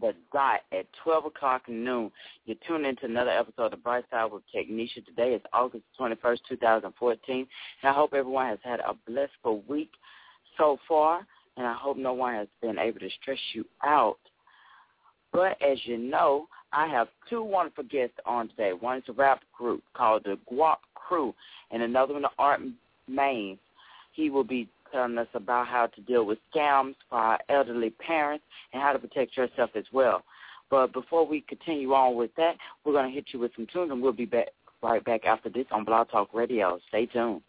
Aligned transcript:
the 0.00 0.14
dot 0.32 0.60
at 0.72 0.86
12 1.02 1.26
o'clock 1.26 1.62
noon. 1.68 2.10
You're 2.46 2.56
tuning 2.66 2.88
into 2.90 3.06
another 3.06 3.30
episode 3.30 3.72
of 3.72 3.82
Bright 3.82 4.04
Side 4.10 4.30
with 4.30 4.42
Technisha. 4.54 5.04
Today 5.04 5.34
is 5.34 5.42
August 5.52 5.84
21st, 5.98 6.38
2014, 6.48 7.36
and 7.38 7.46
I 7.90 7.92
hope 7.92 8.14
everyone 8.14 8.48
has 8.48 8.58
had 8.62 8.80
a 8.80 8.94
blissful 9.06 9.62
week 9.68 9.90
so 10.58 10.78
far, 10.88 11.26
and 11.56 11.66
I 11.66 11.74
hope 11.74 11.96
no 11.96 12.12
one 12.12 12.34
has 12.34 12.48
been 12.60 12.78
able 12.78 13.00
to 13.00 13.10
stress 13.22 13.38
you 13.52 13.64
out. 13.84 14.18
But 15.32 15.56
as 15.62 15.78
you 15.84 15.98
know, 15.98 16.46
I 16.72 16.86
have 16.88 17.08
two 17.28 17.42
wonderful 17.42 17.84
guests 17.84 18.16
on 18.26 18.48
today. 18.48 18.72
One 18.72 18.98
is 18.98 19.04
a 19.08 19.12
rap 19.12 19.42
group 19.56 19.82
called 19.94 20.24
the 20.24 20.38
Gwop 20.52 20.78
Krew, 20.96 21.34
and 21.70 21.82
another 21.82 22.14
one, 22.14 22.22
the 22.22 22.30
Art 22.38 22.60
Maines. 23.10 23.58
He 24.12 24.30
will 24.30 24.44
be 24.44 24.68
telling 24.94 25.18
us 25.18 25.26
about 25.34 25.66
how 25.66 25.88
to 25.88 26.00
deal 26.02 26.24
with 26.24 26.38
scams 26.54 26.94
for 27.10 27.18
our 27.18 27.38
elderly 27.48 27.90
parents 27.90 28.44
and 28.72 28.80
how 28.80 28.92
to 28.92 28.98
protect 28.98 29.36
yourself 29.36 29.70
as 29.74 29.84
well. 29.92 30.22
But 30.70 30.92
before 30.92 31.26
we 31.26 31.40
continue 31.42 31.92
on 31.92 32.16
with 32.16 32.30
that, 32.36 32.54
we're 32.84 32.92
going 32.92 33.08
to 33.10 33.14
hit 33.14 33.26
you 33.32 33.40
with 33.40 33.50
some 33.56 33.66
tunes, 33.72 33.90
and 33.90 34.00
we'll 34.00 34.12
be 34.12 34.24
back 34.24 34.48
right 34.82 35.04
back 35.04 35.24
after 35.24 35.48
this 35.48 35.66
on 35.72 35.84
Blog 35.84 36.10
Talk 36.10 36.32
Radio. 36.32 36.78
Stay 36.88 37.06
tuned. 37.06 37.42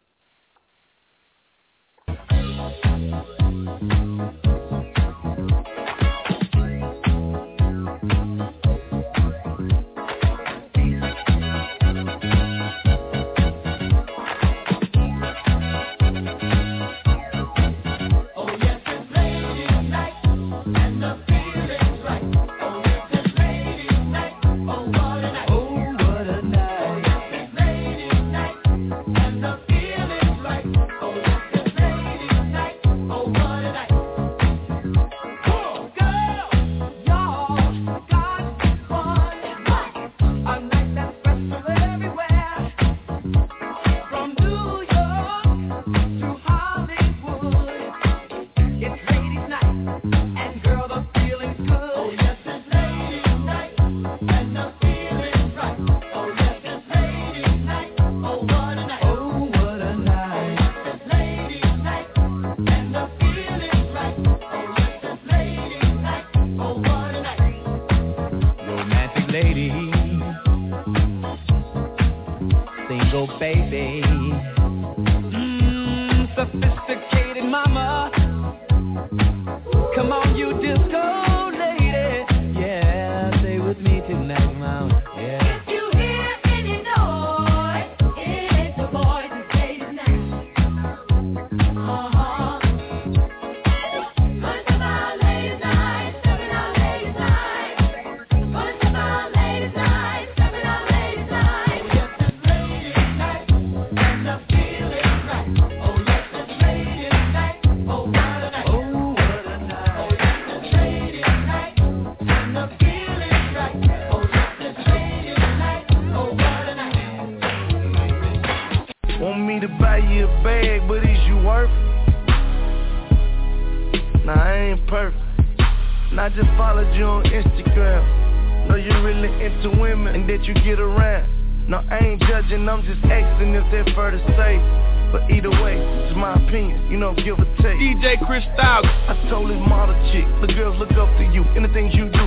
the 139.88 139.98
chick. 140.12 140.26
The 140.42 140.48
girls 140.54 140.78
look 140.80 140.92
up 140.94 141.10
to 141.18 141.26
you 141.32 141.44
and 141.56 141.66
the 141.66 141.72
things 141.74 141.94
you 141.94 142.10
do. 142.10 142.26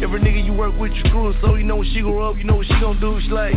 Every 0.00 0.20
nigga 0.20 0.44
you 0.44 0.52
work 0.52 0.72
with, 0.78 0.92
you 0.92 1.02
screwing, 1.06 1.36
so 1.40 1.54
you 1.56 1.64
know 1.64 1.76
when 1.76 1.88
she 1.92 2.00
grow 2.00 2.30
up, 2.30 2.36
you 2.36 2.44
know 2.44 2.56
what 2.56 2.66
she 2.66 2.76
gon' 2.80 2.98
do. 3.00 3.20
She 3.20 3.28
like, 3.28 3.52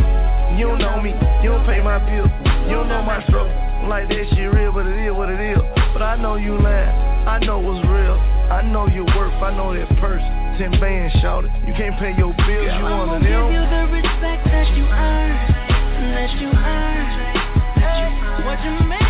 you 0.58 0.68
don't 0.68 0.78
know 0.78 1.00
me, 1.00 1.16
you 1.40 1.48
don't 1.48 1.64
pay 1.64 1.80
my 1.80 1.96
bill, 2.04 2.28
you 2.68 2.76
don't 2.76 2.88
know 2.88 3.00
my 3.00 3.24
stroke. 3.24 3.48
I'm 3.48 3.88
like 3.88 4.08
that 4.08 4.28
shit 4.36 4.52
real, 4.52 4.72
but 4.72 4.84
it 4.84 5.08
is 5.08 5.12
what 5.12 5.30
it 5.30 5.40
is. 5.40 5.58
But 5.96 6.02
I 6.02 6.20
know 6.20 6.36
you 6.36 6.60
lying, 6.60 6.92
I 7.24 7.38
know 7.40 7.60
what's 7.60 7.80
real, 7.88 8.20
I 8.52 8.60
know 8.60 8.86
your 8.88 9.08
worth, 9.16 9.32
I 9.40 9.56
know 9.56 9.72
that 9.72 9.88
purse. 10.00 10.22
10 10.58 10.78
bands, 10.78 11.14
shout 11.20 11.44
it. 11.44 11.50
You 11.66 11.74
can't 11.74 11.98
pay 11.98 12.14
your 12.16 12.36
bills, 12.44 12.70
Girl, 12.70 12.78
you 12.78 12.86
on 12.86 13.08
the 13.08 13.26
them. 13.26 13.50
You 13.50 13.64
the 13.64 13.82
respect 13.90 14.44
that 14.44 14.68
you 14.76 14.84
earn, 14.84 15.32
that 16.12 16.30
you 16.38 16.48
earn, 16.52 17.08
that 17.80 18.10
you 18.12 18.28
earn. 18.28 18.44
What 18.44 18.60
you 18.62 18.86
make 18.86 19.03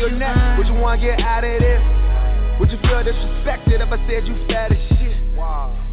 your 0.00 0.10
neck? 0.10 0.56
Would 0.56 0.66
you 0.66 0.74
wanna 0.74 1.00
get 1.00 1.20
out 1.20 1.44
of 1.44 1.60
this? 1.60 1.82
Would 2.58 2.72
you 2.72 2.78
feel 2.88 3.04
disrespected 3.04 3.84
if 3.84 3.92
I 3.92 4.00
said 4.08 4.26
you 4.26 4.34
fat 4.48 4.72
as 4.72 4.78
shit? 4.88 4.99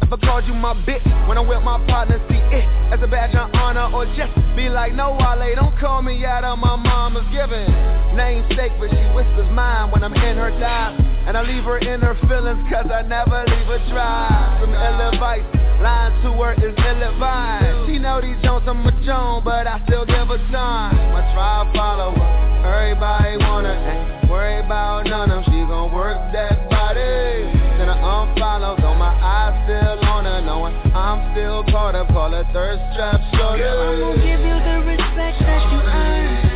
If 0.08 0.16
I 0.16 0.24
called 0.24 0.46
you 0.48 0.54
my 0.54 0.72
bitch, 0.88 1.04
when 1.28 1.36
I'm 1.36 1.46
with 1.46 1.60
my 1.60 1.76
partner, 1.84 2.16
see 2.32 2.40
it 2.40 2.64
as 2.88 2.96
a 3.04 3.06
badge 3.06 3.36
of 3.36 3.52
honor 3.52 3.92
or 3.92 4.08
just 4.16 4.32
be 4.56 4.72
like, 4.72 4.96
no, 4.96 5.12
Wale, 5.20 5.52
don't 5.54 5.76
call 5.76 6.00
me 6.00 6.24
out 6.24 6.48
of 6.48 6.58
my 6.58 6.76
mama's 6.76 7.28
giving. 7.28 7.68
Namesake, 8.16 8.72
but 8.80 8.88
she 8.88 9.04
whispers 9.12 9.52
mine 9.52 9.92
when 9.92 10.00
I'm 10.02 10.16
in 10.16 10.40
her 10.40 10.48
dive 10.56 10.96
And 11.28 11.36
I 11.36 11.42
leave 11.44 11.62
her 11.64 11.76
in 11.76 12.00
her 12.00 12.16
feelings, 12.24 12.56
cause 12.72 12.88
I 12.88 13.04
never 13.04 13.44
leave 13.52 13.68
her 13.68 13.84
dry. 13.92 14.56
From 14.56 14.72
ill 14.72 15.12
advice, 15.12 15.44
lying 15.84 16.16
to 16.24 16.32
her 16.40 16.56
is 16.56 16.72
ill 16.72 17.02
advised. 17.04 17.92
She 17.92 17.98
know 18.00 18.24
these 18.24 18.40
Jones, 18.40 18.64
I'm 18.64 18.80
a 18.88 18.92
Joan, 19.04 19.44
but 19.44 19.68
I 19.68 19.76
still 19.84 20.06
give 20.08 20.32
her 20.32 20.40
time. 20.48 20.96
My 21.12 21.20
tribe 21.36 21.76
follower, 21.76 22.16
everybody 22.64 23.36
wanna, 23.44 23.76
ain't 23.76 24.30
worry 24.30 24.64
about 24.64 25.04
none 25.04 25.30
of 25.30 25.44
them. 25.44 25.52
She 25.52 25.68
gon' 25.68 25.92
work 25.92 26.16
that 26.32 26.64
body 26.72 27.67
wanna 27.88 28.36
unfollow 28.36 28.80
Though 28.80 28.94
my 28.94 29.14
eyes 29.22 29.54
still 29.64 30.08
on 30.08 30.24
her 30.24 30.40
Knowing 30.42 30.74
I'm 30.94 31.32
still 31.32 31.64
caught 31.64 31.94
up 31.94 32.08
Call 32.08 32.30
her. 32.30 32.44
Thirst 32.52 32.82
trap 32.96 33.20
shoulder. 33.34 33.58
Girl, 33.58 33.88
I'm 33.88 34.00
gonna 34.00 34.16
give 34.16 34.40
you 34.40 34.56
the 34.60 34.76
respect 34.84 35.38
that 35.40 35.62
you 35.72 35.80
earn 35.80 36.48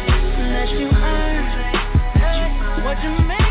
That 0.52 0.70
you 0.70 0.88
earn. 0.90 1.42
What 2.84 3.02
you 3.02 3.26
make. 3.26 3.41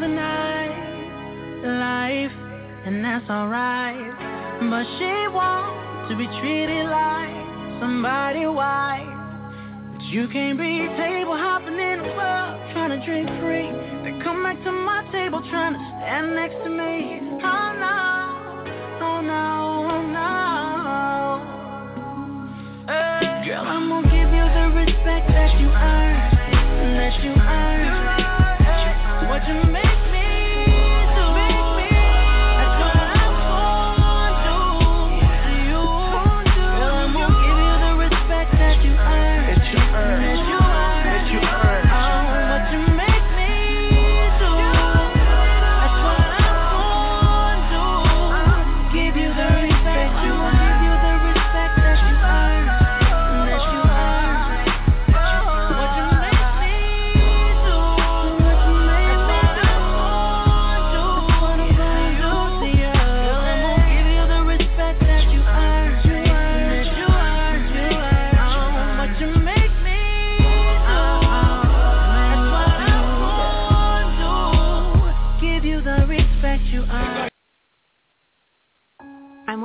the 0.00 0.08
night 0.08 0.90
life, 1.62 2.32
and 2.86 3.04
that's 3.04 3.28
alright. 3.28 4.16
But 4.60 4.84
she 4.96 5.12
wants 5.28 6.08
to 6.08 6.16
be 6.16 6.26
treated 6.40 6.86
like 6.88 7.36
somebody 7.80 8.46
white. 8.46 9.04
But 9.92 10.02
you 10.08 10.28
can't 10.28 10.58
be 10.58 10.88
table 10.96 11.36
hopping 11.36 11.76
in 11.76 12.00
a 12.00 12.08
club 12.16 12.72
trying 12.72 12.98
to 12.98 13.04
drink 13.04 13.28
free. 13.40 13.68
Then 14.04 14.20
come 14.24 14.42
back 14.42 14.62
to 14.64 14.72
my 14.72 15.04
table 15.12 15.44
trying 15.50 15.74
to 15.74 15.80
stand 16.00 16.34
next 16.34 16.56
to 16.64 16.70
me. 16.70 17.20
Oh 17.44 17.68
no, 17.76 18.00
oh 19.04 19.20
no, 19.20 19.44
oh 19.84 20.02
no. 20.08 20.30
Girl, 23.44 23.64
I'm 23.64 23.88
gonna 23.88 24.08
give 24.08 24.32
you 24.32 24.46
the 24.48 24.66
respect 24.80 25.28
that 25.28 25.60
you 25.60 25.68
earn, 25.68 26.96
that 26.96 27.14
you 27.22 27.32
earn. 27.32 28.39
What 29.46 29.48
you 29.48 29.99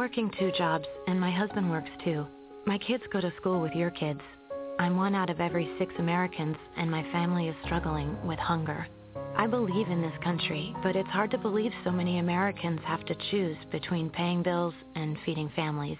working 0.05 0.29
two 0.37 0.51
jobs, 0.55 0.85
and 1.07 1.19
my 1.19 1.31
husband 1.31 1.67
works 1.67 1.89
too. 2.03 2.27
My 2.67 2.77
kids 2.77 3.01
go 3.11 3.19
to 3.19 3.33
school 3.37 3.59
with 3.59 3.73
your 3.73 3.89
kids. 3.89 4.19
I'm 4.77 4.97
one 4.97 5.15
out 5.15 5.31
of 5.31 5.41
every 5.41 5.67
six 5.79 5.91
Americans, 5.97 6.57
and 6.77 6.91
my 6.91 7.01
family 7.11 7.47
is 7.47 7.55
struggling 7.65 8.15
with 8.23 8.37
hunger. 8.37 8.85
I 9.35 9.47
believe 9.47 9.87
in 9.87 10.03
this 10.03 10.13
country, 10.23 10.75
but 10.83 10.95
it's 10.95 11.09
hard 11.09 11.31
to 11.31 11.39
believe 11.39 11.71
so 11.83 11.89
many 11.89 12.19
Americans 12.19 12.81
have 12.85 13.03
to 13.05 13.15
choose 13.31 13.57
between 13.71 14.11
paying 14.11 14.43
bills 14.43 14.75
and 14.93 15.17
feeding 15.25 15.51
families. 15.55 15.97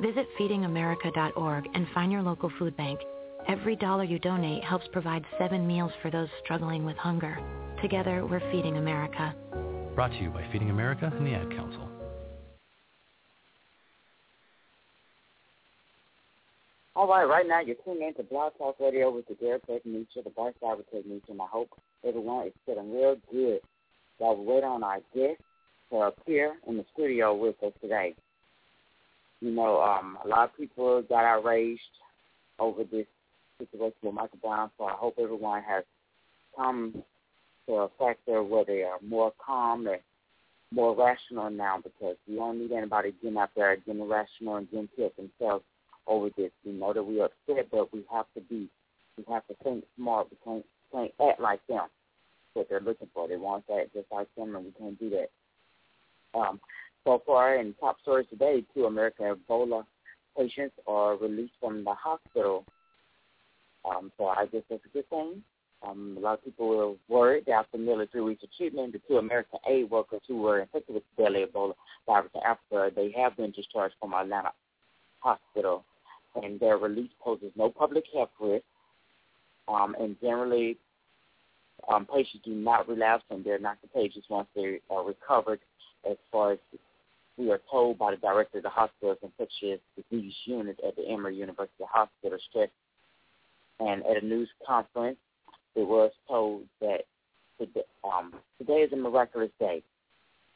Visit 0.00 0.26
feedingamerica.org 0.40 1.68
and 1.74 1.86
find 1.92 2.10
your 2.10 2.22
local 2.22 2.50
food 2.58 2.74
bank. 2.78 2.98
Every 3.46 3.76
dollar 3.76 4.04
you 4.04 4.18
donate 4.18 4.64
helps 4.64 4.88
provide 4.90 5.26
seven 5.38 5.66
meals 5.66 5.92
for 6.00 6.10
those 6.10 6.28
struggling 6.42 6.86
with 6.86 6.96
hunger. 6.96 7.38
Together, 7.82 8.24
we're 8.24 8.50
feeding 8.50 8.78
America. 8.78 9.34
Brought 9.94 10.12
to 10.12 10.18
you 10.18 10.30
by 10.30 10.50
Feeding 10.50 10.70
America 10.70 11.12
and 11.14 11.26
the 11.26 11.34
Ad 11.34 11.50
Council. 11.50 11.90
All 16.98 17.06
right, 17.06 17.22
right 17.22 17.46
now 17.46 17.60
you're 17.60 17.76
tuning 17.84 18.08
in 18.08 18.14
to 18.14 18.24
Blog 18.24 18.54
Talk 18.58 18.74
Radio 18.80 19.08
with 19.08 19.28
the 19.28 19.34
Derek 19.34 19.64
Technisha, 19.68 20.24
the 20.24 20.30
Bar 20.30 20.50
Cyber 20.60 20.82
Technician. 20.92 21.40
I 21.40 21.46
hope 21.48 21.68
everyone 22.04 22.48
is 22.48 22.52
feeling 22.66 22.92
real 22.92 23.16
good 23.30 23.60
while 24.18 24.36
we 24.36 24.44
wait 24.44 24.64
on 24.64 24.82
our 24.82 24.98
guest 25.14 25.40
to 25.90 25.96
appear 25.98 26.56
in 26.66 26.76
the 26.76 26.84
studio 26.94 27.36
with 27.36 27.54
us 27.62 27.72
today. 27.80 28.16
You 29.40 29.52
know, 29.52 29.80
um, 29.80 30.18
a 30.24 30.26
lot 30.26 30.50
of 30.50 30.56
people 30.56 31.00
got 31.02 31.24
outraged 31.24 31.82
over 32.58 32.82
this 32.82 33.06
situation 33.60 33.98
with 34.02 34.14
Michael 34.14 34.40
Brown, 34.42 34.68
so 34.76 34.86
I 34.86 34.94
hope 34.94 35.20
everyone 35.22 35.62
has 35.62 35.84
come 36.56 37.04
to 37.68 37.74
a 37.74 37.88
factor 37.96 38.42
where 38.42 38.64
they 38.64 38.82
are 38.82 38.98
more 39.06 39.32
calm 39.38 39.86
and 39.86 40.00
more 40.72 40.96
rational 40.96 41.48
now 41.48 41.78
because 41.80 42.16
we 42.26 42.34
don't 42.34 42.58
need 42.58 42.72
anybody 42.72 43.14
getting 43.22 43.38
out 43.38 43.50
there 43.54 43.76
getting 43.76 44.00
irrational 44.00 44.56
and 44.56 44.68
getting 44.68 44.88
killed 44.96 45.12
themselves 45.16 45.62
over 46.08 46.30
this. 46.36 46.50
We 46.64 46.72
know 46.72 46.92
that 46.92 47.02
we're 47.02 47.26
upset, 47.26 47.68
but 47.70 47.92
we 47.92 48.04
have 48.12 48.26
to 48.34 48.40
be, 48.40 48.68
we 49.16 49.24
have 49.28 49.46
to 49.48 49.54
think 49.62 49.84
smart. 49.96 50.28
We 50.30 50.36
can't, 50.44 50.64
can't 50.92 51.12
act 51.28 51.40
like 51.40 51.60
them. 51.68 51.86
What 52.54 52.68
they're 52.68 52.80
looking 52.80 53.08
for, 53.14 53.28
they 53.28 53.36
want 53.36 53.66
that 53.68 53.92
just 53.92 54.06
like 54.10 54.28
them, 54.36 54.56
and 54.56 54.64
we 54.64 54.72
can't 54.72 54.98
do 54.98 55.10
that. 55.10 56.38
Um, 56.38 56.60
so 57.04 57.22
far, 57.24 57.56
in 57.56 57.74
top 57.74 58.00
stories 58.02 58.26
today, 58.30 58.64
two 58.74 58.86
American 58.86 59.34
Ebola 59.34 59.84
patients 60.36 60.74
are 60.86 61.16
released 61.16 61.54
from 61.60 61.84
the 61.84 61.94
hospital. 61.94 62.64
Um, 63.84 64.12
so 64.18 64.26
I 64.26 64.46
guess 64.46 64.62
that's 64.68 64.84
a 64.84 64.88
good 64.88 65.08
thing. 65.08 65.42
Um, 65.86 66.16
a 66.18 66.20
lot 66.20 66.34
of 66.34 66.44
people 66.44 66.68
were 66.68 66.94
worried 67.08 67.48
after 67.48 67.78
nearly 67.78 68.06
three 68.06 68.20
weeks 68.20 68.42
of 68.42 68.50
treatment, 68.56 68.92
the 68.92 69.00
two 69.06 69.18
American 69.18 69.60
aid 69.68 69.90
workers 69.90 70.20
who 70.26 70.38
were 70.38 70.60
infected 70.60 70.94
with 70.94 71.04
deadly 71.16 71.44
Ebola 71.44 71.74
virus 72.06 72.30
in 72.34 72.40
Africa, 72.42 72.90
they 72.94 73.12
have 73.16 73.36
been 73.36 73.52
discharged 73.52 73.94
from 74.00 74.12
Atlanta 74.12 74.50
Hospital 75.20 75.84
and 76.34 76.60
their 76.60 76.76
release 76.76 77.10
poses 77.20 77.50
no 77.56 77.70
public 77.70 78.04
health 78.12 78.30
risk. 78.40 78.64
Um, 79.66 79.94
and 80.00 80.16
generally, 80.20 80.78
um, 81.92 82.06
patients 82.06 82.44
do 82.44 82.54
not 82.54 82.88
relapse 82.88 83.24
and 83.30 83.44
they're 83.44 83.58
not 83.58 83.78
contagious 83.80 84.24
once 84.28 84.48
they 84.54 84.80
are 84.90 85.04
recovered. 85.04 85.60
As 86.08 86.16
far 86.30 86.52
as 86.52 86.58
we 87.36 87.50
are 87.50 87.60
told 87.70 87.98
by 87.98 88.10
the 88.10 88.16
director 88.16 88.58
of 88.58 88.64
the 88.64 88.70
hospital's 88.70 89.18
infectious 89.22 89.80
disease 89.96 90.34
unit 90.44 90.78
at 90.86 90.96
the 90.96 91.06
Emory 91.08 91.36
University 91.36 91.84
Hospital, 91.90 92.38
stress. 92.50 92.68
And 93.80 94.04
at 94.06 94.22
a 94.22 94.26
news 94.26 94.48
conference, 94.66 95.18
it 95.76 95.86
was 95.86 96.10
told 96.26 96.64
that 96.80 97.02
today, 97.58 97.84
um, 98.04 98.34
today 98.58 98.80
is 98.80 98.92
a 98.92 98.96
miraculous 98.96 99.50
day, 99.60 99.82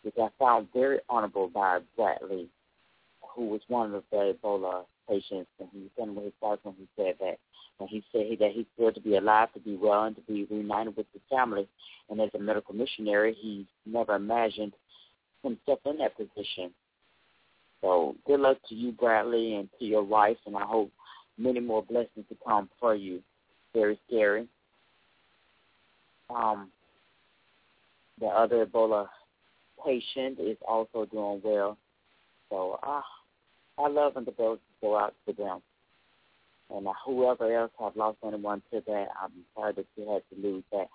which 0.03 0.15
I 0.21 0.29
found 0.39 0.69
very 0.75 0.99
honorable 1.09 1.49
by 1.49 1.79
Bradley, 1.97 2.49
who 3.35 3.47
was 3.49 3.61
one 3.69 3.95
of 3.95 4.03
the 4.11 4.35
Ebola 4.43 4.85
patients, 5.09 5.51
and 5.59 5.69
he 5.73 5.81
was 5.81 6.15
me 6.15 6.25
his 6.25 6.33
thoughts 6.41 6.61
when 6.65 6.75
he 6.79 6.87
said 6.97 7.15
that. 7.21 7.39
And 7.81 7.89
he 7.89 8.03
said 8.13 8.39
that 8.41 8.53
he's 8.53 8.67
thrilled 8.77 8.95
to 8.95 9.01
be 9.01 9.17
alive, 9.17 9.53
to 9.55 9.61
be 9.61 9.77
well, 9.77 10.05
and 10.05 10.17
to 10.17 10.23
be 10.23 10.45
reunited 10.45 10.97
with 10.97 11.07
his 11.13 11.23
family. 11.31 11.67
And 12.11 12.21
as 12.21 12.31
a 12.35 12.39
medical 12.39 12.75
missionary, 12.75 13.37
he 13.41 13.67
never 13.87 14.15
imagined 14.15 14.73
himself 15.43 15.81
in 15.87 15.99
that 15.99 16.17
position. 16.17 16.73
So 17.81 18.15
good 18.27 18.41
luck 18.41 18.59
to 18.69 18.75
you, 18.75 18.93
Bradley, 18.93 19.57
and 19.57 19.69
to 19.79 19.85
your 19.85 20.05
wife, 20.05 20.37
and 20.47 20.57
I 20.57 20.65
hope 20.65 20.91
many 21.37 21.61
more 21.61 21.83
blessings 21.83 22.27
to 22.29 22.37
come 22.47 22.69
for 22.79 22.95
you. 22.95 23.21
Very 23.75 23.99
scary. 24.07 24.47
Um, 26.31 26.71
the 28.21 28.27
other 28.27 28.65
Ebola 28.65 29.09
patient 29.85 30.39
is 30.39 30.57
also 30.67 31.07
doing 31.07 31.41
well. 31.43 31.77
So 32.51 32.79
ah, 32.83 33.05
I 33.79 33.89
love 33.89 34.15
when 34.15 34.25
the 34.25 34.33
go 34.83 34.99
out 34.99 35.15
to 35.27 35.33
them. 35.33 35.61
And 36.75 36.87
uh, 36.87 36.93
whoever 37.07 37.55
else 37.55 37.71
have 37.79 37.97
lost 37.97 38.19
anyone 38.27 38.63
to 38.73 38.83
that, 38.87 39.07
I'm 39.23 39.33
sorry 39.55 39.73
that 39.75 39.87
you 39.97 40.11
had 40.11 40.23
to 40.35 40.43
lose 40.47 40.65
that. 40.73 40.89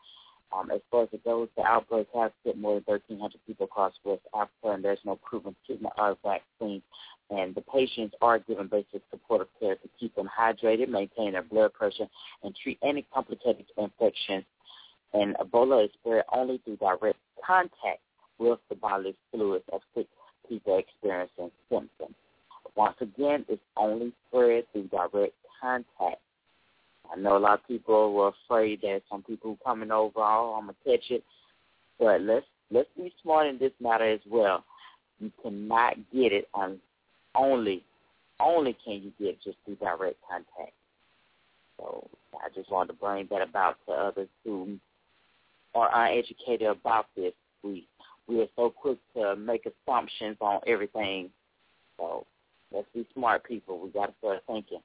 Um, 0.55 0.71
as 0.71 0.79
far 0.89 1.03
as 1.03 1.09
it 1.11 1.25
goes, 1.25 1.49
the 1.57 1.63
outbreak 1.63 2.07
has 2.15 2.31
hit 2.43 2.57
more 2.57 2.75
than 2.75 2.83
1,300 2.85 3.37
people 3.45 3.65
across 3.65 3.93
West 4.03 4.21
Africa, 4.33 4.73
and 4.73 4.83
there's 4.83 4.99
no 5.03 5.17
proven 5.17 5.55
treatment 5.65 5.93
or 5.97 6.17
vaccine. 6.23 6.81
And 7.29 7.53
the 7.53 7.61
patients 7.61 8.15
are 8.21 8.39
given 8.39 8.67
basic 8.67 9.01
supportive 9.11 9.49
care 9.59 9.75
to 9.75 9.89
keep 9.99 10.15
them 10.15 10.29
hydrated, 10.29 10.87
maintain 10.87 11.33
their 11.33 11.43
blood 11.43 11.73
pressure, 11.73 12.07
and 12.43 12.55
treat 12.55 12.79
any 12.81 13.05
complicated 13.13 13.65
infections. 13.77 14.45
And 15.13 15.35
Ebola 15.35 15.85
is 15.85 15.91
spread 15.99 16.23
only 16.33 16.59
through 16.63 16.77
direct 16.77 17.19
contact 17.45 17.99
with 18.39 18.59
the 18.69 18.75
bodily 18.75 19.15
fluids 19.31 19.65
of 19.73 19.81
sick 19.93 20.07
people 20.47 20.77
experiencing 20.77 21.51
symptoms. 21.69 22.15
Once 22.77 22.95
again, 23.01 23.43
it's 23.49 23.61
only 23.75 24.13
spread 24.27 24.63
through 24.71 24.87
direct 24.87 25.33
contact. 25.59 26.21
I 27.11 27.15
know 27.17 27.35
a 27.35 27.39
lot 27.39 27.59
of 27.59 27.67
people 27.67 28.13
were 28.13 28.31
afraid 28.45 28.81
that 28.81 29.01
some 29.09 29.23
people 29.23 29.57
coming 29.65 29.89
over, 29.91 30.19
oh, 30.19 30.55
I'm 30.55 30.67
gonna 30.67 30.75
catch 30.85 31.09
it. 31.09 31.23
But 31.99 32.21
let's 32.21 32.45
let's 32.69 32.89
be 32.95 33.11
smart 33.23 33.47
in 33.47 33.57
this 33.57 33.71
matter 33.81 34.05
as 34.05 34.19
well. 34.29 34.63
You 35.19 35.31
cannot 35.41 35.95
get 36.13 36.31
it 36.31 36.47
on 36.53 36.77
only 37.33 37.83
only 38.39 38.77
can 38.85 39.01
you 39.01 39.11
get 39.19 39.41
just 39.41 39.57
through 39.65 39.77
direct 39.77 40.17
contact. 40.29 40.73
So 41.79 42.07
I 42.35 42.49
just 42.53 42.69
wanted 42.69 42.93
to 42.93 42.99
bring 42.99 43.27
that 43.31 43.41
about 43.41 43.77
to 43.87 43.93
others 43.93 44.29
who 44.43 44.77
are 45.73 45.89
uneducated 45.91 46.67
about 46.67 47.07
this. 47.15 47.33
We 47.63 47.87
we 48.27 48.39
are 48.41 48.47
so 48.55 48.69
quick 48.69 48.99
to 49.15 49.35
make 49.35 49.65
assumptions 49.65 50.37
on 50.41 50.59
everything. 50.67 51.31
So 51.97 52.27
Let's 52.73 52.87
be 52.93 53.07
smart 53.13 53.43
people. 53.43 53.79
We 53.79 53.89
got 53.89 54.07
to 54.07 54.13
start 54.19 54.43
thinking. 54.47 54.81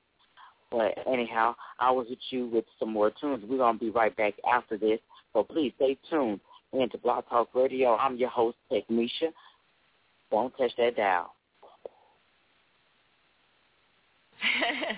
But 0.70 0.94
anyhow, 1.06 1.54
I 1.78 1.90
was 1.90 2.06
with 2.08 2.18
you 2.30 2.46
with 2.46 2.64
some 2.78 2.92
more 2.92 3.10
tunes. 3.20 3.44
We're 3.46 3.58
going 3.58 3.78
to 3.78 3.84
be 3.84 3.90
right 3.90 4.16
back 4.16 4.34
after 4.50 4.78
this. 4.78 5.00
So 5.32 5.42
please 5.42 5.72
stay 5.76 5.98
tuned 6.08 6.40
into 6.72 6.96
Blog 6.98 7.24
Talk 7.28 7.48
Radio. 7.54 7.96
I'm 7.96 8.16
your 8.16 8.30
host, 8.30 8.56
Technisha. 8.70 9.32
Don't 10.30 10.56
touch 10.56 10.72
that 10.78 10.96
dial. 10.96 11.34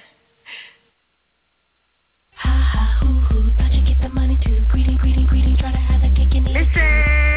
ha 2.35 2.63
ha 2.73 2.97
hoo 3.01 3.21
hoo, 3.21 3.51
thought 3.59 3.73
you 3.75 3.85
get 3.85 4.01
the 4.01 4.09
money 4.09 4.39
too. 4.45 4.65
Greedy, 4.71 4.97
greedy, 4.97 5.27
greedy, 5.27 5.57
try 5.59 5.73
to 5.73 5.79
have 5.79 6.03
a 6.03 6.09
kick 6.15 6.35
in 6.35 6.45
the 6.45 6.51
Listen 6.51 7.34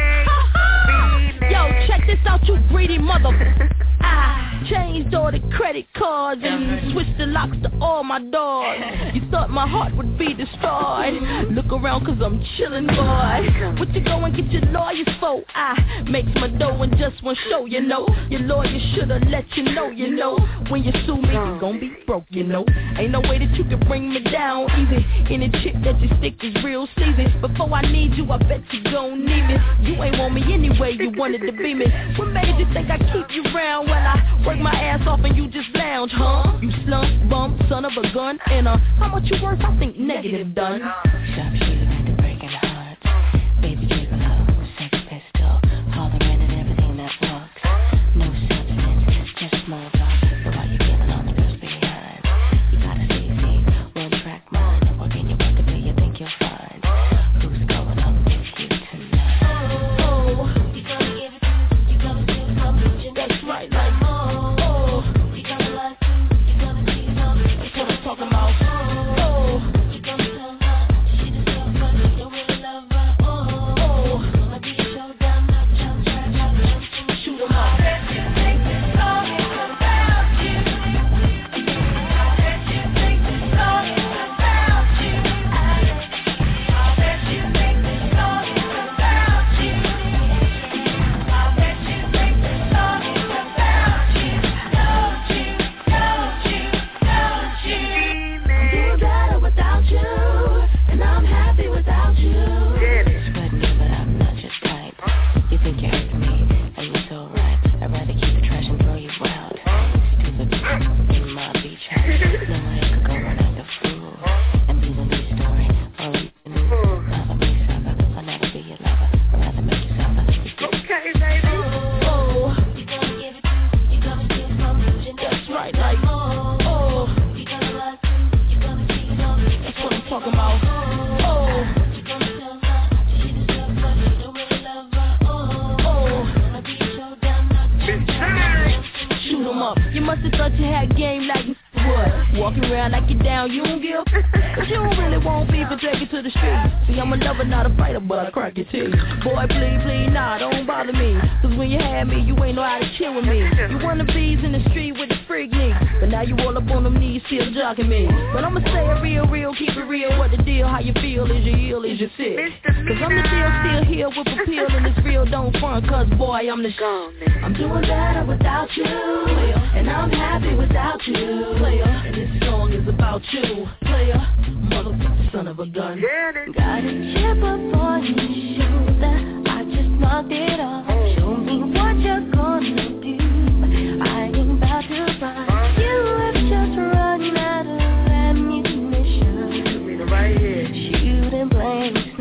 this 2.08 2.20
out, 2.26 2.44
you 2.48 2.58
greedy 2.70 2.98
mother. 2.98 3.30
I 4.00 4.66
changed 4.70 5.14
all 5.14 5.32
the 5.32 5.40
credit 5.56 5.86
cards 5.94 6.42
and 6.44 6.92
switched 6.92 7.18
the 7.18 7.26
locks 7.26 7.58
to 7.64 7.72
all 7.82 8.04
my 8.04 8.20
doors. 8.20 8.80
You 9.14 9.22
thought 9.30 9.50
my 9.50 9.68
heart 9.68 9.96
would 9.96 10.18
be 10.18 10.34
destroyed. 10.34 11.22
Look 11.52 11.72
around 11.72 12.06
cause 12.06 12.18
I'm 12.24 12.40
chillin', 12.56 12.88
boy. 12.88 13.80
What 13.80 13.94
you 13.94 14.04
go 14.04 14.24
and 14.24 14.36
get 14.36 14.52
your 14.52 14.72
lawyers 14.72 15.08
for? 15.20 15.44
I 15.54 16.04
makes 16.10 16.30
my 16.36 16.48
dough 16.48 16.82
in 16.84 16.92
just 16.98 17.22
one 17.24 17.36
show, 17.50 17.66
you 17.66 17.82
know. 17.82 18.08
Your 18.30 18.42
lawyer 18.42 18.80
should've 18.96 19.24
let 19.30 19.46
you 19.58 19.64
know, 19.64 19.90
you 19.90 20.16
know. 20.16 20.38
When 20.70 20.84
you 20.84 20.92
sue 21.06 21.18
me, 21.18 21.30
you 21.30 21.58
gon' 21.60 21.80
be 21.80 21.94
broke, 22.06 22.26
you 22.30 22.44
know. 22.44 22.66
Ain't 22.98 23.12
no 23.12 23.22
way 23.22 23.40
that 23.40 23.52
you 23.56 23.64
can 23.64 23.80
bring 23.88 24.14
me 24.14 24.22
down 24.22 24.70
easy. 24.72 25.06
Any 25.34 25.50
chick 25.64 25.76
that 25.84 26.00
you 26.00 26.10
stick 26.20 26.36
is 26.44 26.64
real 26.64 26.88
season. 26.98 27.34
Before 27.42 27.74
I 27.74 27.82
need 27.82 28.14
you, 28.16 28.32
I 28.32 28.38
bet 28.38 28.62
you 28.72 28.84
don't 28.84 29.26
need 29.26 29.48
me. 29.48 29.58
You 29.82 30.04
ain't 30.04 30.18
want 30.18 30.34
me 30.34 30.42
anyway, 30.54 30.96
you 30.98 31.12
wanted 31.12 31.42
to 31.42 31.52
be 31.52 31.74
me. 31.74 31.86
What 32.18 32.30
made 32.32 32.58
you 32.58 32.66
think 32.74 32.90
I 32.90 32.98
keep 32.98 33.30
you 33.36 33.44
round 33.54 33.90
while 33.90 33.96
I 33.96 34.44
work 34.46 34.60
my 34.60 34.74
ass 34.74 35.08
off 35.08 35.20
and 35.24 35.36
you 35.36 35.48
just 35.48 35.70
lounge, 35.76 36.12
huh? 36.14 36.58
You 36.62 36.72
slump, 36.86 37.30
bum, 37.30 37.60
son 37.70 37.86
of 37.86 37.92
a 37.94 38.14
gun, 38.14 38.40
and 38.48 38.68
uh, 38.68 38.78
how 38.98 39.10
much 39.10 39.24
you 39.26 39.42
worth? 39.42 39.60
I 39.62 39.78
think 39.80 39.98
negative 39.98 40.56
done. 40.56 40.82
Stop 40.82 41.54
shit. 41.56 41.87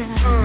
now. 0.08 0.35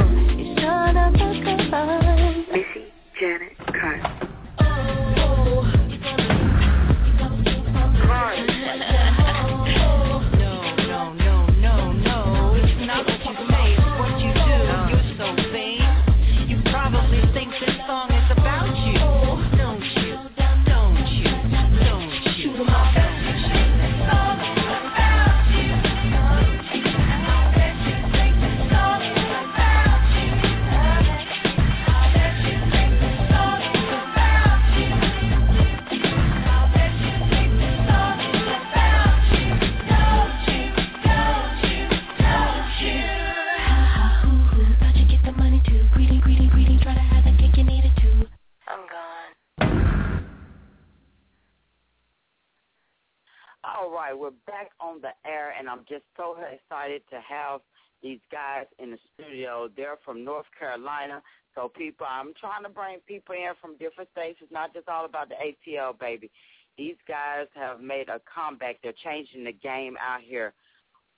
from 60.03 60.24
North 60.24 60.46
Carolina. 60.58 61.22
So 61.55 61.70
people, 61.70 62.08
I'm 62.10 62.34
trying 62.39 62.63
to 62.63 62.70
bring 62.70 63.00
people 63.08 63.36
in 63.36 63.51
from 63.60 63.77
different 63.77 64.10
states. 64.12 64.39
It's 64.41 64.51
not 64.51 64.74
just 64.74 64.88
all 64.88 65.05
about 65.05 65.29
the 65.29 65.36
ATL, 65.36 66.00
baby. 66.00 66.31
These 66.77 66.96
guys 67.08 67.48
have 67.55 67.81
made 67.81 68.10
a 68.10 68.22
comeback. 68.34 68.77
They're 68.81 68.93
changing 69.03 69.43
the 69.43 69.51
game 69.51 69.96
out 70.00 70.22
here. 70.22 70.53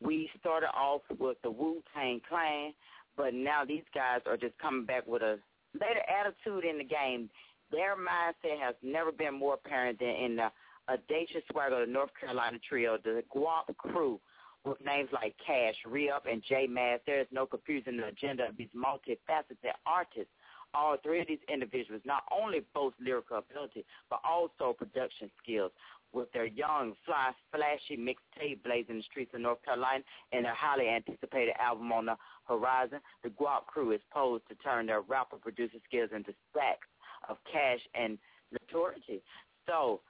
We 0.02 0.30
started 0.40 0.70
off 0.76 1.02
with 1.20 1.38
the 1.44 1.52
Wu-Tang 1.52 2.22
Clan, 2.28 2.74
but 3.16 3.34
now 3.34 3.64
these 3.66 3.86
guys 3.94 4.22
are 4.26 4.38
just 4.38 4.58
coming 4.58 4.86
back 4.86 5.08
with 5.08 5.22
a 5.22 5.38
later 5.74 6.02
attitude 6.10 6.66
in 6.70 6.78
the 6.80 6.84
game. 6.84 7.30
Their 7.72 7.96
mindset 7.96 8.60
has 8.60 8.76
never 8.82 9.12
been 9.12 9.34
more 9.34 9.54
apparent 9.54 10.00
than 10.00 10.10
in 10.10 10.36
the 10.36 10.52
Audacious 10.90 11.44
Swagger, 11.52 11.86
the 11.86 11.92
North 11.92 12.12
Carolina 12.20 12.58
Trio, 12.68 12.98
the 13.04 13.24
Gwop 13.34 13.74
Krew, 13.86 14.20
with 14.66 14.84
names 14.86 15.10
like 15.12 15.36
Cash, 15.46 15.76
Reup, 15.88 16.32
and 16.32 16.42
J 16.48 16.68
Mass, 16.68 17.00
there 17.06 17.20
is 17.20 17.28
no 17.32 17.46
confusing 17.46 17.98
the 17.98 18.08
agenda 18.08 18.48
of 18.48 18.58
these 18.58 18.70
multifaceted 18.76 19.74
artists. 19.86 20.32
All 20.74 20.98
three 21.04 21.22
of 21.22 21.28
these 21.28 21.44
individuals 21.52 22.02
not 22.06 22.24
only 22.32 22.62
boast 22.74 22.96
lyrical 23.00 23.38
ability, 23.38 23.86
but 24.10 24.20
also 24.28 24.74
production 24.74 25.30
skills. 25.42 25.72
With 26.14 26.32
their 26.32 26.46
young, 26.46 26.94
fly, 27.06 27.32
flashy 27.52 27.98
mixtape 27.98 28.64
blazing 28.64 28.98
the 28.98 29.04
streets 29.04 29.32
of 29.34 29.42
North 29.42 29.64
Carolina 29.66 30.04
and 30.32 30.46
their 30.46 30.54
highly 30.54 30.88
anticipated 30.88 31.56
album 31.60 31.92
on 31.92 32.06
the 32.06 32.16
horizon, 32.48 33.00
the 33.24 33.30
Gwop 33.30 33.62
Krew 33.76 33.94
is 33.96 34.02
posed 34.12 34.48
to 34.48 34.56
turn 34.56 34.86
their 34.86 35.02
rapper 35.02 35.38
producer 35.38 35.78
skills 35.88 36.12
into 36.16 36.34
stacks 36.52 36.88
of 37.30 37.38
cash 37.52 37.80
and 37.96 38.18
notoriety. 38.52 39.22
So 39.68 40.02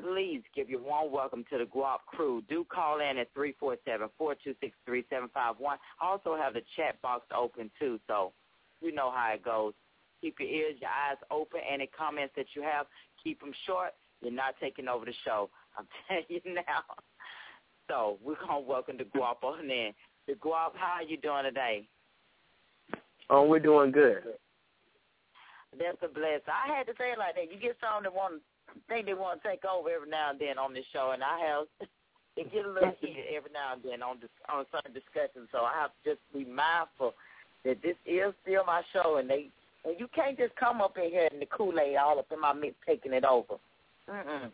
please 0.00 0.42
give 0.54 0.70
your 0.70 0.80
warm 0.80 1.12
welcome 1.12 1.44
to 1.50 1.58
the 1.58 1.64
Gwop 1.64 1.98
Krew. 2.12 2.42
Do 2.48 2.64
call 2.72 3.00
in 3.00 3.18
at 3.18 3.34
347-426-3751. 3.34 4.64
I 5.40 5.76
also 6.00 6.36
have 6.36 6.54
the 6.54 6.62
chat 6.76 7.00
box 7.02 7.24
open 7.36 7.70
too, 7.78 7.98
so 8.06 8.32
you 8.80 8.92
know 8.92 9.10
how 9.10 9.32
it 9.34 9.44
goes. 9.44 9.74
Keep 10.20 10.40
your 10.40 10.48
ears, 10.48 10.76
your 10.80 10.90
eyes 10.90 11.18
open. 11.30 11.60
Any 11.68 11.86
comments 11.86 12.34
that 12.36 12.46
you 12.54 12.62
have, 12.62 12.86
keep 13.22 13.40
them 13.40 13.52
short. 13.66 13.90
You're 14.20 14.32
not 14.32 14.54
taking 14.60 14.88
over 14.88 15.04
the 15.04 15.14
show. 15.24 15.50
I'm 15.78 15.86
telling 16.08 16.24
you 16.28 16.40
now. 16.54 16.82
So 17.88 18.18
we're 18.22 18.36
going 18.36 18.62
to 18.62 18.68
welcome 18.68 18.96
the 18.98 19.04
Guap 19.04 19.42
on 19.42 19.70
in. 19.70 19.92
The 20.28 20.34
Guap, 20.34 20.72
how 20.74 20.98
are 21.00 21.02
you 21.02 21.16
doing 21.16 21.44
today? 21.44 21.88
Oh, 23.28 23.46
we're 23.46 23.58
doing 23.58 23.90
good. 23.90 24.22
That's 25.78 25.98
a 26.04 26.08
blessing. 26.08 26.52
I 26.52 26.76
had 26.76 26.86
to 26.86 26.92
say 26.98 27.12
it 27.12 27.18
like 27.18 27.34
that. 27.34 27.50
You 27.52 27.58
get 27.58 27.76
some 27.80 28.02
that 28.04 28.12
want 28.12 28.42
think 28.88 29.06
they 29.06 29.14
want 29.14 29.42
to 29.42 29.48
take 29.48 29.64
over 29.64 29.90
every 29.90 30.08
now 30.08 30.30
and 30.30 30.38
then 30.38 30.58
on 30.58 30.72
this 30.72 30.84
show, 30.92 31.12
and 31.12 31.22
I 31.22 31.38
have 31.40 31.66
it 32.36 32.52
get 32.52 32.64
a 32.64 32.70
little 32.70 32.94
heated 33.00 33.26
every 33.34 33.50
now 33.52 33.74
and 33.74 33.82
then 33.82 34.02
on 34.02 34.18
this 34.20 34.30
on 34.48 34.64
certain 34.72 34.92
discussions. 34.92 35.48
So 35.52 35.58
I 35.58 35.72
have 35.80 35.90
to 35.90 36.10
just 36.10 36.20
be 36.32 36.44
mindful 36.44 37.14
that 37.64 37.82
this 37.82 37.96
is 38.06 38.32
still 38.42 38.64
my 38.64 38.82
show, 38.92 39.16
and 39.16 39.28
they 39.28 39.48
and 39.84 39.98
you 39.98 40.08
can't 40.14 40.38
just 40.38 40.54
come 40.56 40.80
up 40.80 40.96
in 40.96 41.10
here 41.10 41.28
and 41.30 41.42
the 41.42 41.46
Kool 41.46 41.78
Aid 41.78 41.96
all 41.96 42.18
up 42.18 42.26
in 42.32 42.40
my 42.40 42.52
mix 42.52 42.74
taking 42.86 43.12
it 43.12 43.24
over. 43.24 43.54
Mm-mm. 44.08 44.50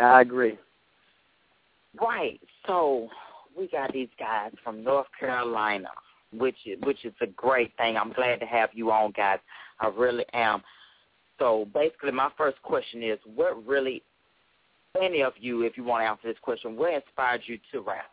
I 0.00 0.20
agree. 0.20 0.58
Right. 2.00 2.40
So 2.66 3.08
we 3.56 3.68
got 3.68 3.92
these 3.92 4.08
guys 4.18 4.52
from 4.64 4.82
North 4.82 5.06
Carolina, 5.18 5.88
which 6.32 6.56
is 6.66 6.78
which 6.82 7.04
is 7.04 7.12
a 7.20 7.26
great 7.26 7.76
thing. 7.76 7.96
I'm 7.96 8.12
glad 8.12 8.40
to 8.40 8.46
have 8.46 8.70
you 8.72 8.90
on, 8.90 9.12
guys. 9.12 9.38
I 9.80 9.88
really 9.88 10.24
am. 10.32 10.62
So 11.38 11.66
basically, 11.72 12.12
my 12.12 12.30
first 12.36 12.60
question 12.62 13.02
is, 13.02 13.18
what 13.34 13.66
really, 13.66 14.02
any 15.00 15.22
of 15.22 15.32
you, 15.38 15.62
if 15.62 15.76
you 15.76 15.84
want 15.84 16.02
to 16.04 16.08
answer 16.08 16.28
this 16.28 16.36
question, 16.42 16.76
what 16.76 16.94
inspired 16.94 17.42
you 17.46 17.58
to 17.72 17.80
rap? 17.80 18.10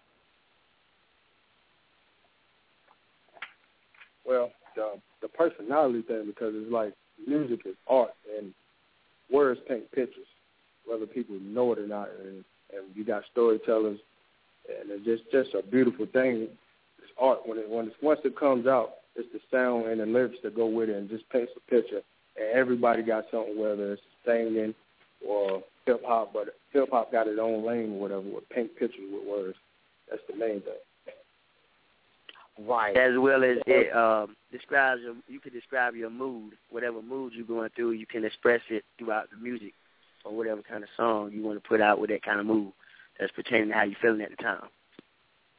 Well, 4.26 4.52
the 4.76 5.00
the 5.22 5.28
personality 5.28 6.02
thing 6.04 6.26
because 6.28 6.54
it's 6.56 6.72
like 6.72 6.94
music 7.28 7.62
is 7.66 7.76
art 7.88 8.12
and 8.38 8.54
words 9.32 9.60
paint 9.68 9.92
pictures, 9.92 10.28
whether 10.86 11.06
people 11.06 11.36
know 11.42 11.74
it 11.74 11.80
or 11.80 11.88
not. 11.88 12.10
And, 12.24 12.44
and 12.72 12.96
you 12.96 13.04
got 13.04 13.24
storytellers, 13.32 14.00
and 14.70 14.92
it's 14.92 15.06
just 15.06 15.24
just 15.32 15.56
a 15.56 15.68
beautiful 15.68 16.06
thing. 16.06 16.48
It's 17.00 17.12
art 17.20 17.40
when 17.46 17.58
it 17.58 17.70
when 17.70 17.88
it's 17.88 17.96
once 18.02 18.20
it 18.24 18.38
comes 18.38 18.68
out, 18.68 18.92
it's 19.16 19.28
the 19.34 19.40
sound 19.52 19.88
and 19.88 20.00
the 20.00 20.06
lyrics 20.06 20.38
that 20.44 20.56
go 20.56 20.68
with 20.68 20.90
it, 20.90 20.96
and 20.96 21.10
just 21.10 21.28
paints 21.30 21.52
a 21.58 21.72
picture. 21.72 22.02
And 22.40 22.58
everybody 22.58 23.04
got 23.04 23.26
something, 23.32 23.60
whether 23.60 23.94
it's 23.94 24.02
singing 24.26 24.74
or 25.28 25.64
hip 25.86 26.02
hop, 26.06 26.34
but 26.34 26.56
hip 26.72 26.90
hop 26.92 27.12
got 27.12 27.28
its 27.28 27.40
own 27.42 27.66
lane 27.66 27.94
or 27.94 28.00
whatever 28.00 28.22
with 28.22 28.50
paint 28.50 28.72
pictures 28.78 29.02
with 29.12 29.28
words. 29.28 29.58
That's 30.10 30.22
the 30.30 30.36
main 30.36 30.62
thing. 30.62 30.74
Right. 32.68 32.96
As 32.98 33.14
well 33.18 33.44
as 33.44 33.58
it 33.68 33.96
um, 33.96 34.36
describes 34.52 35.02
your, 35.02 35.16
you 35.28 35.40
can 35.40 35.54
describe 35.54 35.96
your 35.96 36.10
mood, 36.10 36.54
whatever 36.70 37.02
mood 37.02 37.34
you're 37.36 37.46
going 37.46 37.70
through, 37.76 37.92
you 37.92 38.06
can 38.06 38.26
express 38.26 38.62
it 38.70 38.84
throughout 38.98 39.30
the 39.30 39.38
music 39.38 39.74
or 40.26 40.36
whatever 40.36 40.62
kind 40.62 40.84
of 40.84 40.90
song 40.98 41.32
you 41.32 41.44
want 41.44 41.62
to 41.62 41.68
put 41.68 41.80
out 41.80 42.00
with 42.00 42.10
that 42.10 42.24
kind 42.24 42.40
of 42.40 42.46
mood 42.46 42.72
that's 43.20 43.32
pertaining 43.32 43.70
to 43.70 43.74
how 43.74 43.84
you're 43.84 43.98
feeling 44.02 44.22
at 44.22 44.32
the 44.32 44.44
time. 44.44 44.68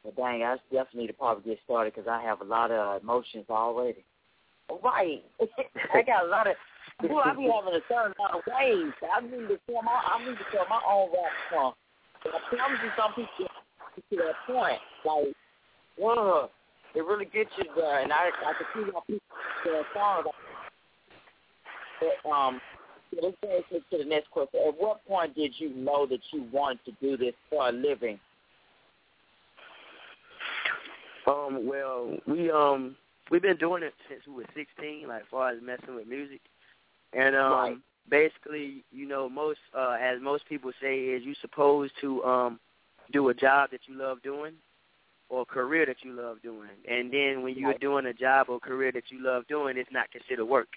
Well, 0.03 0.13
dang, 0.15 0.43
I 0.43 0.57
definitely 0.71 1.01
need 1.01 1.07
to 1.07 1.13
probably 1.13 1.51
get 1.51 1.59
started 1.63 1.93
because 1.93 2.07
I 2.07 2.21
have 2.21 2.41
a 2.41 2.45
lot 2.45 2.71
of 2.71 3.01
emotions 3.01 3.45
already. 3.49 4.03
Right. 4.83 5.23
I 5.93 6.01
got 6.01 6.25
a 6.25 6.27
lot 6.27 6.47
of. 6.47 6.55
Boy, 7.01 7.19
I 7.19 7.33
be 7.33 7.49
having 7.49 7.73
a 7.73 7.81
certain 7.89 8.13
amount 8.17 8.35
of 8.35 8.41
waves. 8.47 8.93
I 9.01 9.21
need 9.21 9.47
to 9.47 9.57
feel 9.65 9.81
my. 9.81 9.91
I 9.91 10.19
need 10.23 10.37
to 10.37 10.45
feel 10.51 10.65
my 10.69 10.81
own 10.87 11.09
rap 11.09 11.33
song. 11.51 11.73
I 12.25 12.55
promise 12.55 12.79
you, 12.83 12.91
some 12.97 13.13
people 13.13 13.29
get 13.39 14.09
to 14.09 14.15
that 14.17 14.35
point. 14.45 14.79
Like, 15.05 15.35
whoa, 15.97 16.49
it 16.93 17.01
really 17.01 17.25
gets 17.25 17.49
you 17.57 17.65
there, 17.75 17.99
and 18.01 18.13
I 18.13 18.29
I 18.29 18.53
can 18.53 18.67
see 18.73 18.91
how 18.91 19.01
people 19.01 19.21
their 19.65 19.83
songs. 19.93 20.27
But, 21.99 22.29
um, 22.29 22.61
let's 23.21 23.37
go 23.41 23.61
to 23.69 23.97
the 23.97 24.05
next 24.05 24.29
question. 24.31 24.59
At 24.67 24.75
what 24.79 25.05
point 25.07 25.35
did 25.35 25.53
you 25.57 25.73
know 25.73 26.05
that 26.07 26.19
you 26.31 26.45
wanted 26.51 26.79
to 26.85 26.91
do 27.01 27.17
this 27.17 27.33
for 27.49 27.69
a 27.69 27.71
living? 27.71 28.19
Um, 31.27 31.67
well, 31.67 32.17
we 32.27 32.49
um 32.51 32.95
we've 33.29 33.41
been 33.41 33.57
doing 33.57 33.83
it 33.83 33.93
since 34.09 34.21
we 34.27 34.33
were 34.33 34.45
sixteen, 34.55 35.07
like 35.07 35.23
far 35.29 35.49
as 35.49 35.57
messing 35.63 35.95
with 35.95 36.07
music. 36.07 36.41
And 37.13 37.35
um 37.35 37.51
Right. 37.51 37.77
basically, 38.09 38.83
you 38.91 39.07
know, 39.07 39.29
most 39.29 39.59
uh 39.75 39.97
as 39.99 40.19
most 40.21 40.45
people 40.47 40.71
say 40.81 40.99
is 40.99 41.23
you 41.23 41.33
supposed 41.41 41.93
to 42.01 42.23
um 42.23 42.59
do 43.11 43.29
a 43.29 43.33
job 43.33 43.71
that 43.71 43.81
you 43.87 43.95
love 43.95 44.21
doing 44.21 44.53
or 45.29 45.41
a 45.41 45.45
career 45.45 45.85
that 45.85 46.03
you 46.03 46.11
love 46.13 46.41
doing. 46.41 46.69
And 46.87 47.11
then 47.11 47.41
when 47.43 47.55
you're 47.55 47.69
Right. 47.69 47.79
doing 47.79 48.05
a 48.05 48.13
job 48.13 48.49
or 48.49 48.59
career 48.59 48.91
that 48.91 49.09
you 49.09 49.21
love 49.23 49.47
doing, 49.47 49.77
it's 49.77 49.91
not 49.91 50.11
considered 50.11 50.45
work. 50.45 50.67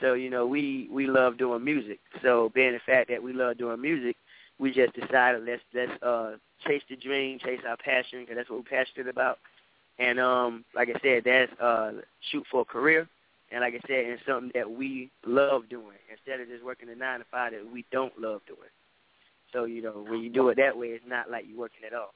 So, 0.00 0.14
you 0.14 0.30
know, 0.30 0.46
we 0.46 0.88
we 0.90 1.06
love 1.06 1.36
doing 1.38 1.64
music. 1.64 1.98
So, 2.22 2.50
being 2.54 2.72
the 2.72 2.80
fact 2.86 3.08
that 3.10 3.22
we 3.22 3.32
love 3.32 3.58
doing 3.58 3.80
music, 3.80 4.16
we 4.58 4.72
just 4.72 4.94
decided 4.94 5.44
let's 5.44 5.62
let's 5.74 6.02
uh 6.02 6.36
chase 6.66 6.82
the 6.88 6.96
dream, 6.96 7.38
chase 7.38 7.60
our 7.66 7.76
passion 7.76 8.20
because 8.20 8.36
that's 8.36 8.48
what 8.50 8.58
we're 8.60 8.78
passionate 8.84 9.08
about. 9.08 9.38
And 9.98 10.18
um, 10.18 10.64
like 10.74 10.88
I 10.88 10.98
said, 11.02 11.24
that's 11.24 11.52
uh, 11.60 11.92
shoot 12.30 12.44
for 12.50 12.62
a 12.62 12.64
career. 12.64 13.08
And 13.50 13.62
like 13.62 13.74
I 13.74 13.80
said, 13.86 14.06
it's 14.06 14.22
something 14.26 14.52
that 14.54 14.70
we 14.70 15.10
love 15.26 15.68
doing 15.68 15.98
instead 16.10 16.40
of 16.40 16.48
just 16.48 16.64
working 16.64 16.88
a 16.88 16.94
nine 16.94 17.18
to 17.18 17.24
five 17.30 17.52
that 17.52 17.72
we 17.72 17.84
don't 17.90 18.16
love 18.18 18.42
doing. 18.46 18.70
So 19.52 19.64
you 19.64 19.82
know, 19.82 20.04
when 20.08 20.20
you 20.20 20.30
do 20.30 20.48
it 20.50 20.56
that 20.56 20.76
way, 20.76 20.88
it's 20.88 21.04
not 21.06 21.30
like 21.30 21.44
you're 21.48 21.58
working 21.58 21.84
at 21.86 21.94
all. 21.94 22.14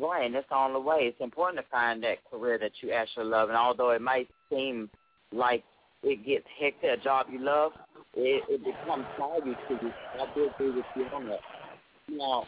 Right, 0.00 0.26
and 0.26 0.34
that's 0.34 0.48
the 0.48 0.56
only 0.56 0.80
way. 0.80 0.98
It's 1.02 1.20
important 1.20 1.64
to 1.64 1.70
find 1.70 2.02
that 2.04 2.18
career 2.30 2.56
that 2.58 2.70
you 2.82 2.92
actually 2.92 3.24
love. 3.24 3.48
And 3.48 3.58
although 3.58 3.90
it 3.90 4.02
might 4.02 4.28
seem 4.48 4.88
like 5.32 5.64
it 6.04 6.24
gets 6.24 6.46
hectic, 6.60 7.00
a 7.00 7.02
job 7.02 7.26
you 7.32 7.40
love, 7.40 7.72
it, 8.14 8.44
it 8.48 8.64
becomes 8.64 9.06
value 9.18 9.54
to 9.54 9.74
you. 9.82 9.92
I 10.14 10.34
do 10.34 10.50
agree 10.54 10.70
with 10.70 10.84
you 10.94 11.04
on 11.12 11.28
that. 11.28 11.40
Now, 12.08 12.44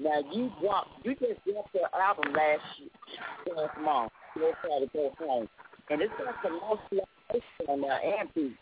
now 0.00 0.22
you 0.32 0.50
dropped, 0.60 1.04
you 1.04 1.14
just 1.14 1.44
dropped 1.44 1.74
your 1.74 1.88
album 1.94 2.32
last 2.32 2.62
year, 2.78 3.54
last 3.54 3.78
month. 3.80 4.12
You 4.34 4.52
try 4.62 4.80
to 4.80 4.86
go 4.92 5.12
home, 5.18 5.48
and 5.90 6.02
it's 6.02 6.12
got 6.18 6.34
some 6.42 6.60
nice 6.92 7.42
on 7.68 7.80
there 7.80 8.00
and 8.20 8.32
beats. 8.34 8.56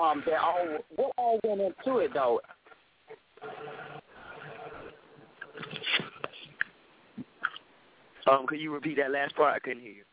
Um, 0.00 0.22
they 0.24 0.34
all 0.34 0.78
what 0.96 1.12
all 1.18 1.40
went 1.44 1.60
into 1.60 1.98
it 1.98 2.12
though. 2.14 2.40
Um, 8.26 8.46
could 8.46 8.60
you 8.60 8.72
repeat 8.72 8.96
that 8.96 9.10
last 9.10 9.36
part? 9.36 9.54
I 9.54 9.58
couldn't 9.58 9.82
hear 9.82 9.92
you. 9.92 10.04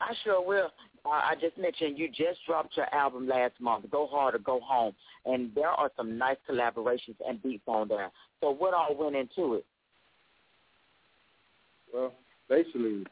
I 0.00 0.14
sure 0.24 0.44
will. 0.44 0.70
Uh, 1.04 1.08
I 1.08 1.34
just 1.40 1.58
mentioned 1.58 1.98
you 1.98 2.08
just 2.08 2.40
dropped 2.46 2.76
your 2.76 2.92
album 2.94 3.26
last 3.28 3.54
month, 3.60 3.90
Go 3.90 4.06
Hard 4.06 4.34
or 4.34 4.38
Go 4.38 4.60
Home, 4.60 4.94
and 5.26 5.52
there 5.54 5.68
are 5.68 5.90
some 5.96 6.16
nice 6.16 6.36
collaborations 6.48 7.16
and 7.26 7.42
beats 7.42 7.64
on 7.66 7.88
there. 7.88 8.10
So 8.40 8.50
what 8.50 8.74
all 8.74 8.94
went 8.96 9.16
into 9.16 9.54
it? 9.54 9.66
Well, 11.92 12.12
basically, 12.48 13.04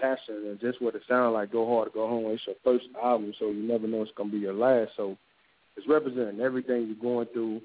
passion 0.00 0.46
and 0.48 0.60
just 0.60 0.80
what 0.80 0.94
it 0.94 1.02
sounds 1.08 1.34
like. 1.34 1.52
Go 1.52 1.66
hard, 1.66 1.92
go 1.92 2.08
home. 2.08 2.26
It's 2.26 2.42
your 2.46 2.56
first 2.64 2.86
album, 3.02 3.32
so 3.38 3.50
you 3.50 3.62
never 3.62 3.86
know 3.86 4.02
it's 4.02 4.10
gonna 4.16 4.30
be 4.30 4.38
your 4.38 4.54
last. 4.54 4.92
So 4.96 5.16
it's 5.76 5.88
representing 5.88 6.40
everything 6.40 6.86
you're 6.86 6.96
going 7.12 7.26
through, 7.32 7.60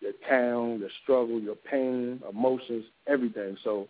your 0.00 0.12
town, 0.28 0.80
your 0.80 0.90
struggle, 1.02 1.40
your 1.40 1.56
pain, 1.56 2.20
emotions, 2.28 2.84
everything. 3.06 3.56
So 3.64 3.88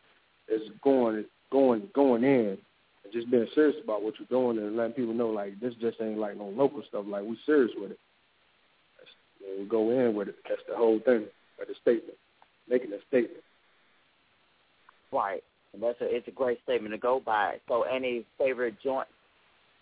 it's 0.48 0.70
going, 0.82 1.24
going, 1.50 1.88
going 1.94 2.24
in, 2.24 2.58
and 3.04 3.12
just 3.12 3.30
being 3.30 3.46
serious 3.54 3.76
about 3.82 4.02
what 4.02 4.14
you're 4.18 4.28
doing 4.28 4.64
and 4.64 4.76
letting 4.76 4.94
people 4.94 5.14
know 5.14 5.28
like 5.28 5.60
this 5.60 5.74
just 5.80 6.00
ain't 6.00 6.18
like 6.18 6.36
no 6.36 6.46
local 6.46 6.82
stuff. 6.88 7.04
Like 7.08 7.24
we 7.24 7.38
serious 7.46 7.72
with 7.76 7.92
it. 7.92 7.98
That's, 8.98 9.58
we 9.58 9.66
go 9.66 9.90
in 9.90 10.14
with 10.14 10.28
it. 10.28 10.36
That's 10.48 10.62
the 10.68 10.76
whole 10.76 11.00
thing. 11.00 11.26
Or 11.58 11.66
the 11.66 11.74
statement, 11.80 12.18
making 12.68 12.92
a 12.92 12.98
statement. 13.08 13.44
Right. 15.12 15.44
And 15.74 15.82
that's 15.82 16.00
a 16.00 16.04
it's 16.04 16.28
a 16.28 16.30
great 16.30 16.58
statement 16.62 16.94
to 16.94 16.98
go 16.98 17.20
by. 17.24 17.56
So 17.68 17.82
any 17.82 18.24
favorite 18.38 18.76
joint 18.82 19.08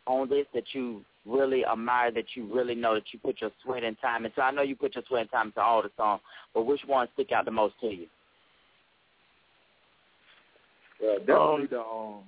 on 0.07 0.29
this 0.29 0.47
that 0.55 0.65
you 0.73 1.05
really 1.27 1.65
admire, 1.65 2.11
that 2.11 2.25
you 2.35 2.53
really 2.53 2.75
know 2.75 2.95
that 2.95 3.05
you 3.13 3.19
put 3.19 3.41
your 3.41 3.51
sweat 3.63 3.85
and 3.85 3.97
time 4.01 4.25
into? 4.25 4.41
I 4.41 4.51
know 4.51 4.63
you 4.63 4.75
put 4.75 4.95
your 4.95 5.05
sweat 5.07 5.23
and 5.23 5.31
time 5.31 5.47
into 5.49 5.61
all 5.61 5.83
the 5.83 5.91
songs, 5.97 6.23
but 6.55 6.63
which 6.63 6.81
one 6.87 7.07
stick 7.15 7.31
out 7.31 7.45
the 7.45 7.51
most 7.51 7.75
to 7.83 7.89
you? 7.89 8.07
Well, 11.01 11.19
definitely 11.19 11.67
the 11.67 11.81
um 11.81 12.23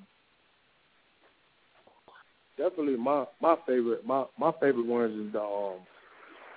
definitely 2.59 2.96
my 2.96 3.24
my 3.40 3.57
favorite 3.66 4.07
my 4.07 4.24
my 4.38 4.53
favorite 4.61 4.87
ones 4.87 5.14
is 5.27 5.33
the 5.33 5.40
um 5.40 5.79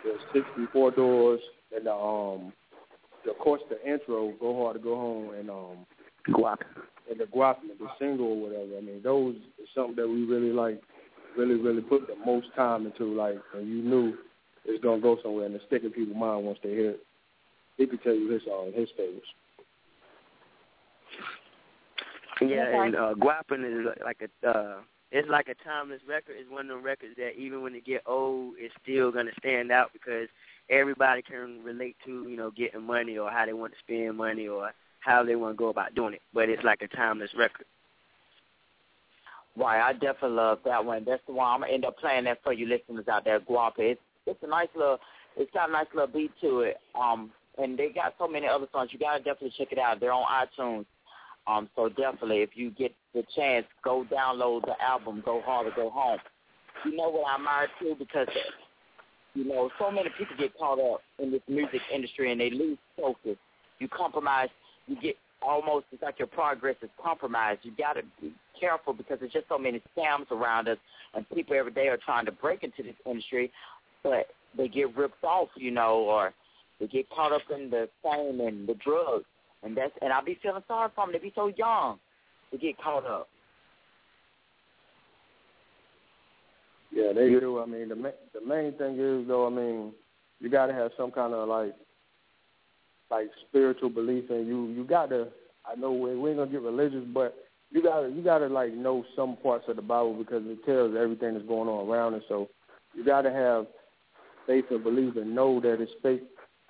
the 0.04 0.14
sixty 0.34 0.66
four 0.74 0.92
doors 0.92 1.40
and 1.76 1.86
the 1.86 1.94
um 1.94 2.52
the, 3.24 3.32
of 3.32 3.38
course 3.38 3.62
the 3.70 3.82
intro 3.90 4.34
go 4.40 4.64
hard 4.64 4.76
to 4.76 4.84
go 4.84 4.96
home 4.96 5.34
and 5.36 5.50
um 5.50 5.86
Guap 6.30 6.58
and 7.10 7.20
the 7.20 7.26
guap 7.26 7.58
the 7.62 7.88
single 8.00 8.28
or 8.28 8.42
whatever. 8.42 8.78
I 8.78 8.82
mean 8.82 9.02
those 9.04 9.36
is 9.62 9.68
something 9.76 9.96
that 9.96 10.08
we 10.08 10.26
really 10.26 10.52
like 10.52 10.82
really 11.38 11.56
really 11.56 11.82
put 11.82 12.08
the 12.08 12.16
most 12.26 12.48
time 12.56 12.86
into 12.86 13.06
like 13.14 13.38
and 13.56 13.68
you 13.68 13.82
knew 13.82 14.14
it's 14.66 14.84
gonna 14.84 15.02
go 15.02 15.18
somewhere 15.24 15.46
and 15.46 15.56
it's 15.56 15.66
stick 15.66 15.84
in 15.84 15.92
people's 15.92 16.18
mind 16.18 16.46
once 16.46 16.60
they 16.64 16.70
hear 16.70 16.92
it. 16.92 17.04
He 17.78 17.86
could 17.86 18.02
tell 18.04 18.16
you 18.16 18.30
his 18.30 18.42
um 18.52 18.74
his 18.74 18.90
favorites. 18.98 19.28
Yeah, 22.42 22.84
and 22.84 22.96
uh, 22.96 23.14
Guapin 23.16 23.64
is 23.66 23.88
like 24.04 24.22
a 24.22 24.48
uh, 24.48 24.78
it's 25.12 25.30
like 25.30 25.48
a 25.48 25.56
timeless 25.64 26.02
record. 26.08 26.36
It's 26.38 26.50
one 26.50 26.70
of 26.70 26.78
them 26.78 26.84
records 26.84 27.16
that 27.18 27.38
even 27.38 27.62
when 27.62 27.76
it 27.76 27.86
get 27.86 28.04
old, 28.06 28.56
it's 28.58 28.74
still 28.84 29.12
gonna 29.12 29.32
stand 29.40 29.72
out 29.72 29.92
because 29.94 30.28
everybody 30.70 31.22
can 31.22 31.64
relate 31.64 31.96
to 32.06 32.28
you 32.28 32.38
know 32.38 32.52
getting 32.52 32.84
money 32.84 33.18
or 33.18 33.32
how 33.32 33.46
they 33.46 33.54
want 33.54 33.74
to 33.74 33.80
spend 33.80 34.18
money 34.18 34.48
or 34.48 34.72
how 35.08 35.24
they 35.24 35.36
want 35.36 35.56
to 35.56 35.58
go 35.58 35.70
about 35.70 35.96
doing 35.96 36.14
it. 36.14 36.22
But 36.34 36.50
it's 36.50 36.64
like 36.64 36.82
a 36.82 36.88
timeless 36.96 37.32
record. 37.38 37.66
Right, 39.56 39.82
I 39.82 39.94
definitely 39.94 40.38
love 40.38 40.60
that 40.66 40.86
one. 40.86 41.04
That's 41.04 41.24
the 41.26 41.34
one 41.34 41.48
I'm 41.48 41.62
gonna 41.62 41.74
end 41.74 41.86
up 41.86 41.98
playing 41.98 42.26
that 42.26 42.44
for 42.44 42.54
you 42.54 42.68
listeners 42.68 43.08
out 43.08 43.24
there. 43.24 43.40
Guapa. 43.40 43.80
It's 43.80 44.02
it's 44.28 44.44
a 44.44 44.48
nice 44.48 44.68
little 44.76 45.00
it's 45.36 45.52
got 45.52 45.70
a 45.70 45.72
nice 45.72 45.88
little 45.96 46.14
beat 46.14 46.32
to 46.42 46.60
it. 46.60 46.78
Um 46.94 47.32
and 47.58 47.78
they 47.78 47.90
got 47.90 48.14
so 48.20 48.28
many 48.28 48.48
other 48.48 48.68
songs. 48.72 48.90
You 48.94 49.00
gotta 49.00 49.24
definitely 49.24 49.54
check 49.58 49.72
it 49.72 49.80
out. 49.80 50.00
They're 50.00 50.14
on 50.14 50.26
iTunes. 50.30 50.86
Um, 51.48 51.70
so 51.76 51.88
definitely, 51.88 52.42
if 52.42 52.50
you 52.56 52.72
get 52.72 52.94
the 53.14 53.24
chance, 53.36 53.66
go 53.84 54.06
download 54.12 54.66
the 54.66 54.76
album. 54.84 55.24
Go 55.26 55.42
hard 55.46 55.68
or 55.68 55.72
go 55.76 55.90
home. 55.90 56.20
You 56.86 56.96
know 56.96 57.10
what 57.10 57.26
I 57.28 57.36
admire 57.36 57.68
too, 57.80 57.96
because 57.98 58.28
you 59.34 59.46
know 59.46 59.70
so 59.80 59.90
many 59.90 60.10
people 60.18 60.36
get 60.38 60.58
caught 60.58 60.80
up 60.80 61.02
in 61.20 61.32
this 61.32 61.42
music 61.48 61.82
industry 61.94 62.32
and 62.32 62.40
they 62.40 62.50
lose 62.50 62.78
focus. 62.98 63.38
You 63.80 63.88
compromise. 63.88 64.50
You 64.88 64.96
get 65.02 65.16
almost 65.42 65.86
it's 65.92 66.02
like 66.02 66.20
your 66.20 66.28
progress 66.28 66.76
is 66.82 66.90
compromised. 67.02 67.60
You 67.64 67.72
got 67.78 67.94
to 67.94 68.02
be 68.22 68.34
careful 68.60 68.94
because 68.94 69.20
there's 69.20 69.34
just 69.34 69.48
so 69.48 69.58
many 69.58 69.82
scams 69.96 70.32
around 70.32 70.68
us, 70.68 70.78
and 71.14 71.30
people 71.30 71.56
every 71.56 71.72
day 71.72 71.88
are 71.88 71.98
trying 71.98 72.26
to 72.26 72.32
break 72.32 72.64
into 72.64 72.84
this 72.84 72.96
industry, 73.06 73.52
but 74.04 74.28
they 74.58 74.68
get 74.68 74.96
ripped 74.96 75.24
off, 75.24 75.50
you 75.56 75.72
know, 75.72 76.00
or 76.00 76.34
they 76.80 76.88
get 76.88 77.10
caught 77.10 77.32
up 77.32 77.42
in 77.54 77.70
the 77.70 77.88
fame 78.04 78.40
and 78.40 78.68
the 78.68 78.76
drugs 78.76 79.26
and 79.64 79.76
that's 79.76 79.92
and 80.02 80.14
I 80.14 80.22
be 80.22 80.38
feeling 80.42 80.64
sorry 80.68 80.90
for 80.96 81.06
them. 81.06 81.14
They 81.14 81.20
be 81.20 81.34
so 81.36 81.52
young 81.56 82.00
to 82.52 82.58
get 82.58 82.78
caught 82.82 83.06
up. 83.06 83.28
Yeah, 86.92 87.12
they 87.14 87.30
do. 87.30 87.60
I 87.60 87.66
mean, 87.66 87.90
the 87.90 87.96
ma- 87.96 88.10
the 88.34 88.46
main 88.46 88.74
thing 88.74 88.98
is 89.00 89.28
though. 89.28 89.48
I 89.48 89.50
mean, 89.50 89.92
you 90.40 90.50
got 90.50 90.68
to 90.68 90.74
have 90.74 90.92
some 90.98 91.12
kind 91.12 91.34
of 91.34 91.48
like 91.48 91.76
like 93.10 93.28
spiritual 93.48 93.90
belief, 93.90 94.30
and 94.30 94.48
you 94.48 94.68
you 94.68 94.84
got 94.84 95.10
to. 95.10 95.28
I 95.66 95.76
know 95.76 95.92
we, 95.92 96.16
we 96.16 96.30
ain't 96.30 96.40
gonna 96.40 96.52
get 96.52 96.62
religious, 96.62 97.04
but 97.14 97.36
you 97.72 97.84
gotta 97.84 98.10
you 98.10 98.24
gotta 98.24 98.48
like 98.48 98.74
know 98.74 99.04
some 99.16 99.38
parts 99.38 99.66
of 99.68 99.76
the 99.76 99.82
Bible 99.82 100.14
because 100.14 100.44
it 100.46 100.64
tells 100.66 100.96
everything 100.96 101.34
that's 101.34 101.46
going 101.48 101.70
on 101.70 101.90
around 101.90 102.14
it. 102.14 102.24
So 102.28 102.50
you 102.94 103.06
gotta 103.06 103.32
have 103.32 103.68
faith 104.46 104.66
and 104.72 104.84
belief 104.84 105.16
and 105.16 105.36
know 105.36 105.60
that 105.60 105.82
it's 105.82 105.92
fake 106.02 106.24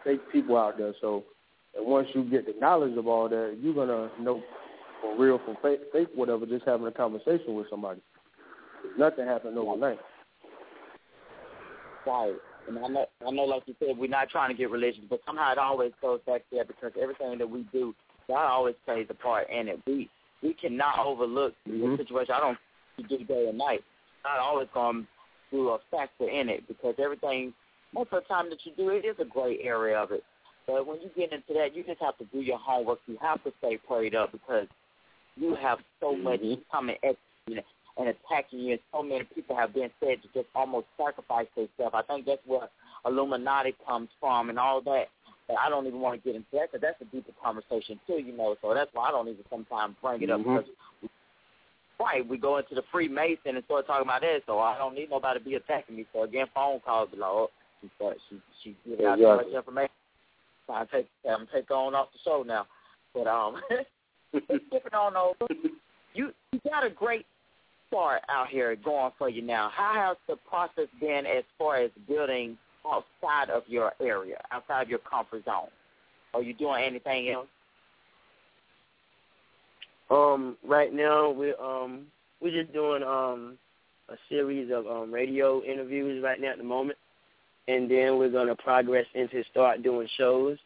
fake 0.04 0.21
people 0.32 0.58
out 0.58 0.78
there. 0.78 0.93
So 1.02 1.23
and 1.76 1.86
once 1.86 2.08
you 2.13 2.23
get 2.23 2.45
the 2.45 2.60
knowledge 2.60 2.97
of 2.97 3.08
all 3.08 3.30
that, 3.30 3.58
you're 3.62 3.76
gonna 3.76 4.10
know 4.19 4.41
for 5.02 5.17
real 5.17 5.39
from 5.45 5.58
fake, 5.62 5.82
fake 5.93 6.10
whatever. 6.15 6.45
Just 6.45 6.65
having 6.65 6.88
a 6.88 6.91
conversation 6.91 7.54
with 7.54 7.69
somebody. 7.69 8.02
Nothing 8.97 9.26
happened 9.26 9.58
overnight. 9.58 10.00
Right. 12.06 12.36
And 12.67 12.77
I 12.80 12.88
know, 12.88 13.06
I 13.25 13.32
know, 13.32 13.43
like 13.43 13.63
you 13.65 13.75
said, 13.80 13.97
we're 13.97 14.10
not 14.10 14.30
trying 14.30 14.49
to 14.49 14.58
get 14.58 14.69
religious, 14.69 15.03
but 15.10 15.21
somehow 15.25 15.51
it 15.51 15.58
always 15.58 15.91
goes 16.01 16.19
back 16.27 16.43
there 16.51 16.65
because 16.65 16.91
everything 17.01 17.38
that 17.38 17.49
we 17.49 17.65
do, 17.71 17.95
God 18.27 18.45
always 18.47 18.75
plays 18.86 19.08
a 19.10 19.13
part 19.13 19.49
in 19.49 19.67
it. 19.67 19.80
We 19.88 20.10
we 20.43 20.53
cannot 20.53 20.99
overlook 20.99 21.53
mm-hmm. 21.67 21.91
the 21.91 21.97
situation. 21.97 22.36
I 22.36 22.39
don't 22.39 22.58
do 23.10 23.23
day 23.23 23.47
and 23.49 23.58
night. 23.58 23.82
God 24.23 24.39
always 24.39 24.67
going 24.73 25.03
to 25.03 25.08
do 25.51 25.69
a 25.69 25.80
factor 25.89 26.30
in 26.30 26.49
it 26.49 26.67
because 26.67 26.95
everything, 26.99 27.53
most 27.93 28.12
of 28.12 28.21
the 28.21 28.27
time 28.27 28.49
that 28.49 28.60
you 28.63 28.73
do, 28.77 28.89
it 28.89 29.06
is 29.06 29.15
a 29.19 29.25
gray 29.25 29.60
area 29.63 29.97
of 29.97 30.12
it. 30.12 30.23
But 30.67 30.86
when 30.86 31.01
you 31.01 31.10
get 31.15 31.32
into 31.32 31.53
that, 31.53 31.75
you 31.75 31.84
just 31.84 32.01
have 32.01 32.17
to 32.17 32.25
do 32.25 32.41
your 32.41 32.60
homework. 32.60 32.99
You 33.08 33.17
have 33.21 33.43
to 33.45 33.53
stay 33.60 33.77
prayed 33.77 34.13
up 34.13 34.34
because 34.34 34.67
you 35.36 35.56
have 35.56 35.80
so 35.99 36.13
mm-hmm. 36.13 36.23
much 36.23 36.41
coming 36.71 36.97
at 37.03 37.15
you 37.47 37.56
and 37.97 38.10
attacking 38.10 38.60
you, 38.60 38.71
and 38.73 38.79
so 38.91 39.01
many 39.01 39.23
people 39.23 39.55
have 39.55 39.73
been 39.73 39.89
said 39.99 40.21
to 40.21 40.27
just 40.33 40.47
almost 40.53 40.88
sacrifice 40.97 41.47
themselves. 41.55 41.95
I 41.95 42.01
think 42.03 42.25
that's 42.25 42.41
where 42.45 42.69
Illuminati 43.05 43.75
comes 43.88 44.10
from 44.19 44.49
and 44.49 44.60
all 44.60 44.81
that. 44.81 45.05
But 45.47 45.57
I 45.57 45.69
don't 45.69 45.88
even 45.88 46.01
want 46.01 46.21
to 46.21 46.27
get 46.27 46.36
into 46.36 46.47
that 46.53 46.71
because 46.71 46.81
that's 46.81 47.01
a 47.01 47.15
deeper 47.15 47.31
conversation 47.41 47.99
too, 48.05 48.19
you 48.19 48.36
know. 48.36 48.55
So 48.62 48.73
that's 48.73 48.89
why 48.93 49.07
I 49.07 49.12
don't 49.12 49.29
even 49.29 49.43
sometimes 49.49 49.95
bring 50.01 50.21
it 50.21 50.29
up 50.29 50.41
mm-hmm. 50.41 50.57
because 50.57 50.69
right, 51.99 52.27
we 52.27 52.38
go 52.38 52.57
into 52.57 52.75
the 52.75 52.83
Freemason 52.91 53.55
and 53.55 53.63
start 53.65 53.88
talking 53.88 54.05
about 54.05 54.21
that. 54.21 54.41
So 54.45 54.60
I 54.60 54.77
don't 54.77 54.93
need 54.93 55.10
nobody 55.10 55.39
to 55.39 55.45
be 55.45 55.55
attacking 55.55 55.95
me. 55.95 56.05
So 56.13 56.23
again, 56.23 56.47
phone 56.53 56.81
calls 56.81 57.10
be 57.12 57.17
like, 57.17 57.29
oh, 57.29 57.49
she 57.81 57.89
started, 57.95 58.19
she 58.29 58.41
she 58.63 58.75
giving 58.88 59.05
out 59.05 59.15
too 59.15 59.36
much 59.36 59.47
information. 59.55 59.95
So 60.67 60.73
I 60.73 60.86
take 60.91 61.07
I'm 61.29 61.47
take 61.53 61.71
on 61.71 61.95
off 61.95 62.10
the 62.12 62.19
show 62.25 62.43
now. 62.45 62.67
But 63.13 63.27
um, 63.27 63.62
skipping 64.36 64.93
on 64.93 65.15
over, 65.15 65.53
you 66.13 66.31
you 66.51 66.60
got 66.69 66.86
a 66.86 66.89
great 66.89 67.25
start 67.88 68.21
out 68.30 68.47
here 68.47 68.76
going 68.76 69.12
for 69.17 69.30
you 69.30 69.41
now. 69.41 69.69
How 69.73 69.93
has 69.93 70.17
the 70.28 70.36
process 70.50 70.88
been 71.00 71.26
as 71.26 71.43
far 71.58 71.78
as 71.78 71.91
building 72.08 72.58
outside 72.86 73.50
of 73.50 73.63
your 73.67 73.93
area, 74.02 74.41
outside 74.52 74.84
of 74.84 74.89
your 74.89 75.00
comfort 75.00 75.45
zone? 75.45 75.69
Are 76.34 76.41
you 76.41 76.54
doing 76.54 76.84
anything 76.84 77.30
else? 77.30 77.47
Um, 80.10 80.56
right 80.65 80.93
now 80.93 81.32
we're 81.32 81.60
um 81.60 82.06
we're 82.41 82.62
just 82.62 82.73
doing 82.73 83.04
um 83.04 83.58
a 84.10 84.15
series 84.30 84.71
of 84.71 84.88
um 84.88 85.13
radio 85.13 85.62
interviews 85.63 86.23
right 86.23 86.39
now 86.39 86.52
at 86.52 86.58
the 86.58 86.63
moment 86.63 86.97
and 87.67 87.89
then 87.91 88.17
we're 88.17 88.30
gonna 88.30 88.56
progress 88.56 89.06
into 89.13 89.43
start 89.52 89.84
doing 89.84 90.08
shows, 90.17 90.58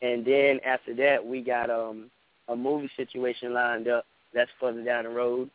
and 0.00 0.24
then 0.24 0.58
after 0.66 0.94
that 0.94 1.24
we 1.24 1.40
got 1.40 1.70
um 1.70 2.10
a 2.48 2.56
movie 2.56 2.90
situation 2.96 3.54
lined 3.54 3.88
up 3.88 4.04
that's 4.34 4.50
further 4.58 4.82
down 4.82 5.04
the 5.04 5.10
road, 5.10 5.48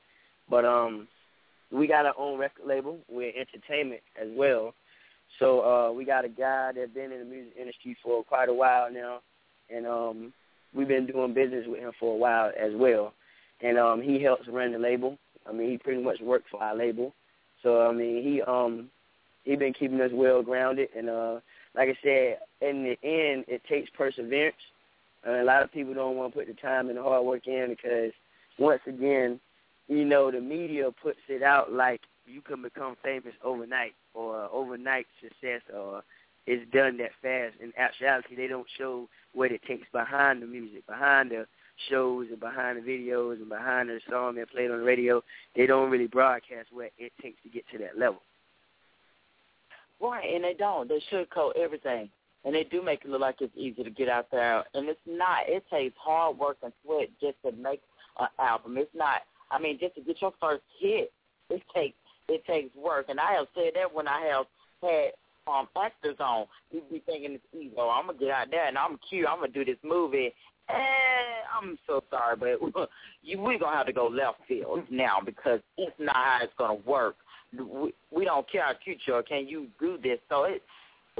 but 0.50 0.66
um 0.66 1.08
we 1.72 1.88
got 1.88 2.06
our 2.06 2.14
own 2.18 2.40
record 2.40 2.66
label. 2.66 3.00
We're 3.10 3.34
entertainment 3.36 4.02
as 4.22 4.30
well, 4.36 4.74
so 5.40 5.62
uh 5.62 5.92
we 5.92 6.06
got 6.06 6.26
a 6.26 6.30
guy 6.30 6.72
that's 6.76 6.92
been 6.92 7.12
in 7.12 7.20
the 7.20 7.26
music 7.26 7.54
industry 7.60 7.98
for 8.04 8.24
quite 8.24 8.50
a 8.50 8.54
while 8.54 8.92
now, 8.92 9.20
and 9.74 9.86
um 9.88 10.34
we've 10.74 10.88
been 10.88 11.06
doing 11.08 11.34
business 11.34 11.66
with 11.68 11.80
him 11.80 11.92
for 12.00 12.14
a 12.14 12.18
while 12.18 12.52
as 12.60 12.72
well, 12.76 13.14
and 13.62 13.78
um 13.78 14.02
he 14.02 14.22
helps 14.22 14.48
run 14.48 14.72
the 14.72 14.80
label. 14.80 15.18
I 15.48 15.52
mean 15.52 15.70
he 15.70 15.78
pretty 15.78 16.02
much 16.02 16.20
works 16.22 16.46
for 16.52 16.62
our 16.62 16.76
label, 16.76 17.14
so 17.64 17.88
I 17.88 17.92
mean 17.92 18.24
he 18.24 18.42
um 18.42 18.90
he 19.48 19.56
been 19.56 19.74
keeping 19.74 20.02
us 20.02 20.12
well 20.14 20.44
grounded, 20.44 20.90
and 20.96 21.10
uh, 21.10 21.40
like 21.74 21.88
I 21.90 21.98
said, 22.04 22.40
in 22.62 22.84
the 22.84 22.98
end, 23.02 23.46
it 23.48 23.62
takes 23.70 23.90
perseverance. 23.92 24.56
Uh, 25.26 25.42
a 25.42 25.44
lot 25.44 25.64
of 25.64 25.72
people 25.72 25.94
don't 25.94 26.18
want 26.18 26.34
to 26.34 26.40
put 26.40 26.48
the 26.48 26.54
time 26.54 26.90
and 26.90 26.98
the 26.98 27.02
hard 27.02 27.26
work 27.26 27.48
in 27.48 27.70
because, 27.70 28.12
once 28.60 28.82
again, 28.86 29.40
you 29.88 30.06
know, 30.06 30.32
the 30.32 30.42
media 30.42 30.90
puts 31.02 31.20
it 31.30 31.44
out 31.44 31.72
like 31.72 32.02
you 32.26 32.42
can 32.42 32.62
become 32.62 32.96
famous 33.04 33.34
overnight 33.44 33.94
or 34.14 34.50
overnight 34.52 35.06
success 35.22 35.62
or 35.74 36.04
it's 36.46 36.70
done 36.72 36.98
that 36.98 37.12
fast. 37.22 37.62
In 37.62 37.74
actuality, 37.78 38.36
they 38.36 38.48
don't 38.48 38.68
show 38.78 39.08
what 39.34 39.52
it 39.52 39.62
takes 39.68 39.86
behind 39.92 40.42
the 40.42 40.46
music, 40.46 40.88
behind 40.88 41.32
the 41.32 41.46
shows 41.90 42.28
and 42.30 42.40
behind 42.40 42.78
the 42.78 42.90
videos 42.90 43.34
and 43.34 43.50
behind 43.50 43.90
the 43.90 44.00
song 44.10 44.36
that 44.36 44.50
played 44.50 44.72
on 44.72 44.80
the 44.80 44.84
radio. 44.84 45.22
They 45.56 45.68
don't 45.68 45.92
really 45.92 46.08
broadcast 46.08 46.70
what 46.72 46.92
it 46.98 47.12
takes 47.22 47.42
to 47.44 47.50
get 47.50 47.66
to 47.72 47.78
that 47.80 48.00
level. 48.00 48.22
Right, 50.00 50.34
and 50.34 50.44
they 50.44 50.54
don't. 50.54 50.88
They 50.88 51.02
sugarcoat 51.12 51.58
everything. 51.58 52.10
And 52.46 52.56
they 52.56 52.64
do 52.64 52.82
make 52.82 53.04
it 53.04 53.10
look 53.10 53.20
like 53.20 53.42
it's 53.42 53.56
easy 53.58 53.84
to 53.84 53.90
get 53.90 54.08
out 54.08 54.28
there. 54.32 54.64
And 54.74 54.88
it's 54.88 55.00
not. 55.06 55.40
It 55.48 55.66
takes 55.70 55.96
hard 56.00 56.38
work 56.38 56.58
and 56.64 56.72
sweat 56.86 57.10
just 57.20 57.36
to 57.44 57.52
make 57.52 57.82
an 58.20 58.28
album. 58.40 58.78
It's 58.78 58.90
not. 58.96 59.24
I 59.52 59.60
mean, 59.60 59.78
just 59.80 59.96
to 59.96 60.02
get 60.02 60.22
your 60.22 60.34
first 60.40 60.64
hit, 60.80 61.12
it 61.50 61.62
takes 61.74 61.98
it 62.28 62.46
takes 62.46 62.76
work. 62.76 63.06
And 63.10 63.20
I 63.20 63.34
have 63.34 63.48
said 63.56 63.72
that 63.76 63.94
when 63.94 64.08
I 64.08 64.22
have 64.34 64.46
had 64.82 65.12
um 65.48 65.68
actors 65.82 66.18
on, 66.20 66.46
you 66.72 66.82
be 66.92 67.02
thinking 67.06 67.34
it's. 67.34 67.74
Oh, 67.78 67.90
I'm 67.90 68.08
gonna 68.08 68.20
get 68.20 68.30
out 68.30 68.52
there 68.52 68.68
and 68.68 68.78
I'm 68.78 69.00
cute. 69.10 69.28
I'm 69.28 69.40
gonna 69.40 69.52
do 69.52 69.66
this 69.66 69.78
movie. 69.84 70.34
Eh, 70.70 70.74
I'm 71.58 71.80
so 71.88 72.04
sorry, 72.10 72.36
but 72.36 72.90
you, 73.24 73.40
we're 73.40 73.58
gonna 73.58 73.78
have 73.78 73.86
to 73.88 73.94
go 73.94 74.08
left 74.08 74.40
field 74.48 74.84
now 74.90 75.20
because 75.26 75.62
it's 75.78 75.96
not 75.98 76.16
how 76.16 76.40
it's 76.44 76.54
gonna 76.58 76.80
work 76.86 77.16
we, 77.54 77.94
we 78.12 78.26
don't 78.26 78.50
care 78.50 78.64
how 78.64 78.74
cute 78.84 78.98
you 79.06 79.14
are. 79.16 79.24
Can 79.24 79.48
you 79.48 79.68
do 79.80 79.98
this? 80.02 80.20
So 80.30 80.44
it 80.44 80.62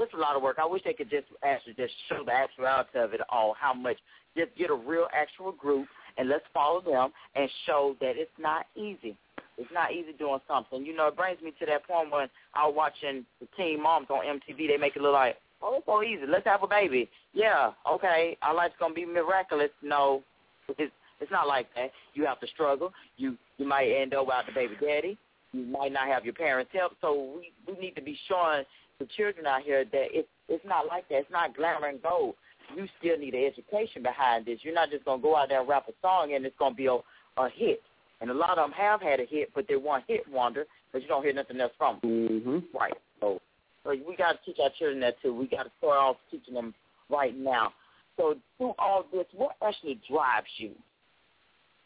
it's 0.00 0.14
a 0.14 0.16
lot 0.16 0.36
of 0.36 0.42
work. 0.42 0.58
I 0.60 0.66
wish 0.66 0.82
they 0.84 0.92
could 0.92 1.10
just 1.10 1.26
actually 1.42 1.74
just 1.74 1.92
show 2.08 2.24
the 2.24 2.32
actuality 2.32 2.98
of 2.98 3.14
it 3.14 3.20
all. 3.28 3.56
How 3.58 3.74
much? 3.74 3.96
Just 4.36 4.54
get 4.56 4.70
a 4.70 4.74
real 4.74 5.08
actual 5.12 5.52
group 5.52 5.88
and 6.18 6.28
let's 6.28 6.44
follow 6.52 6.80
them 6.80 7.10
and 7.34 7.48
show 7.66 7.96
that 8.00 8.14
it's 8.16 8.30
not 8.38 8.66
easy. 8.76 9.16
It's 9.56 9.70
not 9.72 9.92
easy 9.92 10.12
doing 10.18 10.40
something. 10.46 10.84
You 10.84 10.94
know, 10.94 11.08
it 11.08 11.16
brings 11.16 11.40
me 11.40 11.52
to 11.58 11.66
that 11.66 11.86
point 11.86 12.12
when 12.12 12.28
I 12.54 12.66
was 12.66 12.74
watching 12.76 13.24
the 13.40 13.48
Teen 13.56 13.82
Moms 13.82 14.08
on 14.10 14.24
MTV. 14.24 14.68
They 14.68 14.76
make 14.76 14.94
it 14.96 15.02
look 15.02 15.14
like, 15.14 15.36
oh, 15.62 15.76
it's 15.76 15.86
so 15.86 16.02
easy. 16.02 16.22
Let's 16.28 16.46
have 16.46 16.62
a 16.62 16.68
baby. 16.68 17.08
Yeah, 17.32 17.72
okay. 17.90 18.36
Our 18.42 18.54
life's 18.54 18.74
gonna 18.78 18.94
be 18.94 19.04
miraculous. 19.04 19.70
No, 19.82 20.22
it's 20.68 20.92
it's 21.20 21.32
not 21.32 21.48
like 21.48 21.66
that. 21.74 21.90
You 22.14 22.24
have 22.26 22.40
to 22.40 22.46
struggle. 22.48 22.92
You 23.16 23.36
you 23.58 23.66
might 23.66 23.90
end 23.90 24.14
up 24.14 24.26
without 24.26 24.46
the 24.46 24.52
baby 24.52 24.74
daddy. 24.80 25.18
You 25.52 25.64
might 25.64 25.92
not 25.92 26.06
have 26.08 26.24
your 26.24 26.34
parents' 26.34 26.70
help. 26.72 26.92
So 27.00 27.36
we 27.36 27.52
we 27.66 27.78
need 27.80 27.96
to 27.96 28.02
be 28.02 28.16
showing 28.28 28.64
the 29.00 29.06
children 29.16 29.46
out 29.46 29.62
here 29.62 29.84
that 29.84 30.06
it's 30.10 30.28
it's 30.48 30.64
not 30.64 30.86
like 30.86 31.08
that. 31.08 31.18
It's 31.18 31.30
not 31.32 31.56
glamour 31.56 31.88
and 31.88 32.02
gold. 32.02 32.34
You 32.76 32.86
still 32.98 33.18
need 33.18 33.34
an 33.34 33.44
education 33.44 34.02
behind 34.02 34.46
this. 34.46 34.58
You're 34.62 34.74
not 34.74 34.90
just 34.90 35.04
gonna 35.04 35.22
go 35.22 35.36
out 35.36 35.48
there 35.48 35.60
and 35.60 35.68
rap 35.68 35.88
a 35.88 35.92
song 36.02 36.34
and 36.34 36.44
it's 36.44 36.56
gonna 36.58 36.74
be 36.74 36.86
a, 36.86 36.98
a 37.36 37.48
hit. 37.54 37.82
And 38.20 38.30
a 38.30 38.34
lot 38.34 38.58
of 38.58 38.68
them 38.68 38.72
have 38.72 39.00
had 39.00 39.20
a 39.20 39.24
hit, 39.24 39.50
but 39.54 39.66
they're 39.68 39.78
one 39.78 40.02
hit 40.08 40.28
wonder, 40.28 40.66
but 40.92 41.02
you 41.02 41.08
don't 41.08 41.22
hear 41.22 41.32
nothing 41.32 41.60
else 41.60 41.72
from 41.78 41.98
them. 42.02 42.10
Mm-hmm. 42.10 42.76
Right. 42.76 42.94
So, 43.20 43.40
so 43.84 43.90
we 43.90 44.16
got 44.16 44.32
to 44.32 44.38
teach 44.44 44.56
our 44.62 44.70
children 44.78 45.00
that 45.00 45.20
too. 45.22 45.34
We 45.34 45.46
got 45.46 45.64
to 45.64 45.70
start 45.78 45.98
off 45.98 46.16
teaching 46.30 46.54
them 46.54 46.74
right 47.08 47.36
now. 47.36 47.72
So 48.16 48.34
through 48.56 48.74
all 48.78 49.04
this, 49.12 49.26
what 49.34 49.56
actually 49.64 50.00
drives 50.10 50.48
you 50.56 50.72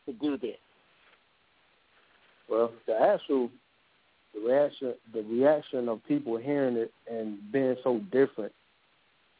to 0.07 0.13
do 0.15 0.39
this? 0.39 0.57
Well, 2.49 2.73
the 2.87 2.95
actual 2.95 3.51
the 4.35 4.41
reaction 4.41 4.95
the 5.13 5.23
reaction 5.23 5.89
of 5.89 6.01
people 6.09 6.39
hearing 6.39 6.77
it 6.77 6.93
and 7.11 7.39
being 7.53 7.77
so 7.85 8.01
different 8.11 8.53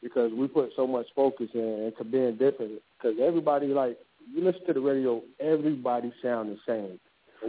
because 0.03 0.33
we 0.37 0.49
put 0.49 0.71
so 0.77 0.87
much 0.87 1.07
focus 1.15 1.49
in 1.55 1.93
into 1.93 2.05
being 2.05 2.37
different 2.37 2.81
because 2.99 3.17
everybody 3.23 3.69
like 3.69 3.97
you 4.33 4.45
listen 4.45 4.65
to 4.67 4.73
the 4.73 4.81
radio 4.81 5.21
everybody 5.41 6.13
sound 6.23 6.51
the 6.51 6.59
same 6.67 6.99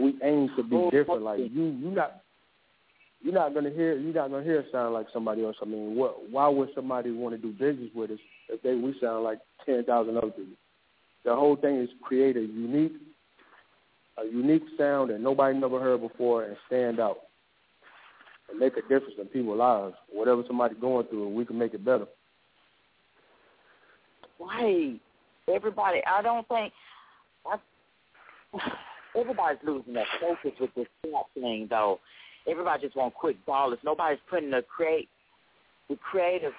we 0.00 0.16
aim 0.22 0.50
to 0.56 0.62
be 0.62 0.88
different 0.90 1.22
like 1.22 1.38
you 1.38 1.64
you 1.64 1.90
not 1.90 2.20
you're 3.24 3.32
not 3.32 3.54
gonna 3.54 3.70
hear 3.70 3.96
you're 3.96 4.14
not 4.14 4.30
gonna 4.30 4.44
hear 4.44 4.60
it 4.60 4.66
sound 4.70 4.92
like 4.92 5.06
somebody 5.10 5.42
else. 5.42 5.56
I 5.62 5.64
mean, 5.64 5.96
what 5.96 6.30
why 6.30 6.46
would 6.46 6.68
somebody 6.74 7.10
want 7.10 7.34
to 7.34 7.40
do 7.40 7.52
business 7.52 7.90
with 7.94 8.10
us 8.10 8.18
if 8.50 8.60
they 8.62 8.74
we 8.74 8.94
sound 9.00 9.24
like 9.24 9.38
ten 9.64 9.82
thousand 9.84 10.18
other 10.18 10.28
people? 10.28 10.52
The 11.24 11.34
whole 11.34 11.56
thing 11.56 11.80
is 11.80 11.88
create 12.02 12.36
a 12.36 12.40
unique 12.40 12.92
a 14.18 14.26
unique 14.26 14.64
sound 14.76 15.10
that 15.10 15.20
nobody 15.20 15.58
never 15.58 15.80
heard 15.80 16.02
before 16.02 16.44
and 16.44 16.56
stand 16.66 17.00
out 17.00 17.16
and 18.50 18.60
make 18.60 18.74
a 18.76 18.82
difference 18.82 19.14
in 19.18 19.26
people's 19.28 19.58
lives. 19.58 19.94
Whatever 20.12 20.42
somebody's 20.46 20.78
going 20.78 21.06
through, 21.06 21.30
we 21.30 21.46
can 21.46 21.58
make 21.58 21.72
it 21.72 21.82
better. 21.82 22.06
Right. 24.40 25.00
Everybody, 25.52 26.00
I 26.06 26.22
don't 26.22 26.46
think, 26.48 26.72
I, 27.46 27.58
everybody's 29.18 29.58
losing 29.64 29.94
their 29.94 30.06
focus 30.20 30.52
with 30.60 30.70
this 30.74 30.86
rap 31.12 31.26
thing, 31.34 31.66
though. 31.68 32.00
Everybody 32.48 32.82
just 32.82 32.96
want 32.96 33.14
quick 33.14 33.44
dollars. 33.46 33.78
Nobody's 33.84 34.18
putting 34.28 34.50
the 34.50 34.62
create, 34.74 35.08
the 35.88 35.96
creative 35.96 36.52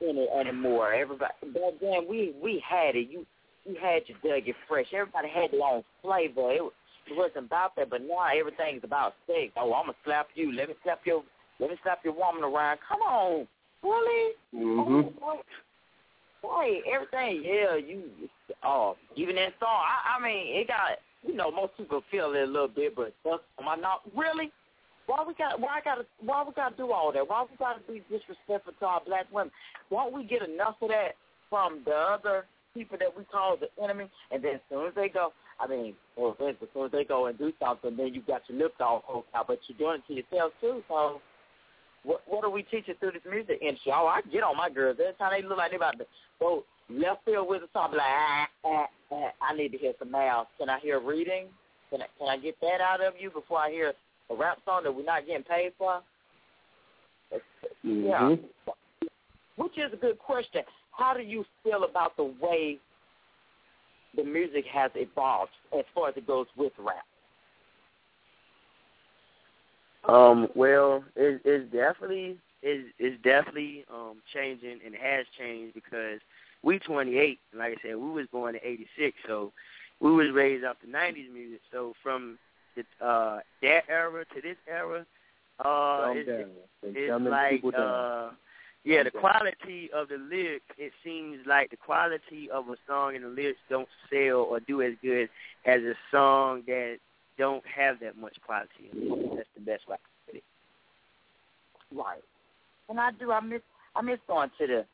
in 0.00 0.16
it 0.16 0.28
anymore. 0.38 0.94
Everybody, 0.94 1.32
back 1.52 1.74
then 1.80 2.06
we 2.08 2.34
we 2.42 2.62
had 2.66 2.96
it. 2.96 3.08
You 3.10 3.26
you 3.64 3.76
had 3.80 4.02
your 4.06 4.18
Dougie 4.18 4.54
Fresh. 4.66 4.86
Everybody 4.94 5.28
had 5.28 5.50
their 5.50 5.62
own 5.62 5.82
flavor. 6.02 6.52
It, 6.52 6.62
it 7.10 7.16
wasn't 7.16 7.46
about 7.46 7.76
that, 7.76 7.90
but 7.90 8.02
now 8.02 8.28
everything's 8.34 8.84
about 8.84 9.14
sex. 9.26 9.52
Oh, 9.56 9.74
I'm 9.74 9.84
gonna 9.86 9.94
slap 10.04 10.28
you. 10.34 10.52
Let 10.52 10.68
me 10.68 10.74
slap 10.82 11.00
your 11.04 11.22
let 11.60 11.70
me 11.70 11.76
slap 11.82 12.00
your 12.04 12.14
woman 12.14 12.44
around. 12.44 12.78
Come 12.88 13.00
on, 13.00 13.46
really? 13.82 14.34
Mm-hmm. 14.54 15.18
Oh, 15.22 15.40
Right, 16.42 16.80
everything, 16.92 17.42
yeah, 17.44 17.76
you, 17.76 18.04
oh, 18.62 18.96
even 19.16 19.34
that 19.36 19.54
song, 19.58 19.68
I, 19.68 20.18
I 20.18 20.22
mean, 20.22 20.56
it 20.56 20.68
got, 20.68 20.98
you 21.26 21.34
know, 21.34 21.50
most 21.50 21.76
people 21.76 22.02
feel 22.10 22.32
it 22.34 22.42
a 22.42 22.46
little 22.46 22.68
bit, 22.68 22.94
but 22.94 23.12
am 23.60 23.68
I 23.68 23.74
not, 23.74 24.02
really? 24.16 24.52
Why 25.06 25.24
we 25.26 25.34
got, 25.34 25.58
why 25.58 25.78
I 25.78 25.80
gotta, 25.82 26.06
why 26.20 26.44
we 26.46 26.52
gotta 26.54 26.76
do 26.76 26.92
all 26.92 27.12
that? 27.12 27.28
Why 27.28 27.42
we 27.42 27.56
gotta 27.58 27.80
be 27.88 28.02
disrespectful 28.10 28.74
to 28.78 28.86
our 28.86 29.02
black 29.04 29.26
women? 29.32 29.50
Won't 29.90 30.12
we 30.12 30.24
get 30.24 30.42
enough 30.46 30.76
of 30.80 30.90
that 30.90 31.16
from 31.50 31.80
the 31.84 31.92
other 31.92 32.44
people 32.74 32.98
that 33.00 33.16
we 33.16 33.24
call 33.24 33.56
the 33.56 33.68
enemy? 33.82 34.10
And 34.30 34.44
then 34.44 34.56
as 34.56 34.60
soon 34.70 34.86
as 34.86 34.94
they 34.94 35.08
go, 35.08 35.32
I 35.58 35.66
mean, 35.66 35.94
well, 36.16 36.36
as 36.40 36.54
soon 36.72 36.84
as 36.84 36.92
they 36.92 37.04
go 37.04 37.26
and 37.26 37.38
do 37.38 37.52
something, 37.58 37.96
then 37.96 38.14
you 38.14 38.22
got 38.26 38.42
your 38.48 38.58
lips 38.58 38.76
all 38.80 39.02
poked 39.06 39.34
out, 39.34 39.48
but 39.48 39.58
you're 39.66 39.78
doing 39.78 40.02
it 40.06 40.06
to 40.06 40.14
yourself 40.14 40.52
too, 40.60 40.82
so 40.88 41.20
what 42.04 42.22
what 42.26 42.44
are 42.44 42.50
we 42.50 42.62
teaching 42.62 42.94
through 43.00 43.12
this 43.12 43.22
music 43.28 43.58
industry? 43.60 43.92
Oh, 43.94 44.06
I 44.06 44.20
get 44.32 44.42
on 44.42 44.56
my 44.56 44.70
girls. 44.70 44.98
Every 45.00 45.14
time 45.14 45.32
they 45.32 45.46
look 45.46 45.58
like 45.58 45.70
they 45.70 45.76
about 45.76 45.98
to 45.98 46.06
go 46.40 46.64
left 46.88 47.24
field 47.24 47.48
with 47.48 47.62
a 47.62 47.68
song, 47.72 47.92
like, 47.92 48.00
ah, 48.02 48.46
ah, 48.64 48.86
ah, 49.12 49.30
I 49.42 49.56
need 49.56 49.72
to 49.72 49.78
hear 49.78 49.92
some 49.98 50.10
mouth. 50.10 50.46
Can 50.58 50.68
I 50.68 50.78
hear 50.80 51.00
reading? 51.00 51.46
Can 51.90 52.02
I, 52.02 52.06
can 52.18 52.28
I 52.28 52.36
get 52.36 52.56
that 52.60 52.80
out 52.80 53.02
of 53.02 53.14
you 53.18 53.30
before 53.30 53.58
I 53.58 53.70
hear 53.70 53.92
a 54.30 54.34
rap 54.34 54.58
song 54.64 54.84
that 54.84 54.94
we're 54.94 55.04
not 55.04 55.26
getting 55.26 55.44
paid 55.44 55.72
for? 55.78 56.00
Mm-hmm. 57.84 58.06
Yeah. 58.06 58.36
Which 59.56 59.72
is 59.76 59.92
a 59.92 59.96
good 59.96 60.18
question. 60.18 60.62
How 60.92 61.14
do 61.14 61.22
you 61.22 61.44
feel 61.62 61.84
about 61.84 62.16
the 62.16 62.34
way 62.40 62.78
the 64.16 64.24
music 64.24 64.64
has 64.72 64.90
evolved 64.94 65.50
as 65.76 65.84
far 65.94 66.08
as 66.08 66.16
it 66.16 66.26
goes 66.26 66.46
with 66.56 66.72
rap? 66.78 67.04
Um, 70.04 70.48
well, 70.54 71.04
it, 71.16 71.40
it's 71.44 71.72
definitely 71.72 72.38
it's, 72.62 72.88
it's 72.98 73.22
definitely 73.22 73.84
um 73.92 74.16
changing 74.32 74.80
and 74.84 74.94
has 74.94 75.26
changed 75.38 75.74
because 75.74 76.20
we 76.62 76.78
28. 76.78 77.38
Like 77.56 77.78
I 77.78 77.82
said, 77.82 77.96
we 77.96 78.10
was 78.10 78.26
born 78.32 78.56
in 78.56 78.60
'86, 78.64 79.16
so 79.26 79.52
we 80.00 80.12
was 80.12 80.30
raised 80.32 80.64
off 80.64 80.76
the 80.84 80.90
'90s 80.90 81.32
music. 81.32 81.60
So 81.72 81.94
from 82.02 82.38
the, 82.76 82.82
uh 83.04 83.40
that 83.62 83.82
era 83.88 84.24
to 84.34 84.40
this 84.40 84.56
era, 84.68 85.04
uh, 85.64 86.12
it's, 86.14 86.28
down. 86.28 86.50
it's, 86.82 87.08
Tell 87.08 87.16
it's 87.16 87.24
them 87.24 87.30
like 87.30 87.62
uh, 87.76 88.30
yeah, 88.84 89.02
the 89.02 89.10
quality 89.10 89.90
of 89.92 90.08
the 90.08 90.16
lyrics. 90.16 90.64
It 90.78 90.92
seems 91.04 91.38
like 91.46 91.70
the 91.70 91.76
quality 91.76 92.48
of 92.50 92.68
a 92.68 92.76
song 92.86 93.16
and 93.16 93.24
the 93.24 93.28
lyrics 93.28 93.58
don't 93.68 93.88
sell 94.10 94.46
or 94.48 94.60
do 94.60 94.82
as 94.82 94.94
good 95.02 95.28
as 95.66 95.82
a 95.82 95.94
song 96.10 96.62
that 96.66 96.98
don't 97.38 97.64
have 97.66 98.00
that 98.00 98.18
much 98.18 98.36
quality. 98.44 98.90
That's 99.36 99.48
the 99.54 99.62
best 99.64 99.88
way. 99.88 99.96
Can 99.96 100.26
put 100.26 100.34
it. 100.36 100.44
Right. 101.94 102.22
And 102.88 103.00
I 103.00 103.10
do. 103.12 103.32
I 103.32 103.40
miss. 103.40 103.62
I 103.96 104.02
miss 104.02 104.18
going 104.26 104.50
to 104.58 104.66
the 104.66 104.84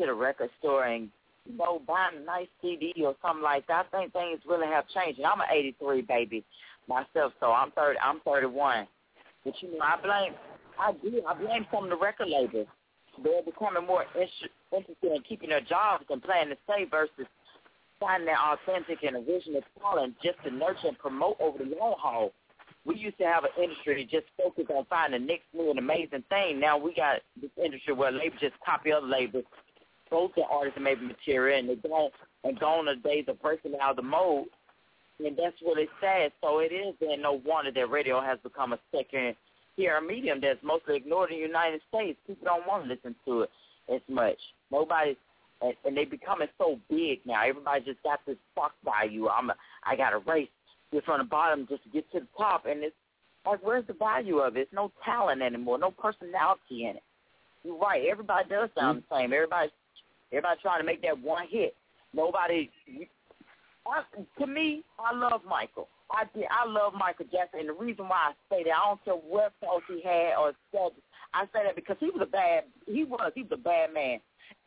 to 0.00 0.06
the 0.06 0.14
record 0.14 0.50
store 0.58 0.84
and 0.84 1.08
you 1.46 1.56
know 1.56 1.80
buying 1.86 2.18
a 2.22 2.24
nice 2.24 2.48
CD 2.60 2.92
or 3.04 3.14
something 3.22 3.42
like 3.42 3.66
that. 3.68 3.86
I 3.92 3.98
think 3.98 4.12
things 4.12 4.40
really 4.48 4.66
have 4.66 4.84
changed. 4.88 5.18
And 5.18 5.26
I'm 5.26 5.40
an 5.40 5.46
'83 5.50 6.02
baby 6.02 6.44
myself, 6.88 7.32
so 7.40 7.52
I'm 7.52 7.70
30. 7.72 7.98
I'm 8.00 8.20
31. 8.20 8.86
But 9.44 9.54
you 9.60 9.72
know, 9.72 9.84
I 9.84 9.96
blame. 10.02 10.34
I 10.78 10.92
do. 10.92 11.22
I 11.26 11.34
blame 11.34 11.66
some 11.72 11.84
of 11.84 11.90
the 11.90 11.96
record 11.96 12.28
labels. 12.28 12.66
They're 13.22 13.42
becoming 13.42 13.86
more 13.86 14.04
interested 14.14 14.50
in 15.02 15.22
keeping 15.28 15.50
their 15.50 15.60
jobs 15.60 16.04
and 16.10 16.22
playing 16.22 16.48
to 16.48 16.56
stay 16.64 16.84
versus 16.90 17.26
finding 18.00 18.26
their 18.26 18.38
authentic 18.38 19.02
and 19.02 19.16
original 19.16 19.62
talent 19.80 20.14
just 20.22 20.42
to 20.44 20.50
nurture 20.50 20.88
and 20.88 20.98
promote 20.98 21.36
over 21.40 21.58
the 21.58 21.76
long 21.78 21.94
haul. 21.98 22.32
We 22.84 22.96
used 22.96 23.18
to 23.18 23.24
have 23.24 23.44
an 23.44 23.50
industry 23.62 24.02
that 24.02 24.10
just 24.10 24.26
focused 24.36 24.70
on 24.70 24.84
finding 24.90 25.20
the 25.20 25.26
next 25.26 25.44
new 25.54 25.70
and 25.70 25.78
amazing 25.78 26.24
thing. 26.28 26.60
Now 26.60 26.76
we 26.76 26.94
got 26.94 27.20
this 27.40 27.50
industry 27.62 27.94
where 27.94 28.12
labels 28.12 28.40
just 28.40 28.54
copy 28.64 28.92
other 28.92 29.06
labels, 29.06 29.44
both 30.10 30.32
the 30.36 30.42
artists 30.50 30.76
and 30.76 30.84
maybe 30.84 31.06
material, 31.06 31.58
and 31.58 31.68
they're 31.68 31.90
gone 31.90 32.10
and 32.44 32.60
gone 32.60 32.88
are 32.88 32.94
the 32.94 33.00
days 33.00 33.24
of 33.28 33.40
breaking 33.40 33.74
out 33.80 33.90
of 33.90 33.96
the 33.96 34.02
mold. 34.02 34.48
And 35.18 35.36
that's 35.36 35.56
really 35.64 35.88
sad. 36.00 36.32
So 36.42 36.58
it 36.58 36.72
is 36.72 36.94
then 37.00 37.22
no 37.22 37.40
wonder 37.44 37.70
that 37.70 37.90
radio 37.90 38.20
has 38.20 38.38
become 38.42 38.72
a 38.72 38.78
second 38.94 39.36
tier 39.76 40.00
medium 40.00 40.40
that's 40.40 40.58
mostly 40.62 40.96
ignored 40.96 41.30
in 41.30 41.38
the 41.38 41.46
United 41.46 41.80
States. 41.88 42.18
People 42.26 42.44
don't 42.44 42.66
want 42.66 42.84
to 42.84 42.90
listen 42.90 43.14
to 43.24 43.42
it 43.42 43.50
as 43.92 44.00
much. 44.08 44.38
Nobody 44.70 45.16
and, 45.64 45.74
and 45.84 45.96
they 45.96 46.04
becoming 46.04 46.48
so 46.58 46.78
big 46.90 47.20
now. 47.24 47.42
Everybody 47.46 47.84
just 47.84 48.02
got 48.02 48.20
this 48.26 48.36
fuck 48.54 48.72
value. 48.84 49.28
I'm 49.28 49.50
a, 49.50 49.54
I 49.84 49.96
got 49.96 50.10
to 50.10 50.18
race 50.18 50.48
just 50.92 51.06
from 51.06 51.18
the 51.18 51.24
bottom 51.24 51.66
just 51.68 51.82
to 51.84 51.88
get 51.88 52.10
to 52.12 52.20
the 52.20 52.26
top, 52.36 52.66
and 52.66 52.84
it's 52.84 52.94
like, 53.46 53.60
where's 53.62 53.86
the 53.86 53.94
value 53.94 54.38
of 54.38 54.56
it? 54.56 54.60
It's 54.60 54.72
no 54.72 54.92
talent 55.04 55.42
anymore, 55.42 55.78
no 55.78 55.90
personality 55.90 56.86
in 56.86 56.96
it. 56.96 57.02
You're 57.64 57.78
right. 57.78 58.04
Everybody 58.10 58.48
does 58.48 58.68
sound 58.78 59.02
mm-hmm. 59.02 59.14
the 59.14 59.20
same. 59.20 59.32
Everybody, 59.32 59.70
everybody 60.32 60.60
trying 60.60 60.80
to 60.80 60.86
make 60.86 61.02
that 61.02 61.18
one 61.20 61.46
hit. 61.48 61.74
Nobody. 62.12 62.70
I, 63.86 64.02
to 64.40 64.46
me, 64.46 64.82
I 64.98 65.14
love 65.14 65.40
Michael. 65.48 65.88
I 66.10 66.24
did. 66.34 66.44
I 66.50 66.68
love 66.68 66.92
Michael 66.94 67.26
Jackson, 67.32 67.60
and 67.60 67.68
the 67.68 67.72
reason 67.72 68.08
why 68.08 68.30
I 68.30 68.32
say 68.50 68.64
that, 68.64 68.70
I 68.70 68.88
don't 68.88 69.04
care 69.04 69.14
what 69.14 69.52
faults 69.60 69.86
he 69.88 70.02
had 70.02 70.36
or 70.38 70.52
said. 70.70 70.92
I 71.32 71.44
say 71.46 71.64
that 71.64 71.74
because 71.74 71.96
he 71.98 72.06
was 72.06 72.20
a 72.22 72.26
bad. 72.26 72.64
He 72.86 73.04
was. 73.04 73.32
He 73.34 73.42
was 73.42 73.52
a 73.52 73.56
bad 73.56 73.92
man. 73.92 74.20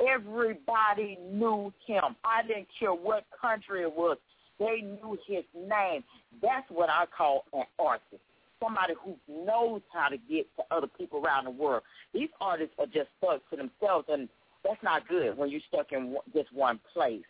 Everybody 0.05 1.17
knew 1.31 1.73
him. 1.85 2.15
I 2.23 2.43
didn't 2.47 2.67
care 2.79 2.93
what 2.93 3.25
country 3.39 3.81
it 3.81 3.91
was. 3.91 4.17
They 4.59 4.81
knew 4.81 5.17
his 5.27 5.43
name. 5.55 6.03
That's 6.41 6.65
what 6.69 6.89
I 6.89 7.05
call 7.15 7.45
an 7.53 7.63
artist. 7.79 8.21
Somebody 8.61 8.93
who 9.03 9.15
knows 9.27 9.81
how 9.93 10.09
to 10.09 10.17
get 10.29 10.47
to 10.57 10.63
other 10.71 10.87
people 10.87 11.23
around 11.23 11.45
the 11.45 11.51
world. 11.51 11.83
These 12.13 12.29
artists 12.41 12.73
are 12.79 12.87
just 12.87 13.09
stuck 13.17 13.47
to 13.49 13.55
themselves, 13.55 14.07
and 14.09 14.27
that's 14.63 14.81
not 14.83 15.07
good 15.07 15.37
when 15.37 15.49
you're 15.49 15.61
stuck 15.67 15.91
in 15.91 16.15
just 16.33 16.51
one 16.53 16.79
place. 16.93 17.23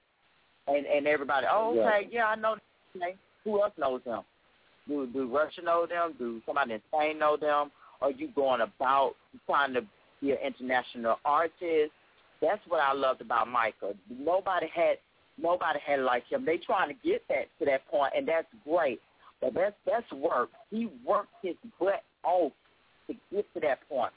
And 0.67 0.85
and 0.85 1.07
everybody, 1.07 1.45
oh, 1.49 1.77
okay, 1.79 2.07
yeah, 2.11 2.27
I 2.27 2.35
know. 2.35 2.55
Who 3.43 3.61
else 3.61 3.73
knows 3.77 4.01
him? 4.05 4.21
Do 4.87 5.07
do 5.07 5.33
Russia 5.33 5.61
know 5.61 5.85
them? 5.85 6.15
Do 6.17 6.41
somebody 6.45 6.73
in 6.73 6.81
Spain 6.93 7.19
know 7.19 7.37
them? 7.37 7.71
Are 8.01 8.11
you 8.11 8.29
going 8.29 8.61
about 8.61 9.15
trying 9.45 9.73
to 9.73 9.81
be 10.21 10.31
an 10.31 10.37
international 10.45 11.17
artist? 11.25 11.91
That's 12.41 12.61
what 12.67 12.81
I 12.81 12.93
loved 12.93 13.21
about 13.21 13.47
Michael. 13.47 13.93
Nobody 14.09 14.67
had 14.73 14.97
nobody 15.37 15.79
had 15.85 15.99
like 16.01 16.23
him. 16.27 16.45
They 16.45 16.57
trying 16.57 16.89
to 16.89 16.95
get 17.07 17.23
that 17.29 17.45
to 17.59 17.65
that 17.65 17.87
point, 17.87 18.13
and 18.15 18.27
that's 18.27 18.47
great. 18.63 18.99
But 19.41 19.53
that's 19.53 19.75
that's 19.85 20.11
work. 20.11 20.49
He 20.71 20.89
worked 21.05 21.33
his 21.41 21.55
butt 21.79 22.03
off 22.23 22.51
to 23.07 23.13
get 23.31 23.45
to 23.53 23.59
that 23.61 23.87
point. 23.89 24.11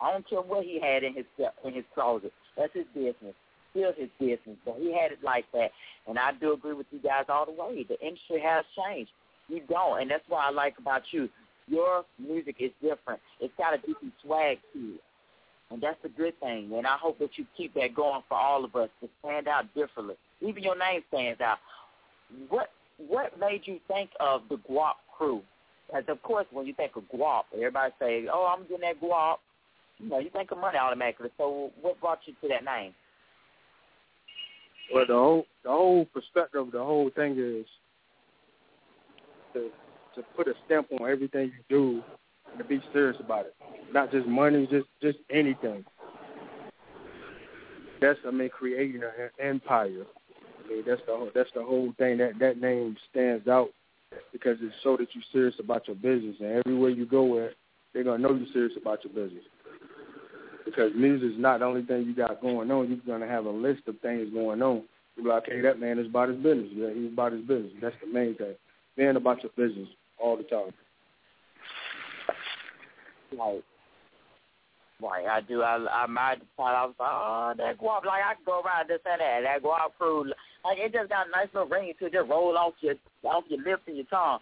I 0.00 0.12
don't 0.12 0.28
care 0.28 0.40
what 0.40 0.64
he 0.64 0.80
had 0.80 1.04
in 1.04 1.14
his 1.14 1.24
in 1.64 1.74
his 1.74 1.84
closet. 1.94 2.32
That's 2.56 2.72
his 2.74 2.86
business. 2.94 3.34
Still 3.70 3.92
his 3.96 4.08
business. 4.18 4.56
But 4.64 4.76
he 4.78 4.92
had 4.92 5.12
it 5.12 5.18
like 5.22 5.44
that. 5.52 5.70
And 6.06 6.18
I 6.18 6.32
do 6.40 6.52
agree 6.52 6.74
with 6.74 6.86
you 6.90 6.98
guys 6.98 7.24
all 7.28 7.46
the 7.46 7.52
way. 7.52 7.84
The 7.88 8.00
industry 8.00 8.40
has 8.40 8.64
changed. 8.76 9.10
You 9.48 9.60
don't, 9.68 10.00
and 10.00 10.10
that's 10.10 10.24
what 10.28 10.44
I 10.44 10.50
like 10.50 10.78
about 10.78 11.02
you. 11.12 11.28
Your 11.68 12.04
music 12.18 12.56
is 12.60 12.70
different. 12.80 13.20
It's 13.40 13.52
got 13.58 13.74
a 13.74 13.78
different 13.78 14.14
swag 14.22 14.58
to 14.72 14.94
it. 14.94 15.00
And 15.70 15.82
that's 15.82 15.98
a 16.04 16.08
good 16.08 16.38
thing. 16.40 16.70
And 16.74 16.86
I 16.86 16.96
hope 16.96 17.18
that 17.18 17.30
you 17.36 17.46
keep 17.56 17.74
that 17.74 17.94
going 17.94 18.22
for 18.28 18.38
all 18.38 18.64
of 18.64 18.74
us 18.76 18.88
to 19.00 19.08
stand 19.20 19.48
out 19.48 19.72
differently. 19.74 20.14
Even 20.40 20.62
your 20.62 20.78
name 20.78 21.02
stands 21.08 21.40
out. 21.40 21.58
What 22.48 22.70
what 22.98 23.38
made 23.38 23.62
you 23.64 23.78
think 23.88 24.10
of 24.20 24.42
the 24.48 24.56
Gwop 24.56 24.94
Krew? 25.18 25.42
Because 25.86 26.04
of 26.08 26.22
course, 26.22 26.46
when 26.50 26.66
you 26.66 26.74
think 26.74 26.92
of 26.96 27.02
Guap, 27.14 27.44
everybody 27.54 27.92
say, 27.98 28.26
"Oh, 28.32 28.46
I'm 28.46 28.62
getting 28.62 28.80
that 28.80 29.00
Guap." 29.00 29.36
You 29.98 30.08
know, 30.08 30.18
you 30.18 30.30
think 30.30 30.50
of 30.50 30.58
money 30.58 30.78
automatically. 30.78 31.30
So, 31.38 31.72
what 31.80 32.00
brought 32.00 32.20
you 32.26 32.34
to 32.42 32.48
that 32.48 32.64
name? 32.64 32.94
Well, 34.92 35.06
the 35.06 35.14
whole 35.14 35.46
the 35.64 35.70
whole 35.70 36.04
perspective 36.06 36.60
of 36.60 36.72
the 36.72 36.82
whole 36.82 37.10
thing 37.10 37.32
is 37.38 37.66
to 39.52 39.70
to 40.14 40.22
put 40.36 40.48
a 40.48 40.54
stamp 40.64 40.88
on 40.92 41.10
everything 41.10 41.52
you 41.56 41.64
do 41.68 42.02
to 42.58 42.64
be 42.64 42.82
serious 42.92 43.16
about 43.20 43.46
it. 43.46 43.54
Not 43.92 44.10
just 44.10 44.26
money, 44.26 44.66
just 44.70 44.86
just 45.00 45.18
anything. 45.30 45.84
That's 48.00 48.18
I 48.26 48.30
mean 48.30 48.50
creating 48.50 49.02
an 49.02 49.30
empire. 49.40 50.04
I 50.64 50.68
mean 50.68 50.84
that's 50.86 51.00
the 51.06 51.30
that's 51.34 51.50
the 51.54 51.62
whole 51.62 51.92
thing. 51.98 52.18
That 52.18 52.38
that 52.40 52.60
name 52.60 52.96
stands 53.10 53.48
out 53.48 53.70
because 54.32 54.58
it 54.60 54.72
shows 54.82 54.98
that 54.98 55.08
you're 55.14 55.24
serious 55.32 55.54
about 55.58 55.86
your 55.86 55.96
business, 55.96 56.36
and 56.40 56.62
everywhere 56.64 56.90
you 56.90 57.06
go 57.06 57.44
at, 57.44 57.54
they're 57.92 58.04
gonna 58.04 58.22
know 58.22 58.34
you're 58.34 58.52
serious 58.52 58.76
about 58.80 59.04
your 59.04 59.12
business. 59.12 59.44
Because 60.64 60.92
music 60.96 61.32
is 61.32 61.38
not 61.38 61.60
the 61.60 61.64
only 61.64 61.82
thing 61.82 62.04
you 62.04 62.14
got 62.14 62.40
going 62.40 62.70
on. 62.70 62.88
You're 62.88 62.98
gonna 63.06 63.30
have 63.30 63.46
a 63.46 63.50
list 63.50 63.82
of 63.86 63.98
things 64.00 64.32
going 64.32 64.62
on. 64.62 64.82
You're 65.16 65.32
like, 65.32 65.44
okay, 65.44 65.60
that 65.62 65.80
man 65.80 65.98
is 65.98 66.06
about 66.06 66.28
his 66.28 66.38
business. 66.38 66.68
Yeah, 66.72 66.92
he's 66.92 67.12
about 67.12 67.32
his 67.32 67.42
business. 67.42 67.72
That's 67.80 67.96
the 68.04 68.12
main 68.12 68.34
thing. 68.34 68.54
Being 68.96 69.16
about 69.16 69.42
your 69.42 69.52
business 69.56 69.88
all 70.18 70.36
the 70.36 70.42
time. 70.42 70.72
Right. 73.32 73.64
Right, 75.00 75.26
I 75.26 75.42
do. 75.42 75.62
I 75.62 75.76
I 76.04 76.06
might 76.06 76.40
thought 76.56 76.74
I 76.74 76.86
was 76.86 76.94
like, 76.98 77.10
oh, 77.12 77.52
that 77.58 77.78
guap. 77.78 78.06
Like 78.06 78.24
I 78.24 78.34
can 78.34 78.44
go 78.46 78.62
around 78.62 78.88
this 78.88 79.00
and 79.04 79.20
that. 79.20 79.40
That 79.42 79.62
Gwop 79.62 79.92
Krew. 80.00 80.24
Like 80.64 80.78
it 80.78 80.92
just 80.92 81.10
got 81.10 81.28
a 81.28 81.30
nice 81.30 81.48
little 81.52 81.68
ring 81.68 81.92
to 81.98 82.06
it. 82.06 82.12
Just 82.14 82.30
roll 82.30 82.56
off 82.56 82.72
your 82.80 82.94
off 83.24 83.44
your 83.48 83.62
lips 83.62 83.82
and 83.86 83.96
your 83.96 84.06
tongue. 84.06 84.38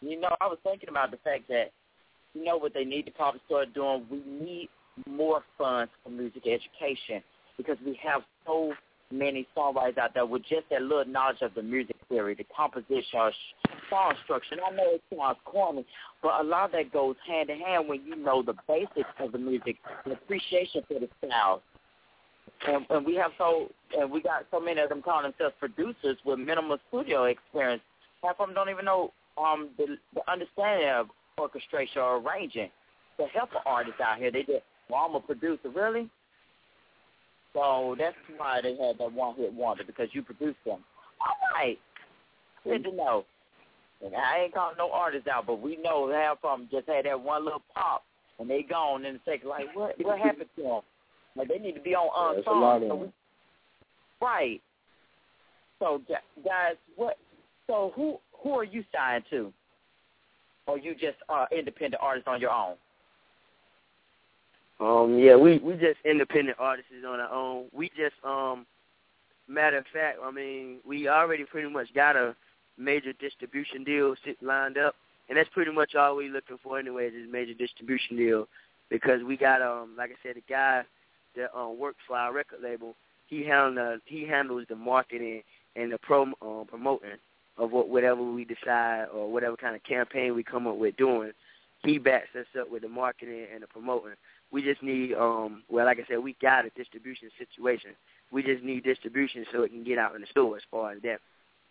You 0.00 0.20
know, 0.20 0.30
I 0.40 0.46
was 0.46 0.58
thinking 0.62 0.88
about 0.88 1.10
the 1.10 1.16
fact 1.18 1.48
that 1.48 1.72
you 2.34 2.44
know 2.44 2.56
what 2.56 2.72
they 2.72 2.84
need 2.84 3.06
to 3.06 3.10
probably 3.10 3.40
start 3.46 3.74
doing. 3.74 4.06
We 4.08 4.18
need 4.18 4.68
more 5.08 5.42
funds 5.58 5.90
for 6.04 6.10
music 6.10 6.44
education 6.46 7.22
because 7.56 7.76
we 7.84 7.98
have 8.02 8.22
so 8.46 8.72
many 9.10 9.46
songwriters 9.56 9.98
out 9.98 10.14
there 10.14 10.26
with 10.26 10.42
just 10.42 10.68
that 10.70 10.82
little 10.82 11.04
knowledge 11.04 11.42
of 11.42 11.54
the 11.54 11.62
music 11.62 11.96
theory, 12.08 12.34
the 12.34 12.46
composition, 12.56 13.18
or 13.18 13.32
song 13.88 14.14
structure. 14.24 14.52
And 14.52 14.60
I 14.60 14.70
know 14.70 14.94
it 14.94 15.02
sounds 15.14 15.38
corny, 15.44 15.84
but 16.22 16.40
a 16.40 16.44
lot 16.44 16.66
of 16.66 16.72
that 16.72 16.92
goes 16.92 17.16
hand 17.26 17.50
in 17.50 17.58
hand 17.58 17.88
when 17.88 18.04
you 18.04 18.16
know 18.16 18.42
the 18.42 18.54
basics 18.68 19.10
of 19.18 19.32
the 19.32 19.38
music, 19.38 19.76
the 20.04 20.12
appreciation 20.12 20.82
for 20.86 21.00
the 21.00 21.08
styles. 21.24 21.60
And, 22.66 22.84
and 22.90 23.06
we 23.06 23.14
have 23.16 23.32
so, 23.38 23.70
and 23.98 24.10
we 24.10 24.20
got 24.20 24.44
so 24.50 24.60
many 24.60 24.80
of 24.80 24.90
them 24.90 25.02
calling 25.02 25.30
themselves 25.30 25.54
producers 25.58 26.18
with 26.24 26.38
minimal 26.38 26.78
studio 26.88 27.24
experience. 27.24 27.82
Half 28.22 28.36
of 28.38 28.48
them 28.48 28.54
don't 28.54 28.68
even 28.68 28.84
know 28.84 29.12
um, 29.38 29.70
the, 29.78 29.96
the 30.14 30.30
understanding 30.30 30.88
of 30.88 31.08
orchestration 31.38 32.02
or 32.02 32.18
arranging. 32.18 32.70
To 33.18 33.26
help 33.26 33.50
an 33.52 33.62
artist 33.66 34.00
out 34.00 34.18
here, 34.18 34.30
they 34.30 34.42
just, 34.42 34.62
well, 34.88 35.06
I'm 35.08 35.14
a 35.14 35.20
producer, 35.20 35.68
really. 35.74 36.08
So 37.52 37.96
that's 37.98 38.16
why 38.36 38.60
they 38.62 38.76
had 38.76 38.98
that 38.98 39.12
one 39.12 39.36
hit 39.36 39.52
wonder 39.52 39.84
because 39.84 40.08
you 40.12 40.22
produced 40.22 40.58
them. 40.64 40.78
All 41.20 41.36
right, 41.54 41.78
good 42.64 42.84
to 42.84 42.92
know. 42.92 43.24
And 44.04 44.14
I 44.14 44.44
ain't 44.44 44.54
calling 44.54 44.76
no 44.78 44.90
artists 44.90 45.28
out, 45.28 45.46
but 45.46 45.60
we 45.60 45.76
know 45.76 46.10
half 46.10 46.38
of 46.42 46.58
them 46.58 46.68
just 46.70 46.88
had 46.88 47.04
that 47.04 47.20
one 47.20 47.44
little 47.44 47.62
pop, 47.74 48.04
and 48.38 48.48
they 48.48 48.62
gone 48.62 49.04
in 49.04 49.16
a 49.16 49.20
second. 49.24 49.48
Like 49.48 49.74
what? 49.74 49.94
What 50.00 50.18
happened 50.24 50.48
to 50.56 50.62
them? 50.62 50.80
Like 51.36 51.48
they 51.48 51.58
need 51.58 51.74
to 51.74 51.80
be 51.80 51.94
on 51.94 52.36
unsung. 52.36 52.88
so 52.88 52.94
we, 52.96 53.06
right. 54.20 54.60
So 55.78 56.00
guys, 56.08 56.76
what? 56.96 57.18
So 57.66 57.92
who 57.94 58.18
who 58.42 58.52
are 58.52 58.64
you 58.64 58.84
signed 58.94 59.24
to? 59.30 59.52
Or 60.66 60.78
you 60.78 60.94
just 60.94 61.16
uh, 61.28 61.46
independent 61.50 62.00
artist 62.00 62.28
on 62.28 62.40
your 62.40 62.50
own? 62.50 62.74
Um, 64.80 65.18
yeah, 65.18 65.36
we 65.36 65.58
we 65.58 65.74
just 65.74 65.98
independent 66.04 66.56
artists 66.58 66.90
on 67.06 67.20
our 67.20 67.30
own. 67.30 67.66
We 67.72 67.90
just 67.90 68.14
um, 68.24 68.66
matter 69.46 69.78
of 69.78 69.84
fact, 69.92 70.18
I 70.24 70.30
mean, 70.30 70.78
we 70.86 71.08
already 71.08 71.44
pretty 71.44 71.68
much 71.68 71.92
got 71.94 72.16
a 72.16 72.34
major 72.78 73.12
distribution 73.12 73.84
deal 73.84 74.14
lined 74.40 74.78
up, 74.78 74.94
and 75.28 75.36
that's 75.36 75.50
pretty 75.52 75.70
much 75.70 75.94
all 75.94 76.16
we're 76.16 76.32
looking 76.32 76.56
for 76.62 76.78
anyway 76.78 77.08
is 77.08 77.28
a 77.28 77.30
major 77.30 77.52
distribution 77.52 78.16
deal, 78.16 78.48
because 78.88 79.22
we 79.22 79.36
got 79.36 79.60
um, 79.60 79.94
like 79.98 80.10
I 80.10 80.14
said, 80.22 80.36
the 80.36 80.42
guy 80.48 80.82
that 81.36 81.54
um 81.56 81.78
works 81.78 81.98
for 82.08 82.16
our 82.16 82.32
record 82.32 82.60
label, 82.62 82.94
he 83.26 83.44
handles 83.44 84.00
he 84.06 84.24
handles 84.26 84.64
the 84.70 84.76
marketing 84.76 85.42
and 85.76 85.92
the 85.92 85.98
pro 85.98 86.22
um, 86.22 86.64
promoting 86.66 87.18
of 87.58 87.70
what 87.70 87.90
whatever 87.90 88.22
we 88.22 88.46
decide 88.46 89.06
or 89.12 89.30
whatever 89.30 89.56
kind 89.56 89.76
of 89.76 89.82
campaign 89.84 90.34
we 90.34 90.42
come 90.42 90.66
up 90.66 90.76
with 90.76 90.96
doing. 90.96 91.32
He 91.82 91.98
backs 91.98 92.28
us 92.38 92.46
up 92.60 92.70
with 92.70 92.82
the 92.82 92.88
marketing 92.88 93.46
and 93.52 93.62
the 93.62 93.66
promoting. 93.66 94.12
We 94.52 94.62
just 94.62 94.82
need, 94.82 95.14
um, 95.14 95.62
well, 95.68 95.84
like 95.86 95.98
I 95.98 96.04
said, 96.08 96.18
we 96.18 96.36
got 96.42 96.64
a 96.64 96.70
distribution 96.70 97.30
situation. 97.38 97.90
We 98.32 98.42
just 98.42 98.62
need 98.64 98.84
distribution 98.84 99.44
so 99.52 99.62
it 99.62 99.68
can 99.70 99.84
get 99.84 99.98
out 99.98 100.14
in 100.14 100.20
the 100.22 100.26
store 100.28 100.56
as 100.56 100.62
far 100.70 100.92
as 100.92 101.02
that. 101.02 101.18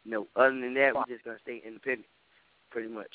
You 0.05 0.11
know, 0.11 0.27
other 0.35 0.51
than 0.51 0.73
that, 0.75 0.95
we're 0.95 1.03
just 1.13 1.25
gonna 1.25 1.37
stay 1.43 1.61
independent, 1.65 2.07
pretty 2.71 2.87
much. 2.87 3.11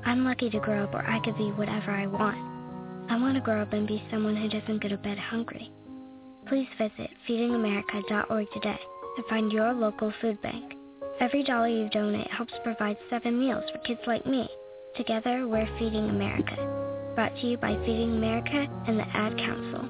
I'm 0.05 0.27
lucky 0.27 0.51
to 0.51 0.61
grow 0.61 0.85
up 0.85 0.93
where 0.93 1.09
I 1.09 1.19
could 1.25 1.39
be 1.39 1.51
whatever 1.53 1.91
I 1.91 2.07
want. 2.07 3.11
I 3.11 3.19
want 3.19 3.35
to 3.37 3.41
grow 3.41 3.63
up 3.63 3.73
and 3.73 3.89
be 3.89 4.05
someone 4.11 4.37
who 4.37 4.49
doesn't 4.51 4.83
go 4.83 4.89
to 4.91 4.99
bed 4.99 5.19
hungry. 5.19 5.73
Please 6.47 6.69
visit 6.77 7.11
feedingamerica.org 7.27 8.47
today 8.53 8.79
and 9.17 9.27
find 9.27 9.51
your 9.51 9.73
local 9.73 10.13
food 10.21 10.41
bank. 10.43 10.75
Every 11.19 11.45
dollar 11.45 11.69
you 11.69 11.89
donate 11.89 12.31
helps 12.31 12.53
provide 12.63 12.99
seven 13.09 13.41
meals 13.41 13.65
for 13.73 13.79
kids 13.79 14.01
like 14.07 14.27
me. 14.27 14.49
Together, 14.97 15.49
we're 15.49 15.67
Feeding 15.77 16.09
America. 16.09 16.55
Brought 17.17 17.35
to 17.41 17.47
you 17.49 17.57
by 17.57 17.75
Feeding 17.85 18.15
America 18.17 18.65
and 18.87 18.97
the 18.97 19.05
Ad 19.09 19.37
Council. 19.37 19.89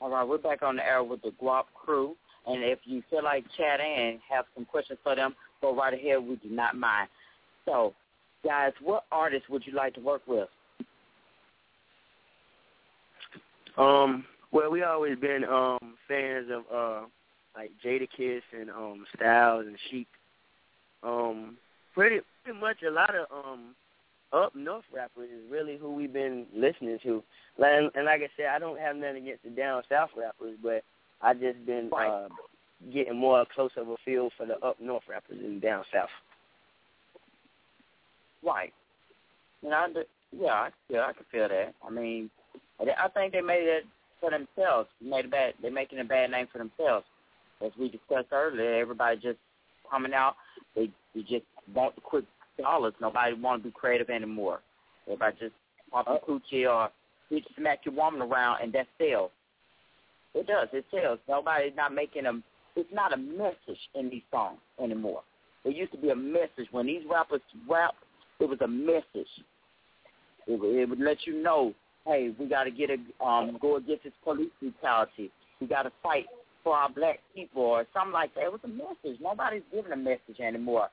All 0.00 0.10
right, 0.10 0.26
we're 0.26 0.38
back 0.38 0.62
on 0.62 0.74
the 0.74 0.84
air 0.84 1.04
with 1.04 1.22
the 1.22 1.30
Gwop 1.40 1.66
Krew. 1.76 2.14
And 2.46 2.64
if 2.64 2.80
you 2.82 3.04
feel 3.10 3.22
like 3.22 3.44
chatting 3.56 3.94
and 3.96 4.18
have 4.28 4.44
some 4.56 4.64
questions 4.64 4.98
for 5.04 5.14
them, 5.14 5.36
go 5.60 5.72
right 5.76 5.94
ahead. 5.94 6.18
We 6.26 6.34
do 6.36 6.48
not 6.48 6.76
mind. 6.76 7.08
So, 7.64 7.94
guys, 8.44 8.72
what 8.82 9.04
artists 9.12 9.48
would 9.48 9.64
you 9.64 9.74
like 9.74 9.94
to 9.94 10.00
work 10.00 10.22
with? 10.26 10.48
Um, 13.78 14.24
well, 14.50 14.70
we 14.70 14.82
always 14.82 15.16
been 15.18 15.44
um 15.44 15.94
fans 16.08 16.48
of 16.50 16.62
uh 16.74 17.06
like 17.54 17.70
Jadakiss 17.84 18.42
and 18.52 18.68
um 18.70 19.04
Styles 19.14 19.66
and 19.66 19.76
Sheek. 19.90 20.08
Um, 21.04 21.56
pretty 21.96 22.20
pretty 22.44 22.60
much 22.60 22.76
a 22.86 22.90
lot 22.90 23.10
of 23.14 23.26
um 23.32 23.74
up 24.32 24.54
north 24.54 24.84
rappers 24.94 25.30
is 25.30 25.50
really 25.50 25.76
who 25.76 25.92
we've 25.92 26.12
been 26.12 26.46
listening 26.54 26.98
to. 27.02 27.22
And, 27.58 27.90
and 27.94 28.04
like 28.04 28.20
I 28.20 28.28
said, 28.36 28.46
I 28.54 28.58
don't 28.58 28.78
have 28.78 28.96
nothing 28.96 29.22
against 29.22 29.44
the 29.44 29.50
down 29.50 29.82
south 29.88 30.10
rappers, 30.16 30.58
but 30.62 30.82
I 31.22 31.32
just 31.32 31.64
been 31.64 31.88
right. 31.90 32.26
uh 32.26 32.28
getting 32.92 33.16
more 33.16 33.46
close 33.54 33.70
of 33.76 33.88
a 33.88 33.96
feel 34.04 34.28
for 34.36 34.46
the 34.46 34.58
up 34.64 34.76
north 34.80 35.04
rappers 35.08 35.38
in 35.42 35.58
down 35.58 35.84
south. 35.92 36.10
Right. 38.44 38.72
You 39.62 39.70
know, 39.70 39.86
yeah, 40.38 40.48
I, 40.48 40.68
yeah, 40.90 41.06
I 41.06 41.12
can 41.14 41.24
feel 41.32 41.48
that. 41.48 41.72
I 41.84 41.90
mean, 41.90 42.30
I 42.78 43.08
think 43.08 43.32
they 43.32 43.40
made 43.40 43.66
it 43.66 43.84
for 44.20 44.30
themselves. 44.30 44.88
Made 45.00 45.24
a 45.24 45.28
bad. 45.28 45.54
They're 45.62 45.70
making 45.72 46.00
a 46.00 46.04
bad 46.04 46.30
name 46.30 46.46
for 46.52 46.58
themselves. 46.58 47.06
As 47.64 47.72
we 47.78 47.88
discussed 47.88 48.28
earlier, 48.32 48.74
everybody 48.74 49.16
just 49.16 49.38
coming 49.90 50.12
out. 50.12 50.34
They, 50.76 50.90
they 51.14 51.22
just 51.22 51.44
want 51.74 51.94
the 51.94 52.00
quick 52.02 52.24
dollars. 52.58 52.94
Nobody 53.00 53.34
want 53.34 53.62
to 53.62 53.68
be 53.68 53.74
creative 53.74 54.10
anymore. 54.10 54.60
Everybody 55.06 55.36
just 55.40 55.54
pop 55.90 56.06
a 56.06 56.18
coochie 56.18 56.70
or 56.70 56.90
you 57.30 57.40
smack 57.58 57.80
your 57.84 57.94
woman 57.94 58.22
around, 58.22 58.62
and 58.62 58.72
that 58.72 58.86
sells. 58.98 59.30
It 60.34 60.46
does. 60.46 60.68
It 60.72 60.84
sells. 60.90 61.18
Nobody's 61.28 61.72
not 61.76 61.92
making 61.92 62.24
them. 62.24 62.44
It's 62.76 62.92
not 62.92 63.12
a 63.12 63.16
message 63.16 63.80
in 63.94 64.10
these 64.10 64.22
songs 64.30 64.58
anymore. 64.82 65.22
There 65.64 65.72
used 65.72 65.92
to 65.92 65.98
be 65.98 66.10
a 66.10 66.16
message 66.16 66.68
when 66.70 66.86
these 66.86 67.02
rappers 67.10 67.40
rap. 67.68 67.94
It 68.38 68.48
was 68.48 68.58
a 68.60 68.68
message. 68.68 69.30
It 70.46 70.60
would, 70.60 70.76
it 70.76 70.88
would 70.88 71.00
let 71.00 71.26
you 71.26 71.42
know, 71.42 71.72
hey, 72.06 72.32
we 72.38 72.46
got 72.46 72.64
to 72.64 72.70
get 72.70 72.90
a 72.90 73.24
um, 73.24 73.58
go 73.60 73.76
against 73.76 74.04
this 74.04 74.12
police 74.22 74.50
brutality. 74.60 75.32
We 75.60 75.66
got 75.66 75.84
to 75.84 75.92
fight 76.02 76.26
for 76.66 76.74
our 76.76 76.90
black 76.90 77.20
people 77.32 77.62
or 77.62 77.86
something 77.94 78.12
like 78.12 78.34
that. 78.34 78.42
It 78.42 78.50
was 78.50 78.60
a 78.64 78.68
message. 78.68 79.20
Nobody's 79.22 79.62
giving 79.72 79.92
a 79.92 79.96
message 79.96 80.40
anymore. 80.40 80.88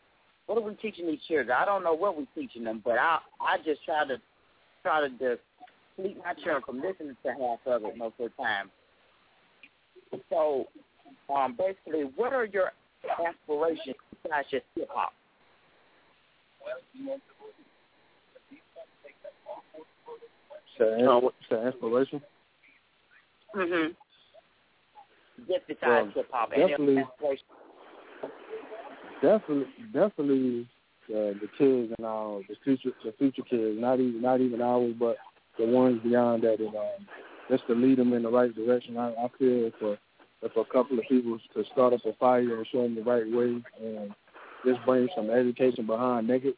What 0.45 0.59
are 0.59 0.61
we 0.61 0.76
teaching 0.76 1.07
these 1.07 1.17
children? 1.28 1.49
I 1.49 1.65
don't 1.65 1.84
know 1.84 1.95
what 1.95 2.15
we're 2.15 2.28
teaching 2.36 2.63
them, 2.63 2.84
but 2.86 2.99
I 2.99 3.17
I 3.41 3.57
just 3.65 3.84
try 3.84 4.05
to 4.05 4.17
try 4.84 5.01
to 5.01 5.09
delete 5.09 6.17
my 6.24 6.36
children 6.36 6.61
from 6.63 6.80
listening 6.80 7.17
to 7.24 7.30
half 7.32 7.57
of 7.65 7.86
it 7.86 7.97
most 7.97 8.13
of 8.19 8.30
the 8.38 8.43
time. 8.43 8.69
So, 10.30 10.67
um, 11.34 11.57
basically, 11.57 12.03
what 12.15 12.34
are 12.34 12.45
your 12.45 12.71
aspirations 13.03 13.95
besides 14.21 14.47
just 14.51 14.65
hip 14.76 14.89
hop? 14.91 15.13
So, 20.78 21.32
so 21.49 21.65
inspiration. 21.65 22.21
Mhm. 23.55 23.95
Just 25.47 25.67
besides 25.67 25.81
Well, 25.81 26.11
hip 26.15 26.29
hop, 26.31 26.49
definitely- 26.51 27.03
Definitely, 29.21 29.67
definitely 29.93 30.67
uh, 31.09 31.31
the 31.39 31.49
kids 31.57 31.93
and 31.97 32.05
all 32.05 32.41
the 32.47 32.55
future, 32.63 32.91
the 33.05 33.13
future 33.13 33.41
kids. 33.43 33.79
Not 33.79 33.99
even, 33.99 34.21
not 34.21 34.41
even 34.41 34.61
ours, 34.61 34.93
but 34.99 35.17
the 35.57 35.65
ones 35.65 36.01
beyond 36.03 36.43
that. 36.43 36.59
And 36.59 36.75
um, 36.75 37.07
just 37.49 37.65
to 37.67 37.73
lead 37.73 37.97
them 37.97 38.13
in 38.13 38.23
the 38.23 38.29
right 38.29 38.53
direction. 38.53 38.97
I, 38.97 39.11
I 39.13 39.27
feel 39.38 39.71
for 39.79 39.97
if 40.41 40.55
a 40.57 40.65
couple 40.65 40.99
of 40.99 41.05
people 41.07 41.39
to 41.53 41.63
start 41.71 41.93
up 41.93 42.05
a 42.05 42.13
fire 42.13 42.57
and 42.57 42.67
show 42.71 42.84
them 42.84 42.95
the 42.95 43.01
right 43.01 43.29
way, 43.29 43.61
and 43.81 44.13
just 44.65 44.84
bring 44.86 45.07
some 45.15 45.29
education 45.29 45.86
behind 45.86 46.27
negative, 46.27 46.55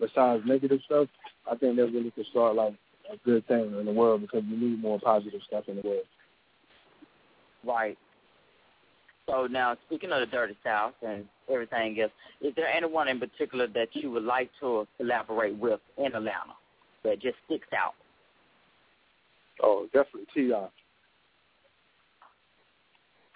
besides 0.00 0.42
negative 0.46 0.80
stuff, 0.86 1.08
I 1.50 1.54
think 1.56 1.76
that 1.76 1.86
really 1.92 2.10
could 2.10 2.26
start 2.30 2.56
like 2.56 2.74
a 3.12 3.16
good 3.24 3.46
thing 3.46 3.74
in 3.78 3.84
the 3.84 3.92
world 3.92 4.22
because 4.22 4.42
we 4.42 4.56
need 4.56 4.80
more 4.80 4.98
positive 5.00 5.40
stuff 5.46 5.64
in 5.68 5.76
the 5.76 5.82
world. 5.82 6.04
Right. 7.64 7.98
So 9.28 9.48
now, 9.48 9.76
speaking 9.86 10.12
of 10.12 10.20
the 10.20 10.26
Dirty 10.26 10.56
South 10.62 10.94
and 11.04 11.24
everything 11.52 12.00
else, 12.00 12.12
is 12.40 12.54
there 12.54 12.68
anyone 12.68 13.08
in 13.08 13.18
particular 13.18 13.66
that 13.68 13.88
you 13.92 14.10
would 14.12 14.22
like 14.22 14.50
to 14.60 14.86
collaborate 14.98 15.56
with 15.56 15.80
in 15.98 16.06
Atlanta 16.06 16.54
that 17.02 17.20
just 17.20 17.36
sticks 17.46 17.66
out? 17.76 17.94
Oh, 19.62 19.88
definitely 19.92 20.26
Ti. 20.32 20.52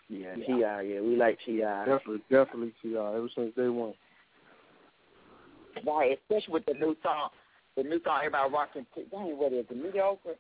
Yeah, 0.09 0.35
Ti. 0.35 0.45
Yeah, 0.49 1.01
we 1.01 1.17
like 1.17 1.39
Ti. 1.45 1.59
Definitely, 1.59 2.23
definitely 2.31 2.73
Ti. 2.83 2.97
Ever 2.97 3.29
since 3.35 3.55
day 3.57 3.69
one. 3.69 3.95
Right, 5.87 6.19
especially 6.23 6.53
with 6.53 6.67
the 6.67 6.75
new 6.75 6.97
song, 7.03 7.31
the 7.77 7.83
new 7.83 8.01
song 8.05 8.19
everybody 8.19 8.53
rocking. 8.53 8.87
Dang, 9.11 9.39
what 9.39 9.53
is 9.53 9.61
it? 9.61 9.69
The 9.69 9.75
mediocre. 9.75 10.35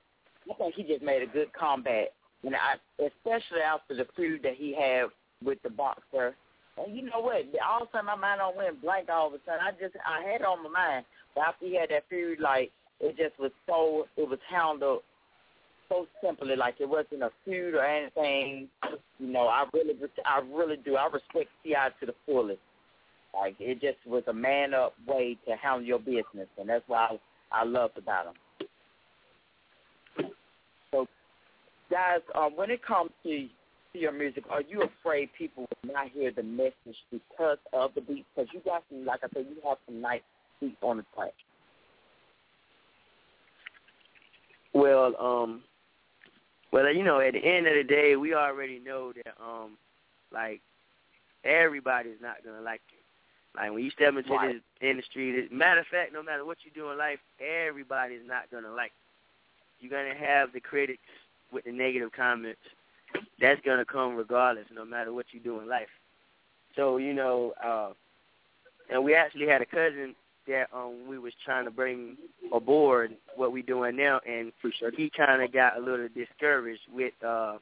I 0.50 0.54
think 0.54 0.74
he 0.74 0.82
just 0.82 1.02
made 1.02 1.22
a 1.22 1.26
good 1.26 1.52
comeback, 1.52 2.08
and 2.44 2.54
I, 2.54 2.76
especially 3.04 3.62
after 3.64 3.94
the 3.94 4.06
feud 4.16 4.42
that 4.42 4.54
he 4.54 4.74
had 4.74 5.06
with 5.44 5.62
the 5.62 5.70
boxer. 5.70 6.34
And 6.76 6.96
you 6.96 7.02
know 7.02 7.20
what? 7.20 7.42
All 7.66 7.82
of 7.82 7.88
a 7.88 7.90
sudden 7.92 8.06
my 8.06 8.16
mind 8.16 8.38
don't 8.38 8.56
went 8.56 8.82
blank. 8.82 9.08
All 9.10 9.28
of 9.28 9.34
a 9.34 9.38
sudden, 9.44 9.60
I 9.60 9.70
just 9.72 9.94
I 10.06 10.22
had 10.22 10.40
it 10.40 10.46
on 10.46 10.62
my 10.62 10.70
mind. 10.70 11.04
But 11.34 11.42
after 11.42 11.66
he 11.66 11.76
had 11.76 11.90
that 11.90 12.04
feud, 12.08 12.40
like 12.40 12.70
it 13.00 13.16
just 13.16 13.38
was 13.38 13.52
so 13.66 14.06
it 14.16 14.28
was 14.28 14.38
handled 14.50 15.02
so 15.90 16.06
simply, 16.24 16.56
like 16.56 16.76
it 16.78 16.88
wasn't 16.88 17.22
a 17.22 17.30
feud 17.44 17.74
or 17.74 17.84
anything. 17.84 18.68
You 19.18 19.26
know, 19.26 19.48
I 19.48 19.64
really, 19.74 19.94
I 20.24 20.40
really 20.54 20.76
do. 20.76 20.96
I 20.96 21.06
respect 21.06 21.50
T.I. 21.64 21.88
to 22.00 22.06
the 22.06 22.14
fullest. 22.24 22.60
Like 23.34 23.56
it 23.58 23.80
just 23.80 23.98
was 24.06 24.22
a 24.28 24.32
man 24.32 24.72
up 24.72 24.94
way 25.06 25.36
to 25.46 25.56
handle 25.56 25.82
your 25.82 25.98
business, 25.98 26.48
and 26.58 26.68
that's 26.68 26.84
why 26.86 27.18
I, 27.52 27.60
I 27.60 27.64
loved 27.64 27.98
about 27.98 28.26
him. 28.26 30.30
So, 30.92 31.06
guys, 31.90 32.20
um, 32.34 32.56
when 32.56 32.70
it 32.70 32.84
comes 32.84 33.10
to 33.24 33.48
to 33.92 33.98
your 33.98 34.12
music, 34.12 34.44
are 34.50 34.62
you 34.62 34.82
afraid 34.82 35.30
people 35.36 35.66
will 35.68 35.92
not 35.94 36.08
hear 36.10 36.30
the 36.32 36.42
message 36.42 36.96
because 37.10 37.58
of 37.72 37.94
the 37.94 38.00
beat? 38.00 38.26
Because 38.34 38.48
you 38.52 38.60
got 38.64 38.84
some, 38.90 39.04
like 39.04 39.20
I 39.22 39.28
said, 39.34 39.46
you 39.48 39.56
have 39.68 39.78
some 39.86 40.00
nice 40.00 40.22
beats 40.60 40.76
on 40.82 40.98
the 40.98 41.04
track. 41.14 41.32
Well, 44.72 45.14
um, 45.20 45.62
well, 46.72 46.92
you 46.94 47.02
know, 47.02 47.20
at 47.20 47.32
the 47.32 47.44
end 47.44 47.66
of 47.66 47.74
the 47.74 47.82
day, 47.82 48.16
we 48.16 48.34
already 48.34 48.78
know 48.78 49.12
that, 49.12 49.34
um, 49.42 49.76
like, 50.32 50.60
everybody's 51.44 52.20
not 52.20 52.44
gonna 52.44 52.60
like 52.60 52.82
it. 52.92 53.04
Like 53.56 53.72
when 53.72 53.82
you 53.82 53.90
step 53.90 54.14
into 54.14 54.32
Right. 54.32 54.54
this 54.54 54.62
industry, 54.80 55.32
this, 55.32 55.50
matter 55.50 55.80
of 55.80 55.86
fact, 55.88 56.12
no 56.12 56.22
matter 56.22 56.44
what 56.44 56.58
you 56.64 56.70
do 56.70 56.90
in 56.90 56.98
life, 56.98 57.18
everybody's 57.40 58.24
not 58.24 58.50
gonna 58.50 58.70
like. 58.72 58.92
It. 58.92 59.80
You're 59.80 59.90
gonna 59.90 60.14
have 60.14 60.52
the 60.52 60.60
critics 60.60 61.02
with 61.50 61.64
the 61.64 61.72
negative 61.72 62.12
comments. 62.12 62.60
That's 63.40 63.60
gonna 63.64 63.84
come 63.84 64.16
regardless, 64.16 64.66
no 64.72 64.84
matter 64.84 65.12
what 65.12 65.26
you 65.32 65.40
do 65.40 65.60
in 65.60 65.68
life. 65.68 65.88
So 66.76 66.98
you 66.98 67.14
know, 67.14 67.52
uh, 67.64 67.90
and 68.90 69.04
we 69.04 69.14
actually 69.14 69.46
had 69.46 69.62
a 69.62 69.66
cousin 69.66 70.14
that 70.46 70.66
um 70.74 71.06
we 71.08 71.18
was 71.18 71.32
trying 71.44 71.64
to 71.64 71.70
bring 71.70 72.16
aboard 72.52 73.16
what 73.36 73.52
we 73.52 73.62
doing 73.62 73.96
now, 73.96 74.20
and 74.26 74.52
he 74.96 75.10
kind 75.16 75.42
of 75.42 75.52
got 75.52 75.76
a 75.76 75.80
little 75.80 76.08
discouraged 76.14 76.82
with 76.92 77.14
uh 77.26 77.58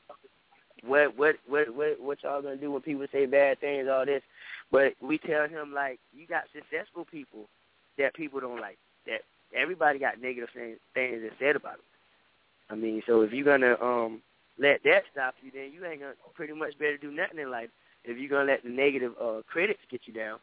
what 0.84 1.16
what 1.16 1.36
what 1.46 1.74
what 1.74 2.00
what 2.00 2.22
y'all 2.22 2.42
gonna 2.42 2.56
do 2.56 2.70
when 2.72 2.82
people 2.82 3.06
say 3.12 3.26
bad 3.26 3.60
things, 3.60 3.88
all 3.90 4.06
this. 4.06 4.22
But 4.70 4.94
we 5.00 5.18
tell 5.18 5.48
him 5.48 5.72
like 5.74 5.98
you 6.12 6.26
got 6.26 6.44
successful 6.52 7.04
people 7.04 7.48
that 7.98 8.14
people 8.14 8.40
don't 8.40 8.60
like. 8.60 8.78
That 9.06 9.22
everybody 9.54 9.98
got 9.98 10.20
negative 10.20 10.50
things 10.54 10.78
things 10.94 11.22
that 11.22 11.32
said 11.38 11.56
about 11.56 11.74
them. 11.76 11.82
I 12.70 12.74
mean, 12.74 13.02
so 13.06 13.22
if 13.22 13.32
you're 13.32 13.44
gonna 13.44 13.76
um 13.82 14.22
let 14.58 14.82
that 14.84 15.02
stop 15.12 15.34
you, 15.42 15.50
then 15.52 15.72
you 15.72 15.84
ain't 15.84 16.00
gonna 16.00 16.14
pretty 16.34 16.52
much 16.52 16.78
better 16.78 16.96
do 16.96 17.10
nothing 17.10 17.38
in 17.38 17.50
life 17.50 17.70
if 18.04 18.18
you're 18.18 18.30
gonna 18.30 18.50
let 18.50 18.62
the 18.62 18.70
negative 18.70 19.12
uh 19.20 19.42
critics 19.46 19.80
get 19.90 20.02
you 20.06 20.12
down, 20.12 20.38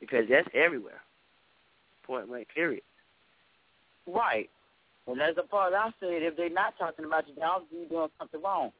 because 0.00 0.24
that's 0.30 0.48
everywhere. 0.54 1.00
Point 2.06 2.28
blank. 2.28 2.48
Period. 2.54 2.82
Right. 4.06 4.48
Well, 5.06 5.20
as 5.20 5.34
far 5.50 5.68
as 5.68 5.74
I 5.74 5.90
said, 6.00 6.22
if 6.22 6.36
they're 6.36 6.50
not 6.50 6.74
talking 6.78 7.04
about 7.04 7.28
you, 7.28 7.34
then 7.36 7.46
you're 7.70 7.88
doing 7.88 8.08
something 8.18 8.42
wrong. 8.42 8.72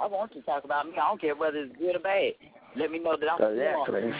I 0.00 0.06
want 0.06 0.34
you 0.34 0.40
to 0.40 0.46
talk 0.46 0.64
about 0.64 0.86
me. 0.86 0.92
I 0.92 1.08
don't 1.08 1.20
care 1.20 1.34
whether 1.34 1.58
it's 1.58 1.76
good 1.76 1.96
or 1.96 2.00
bad. 2.00 2.32
Let 2.76 2.90
me 2.90 2.98
know 2.98 3.16
that 3.18 3.28
I'm 3.28 3.40
exactly. 3.52 4.12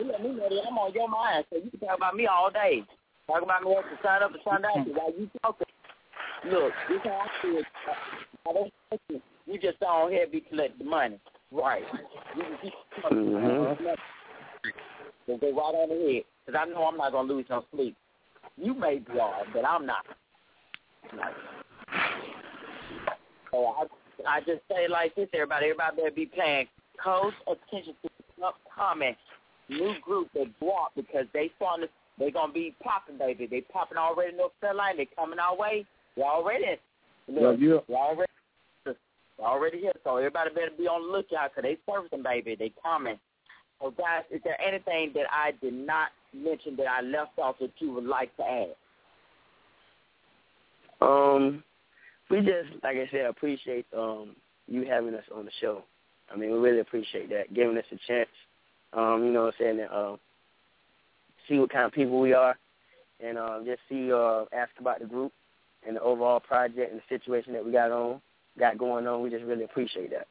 Let 0.00 0.22
me 0.22 0.30
know 0.30 0.48
that 0.48 0.66
I'm 0.66 0.78
on 0.78 0.92
your 0.94 1.08
mind, 1.08 1.44
so 1.50 1.56
you 1.56 1.70
can 1.70 1.80
talk 1.80 1.96
about 1.96 2.16
me 2.16 2.26
all 2.26 2.50
day. 2.50 2.82
Talk 3.26 3.42
about 3.42 3.62
me 3.62 3.74
after 3.76 3.98
sun 4.02 4.22
up 4.22 4.32
and 4.32 4.40
sun 4.42 4.62
down. 4.62 4.86
While 4.94 5.12
you 5.18 5.30
talking, 5.42 5.66
look, 6.46 6.72
this 6.88 6.98
how 7.04 7.10
I 7.10 7.28
feel. 7.42 7.62
I 8.48 8.52
don't 8.52 8.72
you 9.46 9.58
just 9.58 9.80
don't 9.80 10.12
have 10.12 10.30
to 10.30 10.40
collect 10.40 10.78
the 10.78 10.84
money. 10.84 11.18
Right. 11.50 11.82
You 12.36 12.42
mm-hmm. 13.10 13.84
So 15.26 15.36
go 15.38 15.50
right 15.52 15.74
on 15.74 15.90
ahead, 15.90 16.22
because 16.46 16.60
I 16.60 16.70
know 16.70 16.84
I'm 16.84 16.96
not 16.96 17.12
going 17.12 17.28
to 17.28 17.34
lose 17.34 17.46
no 17.50 17.64
sleep. 17.74 17.96
You 18.56 18.74
may 18.74 18.98
be 18.98 19.18
all, 19.18 19.42
but 19.52 19.64
I'm 19.64 19.86
not. 19.86 20.04
So 23.50 23.66
I, 23.66 23.84
I 24.28 24.40
just 24.40 24.60
say 24.68 24.86
like 24.88 25.14
this, 25.16 25.28
everybody. 25.34 25.66
Everybody 25.66 25.96
better 25.96 26.10
be 26.10 26.26
paying 26.26 26.66
close 27.02 27.32
attention 27.46 27.94
to 28.02 28.10
the 28.38 28.46
upcoming 28.46 29.16
new 29.68 29.94
group 30.02 30.28
that 30.34 30.46
Guap 30.60 30.88
because 30.94 31.26
they 31.32 31.50
starting 31.56 31.86
to, 31.86 31.92
they 32.18 32.30
gonna 32.30 32.52
be 32.52 32.74
popping, 32.82 33.18
baby. 33.18 33.46
They 33.50 33.62
popping 33.62 33.98
already 33.98 34.30
in 34.32 34.36
North 34.36 34.52
Carolina. 34.60 34.96
They 34.98 35.08
coming 35.16 35.38
our 35.38 35.56
way. 35.56 35.86
They 36.16 36.22
already. 36.22 36.78
Look, 37.28 37.58
yeah, 37.60 37.78
yeah. 37.88 37.96
already 37.96 38.29
already 39.42 39.80
here, 39.80 39.92
so 40.04 40.16
everybody 40.16 40.50
better 40.54 40.70
be 40.76 40.86
on 40.86 41.06
the 41.06 41.12
lookout 41.16 41.50
because 41.54 41.62
they 41.62 41.78
servicing, 41.90 42.22
baby. 42.22 42.56
They 42.58 42.72
coming. 42.82 43.18
So, 43.80 43.90
guys, 43.90 44.24
is 44.30 44.40
there 44.44 44.60
anything 44.60 45.12
that 45.14 45.26
I 45.30 45.52
did 45.62 45.74
not 45.74 46.08
mention 46.34 46.76
that 46.76 46.86
I 46.86 47.00
left 47.00 47.38
off 47.38 47.56
that 47.60 47.70
you 47.78 47.92
would 47.92 48.04
like 48.04 48.36
to 48.36 48.42
add? 48.42 48.74
Um, 51.00 51.64
we 52.30 52.40
just, 52.40 52.82
like 52.82 52.96
I 52.96 53.08
said, 53.10 53.26
appreciate 53.26 53.86
um 53.96 54.36
you 54.68 54.84
having 54.84 55.14
us 55.14 55.24
on 55.34 55.44
the 55.44 55.50
show. 55.60 55.82
I 56.32 56.36
mean, 56.36 56.52
we 56.52 56.58
really 56.58 56.80
appreciate 56.80 57.28
that, 57.30 57.52
giving 57.54 57.76
us 57.76 57.84
a 57.90 57.96
chance. 58.06 58.28
Um, 58.92 59.24
you 59.24 59.32
know 59.32 59.44
what 59.44 59.54
I'm 59.58 59.64
saying? 59.64 59.76
To, 59.78 59.92
uh, 59.92 60.16
see 61.48 61.58
what 61.58 61.70
kind 61.70 61.86
of 61.86 61.92
people 61.92 62.20
we 62.20 62.34
are, 62.34 62.56
and 63.24 63.36
uh, 63.36 63.58
just 63.64 63.80
see, 63.88 64.12
uh, 64.12 64.44
ask 64.52 64.70
about 64.78 65.00
the 65.00 65.06
group 65.06 65.32
and 65.86 65.96
the 65.96 66.00
overall 66.02 66.38
project 66.38 66.92
and 66.92 67.00
the 67.00 67.04
situation 67.08 67.52
that 67.54 67.64
we 67.64 67.72
got 67.72 67.90
on 67.90 68.20
got 68.58 68.78
going 68.78 69.06
on. 69.06 69.22
We 69.22 69.30
just 69.30 69.44
really 69.44 69.64
appreciate 69.64 70.10
that. 70.10 70.26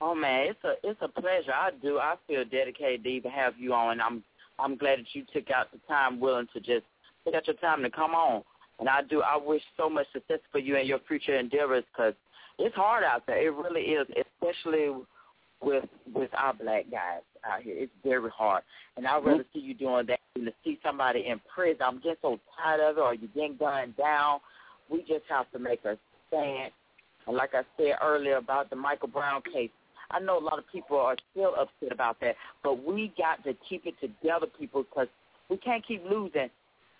Oh 0.00 0.14
man, 0.14 0.48
it's 0.48 0.64
a 0.64 0.74
it's 0.82 1.00
a 1.02 1.08
pleasure. 1.08 1.52
I 1.52 1.70
do. 1.82 1.98
I 1.98 2.16
feel 2.26 2.44
dedicated 2.44 3.04
to 3.04 3.08
even 3.08 3.30
have 3.30 3.54
you 3.58 3.72
on. 3.72 4.00
I'm 4.00 4.22
I'm 4.58 4.76
glad 4.76 4.98
that 5.00 5.06
you 5.12 5.24
took 5.32 5.50
out 5.50 5.72
the 5.72 5.78
time, 5.88 6.20
willing 6.20 6.48
to 6.52 6.60
just 6.60 6.84
take 7.24 7.34
out 7.34 7.46
your 7.46 7.56
time 7.56 7.82
to 7.82 7.90
come 7.90 8.12
on. 8.12 8.42
And 8.80 8.88
I 8.88 9.02
do. 9.02 9.22
I 9.22 9.36
wish 9.36 9.62
so 9.76 9.88
much 9.88 10.06
success 10.12 10.40
for 10.50 10.58
you 10.58 10.76
and 10.76 10.88
your 10.88 10.98
future 11.06 11.38
endeavors 11.38 11.84
because 11.92 12.14
it's 12.58 12.74
hard 12.74 13.04
out 13.04 13.26
there. 13.26 13.46
It 13.46 13.54
really 13.54 13.82
is, 13.82 14.06
especially 14.42 14.90
with 15.62 15.84
with 16.12 16.30
our 16.36 16.54
black 16.54 16.90
guys 16.90 17.22
out 17.48 17.62
here. 17.62 17.76
It's 17.78 17.92
very 18.04 18.30
hard. 18.30 18.62
And 18.96 19.06
I'd 19.06 19.24
rather 19.24 19.42
mm-hmm. 19.42 19.58
see 19.58 19.64
you 19.64 19.74
doing 19.74 20.06
that 20.06 20.20
than 20.34 20.44
to 20.44 20.52
see 20.64 20.78
somebody 20.84 21.26
in 21.26 21.40
prison. 21.52 21.82
I'm 21.84 22.02
just 22.02 22.20
so 22.20 22.38
tired 22.56 22.80
of 22.80 22.98
it, 22.98 23.00
or 23.00 23.14
you 23.14 23.28
getting 23.28 23.56
gunned 23.56 23.96
down 23.96 24.40
we 24.90 25.00
just 25.00 25.24
have 25.28 25.50
to 25.52 25.58
make 25.58 25.84
a 25.84 25.96
stand. 26.28 26.72
And 27.26 27.36
like 27.36 27.54
I 27.54 27.62
said 27.76 27.96
earlier 28.02 28.36
about 28.36 28.70
the 28.70 28.76
Michael 28.76 29.08
Brown 29.08 29.42
case, 29.52 29.70
I 30.10 30.20
know 30.20 30.38
a 30.38 30.44
lot 30.44 30.58
of 30.58 30.64
people 30.70 30.98
are 30.98 31.16
still 31.32 31.54
upset 31.58 31.92
about 31.92 32.20
that, 32.20 32.36
but 32.62 32.84
we 32.84 33.12
got 33.16 33.42
to 33.44 33.54
keep 33.68 33.86
it 33.86 33.94
together, 34.00 34.46
people, 34.58 34.82
because 34.82 35.08
we 35.48 35.56
can't 35.56 35.86
keep 35.86 36.04
losing. 36.08 36.50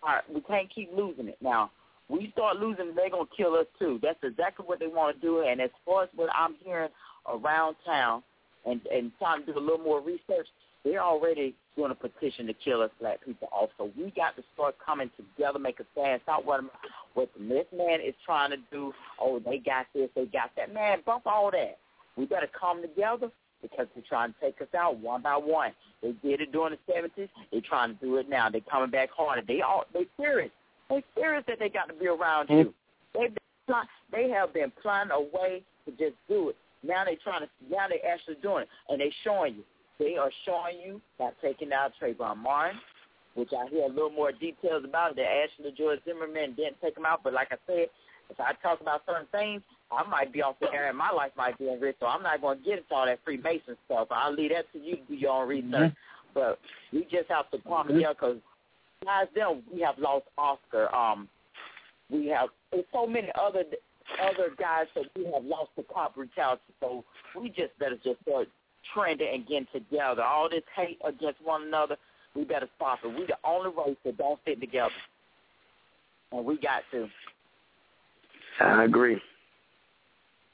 Our, 0.02 0.22
we 0.32 0.40
can't 0.40 0.72
keep 0.74 0.90
losing 0.94 1.28
it. 1.28 1.36
Now, 1.40 1.70
we 2.08 2.30
start 2.32 2.58
losing, 2.58 2.94
they're 2.94 3.10
going 3.10 3.26
to 3.26 3.36
kill 3.36 3.54
us 3.54 3.66
too. 3.78 3.98
That's 4.02 4.18
exactly 4.22 4.66
what 4.66 4.78
they 4.78 4.86
want 4.86 5.16
to 5.16 5.20
do. 5.20 5.40
And 5.42 5.60
as 5.60 5.70
far 5.84 6.04
as 6.04 6.08
what 6.14 6.28
I'm 6.34 6.54
hearing 6.62 6.90
around 7.28 7.76
town 7.86 8.22
and, 8.66 8.80
and 8.92 9.12
trying 9.18 9.44
to 9.46 9.52
do 9.52 9.58
a 9.58 9.60
little 9.60 9.78
more 9.78 10.00
research, 10.00 10.48
they're 10.84 11.02
already 11.02 11.54
doing 11.76 11.90
a 11.90 11.94
petition 11.94 12.46
to 12.46 12.52
kill 12.52 12.82
us 12.82 12.90
black 13.00 13.24
people 13.24 13.48
off. 13.50 13.70
So 13.78 13.90
we 13.96 14.12
got 14.16 14.36
to 14.36 14.42
start 14.54 14.76
coming 14.84 15.10
together, 15.16 15.58
make 15.58 15.80
a 15.80 15.84
stand. 15.92 16.20
Stop 16.24 16.44
what 16.44 16.60
what 17.14 17.30
this 17.38 17.66
man 17.76 18.00
is 18.00 18.14
trying 18.24 18.50
to 18.50 18.58
do. 18.70 18.92
Oh, 19.20 19.40
they 19.44 19.58
got 19.58 19.86
this, 19.94 20.10
they 20.14 20.26
got 20.26 20.50
that. 20.56 20.72
Man, 20.72 20.98
bump 21.04 21.26
all 21.26 21.50
that. 21.50 21.78
We 22.16 22.26
better 22.26 22.48
come 22.58 22.82
together 22.82 23.30
because 23.62 23.86
they're 23.94 24.04
trying 24.08 24.34
to 24.34 24.40
take 24.40 24.60
us 24.60 24.68
out 24.76 24.98
one 24.98 25.22
by 25.22 25.36
one. 25.36 25.72
They 26.02 26.12
did 26.22 26.40
it 26.40 26.52
during 26.52 26.72
the 26.74 26.92
seventies. 26.92 27.28
They're 27.50 27.60
trying 27.62 27.96
to 27.96 28.04
do 28.04 28.16
it 28.16 28.28
now. 28.28 28.50
They're 28.50 28.60
coming 28.70 28.90
back 28.90 29.10
harder. 29.16 29.42
They 29.46 29.62
all 29.62 29.84
they 29.92 30.06
serious. 30.20 30.50
They 30.90 31.02
serious 31.16 31.44
that 31.48 31.58
they 31.58 31.70
got 31.70 31.88
to 31.88 31.94
be 31.94 32.06
around 32.06 32.48
mm-hmm. 32.48 32.68
you. 32.68 32.74
They 33.14 33.28
they 34.12 34.28
have 34.28 34.52
been 34.52 34.70
planning 34.82 35.12
a 35.12 35.20
way 35.20 35.62
to 35.86 35.90
just 35.92 36.16
do 36.28 36.50
it. 36.50 36.56
Now 36.82 37.04
they're 37.04 37.16
trying 37.24 37.40
to 37.40 37.48
now 37.70 37.88
they're 37.88 38.12
actually 38.12 38.36
doing 38.42 38.62
it 38.62 38.68
and 38.88 39.00
they're 39.00 39.08
showing 39.24 39.54
you. 39.54 39.64
They 39.98 40.16
are 40.16 40.30
showing 40.44 40.80
you 40.84 41.00
by 41.18 41.30
taking 41.42 41.72
out 41.72 41.92
Trayvon 42.00 42.38
Martin, 42.38 42.80
which 43.34 43.50
I 43.52 43.68
hear 43.68 43.84
a 43.84 43.88
little 43.88 44.10
more 44.10 44.32
details 44.32 44.84
about. 44.84 45.16
That 45.16 45.26
Ashley 45.26 45.72
George 45.76 46.00
Zimmerman 46.04 46.54
didn't 46.54 46.80
take 46.82 46.96
him 46.96 47.06
out, 47.06 47.20
but 47.22 47.32
like 47.32 47.48
I 47.50 47.56
said, 47.66 47.86
if 48.30 48.40
I 48.40 48.52
talk 48.62 48.80
about 48.80 49.02
certain 49.06 49.28
things, 49.30 49.62
I 49.92 50.08
might 50.08 50.32
be 50.32 50.42
off 50.42 50.56
the 50.60 50.72
air 50.72 50.88
and 50.88 50.98
my 50.98 51.10
life 51.10 51.32
might 51.36 51.58
be 51.58 51.68
in 51.68 51.80
risk, 51.80 51.98
so 52.00 52.06
I'm 52.06 52.22
not 52.22 52.40
going 52.40 52.58
to 52.58 52.64
get 52.64 52.78
into 52.78 52.94
all 52.94 53.06
that 53.06 53.20
Freemason 53.24 53.76
stuff. 53.86 54.08
I'll 54.10 54.34
leave 54.34 54.50
that 54.50 54.70
to 54.72 54.78
you 54.78 54.96
to 54.96 55.02
do 55.08 55.14
your 55.14 55.42
own 55.42 55.48
research. 55.48 55.70
Mm-hmm. 55.72 56.34
But 56.34 56.58
we 56.92 57.02
just 57.04 57.28
have 57.28 57.50
to 57.52 57.58
come 57.58 57.86
mm-hmm. 57.86 57.94
together 57.94 58.14
because 58.14 58.36
besides 59.00 59.30
them, 59.34 59.62
we 59.72 59.80
have 59.82 59.98
lost 59.98 60.24
Oscar. 60.36 60.92
Um, 60.94 61.28
we 62.10 62.26
have 62.28 62.48
there's 62.72 62.84
so 62.92 63.06
many 63.06 63.28
other 63.40 63.64
other 64.20 64.50
guys 64.58 64.86
that 64.94 65.04
we 65.16 65.24
have 65.32 65.44
lost 65.44 65.70
to 65.76 65.84
cop 65.84 66.16
brutality. 66.16 66.62
So 66.80 67.04
we 67.38 67.48
just 67.48 67.78
better 67.78 67.96
just 68.02 68.20
start 68.22 68.48
trending 68.92 69.28
and 69.32 69.46
getting 69.46 69.66
together. 69.72 70.22
All 70.22 70.48
this 70.48 70.62
hate 70.74 70.98
against 71.06 71.42
one 71.42 71.64
another, 71.66 71.96
we 72.34 72.44
better 72.44 72.68
stop 72.76 73.00
it. 73.04 73.08
We 73.08 73.26
the 73.26 73.36
only 73.44 73.70
race 73.70 73.96
that 74.04 74.18
don't 74.18 74.40
fit 74.44 74.60
together, 74.60 74.90
and 76.32 76.44
we 76.44 76.56
got 76.56 76.82
to. 76.92 77.08
I 78.60 78.84
agree. 78.84 79.20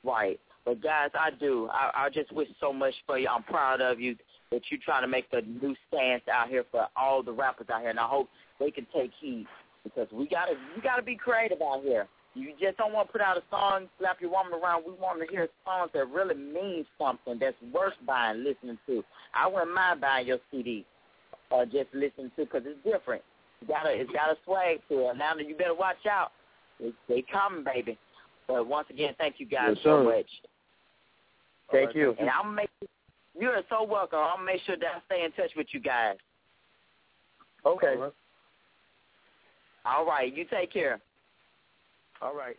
Right, 0.05 0.41
but 0.65 0.83
guys, 0.83 1.11
I 1.15 1.31
do. 1.31 1.69
I, 1.71 2.07
I 2.07 2.11
just 2.11 2.33
wish 2.33 2.49
so 2.61 2.73
much 2.73 2.95
for 3.07 3.19
you. 3.19 3.29
I'm 3.29 3.43
proud 3.43 3.81
of 3.81 4.01
you 4.01 4.17
that 4.51 4.63
you're 4.71 4.81
trying 4.85 5.03
to 5.03 5.09
make 5.09 5.27
a 5.33 5.43
new 5.43 5.75
stance 5.89 6.23
out 6.33 6.49
here 6.49 6.65
for 6.71 6.87
all 6.97 7.23
the 7.23 7.33
rappers 7.33 7.67
out 7.73 7.81
here, 7.81 7.91
and 7.91 8.01
I 8.01 8.07
hope 8.07 8.29
they 8.59 8.71
can 8.71 8.87
take 8.95 9.11
heed 9.21 9.47
because 9.85 10.09
we 10.13 10.27
gotta 10.29 10.55
we 10.75 10.83
gotta 10.83 11.03
be 11.03 11.17
creative 11.17 11.61
out 11.63 11.83
here. 11.83 12.07
You 12.35 12.53
just 12.61 12.79
don't 12.79 12.93
want 12.93 13.09
to 13.09 13.13
put 13.13 13.21
out 13.21 13.37
a 13.37 13.43
song, 13.51 13.89
slap 13.99 14.21
your 14.21 14.31
woman 14.31 14.53
around. 14.53 14.85
We 14.87 14.93
want 14.93 15.21
to 15.21 15.27
hear 15.31 15.49
songs 15.65 15.91
that 15.95 16.09
really 16.11 16.37
mean 16.37 16.87
something 16.99 17.39
that's 17.41 17.57
worth 17.73 17.95
buying, 18.07 18.45
listening 18.45 18.79
to. 18.87 19.03
I 19.35 19.49
wouldn't 19.49 19.75
mind 19.75 20.01
buying 20.01 20.29
your 20.29 20.39
CD 20.51 20.87
or 21.51 21.65
just 21.65 21.89
listening 21.93 22.31
to 22.37 22.45
because 22.45 22.63
it's 22.65 22.79
different. 22.85 23.23
It's 23.61 23.69
got 23.69 23.87
a, 23.87 23.91
it's 23.91 24.13
got 24.13 24.31
a 24.31 24.37
swag 24.45 24.79
to 24.89 25.11
it. 25.11 25.17
Now 25.17 25.37
you 25.37 25.57
better 25.57 25.75
watch 25.75 26.07
out. 26.09 26.31
They, 26.79 26.93
they 27.09 27.25
coming, 27.31 27.65
baby. 27.65 27.99
But 28.47 28.67
once 28.67 28.87
again, 28.91 29.15
thank 29.19 29.37
you 29.39 29.47
guys 29.47 29.73
yes, 29.75 29.79
so 29.85 30.05
much. 30.05 30.27
Thank 31.73 31.95
you. 31.95 32.15
And 32.19 32.29
I'm 32.31 32.55
make 32.55 32.71
you 33.39 33.49
are 33.49 33.63
so 33.69 33.85
welcome. 33.85 34.19
I'll 34.19 34.43
make 34.43 34.61
sure 34.67 34.77
that 34.77 34.87
I 34.87 35.01
stay 35.07 35.25
in 35.25 35.33
touch 35.33 35.51
with 35.57 35.69
you 35.73 35.81
guys. 35.81 36.17
Okay. 37.65 37.95
All 39.85 40.07
right. 40.07 40.35
You 40.35 40.45
take 40.51 40.73
care. 40.73 41.01
All 42.23 42.35
right. 42.35 42.57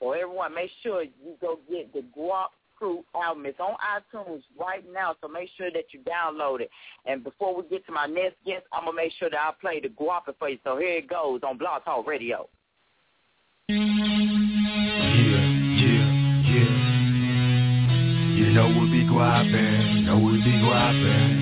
So 0.00 0.12
everyone, 0.12 0.54
make 0.54 0.70
sure 0.82 1.02
you 1.02 1.36
go 1.40 1.58
get 1.70 1.92
the 1.92 2.02
Gwop 2.18 2.48
Krew 2.80 3.04
album. 3.14 3.46
It's 3.46 3.60
on 3.60 3.76
iTunes 3.78 4.42
right 4.58 4.84
now, 4.92 5.14
so 5.20 5.28
make 5.28 5.48
sure 5.56 5.70
that 5.70 5.84
you 5.92 6.00
download 6.00 6.60
it. 6.60 6.70
And 7.06 7.22
before 7.22 7.54
we 7.56 7.62
get 7.68 7.86
to 7.86 7.92
my 7.92 8.06
next 8.06 8.36
guest, 8.44 8.64
I'm 8.72 8.84
gonna 8.84 8.96
make 8.96 9.12
sure 9.18 9.30
that 9.30 9.38
I 9.38 9.52
play 9.60 9.80
the 9.80 9.88
Guap 9.88 10.22
for 10.38 10.48
you. 10.48 10.58
So 10.64 10.76
here 10.76 10.96
it 10.98 11.08
goes 11.08 11.42
on 11.46 11.56
Blog 11.56 11.84
Talk 11.84 12.04
Radio. 12.06 12.48
Yeah, 13.68 13.76
yeah, 13.76 15.46
yeah. 16.50 16.72
You 18.34 18.52
know 18.52 18.66
we'll 18.68 18.90
be 18.90 19.04
guapping, 19.06 19.98
you 19.98 20.02
know 20.02 20.18
we'll 20.18 20.42
be 20.42 20.58
guapping. 20.60 21.38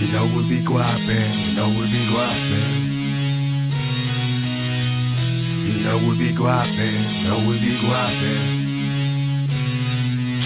You 0.00 0.08
know 0.12 0.26
we'll 0.34 0.48
be 0.48 0.60
guapping, 0.66 1.46
you 1.46 1.52
know 1.54 1.68
we'll 1.68 1.86
be 1.86 2.06
guapping. 2.12 2.97
You 5.68 5.84
know 5.84 6.00
we 6.00 6.16
be 6.16 6.32
guapping, 6.32 7.28
know 7.28 7.44
we 7.44 7.60
be 7.60 7.76
guapping. 7.84 8.40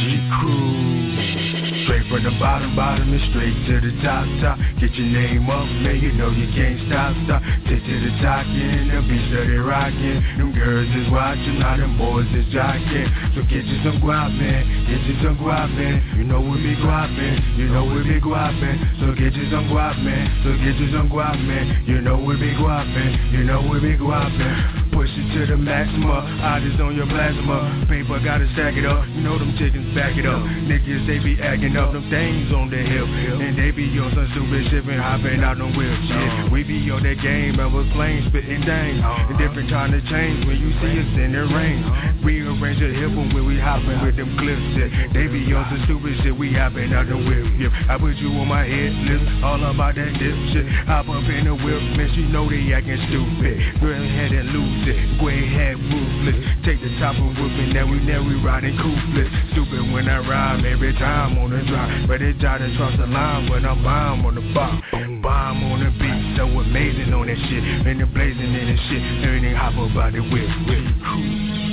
G 0.02 0.18
Crew. 0.34 1.86
Straight 1.86 2.10
from 2.10 2.26
the 2.26 2.34
bottom, 2.42 2.74
bottom 2.74 3.06
and 3.06 3.22
straight 3.30 3.54
to 3.70 3.78
the 3.86 3.94
top, 4.02 4.26
top. 4.42 4.58
Get 4.82 4.90
your 4.98 5.06
name 5.06 5.46
up, 5.46 5.62
man, 5.78 6.02
you 6.02 6.10
know 6.18 6.34
you 6.34 6.50
can't 6.50 6.74
stop, 6.90 7.14
stop. 7.22 7.38
Take 7.70 7.86
to 7.86 7.94
the 8.02 8.10
talking, 8.18 8.90
the 8.90 8.98
beat 9.06 9.22
steady 9.30 9.62
rockin'. 9.62 10.42
Them 10.42 10.50
girls 10.58 10.90
is 10.90 11.06
watching, 11.14 11.62
now 11.62 11.78
them 11.78 11.94
boys 11.94 12.26
is 12.34 12.50
jocking. 12.50 13.06
So 13.38 13.46
get 13.46 13.62
you 13.62 13.78
some 13.86 14.02
guap, 14.02 14.34
man, 14.34 14.66
get 14.90 15.06
you 15.06 15.22
some 15.22 15.38
guap, 15.38 15.70
man. 15.70 16.02
You 16.18 16.26
know 16.26 16.42
we 16.42 16.58
be 16.66 16.74
guapin', 16.82 17.38
you 17.54 17.70
know 17.70 17.86
we 17.86 18.02
be 18.02 18.18
guapin'. 18.18 18.98
So 18.98 19.14
get 19.14 19.38
you 19.38 19.46
some 19.54 19.70
guap, 19.70 20.02
man, 20.02 20.26
so 20.42 20.50
get 20.58 20.74
you 20.82 20.90
some 20.90 21.06
guap, 21.06 21.38
man. 21.38 21.86
You 21.86 22.02
know 22.02 22.18
we 22.18 22.34
be 22.34 22.50
guapin', 22.58 23.30
you 23.30 23.46
know 23.46 23.62
we 23.62 23.78
be 23.78 23.94
guapin'. 23.94 24.81
Push 24.92 25.08
it 25.16 25.26
to 25.32 25.46
the 25.48 25.56
maximum, 25.56 26.12
eyes 26.44 26.76
on 26.80 26.94
your 26.94 27.08
plasma. 27.08 27.86
Paper 27.88 28.20
gotta 28.20 28.44
stack 28.52 28.76
it 28.76 28.84
up, 28.84 29.08
you 29.08 29.24
know 29.24 29.38
them 29.38 29.56
chickens 29.56 29.88
back 29.96 30.16
it 30.20 30.26
up. 30.28 30.44
Niggas, 30.68 31.08
they 31.08 31.18
be 31.18 31.40
acting 31.40 31.76
up 31.80 31.92
them 31.96 32.04
things 32.12 32.52
on 32.52 32.68
the 32.68 32.76
hill. 32.76 33.08
And 33.08 33.56
they 33.56 33.72
be 33.72 33.88
on 33.96 34.12
some 34.12 34.28
stupid 34.36 34.68
shit 34.68 34.84
and 34.84 35.00
hopping 35.00 35.40
out 35.40 35.56
on 35.60 35.72
wheel 35.72 35.96
shit. 36.06 36.52
We 36.52 36.60
be 36.62 36.78
on 36.92 37.02
that 37.08 37.18
game 37.24 37.56
and 37.56 37.72
was 37.72 37.88
playing, 37.96 38.28
spitting 38.28 38.62
things. 38.68 39.00
A 39.00 39.34
different 39.40 39.72
kind 39.72 39.96
of 39.96 40.04
change 40.12 40.44
when 40.44 40.60
you 40.60 40.70
see 40.84 40.94
us 41.00 41.10
in 41.16 41.32
the 41.32 41.48
rain. 41.48 41.80
Rearrange 42.20 42.78
the 42.78 42.92
hip 42.92 43.16
when 43.16 43.32
we 43.32 43.56
hopping 43.56 43.96
with 44.04 44.20
them 44.20 44.36
clips. 44.36 44.60
Shit. 44.76 45.16
They 45.16 45.24
be 45.26 45.40
on 45.56 45.64
some 45.72 45.82
stupid 45.88 46.20
shit, 46.20 46.36
we 46.36 46.52
hopping 46.52 46.92
out 46.92 47.08
the 47.08 47.16
whip. 47.16 47.48
Yeah. 47.56 47.72
I 47.88 47.96
put 47.96 48.20
you 48.20 48.28
on 48.36 48.46
my 48.46 48.68
head 48.68 48.92
list, 49.08 49.24
all 49.40 49.56
about 49.56 49.96
that 49.96 50.12
dip 50.20 50.36
shit. 50.52 50.68
Hop 50.84 51.08
up 51.08 51.24
in 51.24 51.48
the 51.48 51.56
whip, 51.56 51.80
man, 51.96 52.12
you 52.12 52.28
know 52.28 52.44
they 52.44 52.76
acting 52.76 53.00
stupid. 53.08 53.80
Go 53.80 53.88
ahead 53.88 54.36
and 54.36 54.52
lose 54.52 54.81
it, 54.86 55.20
go 55.20 55.28
ahead, 55.28 55.76
ruthless. 55.78 56.38
Take 56.64 56.80
the 56.80 56.90
top 56.98 57.16
of 57.16 57.34
whipping, 57.36 57.72
now 57.72 57.86
we 57.86 57.98
never 58.00 58.32
riding 58.44 58.76
couplet. 58.76 59.30
Stupid 59.52 59.92
when 59.92 60.08
I 60.08 60.18
rhyme 60.18 60.64
every 60.64 60.92
time 60.94 61.38
on 61.38 61.50
the 61.50 61.62
drive. 61.64 62.08
Ready 62.08 62.32
to 62.32 62.38
to 62.38 62.74
cross 62.76 62.96
the 62.98 63.06
line 63.06 63.50
when 63.50 63.64
I'm 63.64 63.82
bomb 63.82 64.26
on 64.26 64.34
the 64.34 64.44
bomb. 64.54 64.82
Bomb 65.22 65.64
on 65.64 65.80
the 65.80 65.90
beat, 65.98 66.36
so 66.36 66.44
amazing 66.46 67.12
on 67.12 67.26
that 67.26 67.38
shit. 67.48 67.62
And 67.86 68.00
the 68.00 68.06
blazing 68.06 68.54
in 68.54 68.66
the 68.70 68.76
shit, 68.88 69.02
everything 69.24 69.54
hop 69.54 69.74
about 69.74 70.12
the 70.12 70.20
whip, 70.20 70.50
whip, 70.66 71.71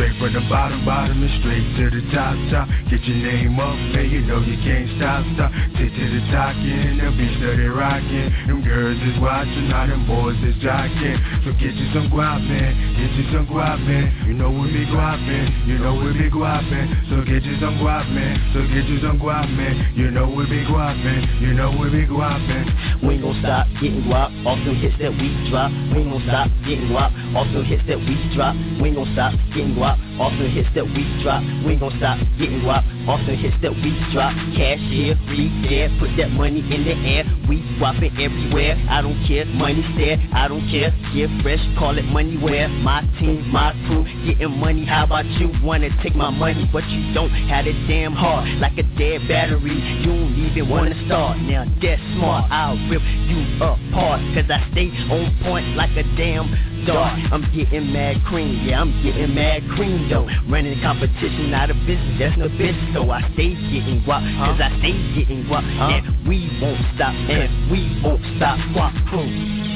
Straight 0.00 0.16
from 0.16 0.32
the 0.32 0.40
bottom, 0.48 0.80
bottom 0.88 1.20
and 1.20 1.28
straight 1.44 1.60
to 1.76 1.92
the 1.92 2.00
top, 2.16 2.32
top. 2.48 2.64
Get 2.88 3.04
your 3.04 3.20
name 3.20 3.60
up, 3.60 3.76
man, 3.92 4.08
you 4.08 4.24
know 4.24 4.40
you 4.40 4.56
can't 4.64 4.88
stop, 4.96 5.20
stop. 5.36 5.52
Take 5.76 5.92
to 5.92 6.04
the 6.08 6.24
talking, 6.32 6.96
the 6.96 7.12
beat 7.20 7.36
steady 7.36 7.68
rocking. 7.68 8.32
Them 8.48 8.64
girls 8.64 8.96
is 8.96 9.20
watching, 9.20 9.68
now 9.68 9.84
them 9.84 10.08
boys 10.08 10.40
is 10.40 10.56
jocking. 10.64 11.20
So 11.44 11.52
get 11.60 11.76
you 11.76 11.92
some 11.92 12.08
guap, 12.08 12.40
man, 12.40 12.72
get 12.96 13.12
you 13.12 13.28
some 13.28 13.44
guap, 13.44 13.76
man. 13.84 14.08
You 14.24 14.40
know 14.40 14.48
we 14.48 14.72
be 14.72 14.88
guapin', 14.88 15.68
you 15.68 15.76
know 15.76 15.92
we 15.92 16.16
be 16.16 16.32
guapin'. 16.32 17.12
So 17.12 17.20
get 17.20 17.44
you 17.44 17.60
some 17.60 17.76
guap, 17.84 18.08
man, 18.08 18.40
so 18.56 18.64
get 18.72 18.88
you 18.88 19.04
some 19.04 19.20
guap, 19.20 19.52
man. 19.52 19.92
You 19.92 20.08
know 20.08 20.32
we 20.32 20.48
be 20.48 20.64
guapin', 20.64 21.44
you 21.44 21.52
know 21.52 21.76
we 21.76 21.92
be 21.92 22.08
guapin'. 22.08 23.04
We 23.04 23.20
ain't 23.20 23.22
gon' 23.28 23.36
stop 23.44 23.68
getting 23.84 24.08
guap 24.08 24.32
off 24.48 24.64
them 24.64 24.80
hits 24.80 24.96
that 24.96 25.12
we 25.12 25.28
drop. 25.52 25.68
We 25.92 26.00
ain't 26.00 26.08
gon' 26.08 26.24
stop 26.24 26.48
getting 26.64 26.88
guap 26.88 27.12
off 27.36 27.52
them 27.52 27.68
hits 27.68 27.84
that 27.84 28.00
we 28.00 28.16
drop. 28.32 28.56
We 28.80 28.88
ain't 28.88 28.96
gon' 28.96 29.12
stop 29.12 29.36
getting 29.52 29.76
guap 29.76 29.89
off 30.20 30.32
the 30.38 30.48
hits 30.48 30.68
that 30.74 30.84
we 30.84 31.02
drop. 31.22 31.42
We 31.64 31.76
gon' 31.76 31.94
stop 31.98 32.18
getting 32.38 32.60
guap 32.60 32.84
off 33.08 33.20
the 33.26 33.34
hits 33.34 33.56
that 33.62 33.72
we 33.72 33.96
drop. 34.12 34.34
Cash 34.54 34.82
here, 34.92 35.16
free 35.26 35.48
there, 35.68 35.88
put 35.98 36.16
that 36.16 36.30
money 36.30 36.60
in 36.60 36.84
the 36.84 36.94
air. 36.94 37.24
We 37.48 37.64
swapping 37.78 38.12
everywhere. 38.20 38.76
I 38.88 39.00
don't 39.02 39.18
care, 39.26 39.46
money 39.46 39.82
stare. 39.94 40.18
I 40.32 40.48
don't 40.48 40.66
care, 40.70 40.92
get 41.14 41.30
fresh, 41.42 41.62
call 41.78 41.96
it 41.96 42.04
money 42.04 42.36
where. 42.36 42.68
My 42.68 43.02
team, 43.18 43.48
my 43.50 43.72
crew, 43.86 44.04
getting 44.26 44.58
money. 44.58 44.84
How 44.84 45.04
about 45.04 45.26
you? 45.38 45.50
Wanna 45.62 45.90
take 46.02 46.14
my 46.14 46.30
money, 46.30 46.68
but 46.72 46.86
you 46.88 47.12
don't 47.14 47.30
have 47.30 47.66
it 47.66 47.76
damn 47.88 48.12
hard, 48.12 48.48
like 48.60 48.76
a 48.78 48.84
dead 48.96 49.26
battery. 49.28 49.74
You 49.74 50.06
don't 50.06 50.34
even 50.36 50.68
wanna 50.68 50.94
start. 51.06 51.38
Now 51.38 51.64
that's 51.80 52.02
smart. 52.16 52.50
I'll 52.50 52.76
rip 52.88 53.02
you 53.28 53.40
apart, 53.56 54.20
cause 54.34 54.48
I 54.50 54.66
stay 54.72 54.90
on 55.10 55.36
point 55.42 55.76
like 55.76 55.96
a 55.96 56.02
damn 56.16 56.48
I'm 56.88 57.42
getting 57.54 57.92
mad 57.92 58.22
cream, 58.26 58.66
yeah, 58.66 58.80
I'm 58.80 59.02
getting 59.02 59.34
mad 59.34 59.62
cream 59.76 60.08
though. 60.08 60.28
Running 60.48 60.80
competition 60.80 61.52
out 61.54 61.70
of 61.70 61.76
business, 61.86 62.18
that's 62.18 62.38
no 62.38 62.48
business. 62.48 62.94
So 62.94 63.10
I 63.10 63.20
stay 63.34 63.54
getting 63.54 64.02
guap, 64.06 64.22
cause 64.38 64.60
I 64.60 64.68
stay 64.78 64.92
getting 65.14 65.44
guap. 65.44 65.64
And 65.64 66.28
we 66.28 66.48
won't 66.60 66.80
stop, 66.94 67.14
and 67.14 67.70
we 67.70 68.00
won't 68.02 68.24
stop 68.36 68.58
Gwop 68.74 68.94
Krew. 69.08 69.69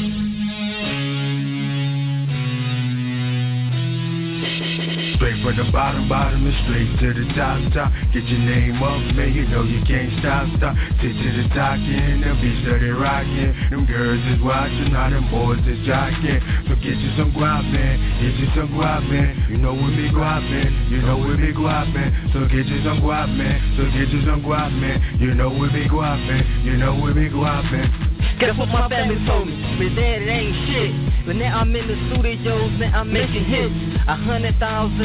Straight 5.16 5.38
from 5.42 5.56
the 5.56 5.70
bottom, 5.70 6.08
bottom 6.08 6.42
and 6.42 6.58
straight 6.66 6.90
to 6.98 7.14
the 7.14 7.24
top, 7.38 7.62
top. 7.72 7.92
Get 8.12 8.26
your 8.26 8.42
name 8.42 8.82
up, 8.82 8.98
man, 9.14 9.30
you 9.32 9.46
know 9.46 9.62
you 9.62 9.78
can't 9.86 10.10
stop, 10.18 10.48
stop. 10.58 10.74
Take 10.98 11.14
to 11.14 11.28
the 11.38 11.46
talking, 11.54 12.18
the 12.18 12.34
beat 12.42 12.58
steady 12.66 12.90
rocking. 12.90 13.54
Them 13.70 13.86
girls 13.86 14.18
is 14.34 14.42
watching, 14.42 14.90
now 14.90 15.10
them 15.10 15.30
boys 15.30 15.62
is 15.70 15.78
jocking. 15.86 16.42
So 16.66 16.74
get 16.82 16.98
you 16.98 17.14
some 17.14 17.30
guap, 17.30 17.62
man, 17.62 17.94
get 18.18 18.34
you 18.42 18.48
some 18.58 18.74
guap, 18.74 19.06
man. 19.06 19.46
You 19.48 19.58
know 19.58 19.72
we 19.72 19.94
be 19.94 20.10
guapin', 20.10 20.90
you 20.90 20.98
know 21.02 21.16
we 21.16 21.36
be 21.38 21.54
guapin'. 21.54 22.32
So 22.32 22.50
get 22.50 22.66
you 22.66 22.82
some 22.82 22.98
guap, 22.98 23.30
man, 23.30 23.62
so 23.78 23.86
get 23.94 24.10
you 24.10 24.20
some 24.26 24.42
guap, 24.42 24.74
man. 24.74 24.98
You 25.20 25.34
know 25.34 25.48
we 25.48 25.70
be 25.70 25.86
guapin', 25.86 26.64
you 26.64 26.76
know 26.76 26.98
we 26.98 27.14
be 27.14 27.30
guapin'. 27.30 28.14
That's 28.40 28.58
what 28.58 28.68
my 28.68 28.88
family 28.88 29.20
told 29.26 29.46
me. 29.46 29.54
But 29.78 29.94
that 29.94 30.20
ain't 30.26 30.56
shit. 30.66 31.26
But 31.26 31.36
now 31.36 31.60
I'm 31.60 31.74
in 31.74 31.86
the 31.86 31.96
studios, 32.10 32.72
now 32.80 33.00
I'm 33.00 33.12
making 33.12 33.44
hits. 33.44 33.72
A 34.06 34.16
hundred 34.16 34.58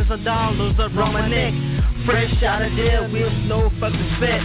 thousands 0.07 0.11
of 0.11 0.23
dollars 0.23 0.75
around 0.79 1.13
my 1.13 1.27
neck. 1.27 1.53
Fresh 2.05 2.43
out 2.43 2.61
of 2.61 2.75
there 2.75 3.03
with 3.03 3.33
no 3.47 3.69
fucking 3.79 4.15
sweat. 4.17 4.39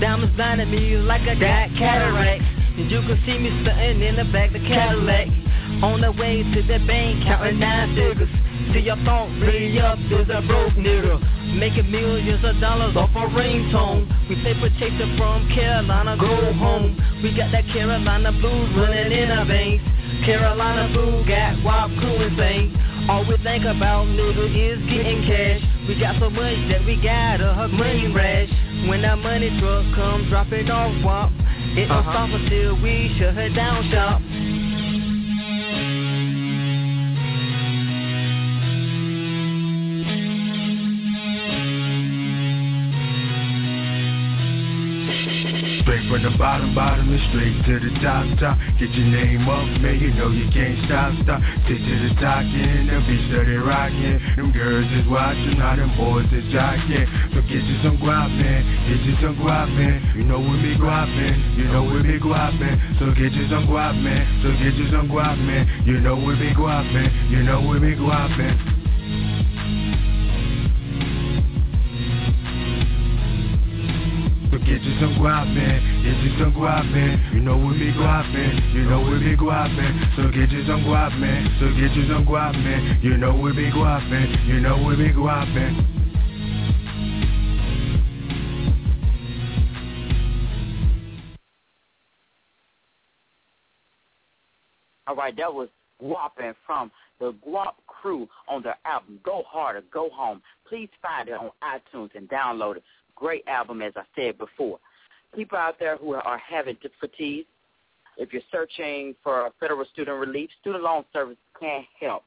Diamonds 0.00 0.34
blinding 0.36 0.70
me 0.70 0.96
like 0.96 1.22
I 1.22 1.34
got 1.34 1.76
cataracts. 1.78 2.46
And 2.78 2.90
you 2.90 3.00
can 3.02 3.18
see 3.26 3.38
me 3.38 3.50
sitting 3.66 4.02
in 4.02 4.16
the 4.16 4.24
back 4.32 4.54
of 4.54 4.62
the 4.62 4.68
Cadillac. 4.68 5.28
On 5.82 6.00
the 6.00 6.12
way 6.12 6.42
to 6.42 6.62
the 6.62 6.78
bank, 6.86 7.24
counting 7.24 7.58
nine 7.58 7.96
figures. 7.96 8.30
See 8.72 8.86
your 8.86 8.96
phone 9.04 9.40
really 9.40 9.78
up 9.80 9.98
is 9.98 10.28
a 10.30 10.40
broke 10.46 10.78
nigga. 10.78 11.18
Making 11.58 11.90
millions 11.90 12.44
of 12.44 12.60
dollars 12.60 12.96
off 12.96 13.10
a 13.10 13.26
ringtone. 13.26 14.06
We 14.28 14.36
paper 14.36 14.70
chaser 14.78 15.10
from 15.18 15.48
Carolina, 15.50 16.16
go 16.16 16.52
home. 16.54 16.94
We 17.22 17.34
got 17.34 17.50
that 17.50 17.66
Carolina 17.72 18.30
blues 18.32 18.70
running 18.76 19.10
in 19.10 19.30
our 19.30 19.44
veins. 19.44 19.82
Carolina 20.24 20.92
blue 20.94 21.26
got 21.26 21.62
wild 21.64 21.90
crew 21.98 22.22
insane. 22.22 22.78
All 23.08 23.26
we 23.26 23.36
think 23.42 23.64
about, 23.64 24.06
nigga, 24.06 24.46
is 24.46 24.78
getting 24.88 25.26
cash. 25.26 25.60
We 25.88 25.98
got 25.98 26.20
so 26.20 26.30
much 26.30 26.54
that 26.70 26.86
we 26.86 26.94
gotta 27.02 27.50
a 27.50 27.68
money 27.68 28.06
rash. 28.06 28.48
When 28.88 29.02
that 29.02 29.18
money 29.18 29.50
truck 29.58 29.84
come 29.94 30.28
dropping 30.28 30.70
off 30.70 30.94
wop, 31.04 31.32
it 31.74 31.88
don't 31.88 31.98
uh-huh. 31.98 32.12
stop 32.12 32.30
until 32.30 32.80
we 32.80 33.14
shut 33.18 33.34
her 33.34 33.48
down 33.50 33.90
shop. 33.90 34.22
From 46.12 46.28
the 46.28 46.36
bottom, 46.36 46.74
bottom 46.74 47.08
and 47.08 47.24
straight 47.32 47.56
to 47.64 47.80
the 47.80 47.88
top, 48.04 48.28
top. 48.36 48.60
Get 48.76 48.92
your 48.92 49.08
name 49.08 49.48
up, 49.48 49.64
man, 49.80 49.96
you 49.96 50.12
know 50.12 50.28
you 50.28 50.44
can't 50.52 50.76
stop, 50.84 51.08
stop. 51.24 51.40
Take 51.64 51.80
to 51.80 51.94
the 52.04 52.12
talking, 52.20 52.84
the 52.84 53.00
beat 53.08 53.32
steady 53.32 53.56
rocking. 53.56 54.20
Them 54.36 54.52
girls 54.52 54.84
is 54.92 55.08
watching, 55.08 55.56
now 55.56 55.72
them 55.72 55.96
boys 55.96 56.28
is 56.28 56.44
jocking. 56.52 57.08
So 57.32 57.40
get 57.48 57.64
you 57.64 57.80
some 57.80 57.96
guap, 57.96 58.28
man, 58.28 58.60
get 58.92 59.00
you 59.08 59.16
some 59.24 59.40
guap, 59.40 59.72
man. 59.72 60.12
You 60.12 60.28
know 60.28 60.36
we 60.36 60.60
be 60.60 60.76
guapin', 60.76 61.56
you 61.56 61.64
know 61.72 61.88
we 61.88 62.04
be 62.04 62.20
guapin'. 62.20 62.76
So 63.00 63.08
get 63.16 63.32
you 63.32 63.48
some 63.48 63.64
guap, 63.64 63.96
man, 63.96 64.28
so 64.44 64.52
get 64.60 64.76
you 64.76 64.92
some 64.92 65.08
guap, 65.08 65.40
man. 65.40 65.64
You 65.88 65.96
know 65.96 66.20
we 66.20 66.36
be 66.36 66.52
guapin', 66.52 67.08
you 67.32 67.40
know 67.40 67.64
we 67.64 67.80
be 67.80 67.96
guapin'. 67.96 69.41
Get 74.66 74.80
you 74.82 74.94
some 75.00 75.14
guapin. 75.18 75.78
Get 76.04 76.22
you 76.22 76.38
some 76.38 76.52
guapin. 76.54 77.34
You 77.34 77.40
know 77.40 77.56
we 77.56 77.78
be 77.78 77.92
guapin'. 77.92 78.72
You 78.72 78.84
know 78.88 79.00
we 79.00 79.18
be 79.18 79.36
guapin'. 79.36 80.16
So 80.16 80.30
get 80.30 80.50
you 80.50 80.64
some 80.66 80.84
guapin. 80.84 81.58
So 81.58 81.66
get 81.74 81.94
you 81.96 82.06
some 82.08 82.24
guapin. 82.24 83.02
You 83.02 83.16
know 83.16 83.34
we 83.34 83.52
be 83.52 83.70
guapin'. 83.70 84.46
You 84.46 84.60
know 84.60 84.82
we 84.86 84.96
be 84.96 85.10
guapin'. 85.12 86.02
All 95.08 95.16
right, 95.16 95.36
that 95.36 95.52
was 95.52 95.68
Guapin' 96.02 96.54
from 96.66 96.90
the 97.20 97.32
Gwop 97.46 97.74
Krew 97.86 98.26
on 98.48 98.62
their 98.62 98.76
album 98.84 99.20
Go 99.22 99.42
Harder, 99.46 99.82
Go 99.92 100.08
Home. 100.10 100.42
Please 100.68 100.88
find 101.00 101.28
it 101.28 101.34
on 101.34 101.50
iTunes 101.62 102.10
and 102.14 102.28
download 102.28 102.76
it. 102.76 102.82
Great 103.22 103.46
album, 103.46 103.82
as 103.82 103.92
I 103.94 104.02
said 104.16 104.36
before. 104.36 104.80
People 105.32 105.56
out 105.56 105.78
there 105.78 105.96
who 105.96 106.14
are 106.14 106.38
having 106.38 106.76
difficulties, 106.82 107.44
if 108.16 108.32
you're 108.32 108.42
searching 108.50 109.14
for 109.22 109.48
federal 109.60 109.84
student 109.92 110.18
relief, 110.18 110.50
student 110.60 110.82
loan 110.82 111.04
service 111.12 111.36
can 111.58 111.84
help. 112.00 112.24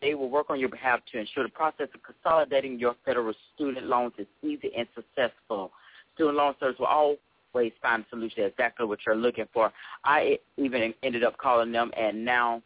they 0.00 0.14
will 0.14 0.30
work 0.30 0.50
on 0.50 0.60
your 0.60 0.68
behalf 0.68 1.00
to 1.10 1.18
ensure 1.18 1.42
the 1.42 1.50
process 1.50 1.88
of 1.94 2.00
consolidating 2.02 2.78
your 2.78 2.94
federal 3.04 3.34
student 3.54 3.86
loans 3.86 4.12
is 4.18 4.26
easy 4.42 4.70
and 4.76 4.86
successful. 4.94 5.72
Student 6.14 6.36
loan 6.36 6.54
service 6.60 6.78
will 6.78 6.86
always 6.86 7.72
find 7.82 8.04
a 8.04 8.08
solution 8.10 8.44
exactly 8.44 8.86
what 8.86 9.00
you're 9.04 9.16
looking 9.16 9.48
for. 9.52 9.72
I 10.04 10.38
even 10.58 10.94
ended 11.02 11.24
up 11.24 11.38
calling 11.38 11.72
them, 11.72 11.90
and 11.98 12.24
now 12.24 12.62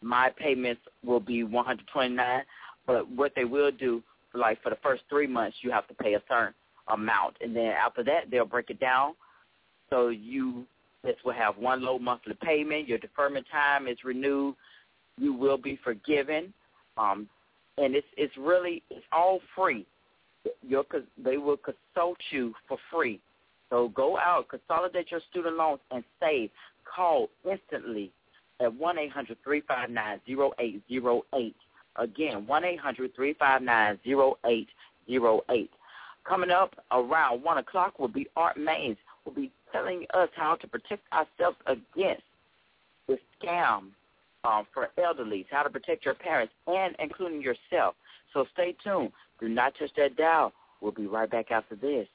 my 0.00 0.30
payments 0.38 0.82
will 1.02 1.20
be 1.20 1.42
129 1.42 2.44
but 2.86 3.10
what 3.10 3.32
they 3.34 3.44
will 3.44 3.72
do, 3.72 4.00
like 4.32 4.62
for 4.62 4.70
the 4.70 4.78
first 4.82 5.02
three 5.08 5.26
months, 5.26 5.56
you 5.62 5.72
have 5.72 5.88
to 5.88 5.94
pay 5.94 6.14
a 6.14 6.22
certain 6.28 6.54
amount, 6.88 7.36
and 7.40 7.54
then 7.54 7.66
after 7.66 8.02
that, 8.04 8.30
they'll 8.30 8.44
break 8.44 8.70
it 8.70 8.80
down. 8.80 9.14
So 9.90 10.08
you 10.08 10.66
this 11.02 11.16
will 11.24 11.32
have 11.32 11.56
one 11.56 11.82
low 11.82 11.98
monthly 11.98 12.34
payment. 12.42 12.88
Your 12.88 12.98
deferment 12.98 13.46
time 13.50 13.86
is 13.86 13.96
renewed. 14.04 14.56
You 15.18 15.32
will 15.32 15.56
be 15.56 15.78
forgiven, 15.82 16.52
um, 16.98 17.28
and 17.78 17.94
it's 17.94 18.06
it's 18.16 18.36
really 18.36 18.82
it's 18.90 19.06
all 19.12 19.40
free. 19.54 19.86
Your 20.66 20.84
they 21.16 21.36
will 21.36 21.58
consult 21.58 22.18
you 22.30 22.54
for 22.68 22.78
free. 22.92 23.20
So 23.70 23.88
go 23.88 24.18
out, 24.18 24.48
consolidate 24.48 25.10
your 25.10 25.20
student 25.30 25.56
loans, 25.56 25.80
and 25.90 26.04
save. 26.20 26.50
Call 26.84 27.28
instantly 27.48 28.12
at 28.60 28.72
one 28.72 28.98
eight 28.98 29.10
hundred 29.10 29.38
three 29.42 29.62
five 29.66 29.90
nine 29.90 30.20
zero 30.26 30.52
eight 30.58 30.82
zero 30.88 31.22
eight. 31.34 31.56
Again, 31.96 32.46
one 32.46 32.64
eight 32.64 32.78
hundred 32.80 33.14
three 33.14 33.34
five 33.34 33.62
nine 33.62 33.98
zero 34.04 34.38
eight 34.46 34.68
zero 35.08 35.42
eight. 35.50 35.70
Coming 36.28 36.50
up 36.50 36.74
around 36.90 37.42
1 37.42 37.58
o'clock 37.58 37.98
will 37.98 38.08
be 38.08 38.26
Art 38.36 38.56
Maines. 38.56 38.96
will 39.24 39.32
be 39.32 39.52
telling 39.72 40.06
us 40.12 40.28
how 40.34 40.56
to 40.56 40.66
protect 40.66 41.02
ourselves 41.12 41.56
against 41.66 42.22
the 43.06 43.18
scam 43.40 43.90
um, 44.44 44.66
for 44.74 44.88
elderly, 45.02 45.46
how 45.50 45.62
to 45.62 45.70
protect 45.70 46.04
your 46.04 46.14
parents, 46.14 46.52
and 46.66 46.96
including 46.98 47.40
yourself. 47.40 47.94
So 48.32 48.44
stay 48.54 48.74
tuned. 48.82 49.12
Do 49.40 49.48
not 49.48 49.74
touch 49.78 49.90
that 49.96 50.16
dial. 50.16 50.52
We'll 50.80 50.92
be 50.92 51.06
right 51.06 51.30
back 51.30 51.50
after 51.50 51.76
this. 51.76 52.08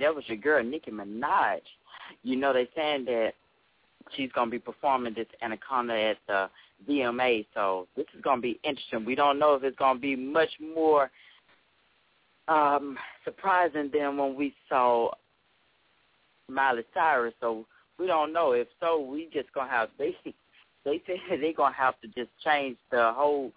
That 0.00 0.14
was 0.14 0.24
your 0.26 0.36
girl 0.36 0.62
Nicki 0.62 0.90
Minaj. 0.90 1.60
You 2.22 2.36
know 2.36 2.52
they 2.52 2.68
saying 2.74 3.04
that 3.06 3.32
she's 4.16 4.32
gonna 4.32 4.50
be 4.50 4.58
performing 4.58 5.14
this 5.14 5.26
Anaconda 5.42 5.94
at 5.94 6.16
the 6.26 6.50
VMA, 6.88 7.46
so 7.54 7.86
this 7.96 8.06
is 8.16 8.22
gonna 8.22 8.40
be 8.40 8.58
interesting. 8.64 9.04
We 9.04 9.14
don't 9.14 9.38
know 9.38 9.54
if 9.54 9.62
it's 9.62 9.76
gonna 9.76 9.98
be 9.98 10.16
much 10.16 10.50
more 10.74 11.10
um 12.48 12.98
surprising 13.24 13.90
than 13.92 14.16
when 14.16 14.34
we 14.34 14.54
saw 14.68 15.10
Miley 16.48 16.84
Cyrus. 16.92 17.34
So 17.40 17.66
we 17.98 18.06
don't 18.06 18.32
know. 18.32 18.52
If 18.52 18.68
so, 18.80 19.00
we 19.00 19.28
just 19.32 19.52
gonna 19.52 19.70
have 19.70 19.90
they 19.98 20.16
they 20.84 21.02
say 21.06 21.20
they're 21.40 21.52
gonna 21.52 21.74
have 21.74 22.00
to 22.00 22.08
just 22.08 22.30
change 22.44 22.76
the 22.90 23.12
whole 23.14 23.52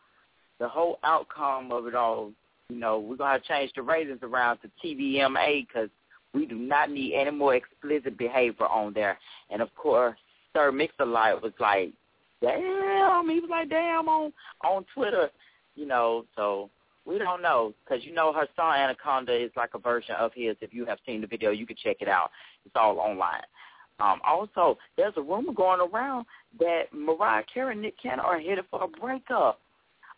the 0.60 0.68
whole 0.68 1.00
outcome 1.04 1.72
of 1.72 1.88
it 1.88 1.96
all, 1.96 2.32
you 2.70 2.78
know, 2.78 3.00
we're 3.00 3.16
gonna 3.16 3.34
have 3.34 3.42
to 3.42 3.48
change 3.48 3.72
the 3.76 3.82
ratings 3.82 4.20
around 4.22 4.60
to 4.60 4.70
TVMA 4.84 5.68
because 5.68 5.90
we 6.34 6.46
do 6.46 6.56
not 6.56 6.90
need 6.90 7.14
any 7.16 7.32
more 7.32 7.56
explicit 7.56 8.18
behavior 8.18 8.66
on 8.66 8.94
there. 8.94 9.18
And 9.50 9.62
of 9.62 9.74
course, 9.76 10.18
Sir 10.54 10.72
Mix-a-Lot 10.72 11.42
was 11.42 11.54
like, 11.60 11.92
damn, 12.42 13.30
he 13.30 13.40
was 13.40 13.50
like, 13.50 13.70
damn 13.70 14.08
on 14.08 14.34
on 14.64 14.86
Twitter, 14.94 15.30
you 15.76 15.86
know. 15.86 16.26
So 16.36 16.70
we 17.06 17.18
don't 17.18 17.42
know 17.42 17.74
because 17.84 18.04
you 18.06 18.14
know 18.14 18.34
her 18.34 18.48
song 18.56 18.76
Anaconda 18.76 19.36
is 19.36 19.52
like 19.56 19.72
a 19.74 19.80
version 19.80 20.16
of 20.16 20.32
his. 20.36 20.56
If 20.62 20.74
you 20.74 20.86
have 20.86 21.00
seen 21.06 21.22
the 21.22 21.28
video, 21.28 21.52
you 21.52 21.66
can 21.66 21.78
check 21.82 21.98
it 22.02 22.08
out. 22.08 22.32
It's 22.66 22.76
all 22.76 23.00
online. 23.00 23.44
Um, 24.00 24.20
also, 24.28 24.78
there's 24.98 25.14
a 25.18 25.22
rumor 25.22 25.54
going 25.54 25.80
around 25.80 26.26
that 26.60 26.84
Mariah 26.92 27.44
Carey 27.52 27.74
and 27.74 27.82
Nick 27.82 27.96
Cannon 28.02 28.22
are 28.22 28.40
headed 28.40 28.66
for 28.70 28.84
a 28.84 28.88
breakup. 28.88 29.60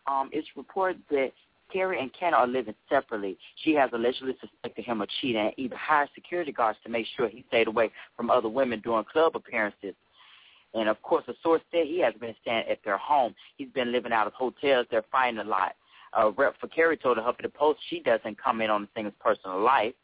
Um, 0.06 0.30
it's 0.32 0.48
reported 0.56 1.02
that 1.10 1.32
Carey 1.72 2.00
and 2.00 2.12
Ken 2.12 2.34
are 2.34 2.46
living 2.46 2.74
separately. 2.88 3.36
She 3.64 3.74
has 3.74 3.90
allegedly 3.92 4.36
suspected 4.40 4.84
him 4.84 5.00
of 5.00 5.08
cheating 5.20 5.40
and 5.40 5.54
even 5.56 5.76
hired 5.78 6.08
security 6.14 6.52
guards 6.52 6.78
to 6.84 6.90
make 6.90 7.06
sure 7.16 7.28
he 7.28 7.44
stayed 7.48 7.68
away 7.68 7.90
from 8.16 8.30
other 8.30 8.48
women 8.48 8.80
during 8.80 9.04
club 9.04 9.36
appearances. 9.36 9.94
And 10.74 10.88
of 10.88 11.00
course, 11.02 11.24
a 11.28 11.34
source 11.42 11.62
said 11.70 11.86
he 11.86 12.00
has 12.00 12.14
been 12.14 12.34
staying 12.42 12.64
at 12.70 12.78
their 12.84 12.98
home. 12.98 13.34
He's 13.56 13.70
been 13.70 13.92
living 13.92 14.12
out 14.12 14.26
of 14.26 14.34
hotels. 14.34 14.86
They're 14.90 15.04
fighting 15.10 15.40
a 15.40 15.44
lot. 15.44 15.74
A 16.12 16.30
rep 16.30 16.54
for 16.60 16.68
Carey 16.68 16.96
told 16.96 17.18
the 17.18 17.22
Huffington 17.22 17.52
Post 17.52 17.80
she 17.88 18.00
doesn't 18.00 18.40
comment 18.40 18.70
on 18.70 18.82
the 18.82 18.88
singer's 18.94 19.12
personal 19.20 19.60
life. 19.60 19.94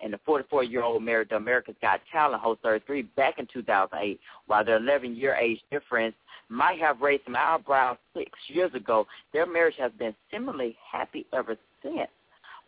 And 0.00 0.12
the 0.12 0.20
44-year-old 0.28 1.02
married 1.02 1.30
to 1.30 1.36
America's 1.36 1.74
Got 1.82 2.00
Talent 2.12 2.40
host 2.40 2.60
33 2.62 3.02
back 3.16 3.38
in 3.38 3.48
2008, 3.52 4.20
while 4.46 4.64
their 4.64 4.78
11-year 4.78 5.34
age 5.34 5.60
difference 5.70 6.14
might 6.48 6.78
have 6.78 7.00
raised 7.00 7.24
some 7.24 7.36
eyebrows 7.36 7.98
six 8.16 8.30
years 8.46 8.72
ago. 8.74 9.06
Their 9.32 9.46
marriage 9.46 9.74
has 9.78 9.92
been 9.98 10.14
similarly 10.30 10.76
happy 10.90 11.26
ever 11.32 11.56
since. 11.82 12.08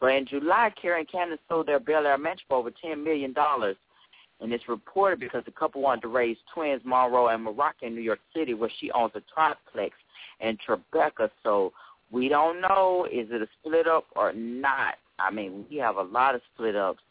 But 0.01 0.15
in 0.15 0.27
July, 0.27 0.73
Karen 0.81 1.07
Cannon 1.11 1.39
sold 1.49 1.69
their 1.69 1.79
Bel 1.79 2.07
Air 2.07 2.19
mansion 2.19 2.45
for 2.49 2.57
over 2.59 2.71
$10 2.85 3.03
million. 3.05 3.35
And 4.41 4.53
it's 4.53 4.69
reported 4.69 5.21
because 5.21 5.45
the 5.45 5.51
couple 5.51 5.83
wanted 5.83 6.03
to 6.03 6.09
raise 6.09 6.39
twins, 6.55 6.83
Monroe 6.85 7.29
and 7.29 7.45
Morocco 7.45 7.87
in 7.87 7.95
New 7.95 8.01
York 8.01 8.21
City, 8.35 8.55
where 8.55 8.71
she 8.81 8.91
owns 8.93 9.13
a 9.15 9.23
triplex 9.33 9.95
in 10.41 10.57
Tribeca. 10.67 11.31
So 11.43 11.73
we 12.11 12.29
don't 12.29 12.61
know, 12.63 13.07
is 13.11 13.29
it 13.31 13.43
a 13.43 13.49
split 13.61 13.87
up 13.87 14.07
or 14.17 14.33
not? 14.33 14.95
I 15.19 15.31
mean, 15.31 15.67
we 15.71 15.77
have 15.77 15.97
a 15.97 16.03
lot 16.03 16.35
of 16.35 16.41
split 16.55 16.75
ups. 16.75 17.03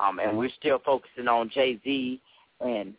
Um, 0.00 0.18
and 0.18 0.36
we're 0.36 0.50
still 0.58 0.80
focusing 0.84 1.28
on 1.28 1.50
Jay-Z 1.50 2.20
and 2.60 2.94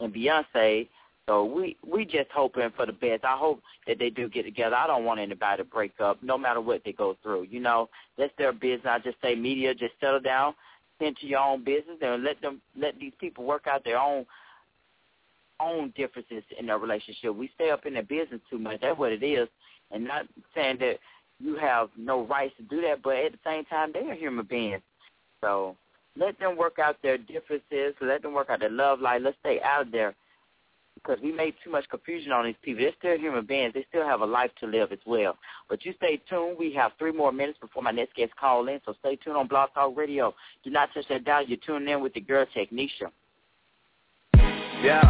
and 0.00 0.14
Beyonce. 0.14 0.88
So 1.28 1.44
we 1.44 1.76
we 1.86 2.04
just 2.04 2.30
hoping 2.34 2.70
for 2.74 2.86
the 2.86 2.92
best. 2.92 3.24
I 3.24 3.36
hope 3.36 3.60
that 3.86 3.98
they 3.98 4.08
do 4.08 4.28
get 4.28 4.44
together. 4.44 4.76
I 4.76 4.86
don't 4.86 5.04
want 5.04 5.20
anybody 5.20 5.62
to 5.62 5.68
break 5.68 6.00
up, 6.00 6.22
no 6.22 6.38
matter 6.38 6.60
what 6.60 6.82
they 6.84 6.92
go 6.92 7.16
through. 7.22 7.42
You 7.50 7.60
know, 7.60 7.90
that's 8.16 8.32
their 8.38 8.52
business. 8.52 8.86
I 8.88 8.98
just 8.98 9.20
say 9.20 9.34
media, 9.34 9.74
just 9.74 9.92
settle 10.00 10.20
down, 10.20 10.54
tend 10.98 11.16
to 11.18 11.26
your 11.26 11.40
own 11.40 11.64
business, 11.64 11.98
and 12.00 12.24
let 12.24 12.40
them 12.40 12.62
let 12.78 12.98
these 12.98 13.12
people 13.20 13.44
work 13.44 13.66
out 13.66 13.84
their 13.84 13.98
own 13.98 14.24
own 15.60 15.92
differences 15.96 16.44
in 16.58 16.66
their 16.66 16.78
relationship. 16.78 17.34
We 17.34 17.50
stay 17.54 17.70
up 17.70 17.84
in 17.84 17.94
their 17.94 18.04
business 18.04 18.40
too 18.48 18.58
much. 18.58 18.80
That's 18.80 18.98
what 18.98 19.12
it 19.12 19.22
is, 19.22 19.48
and 19.90 20.04
not 20.04 20.26
saying 20.54 20.78
that 20.80 20.98
you 21.40 21.56
have 21.56 21.88
no 21.96 22.24
rights 22.24 22.54
to 22.56 22.62
do 22.62 22.80
that, 22.82 23.02
but 23.02 23.16
at 23.16 23.32
the 23.32 23.38
same 23.44 23.64
time, 23.66 23.92
they 23.92 24.08
are 24.08 24.14
human 24.14 24.46
beings. 24.46 24.82
So 25.40 25.76
let 26.16 26.38
them 26.38 26.56
work 26.56 26.78
out 26.78 26.96
their 27.02 27.18
differences. 27.18 27.94
Let 28.00 28.22
them 28.22 28.32
work 28.32 28.50
out 28.50 28.60
their 28.60 28.70
love 28.70 29.00
life. 29.00 29.22
Let's 29.24 29.36
stay 29.40 29.60
out 29.62 29.86
of 29.86 29.92
there 29.92 30.14
because 30.94 31.22
we 31.22 31.32
made 31.32 31.54
too 31.62 31.70
much 31.70 31.88
confusion 31.88 32.32
on 32.32 32.44
these 32.44 32.54
people. 32.62 32.82
They're 32.82 32.92
still 32.98 33.18
human 33.18 33.46
beings. 33.46 33.72
They 33.74 33.86
still 33.88 34.04
have 34.04 34.20
a 34.20 34.26
life 34.26 34.50
to 34.60 34.66
live 34.66 34.92
as 34.92 34.98
well. 35.06 35.38
But 35.68 35.84
you 35.84 35.94
stay 35.96 36.20
tuned. 36.28 36.56
We 36.58 36.72
have 36.74 36.92
three 36.98 37.12
more 37.12 37.32
minutes 37.32 37.58
before 37.60 37.82
my 37.82 37.90
next 37.92 38.14
guest 38.14 38.34
call 38.36 38.66
in, 38.68 38.80
so 38.84 38.94
stay 39.00 39.16
tuned 39.16 39.36
on 39.36 39.46
Blog 39.46 39.70
Talk 39.74 39.96
Radio. 39.96 40.34
Do 40.64 40.70
not 40.70 40.90
touch 40.92 41.06
that 41.08 41.24
dial. 41.24 41.46
You're 41.46 41.58
tuning 41.64 41.88
in 41.88 42.02
with 42.02 42.14
the 42.14 42.20
girl 42.20 42.46
Technisha. 42.54 43.10
Yeah. 44.82 45.02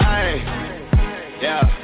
Hey. 0.00 0.42
Yeah. 1.40 1.77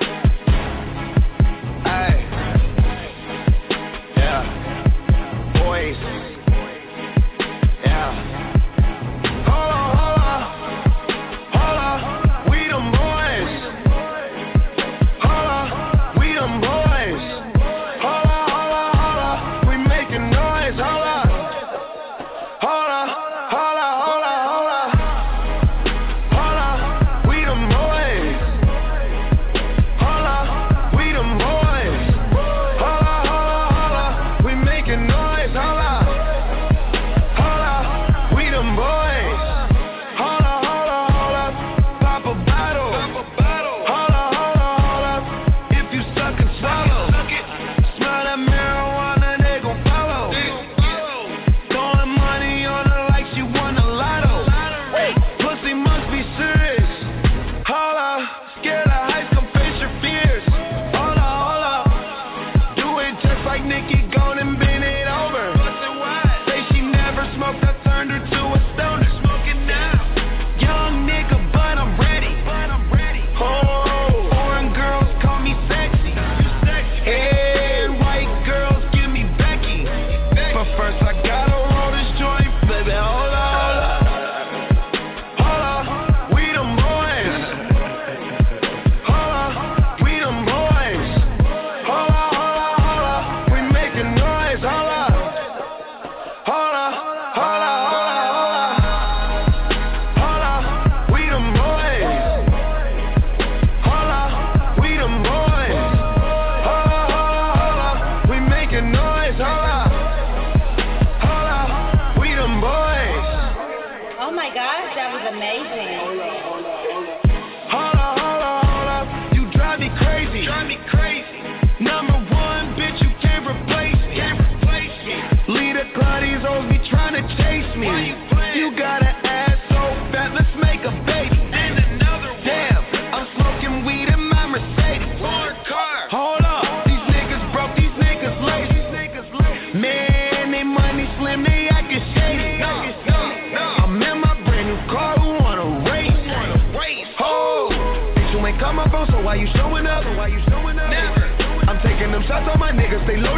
They 153.07 153.17
loaded 153.19 153.34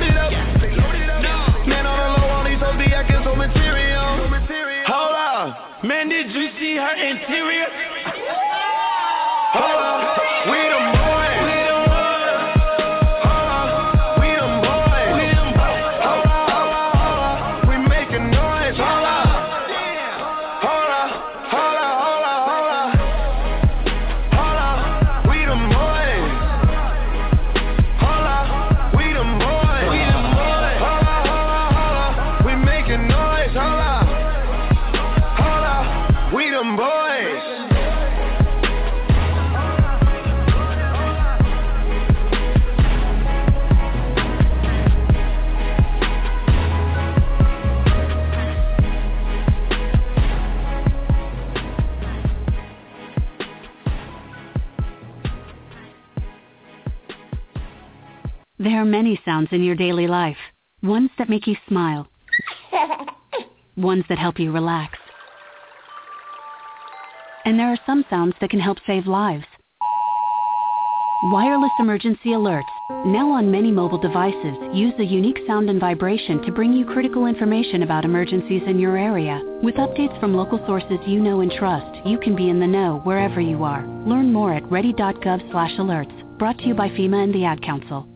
sounds 59.36 59.48
in 59.52 59.62
your 59.62 59.76
daily 59.76 60.06
life. 60.06 60.38
Ones 60.82 61.10
that 61.18 61.28
make 61.28 61.46
you 61.46 61.56
smile. 61.68 62.08
Ones 63.76 64.04
that 64.08 64.16
help 64.16 64.38
you 64.38 64.50
relax. 64.50 64.96
And 67.44 67.58
there 67.58 67.68
are 67.68 67.78
some 67.84 68.02
sounds 68.08 68.34
that 68.40 68.48
can 68.48 68.60
help 68.60 68.78
save 68.86 69.06
lives. 69.06 69.44
Wireless 71.24 71.72
emergency 71.78 72.30
alerts, 72.30 72.62
now 73.04 73.30
on 73.30 73.50
many 73.50 73.70
mobile 73.70 73.98
devices, 73.98 74.56
use 74.72 74.94
a 74.98 75.04
unique 75.04 75.40
sound 75.46 75.68
and 75.68 75.78
vibration 75.78 76.40
to 76.42 76.52
bring 76.52 76.72
you 76.72 76.86
critical 76.86 77.26
information 77.26 77.82
about 77.82 78.06
emergencies 78.06 78.62
in 78.66 78.78
your 78.78 78.96
area. 78.96 79.42
With 79.62 79.74
updates 79.74 80.18
from 80.18 80.34
local 80.34 80.64
sources 80.66 80.98
you 81.06 81.20
know 81.20 81.40
and 81.42 81.52
trust, 81.52 82.06
you 82.06 82.18
can 82.18 82.36
be 82.36 82.48
in 82.48 82.58
the 82.58 82.66
know 82.66 83.00
wherever 83.04 83.42
you 83.42 83.64
are. 83.64 83.86
Learn 84.06 84.32
more 84.32 84.54
at 84.54 84.70
ready.gov/alerts. 84.70 86.38
Brought 86.38 86.58
to 86.58 86.68
you 86.68 86.74
by 86.74 86.88
FEMA 86.88 87.24
and 87.24 87.34
the 87.34 87.44
Ad 87.44 87.60
Council. 87.62 88.15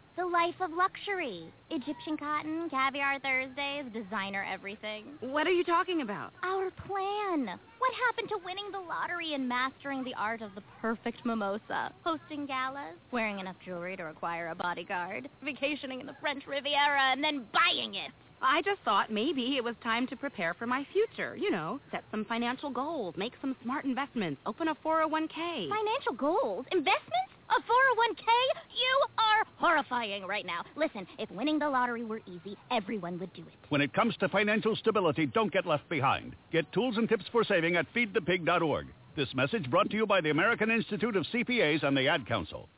The 0.21 0.27
life 0.27 0.61
of 0.61 0.69
luxury. 0.77 1.51
Egyptian 1.71 2.15
cotton, 2.15 2.69
caviar 2.69 3.17
Thursdays, 3.21 3.85
designer 3.91 4.45
everything. 4.47 5.05
What 5.19 5.47
are 5.47 5.51
you 5.51 5.63
talking 5.63 6.01
about? 6.01 6.31
Our 6.43 6.69
plan. 6.69 7.47
What 7.79 7.93
happened 8.05 8.29
to 8.29 8.37
winning 8.45 8.69
the 8.71 8.81
lottery 8.87 9.33
and 9.33 9.49
mastering 9.49 10.03
the 10.03 10.13
art 10.13 10.43
of 10.43 10.53
the 10.53 10.61
perfect 10.79 11.25
mimosa? 11.25 11.91
Hosting 12.03 12.45
galas, 12.45 12.93
wearing 13.11 13.39
enough 13.39 13.55
jewelry 13.65 13.97
to 13.97 14.03
require 14.03 14.49
a 14.49 14.55
bodyguard, 14.55 15.27
vacationing 15.43 16.01
in 16.01 16.05
the 16.05 16.15
French 16.21 16.43
Riviera, 16.45 17.11
and 17.11 17.23
then 17.23 17.47
buying 17.51 17.95
it. 17.95 18.11
I 18.43 18.61
just 18.61 18.81
thought 18.85 19.11
maybe 19.11 19.57
it 19.57 19.63
was 19.63 19.75
time 19.83 20.05
to 20.07 20.15
prepare 20.15 20.53
for 20.53 20.67
my 20.67 20.85
future. 20.93 21.35
You 21.35 21.49
know, 21.49 21.79
set 21.89 22.03
some 22.11 22.25
financial 22.25 22.69
goals, 22.69 23.15
make 23.17 23.33
some 23.41 23.55
smart 23.63 23.85
investments, 23.85 24.39
open 24.45 24.67
a 24.67 24.75
401k. 24.85 25.67
Financial 25.67 26.13
goals? 26.15 26.67
Investments? 26.71 27.33
A 27.51 27.55
401k? 27.55 28.23
You 28.69 29.01
are 29.17 29.43
horrifying 29.57 30.25
right 30.25 30.45
now. 30.45 30.63
Listen, 30.77 31.05
if 31.19 31.29
winning 31.31 31.59
the 31.59 31.69
lottery 31.69 32.05
were 32.05 32.21
easy, 32.25 32.57
everyone 32.71 33.19
would 33.19 33.33
do 33.33 33.41
it. 33.41 33.53
When 33.67 33.81
it 33.81 33.93
comes 33.93 34.15
to 34.17 34.29
financial 34.29 34.73
stability, 34.77 35.25
don't 35.25 35.51
get 35.51 35.65
left 35.65 35.87
behind. 35.89 36.35
Get 36.53 36.71
tools 36.71 36.95
and 36.97 37.09
tips 37.09 37.25
for 37.29 37.43
saving 37.43 37.75
at 37.75 37.85
feedthepig.org. 37.93 38.87
This 39.17 39.27
message 39.35 39.69
brought 39.69 39.89
to 39.89 39.97
you 39.97 40.05
by 40.05 40.21
the 40.21 40.29
American 40.29 40.71
Institute 40.71 41.17
of 41.17 41.25
CPAs 41.33 41.83
and 41.83 41.97
the 41.97 42.07
Ad 42.07 42.25
Council. 42.25 42.69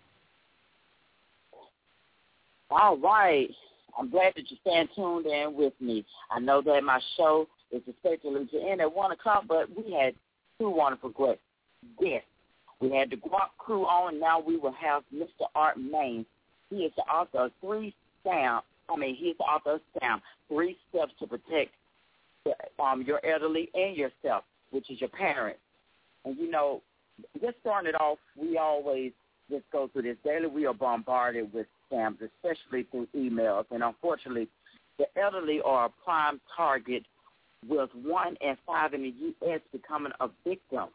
All 2.71 2.97
right. 2.97 3.49
I'm 3.99 4.09
glad 4.09 4.33
that 4.35 4.49
you're 4.49 4.59
staying 4.61 4.87
tuned 4.95 5.27
in 5.27 5.55
with 5.55 5.73
me. 5.79 6.03
I 6.31 6.39
know 6.39 6.63
that 6.63 6.83
my 6.83 6.99
show 7.15 7.47
is 7.71 7.83
expected 7.87 8.49
to 8.49 8.59
end 8.59 8.81
at 8.81 8.91
1 8.91 9.11
o'clock, 9.11 9.43
but 9.47 9.69
we 9.69 9.93
had 9.93 10.15
two 10.59 10.69
wonderful 10.69 11.11
guests. 11.11 12.25
We 12.79 12.91
had 12.91 13.09
the 13.09 13.17
Gwop 13.17 13.49
Krew 13.59 13.85
on, 13.85 14.19
now 14.19 14.39
we 14.39 14.57
will 14.57 14.73
have 14.73 15.03
Mr. 15.13 15.47
Art 15.55 15.77
Maines. 15.77 16.25
He 16.69 16.77
is 16.77 16.91
the 16.95 17.03
author 17.03 17.45
of 17.45 17.51
three 17.61 17.93
sound. 18.25 18.63
I 18.89 18.95
mean, 18.97 19.15
he's 19.15 19.37
the 19.37 19.43
author 19.43 19.75
of 19.75 19.81
sound, 20.01 20.21
three 20.49 20.77
steps 20.89 21.13
to 21.19 21.27
protect 21.27 21.71
um, 22.79 23.03
your 23.03 23.25
elderly 23.25 23.69
and 23.73 23.95
yourself, 23.95 24.43
which 24.71 24.89
is 24.89 24.99
your 24.99 25.09
parents. 25.09 25.59
And 26.25 26.37
you 26.37 26.49
know, 26.49 26.81
just 27.41 27.55
starting 27.61 27.89
it 27.89 27.99
off, 27.99 28.17
we 28.35 28.57
always 28.57 29.11
just 29.49 29.63
go 29.71 29.87
through 29.87 30.03
this 30.03 30.17
daily. 30.23 30.47
We 30.47 30.65
are 30.65 30.73
bombarded 30.73 31.53
with 31.53 31.67
scams, 31.91 32.17
especially 32.21 32.83
through 32.91 33.07
emails. 33.15 33.65
And 33.71 33.83
unfortunately, 33.83 34.47
the 34.97 35.05
elderly 35.19 35.61
are 35.61 35.85
a 35.85 35.89
prime 36.03 36.39
target 36.55 37.03
with 37.67 37.89
one 38.03 38.35
in 38.41 38.57
five 38.65 38.93
in 38.93 39.03
the 39.03 39.13
U.S. 39.41 39.61
becoming 39.71 40.11
a 40.19 40.29
victim. 40.45 40.87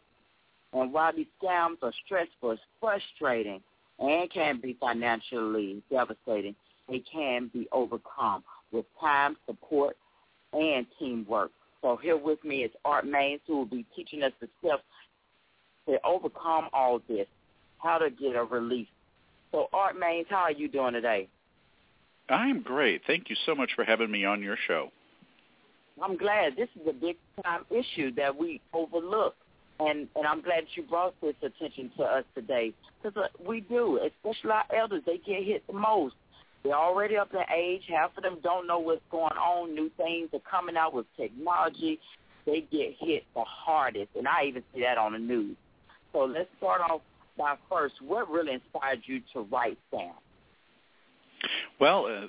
And 0.72 0.92
while 0.92 1.14
these 1.14 1.26
scams 1.42 1.76
are 1.82 1.92
stressful, 2.04 2.58
frustrating, 2.80 3.62
and 3.98 4.30
can 4.30 4.60
be 4.60 4.76
financially 4.78 5.82
devastating, 5.90 6.54
they 6.88 7.02
can 7.10 7.50
be 7.52 7.68
overcome 7.72 8.44
with 8.70 8.84
time, 9.00 9.36
support, 9.46 9.96
and 10.52 10.86
teamwork. 10.98 11.50
So 11.82 11.96
here 11.96 12.16
with 12.16 12.42
me 12.44 12.64
is 12.64 12.70
Art 12.84 13.06
Maines, 13.06 13.40
who 13.46 13.58
will 13.58 13.66
be 13.66 13.84
teaching 13.94 14.22
us 14.22 14.32
the 14.40 14.48
steps 14.60 14.82
to 15.88 15.98
overcome 16.04 16.68
all 16.72 17.00
this, 17.08 17.26
how 17.78 17.98
to 17.98 18.10
get 18.10 18.36
a 18.36 18.44
relief. 18.44 18.88
So 19.52 19.68
Art 19.72 19.96
Maines, 19.96 20.26
how 20.28 20.38
are 20.38 20.52
you 20.52 20.68
doing 20.68 20.92
today? 20.92 21.28
I'm 22.28 22.62
great. 22.62 23.02
Thank 23.06 23.30
you 23.30 23.36
so 23.46 23.54
much 23.54 23.70
for 23.74 23.84
having 23.84 24.10
me 24.10 24.24
on 24.24 24.42
your 24.42 24.56
show. 24.66 24.90
I'm 26.02 26.16
glad. 26.16 26.56
This 26.56 26.68
is 26.80 26.86
a 26.88 26.92
big 26.92 27.16
time 27.42 27.64
issue 27.70 28.14
that 28.16 28.36
we 28.36 28.60
overlook. 28.72 29.34
And 29.80 30.08
and 30.16 30.26
I'm 30.26 30.42
glad 30.42 30.64
you 30.74 30.82
brought 30.82 31.14
this 31.20 31.34
attention 31.42 31.90
to 31.98 32.02
us 32.02 32.24
today 32.34 32.72
because 33.02 33.16
uh, 33.16 33.28
we 33.46 33.60
do, 33.60 34.00
especially 34.04 34.50
our 34.50 34.64
elders. 34.76 35.02
They 35.06 35.18
get 35.18 35.44
hit 35.44 35.66
the 35.66 35.72
most. 35.72 36.14
They're 36.64 36.74
already 36.74 37.16
up 37.16 37.32
in 37.32 37.40
age. 37.56 37.82
Half 37.88 38.16
of 38.16 38.24
them 38.24 38.38
don't 38.42 38.66
know 38.66 38.80
what's 38.80 39.02
going 39.10 39.36
on. 39.36 39.74
New 39.74 39.90
things 39.96 40.30
are 40.32 40.40
coming 40.50 40.76
out 40.76 40.92
with 40.94 41.06
technology. 41.16 42.00
They 42.44 42.66
get 42.72 42.96
hit 42.98 43.24
the 43.34 43.44
hardest, 43.44 44.08
and 44.16 44.26
I 44.26 44.44
even 44.46 44.64
see 44.74 44.80
that 44.80 44.98
on 44.98 45.12
the 45.12 45.18
news. 45.18 45.56
So 46.12 46.20
let's 46.24 46.48
start 46.56 46.80
off 46.80 47.02
by 47.36 47.54
first. 47.70 47.94
What 48.02 48.28
really 48.30 48.54
inspired 48.54 49.00
you 49.04 49.20
to 49.34 49.40
write 49.42 49.78
Sam? 49.90 50.12
Well, 51.80 52.06
uh, 52.06 52.26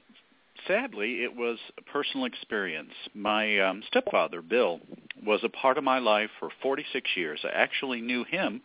sadly, 0.68 1.24
it 1.24 1.36
was 1.36 1.58
a 1.78 1.82
personal 1.82 2.26
experience. 2.26 2.94
My 3.14 3.60
um, 3.60 3.84
stepfather, 3.88 4.42
Bill, 4.42 4.80
was 5.26 5.42
a 5.44 5.50
part 5.50 5.78
of 5.78 5.84
my 5.84 6.00
life 6.00 6.30
for 6.40 6.50
46 6.62 7.10
years. 7.16 7.40
I 7.44 7.50
actually 7.50 8.02
knew 8.02 8.24
him 8.24 8.62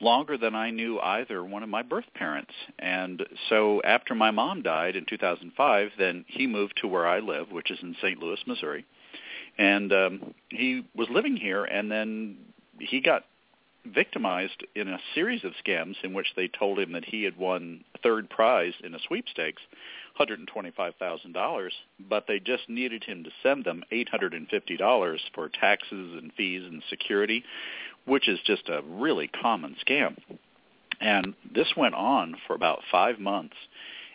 longer 0.00 0.36
than 0.36 0.54
I 0.54 0.70
knew 0.70 0.98
either 1.00 1.42
one 1.42 1.62
of 1.62 1.68
my 1.68 1.82
birth 1.82 2.04
parents. 2.14 2.52
And 2.78 3.22
so 3.48 3.80
after 3.82 4.14
my 4.14 4.30
mom 4.30 4.62
died 4.62 4.96
in 4.96 5.06
2005, 5.06 5.90
then 5.98 6.24
he 6.28 6.46
moved 6.46 6.74
to 6.82 6.88
where 6.88 7.06
I 7.06 7.20
live, 7.20 7.50
which 7.50 7.70
is 7.70 7.78
in 7.82 7.96
St. 8.02 8.18
Louis, 8.18 8.38
Missouri. 8.46 8.84
And 9.58 9.92
um, 9.92 10.34
he 10.50 10.84
was 10.94 11.08
living 11.10 11.36
here, 11.36 11.64
and 11.64 11.90
then 11.90 12.36
he 12.78 13.00
got 13.00 13.24
victimized 13.94 14.64
in 14.74 14.88
a 14.88 14.98
series 15.14 15.44
of 15.44 15.52
scams 15.64 15.94
in 16.02 16.12
which 16.12 16.28
they 16.36 16.48
told 16.48 16.78
him 16.78 16.92
that 16.92 17.04
he 17.04 17.24
had 17.24 17.36
won 17.36 17.84
third 18.02 18.28
prize 18.30 18.74
in 18.82 18.94
a 18.94 18.98
sweepstakes, 19.06 19.62
$125,000, 20.18 21.70
but 22.08 22.26
they 22.26 22.38
just 22.38 22.68
needed 22.68 23.04
him 23.04 23.24
to 23.24 23.30
send 23.42 23.64
them 23.64 23.84
$850 23.92 25.18
for 25.34 25.48
taxes 25.48 25.90
and 25.90 26.32
fees 26.36 26.62
and 26.64 26.82
security, 26.88 27.44
which 28.04 28.28
is 28.28 28.38
just 28.44 28.68
a 28.68 28.82
really 28.88 29.28
common 29.28 29.76
scam. 29.86 30.16
And 31.00 31.34
this 31.54 31.68
went 31.76 31.94
on 31.94 32.36
for 32.46 32.54
about 32.54 32.80
five 32.90 33.18
months, 33.18 33.56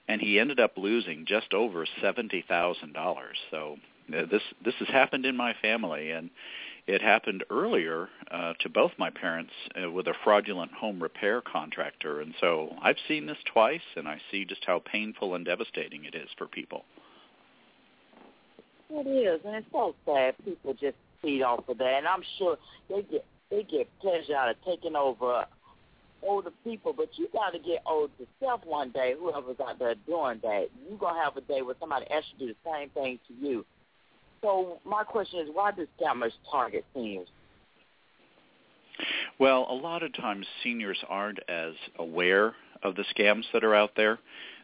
and 0.07 0.19
he 0.19 0.39
ended 0.39 0.59
up 0.59 0.77
losing 0.77 1.25
just 1.27 1.53
over 1.53 1.85
$70,000. 2.01 2.93
So 3.51 3.77
uh, 4.09 4.25
this 4.29 4.41
this 4.63 4.73
has 4.79 4.87
happened 4.87 5.25
in 5.25 5.37
my 5.37 5.53
family, 5.61 6.11
and 6.11 6.29
it 6.87 7.01
happened 7.01 7.43
earlier 7.49 8.09
uh, 8.29 8.53
to 8.59 8.69
both 8.69 8.91
my 8.97 9.09
parents 9.09 9.51
uh, 9.81 9.89
with 9.89 10.07
a 10.07 10.13
fraudulent 10.23 10.71
home 10.73 11.01
repair 11.01 11.41
contractor, 11.41 12.21
and 12.21 12.33
so 12.39 12.75
I've 12.81 12.97
seen 13.07 13.25
this 13.25 13.37
twice, 13.51 13.81
and 13.95 14.07
I 14.07 14.19
see 14.31 14.45
just 14.45 14.65
how 14.65 14.79
painful 14.79 15.35
and 15.35 15.45
devastating 15.45 16.05
it 16.05 16.15
is 16.15 16.29
for 16.37 16.47
people. 16.47 16.85
It 18.89 19.07
is, 19.07 19.41
and 19.45 19.55
it's 19.55 19.67
so 19.71 19.95
sad. 20.05 20.35
People 20.43 20.73
just 20.73 20.97
feed 21.21 21.43
off 21.43 21.67
of 21.69 21.77
that, 21.77 21.93
and 21.97 22.07
I'm 22.07 22.23
sure 22.37 22.57
they 22.89 23.03
get 23.03 23.25
they 23.49 23.63
get 23.63 23.87
pleasure 23.99 24.35
out 24.35 24.49
of 24.49 24.55
taking 24.65 24.95
over 24.95 25.45
older 26.23 26.51
people. 26.63 26.93
But 26.93 27.09
you 27.15 27.27
got 27.31 27.51
to 27.51 27.59
get 27.59 27.83
old 27.85 28.11
yourself 28.17 28.61
one 28.65 28.91
day. 28.91 29.13
Whoever's 29.17 29.59
out 29.59 29.79
there 29.79 29.95
doing 30.07 30.39
that, 30.43 30.67
you're 30.87 30.97
gonna 30.97 31.23
have 31.23 31.37
a 31.37 31.41
day 31.41 31.61
where 31.61 31.75
somebody 31.79 32.05
you 32.09 32.21
to 32.21 32.47
do 32.47 32.53
the 32.53 32.69
same 32.69 32.89
thing 32.89 33.19
to 33.27 33.33
you. 33.33 33.65
So 34.41 34.79
my 34.85 35.03
question 35.03 35.39
is, 35.39 35.49
why 35.53 35.71
do 35.71 35.87
scammers 35.99 36.31
target 36.49 36.85
seniors? 36.93 37.27
Well, 39.39 39.67
a 39.69 39.73
lot 39.73 40.03
of 40.03 40.13
times 40.13 40.45
seniors 40.63 40.97
aren't 41.07 41.39
as 41.47 41.73
aware 41.97 42.55
of 42.83 42.95
the 42.95 43.05
scams 43.15 43.43
that 43.53 43.63
are 43.63 43.75
out 43.75 43.91
there. 43.95 44.19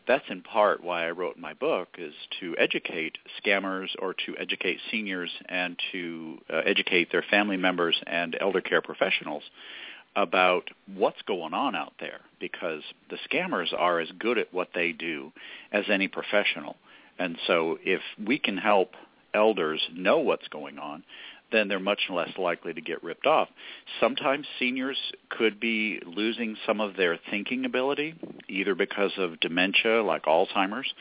That's 0.08 0.24
in 0.30 0.42
part 0.42 0.84
why 0.84 1.06
I 1.06 1.12
wrote 1.12 1.38
my 1.38 1.54
book 1.54 1.90
is 1.98 2.14
to 2.40 2.56
educate 2.58 3.18
scammers 3.44 3.90
or 4.00 4.14
to 4.26 4.38
educate 4.40 4.80
seniors 4.90 5.30
and 5.50 5.78
to 5.92 6.38
uh, 6.52 6.58
educate 6.66 7.12
their 7.12 7.26
family 7.30 7.58
members 7.58 8.00
and 8.08 8.38
elder 8.40 8.62
care 8.62 8.82
professionals 8.82 9.44
about 10.16 10.70
what's 10.96 11.22
going 11.28 11.54
on 11.54 11.76
out 11.76 11.94
there 12.00 12.22
because 12.40 12.82
the 13.10 13.18
scammers 13.30 13.74
are 13.78 14.00
as 14.00 14.10
good 14.18 14.38
at 14.38 14.52
what 14.54 14.70
they 14.74 14.92
do 14.92 15.32
as 15.72 15.84
any 15.92 16.08
professional. 16.08 16.78
And 17.20 17.38
so 17.46 17.78
if 17.84 18.02
we 18.26 18.40
can 18.40 18.58
help 18.58 18.92
elders 19.38 19.82
know 19.94 20.18
what's 20.20 20.48
going 20.48 20.80
on, 20.80 21.04
then 21.52 21.68
they're 21.68 21.80
much 21.80 22.02
less 22.10 22.30
likely 22.38 22.74
to 22.74 22.82
get 22.82 23.04
ripped 23.04 23.26
off. 23.26 23.48
Sometimes 24.00 24.46
seniors 24.60 24.98
could 25.30 25.60
be 25.60 26.02
losing 26.06 26.58
some 26.66 26.82
of 26.82 26.98
their 26.98 27.18
thinking 27.30 27.66
ability, 27.66 28.16
either 28.50 28.76
because 28.76 29.12
of 29.18 29.40
dementia 29.40 30.04
like 30.04 30.26
Alzheimer's, 30.26 30.92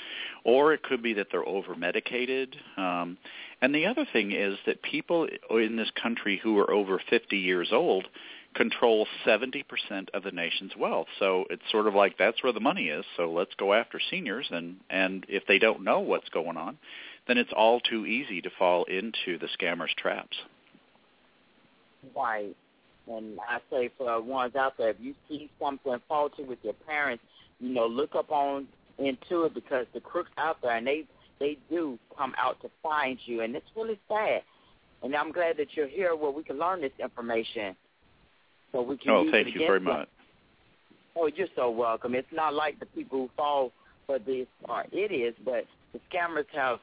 or 0.45 0.73
it 0.73 0.83
could 0.83 1.03
be 1.03 1.15
that 1.15 1.29
they're 1.33 1.49
over-medicated. 1.49 2.57
Um, 2.77 3.19
and 3.61 3.75
the 3.75 3.87
other 3.87 4.07
thing 4.13 4.33
is 4.33 4.59
that 4.67 4.83
people 4.83 5.27
in 5.51 5.77
this 5.77 5.91
country 6.01 6.39
who 6.43 6.59
are 6.59 6.71
over 6.71 7.01
50 7.11 7.37
years 7.37 7.71
old 7.73 8.07
control 8.55 9.07
70% 9.27 9.65
of 10.15 10.23
the 10.23 10.31
nation's 10.31 10.73
wealth. 10.79 11.09
So 11.19 11.45
it's 11.51 11.63
sort 11.71 11.87
of 11.87 11.95
like 11.95 12.17
that's 12.19 12.43
where 12.43 12.53
the 12.53 12.61
money 12.61 12.89
is. 12.89 13.05
So 13.17 13.31
let's 13.31 13.55
go 13.59 13.75
after 13.75 14.01
seniors 14.11 14.47
and 14.51 14.77
and 14.89 15.27
if 15.29 15.47
they 15.47 15.59
don't 15.59 15.85
know 15.85 16.01
what's 16.01 16.29
going 16.31 16.57
on, 16.57 16.79
then 17.27 17.39
it's 17.39 17.53
all 17.57 17.81
too 17.81 18.07
easy 18.07 18.41
to 18.41 18.51
fall 18.59 18.85
into 18.85 19.39
the 19.39 19.49
scammers' 19.59 19.95
traps. 19.97 20.37
Right. 22.17 22.57
And 23.09 23.39
I 23.49 23.59
say 23.71 23.91
for 23.97 24.21
ones 24.21 24.57
out 24.57 24.75
there, 24.79 24.91
if 24.91 24.97
you 25.01 25.15
see 25.29 25.51
something 25.61 25.97
faulty 26.09 26.43
with 26.43 26.59
your 26.63 26.75
parents, 26.87 27.23
you 27.61 27.73
know, 27.73 27.87
look 27.87 28.15
up 28.15 28.31
on 28.31 28.67
into 28.99 29.45
it 29.45 29.55
because 29.55 29.87
the 29.95 30.01
crooks 30.01 30.31
out 30.39 30.57
there 30.63 30.77
and 30.77 30.87
they 30.87 31.05
they 31.39 31.59
do 31.69 31.99
come 32.17 32.35
out 32.39 32.61
to 32.63 32.71
find 32.83 33.19
you 33.27 33.43
and 33.43 33.55
it's 33.55 33.67
really 33.77 33.99
sad. 34.09 34.43
And 35.03 35.15
I'm 35.15 35.31
glad 35.33 35.59
that 35.59 35.69
you're 35.75 35.87
here 35.89 36.17
where 36.17 36.31
we 36.31 36.43
can 36.43 36.59
learn 36.59 36.81
this 36.81 36.93
information. 36.99 37.77
So 38.73 38.83
we 38.83 38.97
can 38.97 39.11
Oh, 39.11 39.31
thank 39.31 39.55
you 39.55 39.61
very 39.61 39.79
them. 39.79 39.85
much. 39.85 40.09
Oh, 41.15 41.27
you're 41.35 41.49
so 41.55 41.71
welcome. 41.71 42.15
It's 42.15 42.27
not 42.33 42.55
like 42.55 42.81
the 42.81 42.87
people 42.87 43.19
who 43.19 43.31
fall 43.37 43.73
for 44.07 44.19
this 44.19 44.47
are 44.69 44.87
idiots, 44.93 45.39
but 45.45 45.65
the 45.93 46.01
scammers 46.11 46.47
have 46.55 46.79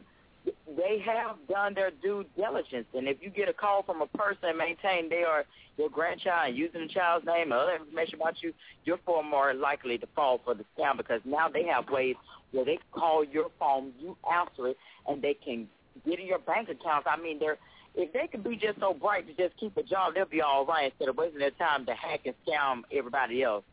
they 0.46 1.00
have 1.06 1.38
done 1.48 1.74
their 1.74 1.92
due 2.02 2.26
diligence. 2.36 2.88
And 2.94 3.08
if 3.08 3.18
you 3.22 3.30
get 3.30 3.50
a 3.50 3.54
call 3.54 3.84
from 3.84 4.02
a 4.02 4.08
person 4.08 4.50
and 4.50 4.58
maintain 4.58 5.10
they 5.10 5.24
are 5.24 5.46
your 5.78 5.90
grandchild 5.90 6.56
using 6.56 6.82
the 6.82 6.94
child's 6.94 7.26
name 7.26 7.54
or 7.54 7.58
other 7.58 7.76
information 7.76 8.16
about 8.16 8.42
you, 8.42 8.54
you're 8.86 9.00
far 9.06 9.24
more 9.24 9.54
likely 9.54 9.98
to 9.98 10.08
fall 10.16 10.40
for 10.44 10.54
the 10.54 10.66
scam 10.78 10.98
because 10.98 11.22
now 11.26 11.48
they 11.48 11.64
have 11.64 11.90
ways 11.90 12.16
where 12.52 12.66
they 12.66 12.80
call 12.92 13.24
your 13.24 13.48
phone, 13.60 13.92
you 14.00 14.16
answer 14.32 14.68
it, 14.68 14.78
and 15.08 15.22
they 15.22 15.34
can 15.34 15.68
get 16.06 16.20
in 16.20 16.28
your 16.28 16.40
bank 16.40 16.70
accounts. 16.70 17.08
I 17.10 17.18
mean, 17.18 17.40
they're 17.40 17.58
if 17.96 18.12
they 18.12 18.28
could 18.28 18.44
be 18.44 18.56
just 18.56 18.80
so 18.80 18.94
bright 18.94 19.28
to 19.28 19.34
just 19.36 19.60
keep 19.60 19.78
a 19.78 19.84
job, 19.84 20.16
they'll 20.16 20.26
be 20.26 20.42
all 20.42 20.66
right 20.66 20.92
instead 20.92 21.10
of 21.10 21.18
wasting 21.18 21.40
their 21.40 21.52
time 21.52 21.86
to 21.86 21.94
hack 21.94 22.22
and 22.26 22.34
scam 22.48 22.82
everybody 22.92 23.44
else. 23.44 23.64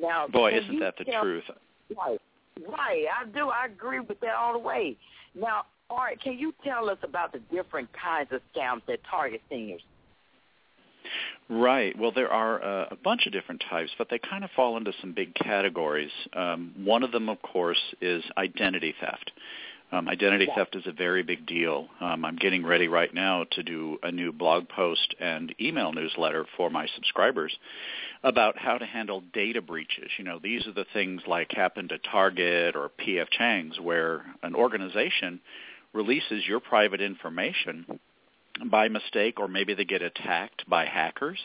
Now, 0.00 0.26
Boy, 0.28 0.52
isn't 0.52 0.80
that 0.80 0.94
the 0.96 1.04
truth? 1.04 1.44
Right, 1.94 2.18
right. 2.66 3.04
I 3.20 3.26
do. 3.26 3.50
I 3.50 3.66
agree 3.66 4.00
with 4.00 4.18
that 4.20 4.34
all 4.34 4.54
the 4.54 4.58
way. 4.58 4.96
Now, 5.34 5.62
right, 5.90 6.20
can 6.20 6.38
you 6.38 6.54
tell 6.64 6.90
us 6.90 6.98
about 7.02 7.32
the 7.32 7.40
different 7.54 7.88
kinds 7.92 8.30
of 8.32 8.40
scams 8.54 8.82
that 8.86 9.00
target 9.10 9.42
seniors? 9.48 9.82
Right. 11.48 11.98
Well, 11.98 12.12
there 12.12 12.32
are 12.32 12.62
uh, 12.62 12.86
a 12.92 12.96
bunch 12.96 13.26
of 13.26 13.32
different 13.32 13.62
types, 13.68 13.90
but 13.98 14.08
they 14.08 14.18
kind 14.18 14.44
of 14.44 14.50
fall 14.54 14.76
into 14.76 14.92
some 15.00 15.12
big 15.12 15.34
categories. 15.34 16.10
Um, 16.32 16.72
one 16.84 17.02
of 17.02 17.12
them, 17.12 17.28
of 17.28 17.42
course, 17.42 17.80
is 18.00 18.22
identity 18.38 18.94
theft. 19.00 19.32
Um, 19.92 20.08
identity 20.08 20.48
theft 20.56 20.74
is 20.74 20.86
a 20.86 20.92
very 20.92 21.22
big 21.22 21.44
deal. 21.44 21.88
Um, 22.00 22.24
I'm 22.24 22.36
getting 22.36 22.64
ready 22.64 22.88
right 22.88 23.12
now 23.12 23.44
to 23.50 23.62
do 23.62 23.98
a 24.02 24.10
new 24.10 24.32
blog 24.32 24.66
post 24.70 25.14
and 25.20 25.54
email 25.60 25.92
newsletter 25.92 26.46
for 26.56 26.70
my 26.70 26.86
subscribers 26.94 27.54
about 28.24 28.56
how 28.56 28.78
to 28.78 28.86
handle 28.86 29.22
data 29.34 29.60
breaches. 29.60 30.10
You 30.16 30.24
know, 30.24 30.40
these 30.42 30.66
are 30.66 30.72
the 30.72 30.86
things 30.94 31.20
like 31.26 31.52
happened 31.52 31.90
to 31.90 31.98
Target 31.98 32.74
or 32.74 32.90
PF 32.98 33.28
Chang's 33.30 33.78
where 33.78 34.24
an 34.42 34.54
organization 34.54 35.40
releases 35.92 36.46
your 36.46 36.60
private 36.60 37.02
information 37.02 38.00
by 38.64 38.88
mistake 38.88 39.38
or 39.38 39.46
maybe 39.46 39.74
they 39.74 39.84
get 39.84 40.00
attacked 40.00 40.68
by 40.70 40.86
hackers. 40.86 41.38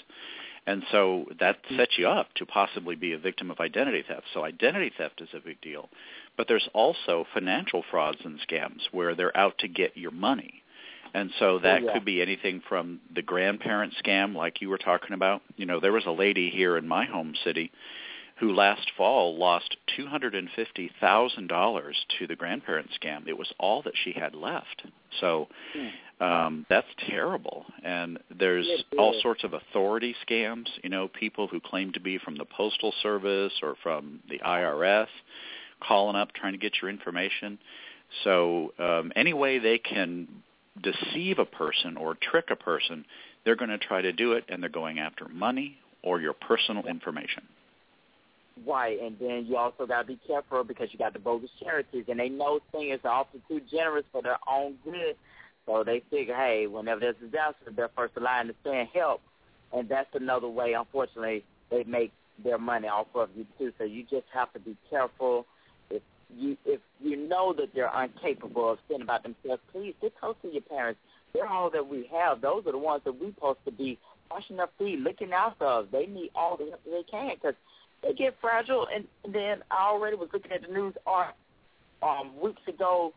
And 0.66 0.84
so 0.92 1.26
that 1.40 1.58
sets 1.78 1.98
you 1.98 2.08
up 2.08 2.28
to 2.36 2.46
possibly 2.46 2.96
be 2.96 3.14
a 3.14 3.18
victim 3.18 3.52
of 3.52 3.60
identity 3.60 4.04
theft. 4.06 4.24
So 4.34 4.44
identity 4.44 4.92
theft 4.98 5.22
is 5.22 5.30
a 5.34 5.40
big 5.40 5.62
deal. 5.62 5.90
But 6.38 6.48
there's 6.48 6.70
also 6.74 7.26
financial 7.34 7.84
frauds 7.90 8.20
and 8.24 8.40
scams 8.48 8.82
where 8.92 9.16
they're 9.16 9.36
out 9.36 9.58
to 9.60 9.68
get 9.68 9.98
your 9.98 10.12
money. 10.12 10.62
And 11.14 11.32
so 11.40 11.58
that 11.60 11.82
Oh, 11.82 11.86
yeah. 11.86 11.94
could 11.94 12.06
be 12.06 12.22
anything 12.22 12.62
from 12.70 13.00
the 13.16 13.22
grandparent 13.22 13.94
scam 14.04 14.36
like 14.36 14.62
you 14.62 14.70
were 14.70 14.78
talking 14.78 15.14
about. 15.14 15.42
You 15.56 15.66
know, 15.66 15.80
there 15.80 15.94
was 15.94 16.06
a 16.06 16.12
lady 16.12 16.50
here 16.50 16.78
in 16.78 16.88
my 16.88 17.06
home 17.06 17.34
city 17.44 17.72
who 18.40 18.54
last 18.54 18.92
fall 18.96 19.36
lost 19.36 19.78
$250,000 19.98 21.94
to 22.20 22.28
the 22.28 22.36
grandparent 22.36 22.90
scam. 23.02 23.28
It 23.28 23.38
was 23.38 23.52
all 23.60 23.82
that 23.84 23.94
she 24.04 24.12
had 24.12 24.36
left. 24.36 24.84
So 25.20 25.48
um 26.20 26.66
that's 26.68 26.88
terrible 27.08 27.64
and 27.84 28.18
there's 28.40 28.68
all 28.98 29.14
sorts 29.22 29.44
of 29.44 29.54
authority 29.54 30.16
scams 30.28 30.66
you 30.84 30.90
know 30.90 31.08
people 31.08 31.48
who 31.48 31.60
claim 31.60 31.92
to 31.94 32.00
be 32.00 32.18
from 32.18 32.36
the 32.38 32.46
postal 32.46 32.92
service 33.04 33.54
or 33.62 33.76
from 33.84 34.20
the 34.28 34.40
IRS 34.40 35.06
calling 35.86 36.16
up 36.16 36.34
trying 36.34 36.54
to 36.54 36.60
get 36.60 36.74
your 36.82 36.90
information 36.90 37.58
so 38.24 38.74
um 38.80 39.12
any 39.16 39.34
way 39.34 39.60
they 39.60 39.78
can 39.78 40.28
deceive 40.82 41.40
a 41.40 41.46
person 41.46 41.98
or 41.98 42.16
trick 42.16 42.46
a 42.50 42.56
person 42.56 43.06
they're 43.44 43.56
going 43.56 43.70
to 43.70 43.78
try 43.78 44.02
to 44.02 44.12
do 44.12 44.34
it 44.34 44.44
and 44.50 44.62
they're 44.62 44.70
going 44.70 45.00
after 45.00 45.28
money 45.28 45.78
or 46.04 46.22
your 46.22 46.34
personal 46.34 46.86
information 46.86 47.44
Right, 48.66 49.00
and 49.02 49.18
then 49.20 49.46
you 49.48 49.58
also 49.58 49.86
got 49.86 50.02
to 50.02 50.08
be 50.08 50.20
careful 50.26 50.64
because 50.64 50.90
you 50.92 50.98
got 50.98 51.14
the 51.14 51.20
bogus 51.20 51.50
charities, 51.62 52.06
and 52.08 52.20
they 52.20 52.30
know 52.30 52.60
seniors 52.74 53.02
are 53.04 53.12
often 53.12 53.42
too 53.48 53.62
generous 53.70 54.06
for 54.12 54.22
their 54.22 54.38
own 54.50 54.76
good. 54.84 55.16
So 55.66 55.84
they 55.84 56.02
figure, 56.10 56.36
hey, 56.36 56.66
whenever 56.66 57.02
there's 57.02 57.16
a 57.22 57.26
disaster, 57.26 57.72
they're 57.76 57.90
first 57.96 58.16
in 58.18 58.24
line 58.24 58.48
to 58.48 58.56
send 58.64 58.88
help, 58.94 59.22
and 59.74 59.88
that's 59.88 60.10
another 60.14 60.48
way. 60.48 60.74
Unfortunately, 60.74 61.44
they 61.70 61.84
make 61.84 62.12
their 62.44 62.58
money 62.58 62.88
off 62.88 63.08
of 63.16 63.30
you 63.36 63.46
too. 63.58 63.74
So 63.78 63.84
you 63.84 64.04
just 64.04 64.26
have 64.34 64.52
to 64.54 64.60
be 64.60 64.76
careful. 64.90 65.46
If 66.30 66.38
you 66.38 66.58
if 66.66 66.82
you 67.00 67.16
know 67.28 67.54
that 67.54 67.74
they're 67.74 67.92
incapable 68.04 68.72
of 68.72 68.80
seeing 68.88 69.02
about 69.02 69.24
themselves, 69.24 69.62
please 69.72 69.94
get 70.02 70.18
close 70.20 70.36
to 70.42 70.50
your 70.50 70.62
parents. 70.62 71.00
They're 71.34 71.48
all 71.48 71.70
that 71.72 71.88
we 71.88 72.10
have. 72.12 72.42
Those 72.42 72.64
are 72.66 72.72
the 72.72 72.78
ones 72.78 73.02
that 73.06 73.20
we're 73.20 73.34
supposed 73.34 73.60
to 73.66 73.72
be 73.72 73.98
washing 74.32 74.58
their 74.58 74.70
feet, 74.78 75.00
looking 75.00 75.34
out 75.34 75.56
of. 75.62 75.92
They 75.92 76.06
need 76.06 76.32
all 76.36 76.58
the 76.58 76.66
help 76.66 76.84
they 76.86 77.04
can 77.10 77.36
because 77.36 77.56
they 78.02 78.14
get 78.14 78.36
fragile. 78.42 78.88
And 78.94 79.06
then 79.32 79.64
I 79.72 79.88
already 79.88 80.16
was 80.16 80.30
looking 80.34 80.52
at 80.52 80.62
the 80.62 80.74
news 80.74 80.94
art 81.06 81.36
um, 82.02 82.32
weeks 82.42 82.62
ago. 82.68 83.14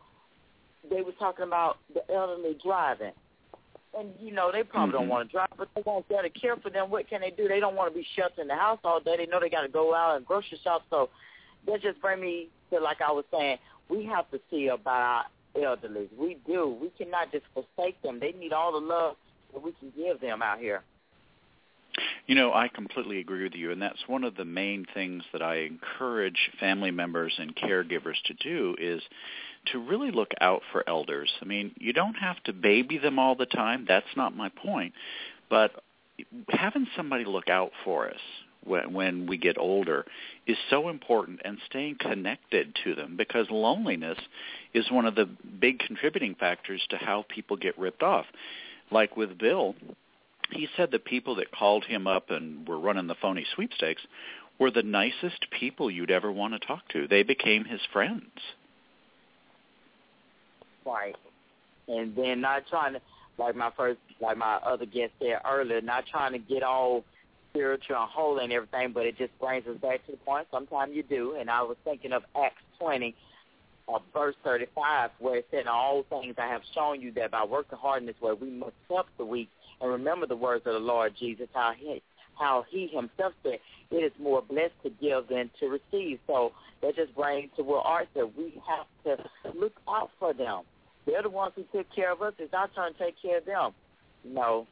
They 0.89 1.01
were 1.01 1.11
talking 1.13 1.43
about 1.43 1.77
the 1.93 2.01
elderly 2.13 2.57
driving. 2.63 3.13
And, 3.97 4.09
you 4.19 4.31
know, 4.31 4.51
they 4.51 4.63
probably 4.63 4.93
don't 4.93 5.07
Mhm. 5.07 5.09
want 5.09 5.29
to 5.29 5.31
drive, 5.31 5.49
but 5.57 5.67
they 5.75 5.81
want 5.81 6.07
there 6.07 6.21
to 6.21 6.29
care 6.29 6.55
for 6.55 6.69
them. 6.69 6.89
What 6.89 7.07
can 7.09 7.21
they 7.21 7.31
do? 7.31 7.47
They 7.47 7.59
don't 7.59 7.75
want 7.75 7.93
to 7.93 7.97
be 7.97 8.05
shut 8.15 8.37
in 8.37 8.47
the 8.47 8.55
house 8.55 8.79
all 8.85 9.01
day. 9.01 9.17
They 9.17 9.25
know 9.25 9.39
they 9.39 9.49
got 9.49 9.63
to 9.63 9.67
go 9.67 9.93
out 9.93 10.15
and 10.15 10.25
grocery 10.25 10.57
shop. 10.63 10.83
So 10.89 11.09
that 11.65 11.81
just 11.81 11.99
bring 11.99 12.21
me 12.21 12.49
to, 12.71 12.79
like 12.79 13.01
I 13.01 13.11
was 13.11 13.25
saying, 13.31 13.57
we 13.89 14.05
have 14.05 14.29
to 14.31 14.39
see 14.49 14.67
about 14.67 15.01
our 15.55 15.63
elderly. 15.63 16.09
We 16.17 16.37
do. 16.47 16.77
We 16.81 16.89
cannot 16.97 17.31
just 17.31 17.45
forsake 17.53 18.01
them. 18.01 18.19
They 18.19 18.31
need 18.31 18.53
all 18.53 18.71
the 18.71 18.85
love 18.85 19.15
that 19.53 19.61
we 19.61 19.73
can 19.79 19.91
give 19.95 20.21
them 20.21 20.41
out 20.41 20.59
here. 20.59 20.83
You 22.25 22.35
know, 22.35 22.53
I 22.53 22.69
completely 22.69 23.19
agree 23.19 23.43
with 23.43 23.55
you, 23.55 23.71
and 23.71 23.81
that's 23.81 24.07
one 24.07 24.23
of 24.23 24.35
the 24.35 24.45
main 24.45 24.85
things 24.93 25.23
that 25.33 25.41
I 25.41 25.63
encourage 25.63 26.51
family 26.59 26.91
members 26.91 27.33
and 27.37 27.55
caregivers 27.55 28.15
to 28.25 28.33
do 28.35 28.75
is 28.79 29.01
to 29.71 29.79
really 29.79 30.11
look 30.11 30.31
out 30.39 30.61
for 30.71 30.87
elders. 30.87 31.29
I 31.41 31.45
mean, 31.45 31.71
you 31.77 31.91
don't 31.93 32.15
have 32.15 32.41
to 32.45 32.53
baby 32.53 32.97
them 32.97 33.19
all 33.19 33.35
the 33.35 33.45
time. 33.45 33.85
That's 33.87 34.05
not 34.15 34.35
my 34.35 34.49
point. 34.49 34.93
But 35.49 35.71
having 36.47 36.87
somebody 36.95 37.25
look 37.25 37.49
out 37.49 37.71
for 37.83 38.09
us 38.09 38.19
when, 38.63 38.93
when 38.93 39.27
we 39.27 39.37
get 39.37 39.57
older 39.57 40.05
is 40.47 40.57
so 40.69 40.89
important 40.89 41.41
and 41.43 41.57
staying 41.65 41.97
connected 41.99 42.75
to 42.83 42.95
them 42.95 43.15
because 43.17 43.47
loneliness 43.49 44.17
is 44.73 44.89
one 44.91 45.05
of 45.05 45.15
the 45.15 45.25
big 45.59 45.79
contributing 45.79 46.35
factors 46.35 46.81
to 46.89 46.97
how 46.97 47.25
people 47.29 47.57
get 47.57 47.77
ripped 47.77 48.03
off. 48.03 48.25
Like 48.91 49.15
with 49.17 49.37
Bill, 49.37 49.75
he 50.51 50.67
said 50.75 50.89
the 50.91 50.99
people 50.99 51.35
that 51.35 51.51
called 51.51 51.85
him 51.85 52.07
up 52.07 52.29
and 52.29 52.67
were 52.67 52.79
running 52.79 53.07
the 53.07 53.15
phony 53.21 53.45
sweepstakes 53.55 54.01
were 54.59 54.71
the 54.71 54.83
nicest 54.83 55.47
people 55.57 55.89
you'd 55.89 56.11
ever 56.11 56.31
want 56.31 56.53
to 56.53 56.59
talk 56.59 56.87
to. 56.89 57.07
They 57.07 57.23
became 57.23 57.65
his 57.65 57.81
friends. 57.91 58.29
Right. 60.85 61.15
And 61.87 62.15
then 62.15 62.41
not 62.41 62.67
trying 62.69 62.93
to, 62.93 63.01
like 63.37 63.55
my 63.55 63.71
first, 63.75 63.99
like 64.19 64.37
my 64.37 64.55
other 64.57 64.85
guest 64.85 65.13
said 65.19 65.39
earlier, 65.49 65.81
not 65.81 66.05
trying 66.05 66.33
to 66.33 66.39
get 66.39 66.63
all 66.63 67.03
spiritual 67.51 67.97
and 67.97 68.09
holy 68.09 68.43
and 68.43 68.53
everything, 68.53 68.91
but 68.93 69.05
it 69.05 69.17
just 69.17 69.37
brings 69.39 69.65
us 69.67 69.77
back 69.77 70.05
to 70.05 70.11
the 70.11 70.17
point. 70.17 70.47
Sometimes 70.51 70.93
you 70.95 71.03
do. 71.03 71.35
And 71.39 71.49
I 71.49 71.61
was 71.61 71.77
thinking 71.83 72.11
of 72.13 72.23
Acts 72.35 72.61
20, 72.79 73.15
uh, 73.87 73.99
verse 74.13 74.35
35, 74.43 75.11
where 75.19 75.37
it 75.37 75.47
said, 75.51 75.61
in 75.61 75.67
all 75.67 76.03
things 76.09 76.35
I 76.37 76.47
have 76.47 76.61
shown 76.73 77.01
you 77.01 77.11
that 77.13 77.31
by 77.31 77.43
working 77.43 77.77
hard 77.77 78.01
in 78.01 78.07
this 78.07 78.19
way, 78.21 78.33
we 78.33 78.49
must 78.49 78.75
help 78.89 79.07
the 79.17 79.25
weak 79.25 79.49
and 79.81 79.91
remember 79.91 80.27
the 80.27 80.35
words 80.35 80.65
of 80.65 80.73
the 80.73 80.79
Lord 80.79 81.13
Jesus, 81.19 81.47
how 81.53 81.73
he, 81.77 82.01
how 82.37 82.65
he 82.69 82.87
himself 82.87 83.33
said, 83.43 83.59
it 83.89 83.95
is 83.95 84.11
more 84.19 84.41
blessed 84.41 84.73
to 84.83 84.89
give 84.89 85.27
than 85.27 85.49
to 85.59 85.67
receive. 85.67 86.19
So 86.27 86.53
that 86.81 86.95
just 86.95 87.13
brings 87.15 87.49
to 87.57 87.63
what 87.63 87.85
Art 87.85 88.07
said. 88.13 88.31
We 88.37 88.61
have 88.67 88.87
to 89.05 89.23
look 89.59 89.73
out 89.87 90.11
for 90.19 90.33
them. 90.33 90.61
They're 91.05 91.23
the 91.23 91.29
ones 91.29 91.53
who 91.55 91.63
took 91.75 91.93
care 91.93 92.11
of 92.11 92.21
us. 92.21 92.33
It's 92.37 92.53
our 92.53 92.69
turn 92.69 92.93
to 92.93 92.99
take 92.99 93.15
care 93.21 93.39
of 93.39 93.45
them. 93.45 93.71
You 94.23 94.35
know, 94.35 94.67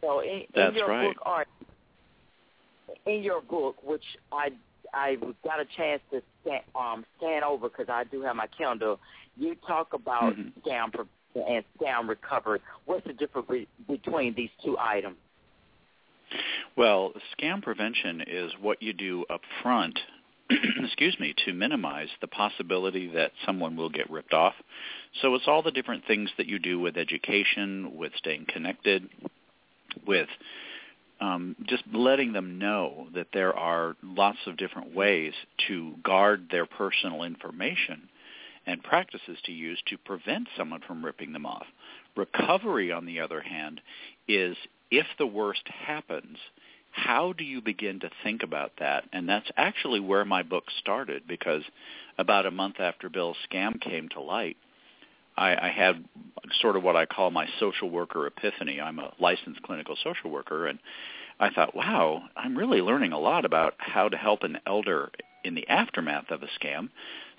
so 0.00 0.20
in, 0.20 0.44
That's 0.54 0.70
in 0.70 0.76
your 0.76 0.88
right. 0.88 1.14
book, 1.14 1.22
art, 1.26 1.48
in 3.08 3.22
your 3.22 3.40
book, 3.40 3.76
which 3.82 4.04
I 4.30 4.50
I 4.94 5.16
got 5.44 5.60
a 5.60 5.66
chance 5.76 6.00
to 6.10 6.22
scan, 6.42 6.60
um, 6.74 7.04
scan 7.18 7.44
over 7.44 7.68
because 7.68 7.88
I 7.88 8.04
do 8.04 8.22
have 8.22 8.36
my 8.36 8.46
Kindle. 8.56 8.98
You 9.36 9.54
talk 9.66 9.92
about 9.92 10.34
Mhm. 10.34 10.52
scam 10.62 10.92
prevention 10.92 11.08
and 11.34 11.64
scam 11.78 12.08
recovery. 12.08 12.60
What's 12.86 13.06
the 13.06 13.12
difference 13.12 13.48
be- 13.48 13.68
between 13.86 14.34
these 14.34 14.50
two 14.64 14.78
items? 14.78 15.18
Well, 16.76 17.12
scam 17.36 17.62
prevention 17.62 18.22
is 18.22 18.56
what 18.58 18.82
you 18.82 18.92
do 18.92 19.24
up 19.28 19.44
front, 19.62 19.98
excuse 20.50 21.18
me, 21.20 21.34
to 21.44 21.52
minimize 21.52 22.08
the 22.20 22.28
possibility 22.28 23.08
that 23.08 23.32
someone 23.44 23.76
will 23.76 23.90
get 23.90 24.08
ripped 24.10 24.32
off. 24.32 24.54
So 25.20 25.34
it's 25.34 25.46
all 25.46 25.62
the 25.62 25.70
different 25.70 26.04
things 26.06 26.30
that 26.36 26.46
you 26.46 26.58
do 26.58 26.78
with 26.78 26.96
education, 26.96 27.96
with 27.96 28.14
staying 28.16 28.46
connected, 28.46 29.08
with 30.06 30.28
um, 31.20 31.56
just 31.68 31.82
letting 31.92 32.32
them 32.32 32.58
know 32.58 33.08
that 33.14 33.28
there 33.32 33.56
are 33.56 33.96
lots 34.02 34.38
of 34.46 34.56
different 34.56 34.94
ways 34.94 35.32
to 35.66 35.94
guard 36.02 36.48
their 36.50 36.66
personal 36.66 37.24
information 37.24 38.08
and 38.66 38.82
practices 38.82 39.38
to 39.44 39.52
use 39.52 39.80
to 39.86 39.98
prevent 39.98 40.46
someone 40.56 40.80
from 40.86 41.04
ripping 41.04 41.32
them 41.32 41.46
off. 41.46 41.66
Recovery, 42.16 42.92
on 42.92 43.06
the 43.06 43.20
other 43.20 43.40
hand, 43.40 43.80
is 44.28 44.56
if 44.90 45.06
the 45.18 45.26
worst 45.26 45.62
happens, 45.86 46.38
how 46.90 47.32
do 47.32 47.44
you 47.44 47.60
begin 47.60 48.00
to 48.00 48.10
think 48.22 48.42
about 48.42 48.72
that? 48.78 49.04
And 49.12 49.28
that's 49.28 49.50
actually 49.56 50.00
where 50.00 50.24
my 50.24 50.42
book 50.42 50.64
started 50.80 51.22
because 51.26 51.62
about 52.18 52.46
a 52.46 52.50
month 52.50 52.80
after 52.80 53.08
Bill's 53.08 53.36
scam 53.50 53.80
came 53.80 54.08
to 54.10 54.20
light, 54.20 54.56
I, 55.38 55.68
I 55.68 55.70
had 55.70 56.04
sort 56.60 56.76
of 56.76 56.82
what 56.82 56.96
I 56.96 57.06
call 57.06 57.30
my 57.30 57.46
social 57.60 57.88
worker 57.88 58.26
epiphany. 58.26 58.80
I'm 58.80 58.98
a 58.98 59.12
licensed 59.20 59.62
clinical 59.62 59.96
social 60.02 60.30
worker, 60.30 60.66
and 60.66 60.78
I 61.38 61.50
thought, 61.50 61.74
wow, 61.74 62.22
I'm 62.36 62.58
really 62.58 62.80
learning 62.80 63.12
a 63.12 63.18
lot 63.18 63.44
about 63.44 63.74
how 63.78 64.08
to 64.08 64.16
help 64.16 64.42
an 64.42 64.58
elder 64.66 65.10
in 65.44 65.54
the 65.54 65.68
aftermath 65.68 66.30
of 66.30 66.42
a 66.42 66.48
scam. 66.60 66.88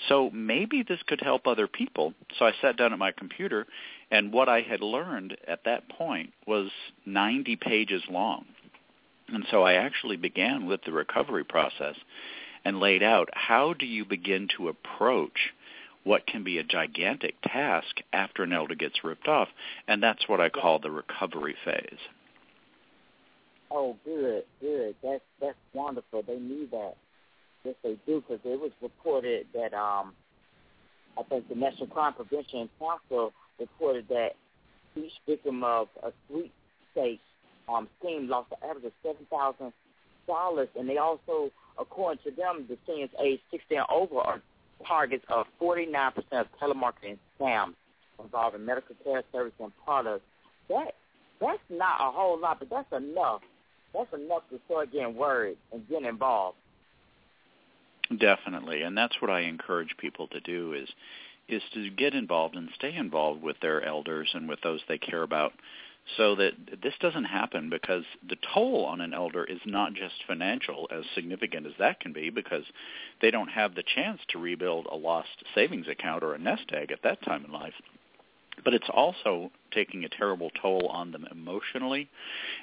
So 0.08 0.30
maybe 0.32 0.84
this 0.84 1.02
could 1.06 1.20
help 1.20 1.46
other 1.46 1.68
people. 1.68 2.14
So 2.38 2.46
I 2.46 2.54
sat 2.62 2.78
down 2.78 2.94
at 2.94 3.00
my 3.00 3.12
computer, 3.12 3.68
and 4.10 4.32
what 4.32 4.48
I 4.48 4.62
had 4.62 4.80
learned 4.80 5.36
at 5.48 5.66
that 5.66 5.90
point 5.90 6.32
was 6.48 6.70
90 7.06 7.58
pages 7.58 8.04
long. 8.10 8.46
And 9.28 9.46
so 9.52 9.64
I 9.64 9.74
actually 9.74 10.16
began 10.16 10.66
with 10.66 10.82
the 10.86 10.94
recovery 10.94 11.44
process 11.44 11.96
and 12.66 12.80
laid 12.80 13.04
out 13.04 13.30
how 13.34 13.74
do 13.74 13.86
you 13.86 14.06
begin 14.06 14.48
to 14.58 14.70
approach 14.70 15.54
what 16.04 16.26
can 16.26 16.44
be 16.44 16.58
a 16.58 16.64
gigantic 16.64 17.36
task 17.44 18.02
after 18.14 18.44
an 18.44 18.54
elder 18.54 18.76
gets 18.76 19.04
ripped 19.04 19.28
off, 19.28 19.50
and 19.88 20.02
that's 20.02 20.28
what 20.28 20.40
I 20.40 20.50
call 20.50 20.80
the 20.80 20.92
recovery 20.92 21.56
phase. 21.66 22.00
Oh, 23.72 23.96
good, 24.04 24.44
good. 24.62 24.96
That's 25.04 25.22
that's 25.40 25.58
wonderful. 25.74 26.24
They 26.26 26.40
need 26.40 26.72
that. 26.72 26.96
Yes, 27.64 27.76
they 27.84 27.98
do, 28.06 28.24
because 28.28 28.40
it 28.46 28.60
was 28.60 28.72
reported 28.82 29.46
that 29.54 29.74
um, 29.74 30.14
I 31.18 31.24
think 31.24 31.50
the 31.50 31.56
National 31.56 31.88
Crime 31.88 32.14
Prevention 32.14 32.70
Council 32.80 33.34
reported 33.60 34.08
that 34.10 34.30
each 34.96 35.12
victim 35.28 35.64
of 35.64 35.88
a 36.02 36.12
sweepstakes 36.28 37.22
um, 37.68 37.88
scheme 38.00 38.28
lost 38.28 38.52
an 38.52 38.70
average 38.70 38.86
of 38.86 38.94
seven 39.04 39.28
thousand 39.30 39.74
dollars, 40.26 40.70
and 40.78 40.90
they 40.90 40.98
also, 40.98 41.52
according 41.80 42.24
to 42.24 42.32
them, 42.32 42.66
the 42.70 42.78
seniors 42.88 43.10
age 43.22 43.40
sixty 43.52 43.76
and 43.76 43.86
over 43.92 44.20
are 44.20 44.42
targets 44.88 45.26
of 45.30 45.46
forty 45.58 45.86
nine 45.86 46.12
percent 46.12 46.48
of 46.48 46.48
telemarketing 46.62 47.18
scams 47.40 47.74
involving 48.22 48.66
medical 48.66 48.96
care 49.04 49.24
services 49.32 49.60
and 49.60 49.72
products. 49.86 50.24
That 50.70 50.94
that's 51.42 51.60
not 51.70 52.00
a 52.02 52.12
whole 52.12 52.40
lot, 52.40 52.60
but 52.60 52.70
that's 52.70 52.92
enough. 52.92 53.42
That's 53.94 54.14
enough 54.14 54.44
to 54.52 54.60
start 54.66 54.92
getting 54.92 55.16
worried 55.16 55.58
and 55.74 55.88
getting 55.88 56.06
involved. 56.06 56.58
Definitely, 58.18 58.82
and 58.82 58.98
that's 58.98 59.22
what 59.22 59.32
I 59.32 59.42
encourage 59.42 59.96
people 59.98 60.28
to 60.30 60.40
do 60.40 60.74
is 60.74 60.90
is 61.48 61.62
to 61.74 61.90
get 61.90 62.14
involved 62.14 62.56
and 62.56 62.70
stay 62.76 62.96
involved 62.96 63.42
with 63.42 63.56
their 63.60 63.84
elders 63.84 64.30
and 64.34 64.48
with 64.48 64.62
those 64.62 64.82
they 64.88 65.00
care 65.00 65.24
about 65.24 65.52
so 66.18 66.36
that 66.36 66.54
this 66.82 66.94
doesn't 67.00 67.26
happen 67.26 67.70
because 67.70 68.04
the 68.28 68.38
toll 68.54 68.86
on 68.86 69.02
an 69.02 69.14
elder 69.14 69.44
is 69.44 69.60
not 69.66 69.94
just 69.94 70.16
financial 70.28 70.88
as 70.92 71.04
significant 71.16 71.66
as 71.66 71.74
that 71.80 72.00
can 72.00 72.14
be 72.14 72.30
because 72.30 72.64
they 73.22 73.32
don't 73.32 73.50
have 73.50 73.76
the 73.76 73.84
chance 73.84 74.20
to 74.30 74.40
rebuild 74.40 74.88
a 74.92 74.96
lost 74.96 75.44
savings 75.56 75.88
account 75.88 76.24
or 76.24 76.34
a 76.34 76.40
nest 76.40 76.72
egg 76.74 76.92
at 76.92 77.04
that 77.04 77.24
time 77.24 77.46
in 77.46 77.52
life 77.52 77.74
but 78.64 78.74
it's 78.74 78.90
also 78.90 79.52
taking 79.72 80.04
a 80.04 80.10
terrible 80.10 80.50
toll 80.62 80.88
on 80.88 81.12
them 81.12 81.26
emotionally 81.32 82.10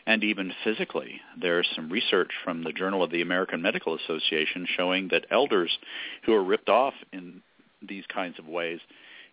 and 0.06 0.22
even 0.24 0.52
physically. 0.64 1.20
There's 1.40 1.68
some 1.74 1.90
research 1.90 2.30
from 2.44 2.64
the 2.64 2.72
Journal 2.72 3.02
of 3.02 3.10
the 3.10 3.22
American 3.22 3.62
Medical 3.62 3.96
Association 3.96 4.66
showing 4.76 5.08
that 5.08 5.26
elders 5.30 5.76
who 6.24 6.34
are 6.34 6.44
ripped 6.44 6.68
off 6.68 6.94
in 7.12 7.42
these 7.86 8.04
kinds 8.12 8.38
of 8.38 8.46
ways 8.46 8.80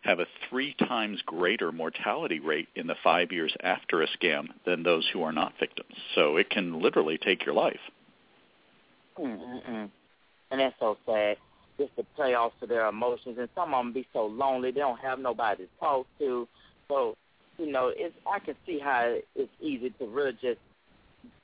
have 0.03 0.19
a 0.19 0.25
three 0.49 0.73
times 0.73 1.21
greater 1.25 1.71
mortality 1.71 2.39
rate 2.39 2.67
in 2.75 2.87
the 2.87 2.95
five 3.03 3.31
years 3.31 3.55
after 3.63 4.01
a 4.01 4.07
scam 4.07 4.47
than 4.65 4.83
those 4.83 5.07
who 5.11 5.23
are 5.23 5.31
not 5.31 5.53
victims. 5.59 5.95
So 6.15 6.37
it 6.37 6.49
can 6.49 6.81
literally 6.81 7.17
take 7.17 7.45
your 7.45 7.55
life. 7.55 7.79
Mm-mm-mm. 9.17 9.89
And 10.51 10.59
that's 10.59 10.75
so 10.79 10.97
sad. 11.05 11.37
Just 11.79 11.95
to 11.95 12.03
play 12.15 12.35
off 12.35 12.51
to 12.59 12.67
their 12.67 12.87
emotions, 12.87 13.37
and 13.39 13.49
some 13.55 13.73
of 13.73 13.83
them 13.83 13.93
be 13.93 14.07
so 14.13 14.25
lonely. 14.25 14.71
They 14.71 14.79
don't 14.79 14.99
have 14.99 15.17
nobody 15.17 15.63
to 15.63 15.69
talk 15.79 16.05
to. 16.19 16.47
So, 16.87 17.15
you 17.57 17.71
know, 17.71 17.91
it's 17.95 18.13
I 18.31 18.39
can 18.39 18.55
see 18.65 18.77
how 18.77 19.15
it's 19.35 19.51
easy 19.59 19.89
to 19.99 20.05
really 20.05 20.33
just 20.33 20.59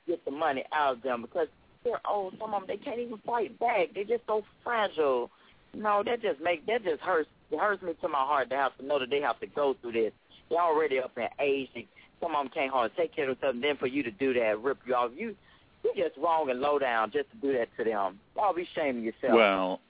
get 0.06 0.24
the 0.24 0.30
money 0.30 0.64
out 0.72 0.96
of 0.96 1.02
them 1.02 1.22
because 1.22 1.48
they're 1.82 2.00
old. 2.08 2.34
Some 2.38 2.54
of 2.54 2.66
them 2.66 2.68
they 2.68 2.82
can't 2.82 3.00
even 3.00 3.18
fight 3.26 3.58
back. 3.58 3.88
They're 3.94 4.04
just 4.04 4.22
so 4.28 4.44
fragile. 4.62 5.30
No, 5.74 6.02
that 6.04 6.22
just 6.22 6.40
make 6.40 6.64
that 6.66 6.84
just 6.84 7.00
hurts. 7.00 7.28
It 7.50 7.58
hurts 7.58 7.82
me 7.82 7.92
to 8.00 8.08
my 8.08 8.18
heart 8.18 8.50
to 8.50 8.56
have 8.56 8.76
to 8.78 8.84
know 8.84 8.98
that 8.98 9.10
they 9.10 9.20
have 9.20 9.40
to 9.40 9.46
go 9.46 9.74
through 9.80 9.92
this. 9.92 10.12
They're 10.48 10.60
already 10.60 10.98
up 10.98 11.16
in 11.16 11.28
age. 11.40 11.68
They, 11.74 11.86
some 12.20 12.34
of 12.34 12.44
them 12.44 12.52
can't 12.52 12.70
hardly 12.70 12.94
take 12.96 13.14
care 13.14 13.28
of 13.28 13.36
themselves. 13.36 13.56
And 13.56 13.64
then 13.64 13.76
for 13.76 13.86
you 13.86 14.02
to 14.02 14.10
do 14.10 14.34
that, 14.34 14.60
rip 14.62 14.78
you 14.86 14.94
off, 14.94 15.10
you 15.16 15.34
you 15.82 15.92
just 15.96 16.16
wrong 16.18 16.50
and 16.50 16.60
low 16.60 16.78
down 16.78 17.10
just 17.10 17.30
to 17.30 17.36
do 17.38 17.52
that 17.56 17.68
to 17.78 17.84
them. 17.84 18.20
Y'all 18.36 18.54
be 18.54 18.68
shaming 18.74 19.02
yourself. 19.02 19.34
Well, 19.34 19.80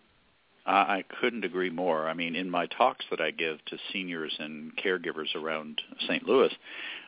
I 0.65 0.73
I 0.99 1.05
couldn't 1.21 1.45
agree 1.45 1.71
more. 1.71 2.09
I 2.09 2.15
mean, 2.15 2.37
in 2.37 2.49
my 2.51 2.67
talks 2.67 3.05
that 3.11 3.21
I 3.21 3.31
give 3.33 3.65
to 3.67 3.79
seniors 3.93 4.35
and 4.39 4.77
caregivers 4.77 5.35
around 5.35 5.81
St. 6.07 6.27
Louis, 6.27 6.53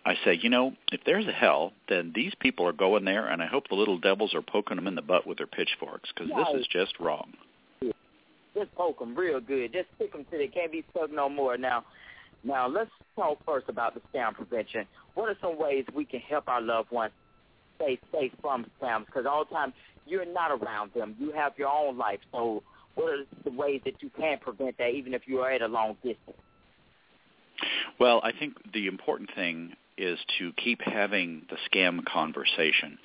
I 0.05 0.15
say, 0.25 0.39
you 0.41 0.49
know, 0.51 0.73
if 0.91 1.03
there's 1.05 1.27
a 1.27 1.33
hell, 1.33 1.73
then 1.89 2.13
these 2.15 2.33
people 2.41 2.67
are 2.67 2.73
going 2.73 3.05
there, 3.05 3.27
and 3.29 3.41
I 3.43 3.47
hope 3.47 3.69
the 3.69 3.77
little 3.77 3.99
devils 3.99 4.35
are 4.35 4.43
poking 4.43 4.77
them 4.77 4.89
in 4.89 4.97
the 4.97 5.03
butt 5.03 5.27
with 5.27 5.39
their 5.39 5.47
pitchforks 5.47 6.11
because 6.13 6.31
Right. 6.33 6.47
this 6.53 6.63
is 6.63 6.67
just 6.67 6.99
wrong. 6.99 7.35
Just 8.55 8.75
poke 8.75 8.99
them 8.99 9.15
real 9.15 9.41
good. 9.41 9.73
Just 9.73 9.89
stick 9.97 10.13
them 10.13 10.27
till 10.31 10.39
they 10.39 10.49
can't 10.49 10.73
be 10.73 10.85
stuck 10.91 11.13
no 11.13 11.29
more. 11.29 11.57
Now, 11.57 11.85
now 12.45 12.69
let's 12.69 12.91
talk 13.17 13.39
first 13.45 13.69
about 13.69 13.95
the 13.95 14.01
scam 14.13 14.35
prevention. 14.35 14.87
What 15.15 15.29
are 15.29 15.37
some 15.41 15.59
ways 15.59 15.85
we 15.95 16.05
can 16.05 16.21
help 16.21 16.49
our 16.49 16.61
loved 16.61 16.91
ones 16.91 17.13
stay 17.77 17.99
safe 18.13 18.33
from 18.41 18.67
scams? 18.81 19.07
Because 19.07 19.27
all 19.27 19.45
the 19.45 19.55
time 19.55 19.73
you're 20.07 20.25
not 20.25 20.51
around 20.51 20.93
them. 20.95 21.15
You 21.19 21.33
have 21.33 21.53
your 21.57 21.69
own 21.69 21.97
life. 21.97 22.21
So, 22.33 22.63
what 22.95 23.11
are 23.11 23.25
the 23.45 23.51
ways 23.51 23.81
that 23.85 24.03
you 24.03 24.11
can 24.19 24.39
prevent 24.39 24.77
that, 24.79 24.91
even 24.91 25.15
if 25.15 25.23
you 25.27 25.39
are 25.41 25.51
at 25.51 25.63
a 25.63 25.69
long 25.69 25.95
distance? 26.03 26.37
Well, 27.99 28.21
I 28.23 28.33
think 28.33 28.55
the 28.73 28.87
important 28.87 29.31
thing 29.35 29.75
is 29.97 30.19
to 30.39 30.53
keep 30.53 30.81
having 30.83 31.43
the 31.51 31.57
scam 31.71 32.05
conversation. 32.05 32.99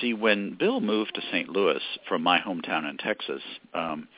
See, 0.00 0.14
when 0.14 0.56
Bill 0.58 0.80
moved 0.80 1.14
to 1.14 1.22
St. 1.32 1.48
Louis 1.48 1.80
from 2.08 2.22
my 2.22 2.38
hometown 2.38 2.88
in 2.88 2.98
Texas, 2.98 3.42
um, 3.74 4.08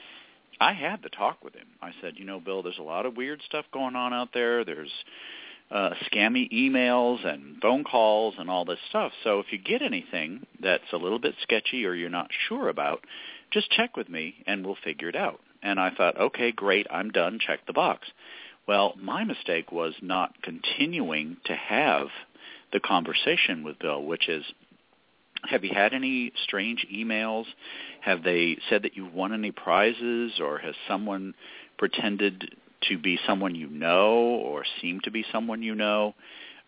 I 0.61 0.73
had 0.73 1.03
to 1.03 1.09
talk 1.09 1.45
with 1.45 1.55
him. 1.55 1.67
I 1.81 1.93
said, 2.01 2.15
you 2.17 2.25
know, 2.25 2.41
Bill, 2.41 2.63
there's 2.63 2.79
a 2.79 2.83
lot 2.83 3.07
of 3.07 3.17
weird 3.17 3.41
stuff 3.47 3.65
going 3.73 3.97
on 3.97 4.13
out 4.13 4.31
there. 4.35 4.65
There's 4.65 4.91
uh, 5.71 5.91
scammy 6.11 6.51
emails 6.53 7.27
and 7.27 7.61
phone 7.61 7.85
calls 7.85 8.35
and 8.39 8.51
all 8.51 8.65
this 8.65 8.79
stuff. 8.89 9.13
So 9.23 9.39
if 9.41 9.47
you 9.53 9.59
get 9.59 9.83
anything 9.83 10.47
that's 10.61 10.93
a 10.93 10.97
little 10.97 11.19
bit 11.19 11.35
sketchy 11.43 11.85
or 11.85 11.95
you're 11.95 12.09
not 12.09 12.31
sure 12.49 12.69
about, 12.69 13.05
just 13.51 13.71
check 13.71 13.97
with 13.97 14.09
me 14.09 14.35
and 14.47 14.65
we'll 14.65 14.77
figure 14.83 15.09
it 15.09 15.17
out. 15.17 15.41
And 15.63 15.79
I 15.79 15.91
thought, 15.91 16.19
okay, 16.19 16.53
great, 16.53 16.87
I'm 16.91 17.11
done. 17.11 17.39
Check 17.45 17.67
the 17.67 17.73
box. 17.73 18.09
Well, 18.67 18.95
my 19.01 19.25
mistake 19.25 19.73
was 19.73 19.95
not 20.03 20.43
continuing 20.43 21.39
to 21.47 21.55
have 21.55 22.09
the 22.73 22.81
conversation 22.81 23.65
with 23.65 23.79
Bill, 23.79 24.03
which 24.03 24.29
is, 24.29 24.45
have 25.45 25.65
you 25.65 25.71
had 25.73 25.95
any 25.95 26.33
strange 26.45 26.87
emails? 26.93 27.45
Have 28.01 28.23
they 28.23 28.59
said 28.69 28.83
that 28.83 28.97
you've 28.97 29.15
won 29.15 29.33
any 29.33 29.53
prizes, 29.53 30.41
or 30.41 30.59
has 30.59 30.75
someone 30.87 31.35
pretended 31.79 32.55
to 32.89 32.99
be 32.99 33.19
someone 33.27 33.55
you 33.55 33.69
know 33.69 34.17
or 34.17 34.65
seem 34.81 35.01
to 35.01 35.11
be 35.11 35.25
someone 35.33 35.63
you 35.63 35.75
know? 35.75 36.15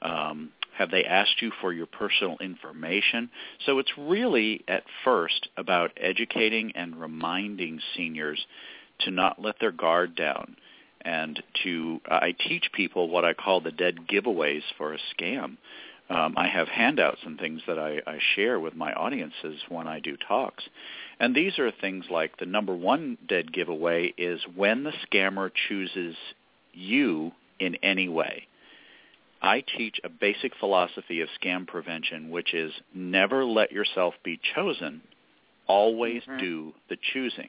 Um, 0.03 0.51
have 0.77 0.91
they 0.91 1.05
asked 1.05 1.43
you 1.43 1.53
for 1.61 1.73
your 1.73 1.87
personal 1.87 2.39
information? 2.41 3.31
So 3.67 3.79
it's 3.81 3.93
really 3.99 4.65
at 4.67 4.85
first 5.05 5.49
about 5.57 5.91
educating 5.97 6.73
and 6.75 7.01
reminding 7.01 7.81
seniors 7.97 8.45
to 9.01 9.11
not 9.11 9.43
let 9.43 9.59
their 9.61 9.73
guard 9.73 10.15
down 10.15 10.57
and 11.03 11.43
to 11.65 12.01
I 12.07 12.33
teach 12.33 12.71
people 12.73 13.09
what 13.09 13.25
I 13.25 13.35
call 13.35 13.61
the 13.61 13.73
dead 13.73 14.07
giveaways 14.07 14.63
for 14.77 14.95
a 14.95 14.99
scam. 15.15 15.57
Um, 16.11 16.35
I 16.37 16.49
have 16.49 16.69
handouts 16.69 17.20
and 17.24 17.39
things 17.39 17.62
that 17.66 17.78
I, 17.78 18.01
I 18.07 18.19
share 18.35 18.59
with 18.59 18.74
my 18.74 18.93
audiences 18.93 19.61
when 19.69 19.87
I 19.87 20.01
do 20.01 20.16
talks. 20.16 20.65
And 21.20 21.35
these 21.35 21.59
are 21.59 21.70
things 21.70 22.07
like 22.11 22.37
the 22.39 22.47
number 22.47 22.74
one 22.74 23.16
dead 23.28 23.53
giveaway 23.53 24.12
is 24.19 24.41
when 24.57 24.82
the 24.85 24.93
scammer 25.07 25.51
chooses 25.69 26.16
you 26.73 27.32
in 27.59 27.77
any 27.77 28.09
way. 28.09 28.47
I 29.43 29.62
teach 29.78 30.01
a 30.05 30.09
basic 30.09 30.53
philosophy 30.59 31.20
of 31.23 31.28
scam 31.43 31.66
prevention, 31.66 32.31
which 32.31 32.53
is 32.53 32.73
never 32.95 33.45
let 33.45 33.73
yourself 33.73 34.15
be 34.24 34.39
chosen. 34.55 35.03
Always 35.66 36.23
Mm-hmm. 36.23 36.39
do 36.39 36.73
the 36.89 36.97
choosing. 37.12 37.49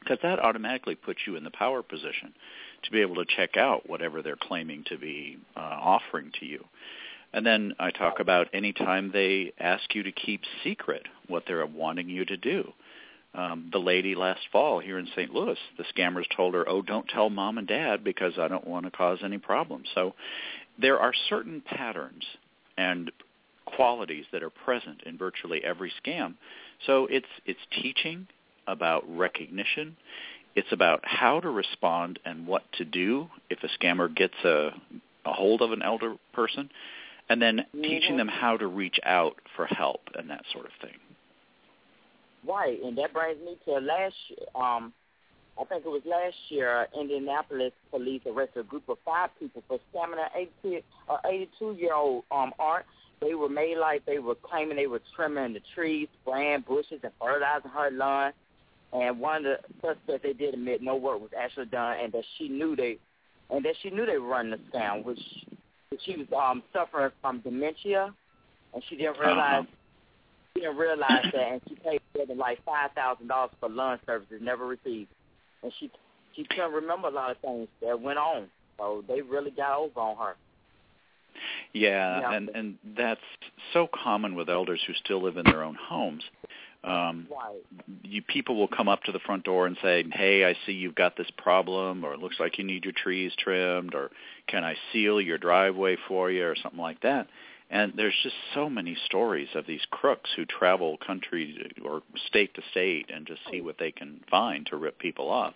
Because 0.00 0.18
that 0.22 0.38
automatically 0.38 0.94
puts 0.94 1.20
you 1.26 1.36
in 1.36 1.44
the 1.44 1.50
power 1.50 1.82
position 1.82 2.34
to 2.82 2.90
be 2.90 3.00
able 3.00 3.14
to 3.16 3.24
check 3.36 3.56
out 3.56 3.88
whatever 3.88 4.20
they're 4.20 4.36
claiming 4.36 4.84
to 4.88 4.98
be 4.98 5.38
uh, 5.56 5.60
offering 5.60 6.30
to 6.40 6.44
you. 6.46 6.62
And 7.34 7.44
then 7.44 7.74
I 7.80 7.90
talk 7.90 8.20
about 8.20 8.46
any 8.54 8.72
time 8.72 9.10
they 9.12 9.52
ask 9.58 9.92
you 9.92 10.04
to 10.04 10.12
keep 10.12 10.42
secret 10.62 11.02
what 11.26 11.42
they're 11.46 11.66
wanting 11.66 12.08
you 12.08 12.24
to 12.24 12.36
do. 12.36 12.72
Um, 13.34 13.70
the 13.72 13.80
lady 13.80 14.14
last 14.14 14.42
fall 14.52 14.78
here 14.78 15.00
in 15.00 15.08
St. 15.16 15.34
Louis, 15.34 15.58
the 15.76 15.84
scammers 15.92 16.28
told 16.36 16.54
her, 16.54 16.66
"Oh, 16.68 16.80
don't 16.80 17.08
tell 17.08 17.28
mom 17.30 17.58
and 17.58 17.66
dad 17.66 18.04
because 18.04 18.38
I 18.38 18.46
don't 18.46 18.68
want 18.68 18.84
to 18.86 18.92
cause 18.92 19.18
any 19.24 19.38
problems." 19.38 19.88
So 19.96 20.14
there 20.78 21.00
are 21.00 21.12
certain 21.28 21.60
patterns 21.60 22.24
and 22.76 23.10
qualities 23.64 24.26
that 24.30 24.44
are 24.44 24.50
present 24.50 25.02
in 25.02 25.18
virtually 25.18 25.64
every 25.64 25.92
scam. 26.04 26.34
So 26.86 27.06
it's 27.06 27.26
it's 27.44 27.66
teaching 27.82 28.28
about 28.68 29.02
recognition. 29.08 29.96
It's 30.54 30.70
about 30.70 31.00
how 31.02 31.40
to 31.40 31.50
respond 31.50 32.20
and 32.24 32.46
what 32.46 32.62
to 32.74 32.84
do 32.84 33.28
if 33.50 33.58
a 33.64 33.68
scammer 33.76 34.14
gets 34.14 34.36
a, 34.44 34.72
a 35.24 35.32
hold 35.32 35.62
of 35.62 35.72
an 35.72 35.82
elder 35.82 36.14
person, 36.32 36.70
and 37.28 37.40
then 37.40 37.64
teaching 37.82 38.16
them 38.16 38.28
how 38.28 38.56
to 38.56 38.66
reach 38.66 38.98
out 39.04 39.36
for 39.56 39.66
help 39.66 40.00
and 40.14 40.30
that 40.30 40.44
sort 40.52 40.66
of 40.66 40.72
thing. 40.80 40.98
Right, 42.46 42.78
and 42.82 42.96
that 42.98 43.12
brings 43.12 43.38
me 43.40 43.56
to 43.64 43.78
last 43.78 44.14
year. 44.28 44.46
Um, 44.54 44.92
I 45.58 45.64
think 45.64 45.84
it 45.86 45.88
was 45.88 46.02
last 46.04 46.36
year, 46.48 46.88
Indianapolis 46.98 47.72
police 47.90 48.22
arrested 48.26 48.60
a 48.60 48.62
group 48.64 48.88
of 48.88 48.98
five 49.04 49.30
people 49.38 49.62
for 49.68 49.78
scamming 49.94 50.18
an 50.18 50.48
80, 50.64 50.84
uh, 51.08 51.16
82-year-old 51.62 52.24
um, 52.30 52.52
Art. 52.58 52.84
They 53.20 53.34
were 53.34 53.48
made 53.48 53.78
like 53.78 54.04
they 54.04 54.18
were 54.18 54.34
claiming 54.34 54.76
they 54.76 54.88
were 54.88 55.00
trimming 55.14 55.54
the 55.54 55.60
trees, 55.74 56.08
spraying 56.22 56.64
bushes, 56.66 57.00
and 57.02 57.12
fertilizing 57.20 57.70
her 57.70 57.90
lawn. 57.92 58.32
And 58.92 59.20
one 59.20 59.46
of 59.46 59.58
the 59.58 59.58
suspects 59.80 60.22
they 60.24 60.32
did 60.32 60.54
admit 60.54 60.82
no 60.82 60.96
work 60.96 61.20
was 61.20 61.30
actually 61.38 61.66
done, 61.66 61.98
and 62.02 62.12
that 62.12 62.24
she 62.36 62.48
knew 62.48 62.76
they, 62.76 62.98
and 63.48 63.64
that 63.64 63.74
she 63.82 63.90
knew 63.90 64.04
they 64.06 64.18
were 64.18 64.28
running 64.28 64.50
the 64.50 64.76
scam, 64.76 65.04
which 65.04 65.20
she 66.04 66.16
was 66.16 66.26
um, 66.36 66.62
suffering 66.72 67.10
from 67.20 67.40
dementia, 67.40 68.12
and 68.72 68.82
she 68.88 68.96
didn't 68.96 69.18
realize 69.18 69.64
she 70.54 70.60
didn't 70.62 70.76
realize 70.76 71.24
that, 71.32 71.52
and 71.52 71.60
she 71.68 71.74
paid 71.76 72.00
more 72.16 72.26
than 72.26 72.38
like 72.38 72.64
five 72.64 72.92
thousand 72.92 73.28
dollars 73.28 73.50
for 73.60 73.68
lawn 73.68 73.98
services 74.06 74.40
never 74.42 74.66
received, 74.66 75.08
and 75.62 75.72
she 75.78 75.90
she 76.36 76.44
couldn't 76.44 76.72
remember 76.72 77.08
a 77.08 77.10
lot 77.10 77.30
of 77.30 77.38
things 77.38 77.68
that 77.80 78.00
went 78.00 78.18
on. 78.18 78.46
So 78.78 79.04
they 79.06 79.20
really 79.22 79.50
got 79.50 79.78
over 79.78 80.00
on 80.00 80.16
her. 80.16 80.34
Yeah, 81.72 82.20
Yeah. 82.20 82.32
and 82.32 82.48
and 82.50 82.78
that's 82.96 83.20
so 83.72 83.88
common 83.92 84.34
with 84.34 84.48
elders 84.48 84.80
who 84.86 84.94
still 84.94 85.22
live 85.22 85.36
in 85.36 85.44
their 85.44 85.62
own 85.62 85.74
homes. 85.74 86.22
Um, 86.84 87.26
Right. 87.30 87.62
you 88.02 88.22
people 88.22 88.56
will 88.56 88.68
come 88.68 88.88
up 88.88 89.02
to 89.04 89.12
the 89.12 89.18
front 89.20 89.44
door 89.44 89.66
and 89.66 89.76
say, 89.82 90.04
"Hey, 90.12 90.44
I 90.44 90.54
see 90.66 90.72
you've 90.72 90.94
got 90.94 91.16
this 91.16 91.30
problem, 91.32 92.04
or 92.04 92.12
it 92.12 92.20
looks 92.20 92.38
like 92.38 92.58
you 92.58 92.64
need 92.64 92.84
your 92.84 92.92
trees 92.92 93.34
trimmed, 93.36 93.94
or 93.94 94.10
can 94.46 94.64
I 94.64 94.76
seal 94.92 95.20
your 95.20 95.38
driveway 95.38 95.96
for 95.96 96.30
you, 96.30 96.46
or 96.46 96.54
something 96.54 96.80
like 96.80 97.00
that." 97.00 97.28
And 97.70 97.94
there's 97.96 98.14
just 98.22 98.36
so 98.52 98.68
many 98.68 98.94
stories 99.06 99.48
of 99.54 99.66
these 99.66 99.84
crooks 99.90 100.30
who 100.36 100.44
travel 100.44 100.98
country 100.98 101.72
or 101.82 102.02
state 102.26 102.54
to 102.54 102.62
state 102.70 103.10
and 103.12 103.26
just 103.26 103.40
see 103.50 103.62
what 103.62 103.78
they 103.78 103.90
can 103.90 104.20
find 104.30 104.66
to 104.66 104.76
rip 104.76 104.98
people 104.98 105.30
off. 105.30 105.54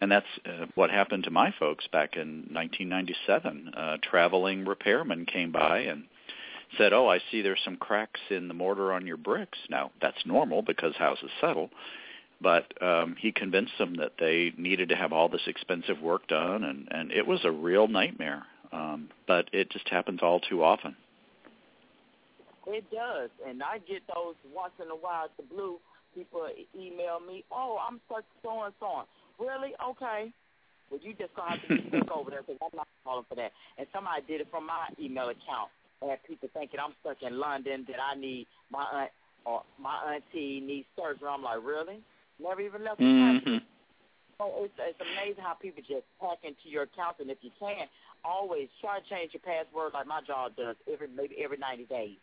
And 0.00 0.10
that's 0.10 0.26
uh, 0.46 0.66
what 0.74 0.90
happened 0.90 1.24
to 1.24 1.30
my 1.30 1.52
folks 1.58 1.86
back 1.92 2.16
in 2.16 2.48
1997. 2.50 3.72
A 3.76 3.98
traveling 3.98 4.64
repairman 4.64 5.26
came 5.26 5.52
by 5.52 5.80
and 5.80 6.04
said, 6.78 6.92
"Oh, 6.92 7.08
I 7.08 7.20
see 7.30 7.42
there's 7.42 7.60
some 7.64 7.76
cracks 7.76 8.20
in 8.30 8.48
the 8.48 8.54
mortar 8.54 8.92
on 8.92 9.06
your 9.06 9.16
bricks." 9.16 9.58
Now, 9.68 9.90
that's 10.00 10.24
normal 10.26 10.62
because 10.62 10.94
houses 10.96 11.30
settle, 11.40 11.70
but 12.40 12.80
um 12.82 13.16
he 13.18 13.32
convinced 13.32 13.76
them 13.78 13.96
that 13.96 14.12
they 14.18 14.52
needed 14.56 14.88
to 14.90 14.96
have 14.96 15.12
all 15.12 15.28
this 15.28 15.46
expensive 15.46 16.00
work 16.00 16.26
done 16.28 16.64
and 16.64 16.88
and 16.90 17.12
it 17.12 17.26
was 17.26 17.44
a 17.44 17.50
real 17.50 17.88
nightmare. 17.88 18.44
Um 18.72 19.10
but 19.26 19.48
it 19.52 19.70
just 19.70 19.88
happens 19.88 20.20
all 20.22 20.40
too 20.40 20.62
often. 20.62 20.96
It 22.66 22.90
does, 22.90 23.30
and 23.46 23.62
I 23.62 23.78
get 23.78 24.02
those 24.14 24.36
once 24.54 24.72
in 24.82 24.90
a 24.90 24.96
while 24.96 25.28
the 25.36 25.42
blue. 25.42 25.78
People 26.14 26.48
email 26.78 27.18
me, 27.18 27.44
"Oh, 27.50 27.76
I'm 27.86 28.00
stuck 28.06 28.24
so 28.42 28.62
and 28.62 28.74
so. 28.78 29.02
Really? 29.38 29.74
Okay. 29.90 30.32
Well, 30.90 31.00
you 31.02 31.12
just 31.14 31.34
gonna 31.34 31.50
have 31.50 31.62
to 31.62 31.68
be 31.68 31.84
stuck 31.88 32.10
over 32.16 32.30
there 32.30 32.42
because 32.42 32.58
I'm 32.62 32.76
not 32.76 32.88
calling 33.04 33.24
for 33.28 33.34
that. 33.34 33.52
And 33.78 33.86
somebody 33.92 34.22
did 34.28 34.40
it 34.40 34.48
from 34.50 34.66
my 34.66 34.88
email 35.00 35.28
account. 35.28 35.70
Had 36.08 36.22
people 36.24 36.48
thinking 36.52 36.80
I'm 36.80 36.92
stuck 37.00 37.22
in 37.22 37.38
London 37.38 37.86
that 37.88 37.96
I 37.96 38.14
need 38.18 38.46
my 38.70 38.84
aunt 38.92 39.10
or 39.46 39.62
my 39.80 40.14
auntie 40.16 40.60
needs 40.60 40.86
surgery. 40.96 41.28
I'm 41.28 41.42
like, 41.42 41.64
really? 41.64 42.00
Never 42.40 42.60
even 42.60 42.84
left 42.84 42.98
the 42.98 43.04
country. 43.04 43.52
Mhm. 43.60 43.62
So 44.38 44.64
it's, 44.64 44.74
it's 44.78 45.00
amazing 45.00 45.42
how 45.42 45.54
people 45.54 45.82
just 45.86 46.04
hack 46.20 46.38
into 46.42 46.66
your 46.68 46.82
account, 46.84 47.16
and 47.20 47.30
if 47.30 47.38
you 47.42 47.50
can, 47.58 47.86
always 48.24 48.68
try 48.80 48.98
to 48.98 49.08
change 49.08 49.32
your 49.32 49.40
password 49.46 49.92
like 49.94 50.06
my 50.06 50.20
job 50.26 50.56
does 50.56 50.76
every 50.90 51.06
maybe 51.08 51.36
every 51.42 51.56
90 51.56 51.84
days. 51.84 52.18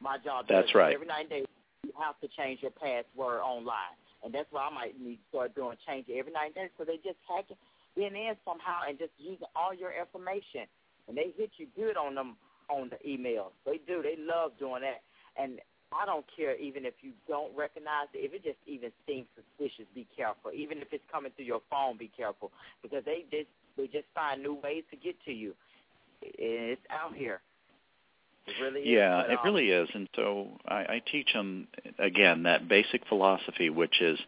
My 0.00 0.18
job 0.18 0.48
does 0.48 0.64
That's 0.66 0.70
it. 0.70 0.78
right. 0.78 0.94
Every 0.94 1.06
90 1.06 1.28
days, 1.30 1.46
you 1.86 1.92
have 1.96 2.18
to 2.20 2.28
change 2.36 2.60
your 2.60 2.72
password 2.72 3.40
online, 3.40 3.94
and 4.24 4.34
that's 4.34 4.50
what 4.50 4.66
I 4.66 4.70
might 4.74 4.98
need 5.00 5.16
to 5.22 5.26
start 5.30 5.54
doing, 5.54 5.76
change 5.86 6.06
every 6.10 6.32
90 6.32 6.54
days, 6.58 6.70
so 6.76 6.84
they 6.84 6.96
just 6.96 7.20
hack 7.28 7.46
it 7.48 7.56
in 7.96 8.16
in 8.16 8.34
somehow 8.44 8.80
and 8.88 8.98
just 8.98 9.12
using 9.18 9.46
all 9.54 9.72
your 9.72 9.92
information, 9.94 10.66
and 11.06 11.16
they 11.16 11.30
hit 11.38 11.52
you 11.56 11.68
good 11.76 11.96
on 11.96 12.16
them 12.16 12.34
on 12.68 12.90
the 12.90 12.96
emails. 13.08 13.52
They 13.64 13.80
do. 13.86 14.02
They 14.02 14.16
love 14.18 14.52
doing 14.58 14.82
that, 14.82 15.02
and 15.40 15.60
I 15.92 16.06
don't 16.06 16.24
care 16.36 16.56
even 16.56 16.84
if 16.84 16.94
you 17.02 17.12
don't 17.28 17.54
recognize 17.56 18.08
it. 18.14 18.18
If 18.18 18.34
it 18.34 18.44
just 18.44 18.58
even 18.66 18.90
seems 19.06 19.26
suspicious, 19.34 19.86
be 19.94 20.06
careful. 20.16 20.50
Even 20.52 20.78
if 20.78 20.88
it's 20.92 21.04
coming 21.10 21.32
through 21.36 21.46
your 21.46 21.62
phone, 21.70 21.96
be 21.96 22.10
careful 22.16 22.50
because 22.82 23.04
they 23.04 23.24
just 23.30 23.48
they 23.76 23.86
just 23.86 24.06
find 24.14 24.42
new 24.42 24.54
ways 24.54 24.84
to 24.90 24.96
get 24.96 25.16
to 25.24 25.32
you. 25.32 25.54
It's 26.22 26.80
out 26.90 27.14
here. 27.14 27.40
It 28.46 28.54
really 28.62 28.80
is. 28.80 28.88
Yeah, 28.88 29.22
but, 29.22 29.32
it 29.32 29.38
um, 29.38 29.44
really 29.44 29.70
is. 29.70 29.88
And 29.94 30.08
so 30.14 30.48
I, 30.66 30.76
I 30.76 31.02
teach 31.10 31.32
them 31.32 31.68
again 31.98 32.42
that 32.44 32.68
basic 32.68 33.06
philosophy, 33.08 33.70
which 33.70 34.00
is 34.00 34.18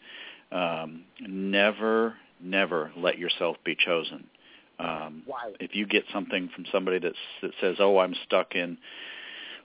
um, 0.52 1.04
never, 1.20 2.14
never 2.40 2.92
let 2.96 3.18
yourself 3.18 3.56
be 3.64 3.76
chosen. 3.76 4.24
Um, 4.78 5.23
Right. 5.27 5.57
If 5.61 5.74
you 5.74 5.86
get 5.86 6.05
something 6.12 6.48
from 6.55 6.66
somebody 6.73 6.98
that's, 6.98 7.16
that 7.43 7.53
says, 7.61 7.77
"Oh, 7.78 7.98
I'm 7.98 8.15
stuck 8.24 8.55
in 8.55 8.78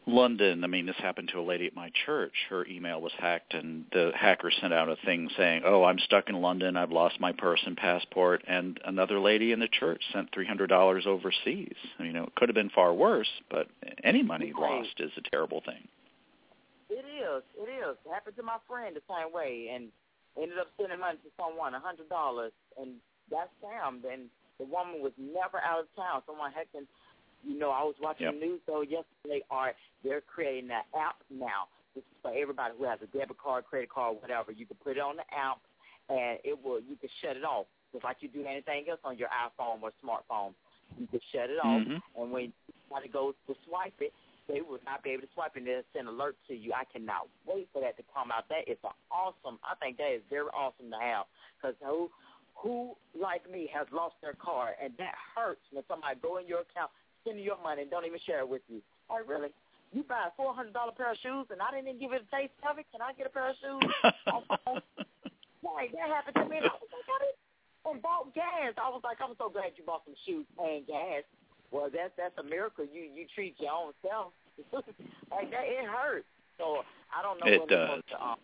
London," 0.08 0.64
I 0.64 0.68
mean, 0.68 0.86
this 0.86 0.96
happened 0.98 1.30
to 1.30 1.40
a 1.40 1.42
lady 1.44 1.68
at 1.68 1.76
my 1.76 1.92
church. 2.06 2.34
Her 2.50 2.66
email 2.66 3.02
was 3.02 3.12
hacked, 3.18 3.54
and 3.54 3.86
the 3.92 4.12
hacker 4.16 4.50
sent 4.50 4.74
out 4.74 4.90
a 4.90 4.96
thing 5.06 5.30
saying, 5.38 5.64
"Oh, 5.66 5.84
I'm 5.84 6.00
stuck 6.00 6.30
in 6.30 6.42
London. 6.42 6.78
I've 6.78 6.92
lost 6.92 7.20
my 7.20 7.34
purse 7.34 7.62
and 7.66 7.76
passport." 7.78 8.44
And 8.48 8.80
another 8.86 9.20
lady 9.20 9.52
in 9.52 9.60
the 9.60 9.68
church 9.68 10.02
sent 10.14 10.32
three 10.32 10.46
hundred 10.48 10.68
dollars 10.68 11.06
overseas. 11.06 11.76
You 12.00 12.14
know, 12.14 12.24
it 12.24 12.36
could 12.36 12.50
have 12.50 12.56
been 12.56 12.70
far 12.70 12.94
worse, 12.94 13.30
but 13.50 13.68
any 14.04 14.24
money 14.24 14.54
Right. 14.54 14.80
lost 14.80 15.00
is 15.00 15.12
a 15.18 15.22
terrible 15.30 15.62
thing. 15.62 15.88
It 16.90 17.06
is. 17.06 17.44
It 17.58 17.70
is. 17.70 17.98
It 18.06 18.12
happened 18.12 18.36
to 18.38 18.44
my 18.44 18.58
friend 18.68 18.96
the 18.96 19.02
same 19.14 19.32
way, 19.32 19.70
and 19.74 19.92
ended 20.42 20.58
up 20.58 20.68
sending 20.78 21.00
money 21.00 21.18
to 21.18 21.30
someone, 21.38 21.76
a 21.76 21.80
hundred 21.80 22.10
dollars, 22.10 22.54
and 22.80 22.96
got 23.30 23.50
scammed. 23.62 24.04
And 24.12 24.30
the 24.62 24.70
woman 24.70 25.02
was 25.02 25.12
never 25.18 25.58
out 25.66 25.82
of 25.82 25.90
town. 25.98 26.22
Someone 26.30 26.54
hacked 26.54 26.76
in. 26.78 26.86
You 27.44 27.58
know, 27.58 27.72
I 27.74 27.82
was 27.82 27.96
watching 28.00 28.30
Yep. 28.30 28.34
the 28.38 28.46
news 28.46 28.62
though 28.70 28.82
yesterday. 28.86 29.42
Art, 29.50 29.76
they're 30.06 30.22
creating 30.22 30.70
an 30.70 30.86
app 30.94 31.18
now. 31.32 31.66
This 31.96 32.04
is 32.06 32.18
for 32.22 32.32
everybody 32.32 32.78
who 32.78 32.86
has 32.86 33.02
a 33.02 33.08
debit 33.08 33.40
card, 33.42 33.66
credit 33.66 33.90
card, 33.90 34.22
whatever. 34.22 34.52
You 34.52 34.68
can 34.68 34.78
put 34.78 34.98
it 34.98 35.02
on 35.02 35.18
the 35.18 35.26
app, 35.34 35.58
and 36.10 36.38
it 36.46 36.54
will. 36.64 36.80
You 36.80 36.96
can 37.02 37.10
shut 37.20 37.36
it 37.36 37.44
off 37.44 37.66
just 37.92 38.04
like 38.06 38.18
you 38.22 38.30
do 38.30 38.46
anything 38.46 38.88
else 38.88 39.02
on 39.04 39.18
your 39.18 39.30
iPhone 39.30 39.82
or 39.82 39.92
smartphone. 40.06 40.54
You 41.00 41.08
can 41.08 41.20
shut 41.34 41.50
it 41.50 41.58
off, 41.58 41.82
Mhm. 41.82 42.02
and 42.16 42.32
when 42.32 42.54
somebody 42.88 43.10
goes 43.10 43.34
to 43.48 43.56
swipe 43.66 44.00
it, 44.02 44.14
they 44.48 44.62
will 44.62 44.80
not 44.86 45.02
be 45.02 45.12
able 45.12 45.26
to 45.26 45.34
swipe 45.34 45.56
it. 45.56 45.60
and 45.60 45.68
They'll 45.68 45.84
send 45.94 46.08
alert 46.08 46.36
to 46.48 46.56
you. 46.56 46.74
I 46.74 46.84
cannot 46.86 47.28
wait 47.46 47.70
for 47.74 47.80
that 47.82 47.98
to 47.98 48.04
come 48.14 48.32
out. 48.32 48.48
That 48.50 48.68
is 48.68 48.78
an 48.84 48.92
awesome. 49.10 49.60
I 49.64 49.76
think 49.76 49.98
that 49.98 50.12
is 50.12 50.22
very 50.30 50.50
awesome 50.54 50.92
to 50.92 51.00
have 51.00 51.26
because 51.58 51.76
who, 51.82 52.12
who 52.62 52.96
like 53.20 53.50
me 53.50 53.70
has 53.74 53.88
lost 53.92 54.16
their 54.22 54.34
car, 54.38 54.76
and 54.82 54.94
that 54.98 55.16
hurts 55.36 55.62
when 55.72 55.84
somebody 55.90 56.16
go 56.22 56.38
in 56.38 56.48
your 56.48 56.62
account, 56.62 56.92
send 57.26 57.38
you 57.38 57.44
your 57.44 57.62
money, 57.62 57.82
and 57.82 57.92
don't 57.92 58.06
even 58.06 58.20
share 58.26 58.40
it 58.40 58.50
with 58.50 58.62
you. 58.70 58.82
Like 59.10 59.28
really, 59.28 59.50
you 59.92 60.04
buy 60.08 60.30
a 60.30 60.34
four 60.38 60.54
hundred 60.54 60.74
dollar 60.74 60.92
pair 60.94 61.12
of 61.12 61.18
shoes, 61.22 61.48
and 61.50 61.60
I 61.62 61.72
didn't 61.72 61.90
even 61.90 62.00
give 62.00 62.14
it 62.14 62.24
a 62.24 62.30
taste 62.36 62.54
of 62.70 62.78
it. 62.78 62.86
Can 62.92 63.02
I 63.02 63.14
get 63.14 63.28
a 63.28 63.34
pair 63.34 63.50
of 63.50 63.58
shoes? 63.60 63.86
Like 65.62 65.94
that 65.94 66.10
happened 66.10 66.36
to 66.42 66.46
me. 66.50 66.58
And 66.58 66.66
I 66.66 66.74
was 66.74 66.90
like, 66.90 67.06
I 67.06 67.18
didn't. 67.22 67.40
And 67.82 68.02
bought 68.02 68.34
gas. 68.38 68.78
I 68.78 68.90
was 68.90 69.02
like, 69.04 69.18
I'm 69.22 69.34
so 69.38 69.50
glad 69.50 69.74
you 69.78 69.86
bought 69.86 70.06
some 70.06 70.18
shoes 70.26 70.46
and 70.62 70.86
gas. 70.86 71.26
Well, 71.70 71.90
that's 71.90 72.14
that's 72.18 72.38
a 72.38 72.44
miracle. 72.46 72.86
You 72.86 73.10
you 73.10 73.26
treat 73.34 73.56
your 73.58 73.74
own 73.74 73.94
self 74.06 74.34
like 74.74 75.50
that. 75.50 75.66
It 75.66 75.86
hurts. 75.90 76.30
So 76.58 76.86
I 77.10 77.22
don't 77.26 77.42
know 77.42 77.50
It 77.50 77.66
does. 77.70 78.02
to, 78.10 78.16
um, 78.22 78.38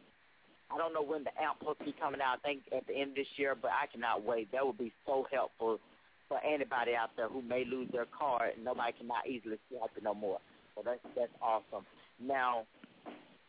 I 0.71 0.77
don't 0.77 0.93
know 0.93 1.03
when 1.03 1.23
the 1.23 1.31
app 1.41 1.59
to 1.59 1.73
be 1.83 1.95
coming 1.99 2.21
out. 2.21 2.39
I 2.43 2.47
think 2.47 2.63
at 2.75 2.85
the 2.87 2.93
end 2.93 3.11
of 3.11 3.15
this 3.15 3.31
year, 3.37 3.55
but 3.55 3.71
I 3.71 3.87
cannot 3.87 4.23
wait. 4.23 4.51
That 4.51 4.65
would 4.65 4.77
be 4.77 4.93
so 5.05 5.25
helpful 5.31 5.79
for 6.27 6.39
anybody 6.43 6.93
out 6.93 7.11
there 7.15 7.29
who 7.29 7.41
may 7.41 7.63
lose 7.63 7.87
their 7.91 8.05
card 8.05 8.51
and 8.55 8.65
nobody 8.65 8.91
cannot 8.99 9.27
easily 9.27 9.57
swipe 9.69 9.91
it 9.95 10.03
no 10.03 10.13
more. 10.13 10.39
So 10.75 10.81
that's 10.83 10.99
that's 11.15 11.31
awesome. 11.41 11.85
Now, 12.19 12.65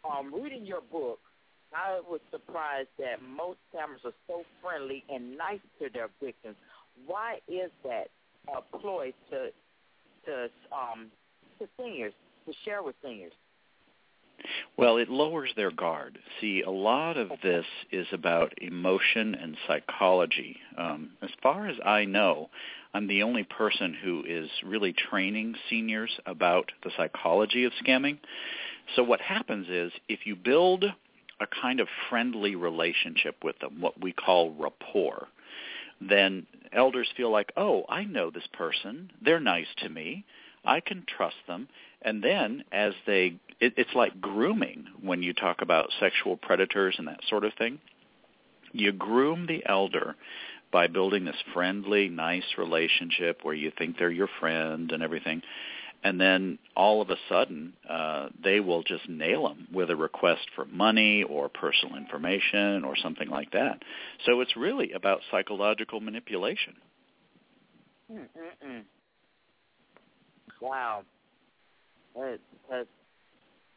um, 0.09 0.33
reading 0.33 0.65
your 0.65 0.81
book, 0.81 1.19
I 1.75 2.01
was 2.09 2.21
surprised 2.31 2.89
that 2.99 3.21
most 3.21 3.59
scammers 3.69 4.05
are 4.05 4.15
so 4.27 4.45
friendly 4.63 5.05
and 5.09 5.37
nice 5.37 5.61
to 5.81 5.89
their 5.93 6.09
victims. 6.23 6.57
Why 7.07 7.39
is 7.49 7.71
that 7.85 8.09
a 8.49 8.79
ploy 8.79 9.13
to 9.31 9.49
to 10.27 10.49
um 10.73 11.11
to 11.59 11.69
seniors 11.77 12.15
to 12.47 12.53
share 12.65 12.83
with 12.83 12.95
seniors? 13.03 13.33
Well, 14.77 14.97
it 14.99 15.09
lowers 15.09 15.51
their 15.57 15.71
guard. 15.71 16.19
See, 16.41 16.63
a 16.63 16.71
lot 16.71 17.17
of 17.17 17.31
this 17.43 17.67
is 17.91 18.07
about 18.13 18.55
emotion 18.63 19.35
and 19.35 19.57
psychology. 19.67 20.57
Um, 20.77 21.11
as 21.23 21.31
far 21.43 21.67
as 21.67 21.77
I 21.85 22.05
know, 22.05 22.49
I'm 22.95 23.09
the 23.09 23.23
only 23.23 23.45
person 23.45 23.95
who 23.95 24.25
is 24.27 24.49
really 24.65 24.93
training 24.93 25.57
seniors 25.69 26.19
about 26.27 26.73
the 26.83 26.91
psychology 26.97 27.65
of 27.65 27.73
scamming. 27.85 28.19
So 28.97 29.03
what 29.03 29.21
happens 29.21 29.69
is 29.69 29.93
if 30.09 30.21
you 30.25 30.37
build 30.37 30.85
a 31.41 31.47
kind 31.61 31.81
of 31.81 31.89
friendly 32.09 32.57
relationship 32.57 33.37
with 33.45 33.59
them, 33.59 33.81
what 33.81 34.01
we 34.01 34.13
call 34.13 34.55
rapport, 34.55 35.29
then 36.01 36.47
elders 36.73 37.09
feel 37.17 37.31
like, 37.31 37.53
oh, 37.57 37.85
I 37.89 38.05
know 38.05 38.31
this 38.31 38.47
person. 38.53 39.11
They're 39.21 39.41
nice 39.41 39.67
to 39.79 39.89
me. 39.89 40.25
I 40.65 40.81
can 40.81 41.05
trust 41.07 41.37
them. 41.47 41.69
And 42.03 42.23
then 42.23 42.65
as 42.73 42.93
they, 43.07 43.37
it, 43.61 43.75
it's 43.77 43.95
like 43.95 44.21
grooming 44.21 44.87
when 45.03 45.23
you 45.23 45.33
talk 45.33 45.63
about 45.63 45.91
sexual 46.01 46.37
predators 46.37 46.95
and 46.99 47.09
that 47.09 47.21
sort 47.29 47.45
of 47.45 47.53
thing. 47.55 47.81
You 48.73 48.93
groom 48.93 49.47
the 49.47 49.63
elder 49.67 50.15
by 50.71 50.87
building 50.87 51.25
this 51.25 51.43
friendly, 51.55 52.09
nice 52.09 52.45
relationship 52.59 53.41
where 53.43 53.55
you 53.55 53.73
think 53.77 53.97
they're 53.99 54.11
your 54.11 54.29
friend 54.39 54.93
and 54.93 55.03
everything. 55.03 55.43
And 56.05 56.21
then 56.21 56.59
all 56.77 57.03
of 57.03 57.11
a 57.11 57.17
sudden, 57.29 57.73
uh, 57.89 58.29
they 58.45 58.61
will 58.61 58.85
just 58.85 59.09
nail 59.09 59.49
them 59.49 59.67
with 59.73 59.91
a 59.91 59.97
request 59.97 60.47
for 60.55 60.65
money 60.67 61.25
or 61.25 61.49
personal 61.49 61.97
information 61.97 62.85
or 62.85 62.95
something 62.97 63.29
like 63.29 63.51
that. 63.53 63.83
So 64.25 64.41
it's 64.41 64.57
really 64.57 64.93
about 64.93 65.21
psychological 65.31 66.01
manipulation. 66.01 66.77
Mm-mm-mm. 68.13 68.83
Wow. 70.61 71.03
That, 72.19 72.39
that's, 72.69 72.89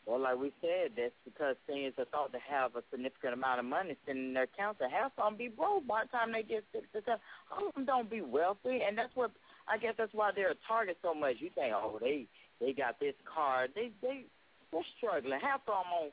well, 0.05 0.19
like 0.19 0.39
we 0.39 0.51
said, 0.61 0.97
that's 0.97 1.13
because 1.23 1.55
seniors 1.69 1.93
are 1.97 2.09
thought 2.09 2.33
to 2.33 2.41
have 2.41 2.75
a 2.75 2.81
significant 2.89 3.33
amount 3.33 3.59
of 3.59 3.65
money 3.65 3.95
sitting 4.05 4.29
in 4.29 4.33
their 4.33 4.49
accounts. 4.49 4.81
And 4.81 4.91
half 4.91 5.13
of 5.17 5.29
them 5.29 5.37
be 5.37 5.47
broke 5.47 5.85
by 5.85 6.03
the 6.03 6.09
time 6.09 6.33
they 6.33 6.41
get 6.41 6.65
sick. 6.73 6.89
Because 6.91 7.21
all 7.53 7.69
of 7.69 7.73
them 7.75 7.85
don't 7.85 8.09
be 8.09 8.21
wealthy, 8.21 8.81
and 8.81 8.97
that's 8.97 9.15
what 9.15 9.31
I 9.69 9.77
guess 9.77 9.93
that's 9.97 10.13
why 10.13 10.31
they're 10.33 10.51
a 10.51 10.63
target 10.67 10.97
so 11.01 11.13
much. 11.13 11.37
You 11.37 11.49
think, 11.53 11.73
oh, 11.73 11.99
they 12.01 12.25
they 12.59 12.73
got 12.73 12.99
this 12.99 13.13
card, 13.29 13.71
they 13.75 13.91
they 14.01 14.25
they're 14.71 14.91
struggling. 14.97 15.39
Half 15.39 15.61
of 15.69 15.85
them 15.85 15.93
on 15.93 16.05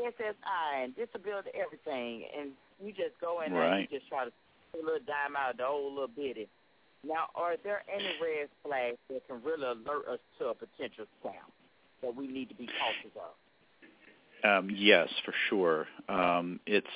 SSI 0.00 0.84
and 0.84 0.96
disability, 0.96 1.50
everything, 1.52 2.24
and 2.32 2.56
you 2.80 2.92
just 2.92 3.18
go 3.20 3.42
in 3.42 3.52
there 3.52 3.72
and 3.72 3.84
you 3.84 3.98
just 3.98 4.08
try 4.08 4.24
to 4.24 4.32
a 4.74 4.84
little 4.84 5.04
dime 5.06 5.36
out 5.36 5.52
of 5.52 5.56
the 5.56 5.66
old 5.66 5.94
little 5.94 6.08
bitty. 6.08 6.48
Now, 7.04 7.30
are 7.34 7.56
there 7.62 7.82
any 7.92 8.10
red 8.20 8.48
flags 8.62 8.98
that 9.08 9.26
can 9.28 9.42
really 9.42 9.64
alert 9.64 10.06
us 10.10 10.18
to 10.38 10.46
a 10.50 10.54
potential 10.54 11.06
scam 11.22 11.46
that 12.02 12.14
we 12.14 12.26
need 12.26 12.48
to 12.48 12.54
be 12.54 12.66
cautious 12.66 13.16
of? 13.16 13.34
Um, 14.44 14.70
yes, 14.72 15.08
for 15.24 15.34
sure. 15.48 15.86
Um, 16.08 16.60
it's 16.66 16.86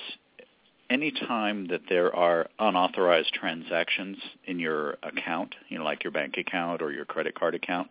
any 0.90 1.10
time 1.10 1.68
that 1.68 1.82
there 1.88 2.14
are 2.14 2.48
unauthorized 2.58 3.32
transactions 3.32 4.18
in 4.46 4.58
your 4.58 4.98
account, 5.02 5.54
you 5.68 5.78
know, 5.78 5.84
like 5.84 6.04
your 6.04 6.10
bank 6.10 6.36
account 6.36 6.82
or 6.82 6.92
your 6.92 7.04
credit 7.04 7.34
card 7.34 7.54
account, 7.54 7.88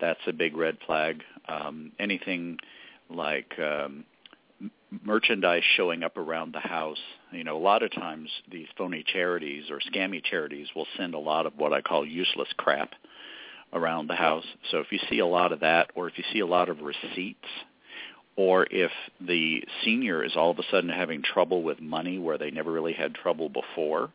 that's 0.00 0.20
a 0.26 0.32
big 0.32 0.56
red 0.56 0.76
flag. 0.86 1.22
Um, 1.48 1.92
anything 1.98 2.58
like 3.08 3.58
um, 3.58 4.04
merchandise 5.02 5.62
showing 5.76 6.02
up 6.02 6.16
around 6.16 6.52
the 6.52 6.60
house, 6.60 6.98
you 7.32 7.44
know, 7.44 7.56
a 7.56 7.58
lot 7.58 7.82
of 7.82 7.92
times 7.92 8.28
these 8.50 8.68
phony 8.76 9.02
charities 9.06 9.64
or 9.70 9.80
scammy 9.80 10.22
charities 10.22 10.68
will 10.76 10.86
send 10.96 11.14
a 11.14 11.18
lot 11.18 11.46
of 11.46 11.54
what 11.56 11.72
I 11.72 11.80
call 11.80 12.06
useless 12.06 12.48
crap 12.56 12.90
around 13.72 14.08
the 14.08 14.14
house. 14.14 14.44
So 14.70 14.78
if 14.78 14.90
you 14.90 14.98
see 15.10 15.18
a 15.18 15.26
lot 15.26 15.52
of 15.52 15.60
that, 15.60 15.90
or 15.94 16.08
if 16.08 16.18
you 16.18 16.24
see 16.32 16.40
a 16.40 16.46
lot 16.46 16.68
of 16.68 16.80
receipts 16.80 17.48
or 18.36 18.66
if 18.70 18.90
the 19.20 19.64
senior 19.82 20.22
is 20.22 20.36
all 20.36 20.50
of 20.50 20.58
a 20.58 20.62
sudden 20.70 20.90
having 20.90 21.22
trouble 21.22 21.62
with 21.62 21.80
money 21.80 22.18
where 22.18 22.36
they 22.36 22.50
never 22.50 22.70
really 22.70 22.92
had 22.92 23.14
trouble 23.14 23.48
before, 23.48 24.10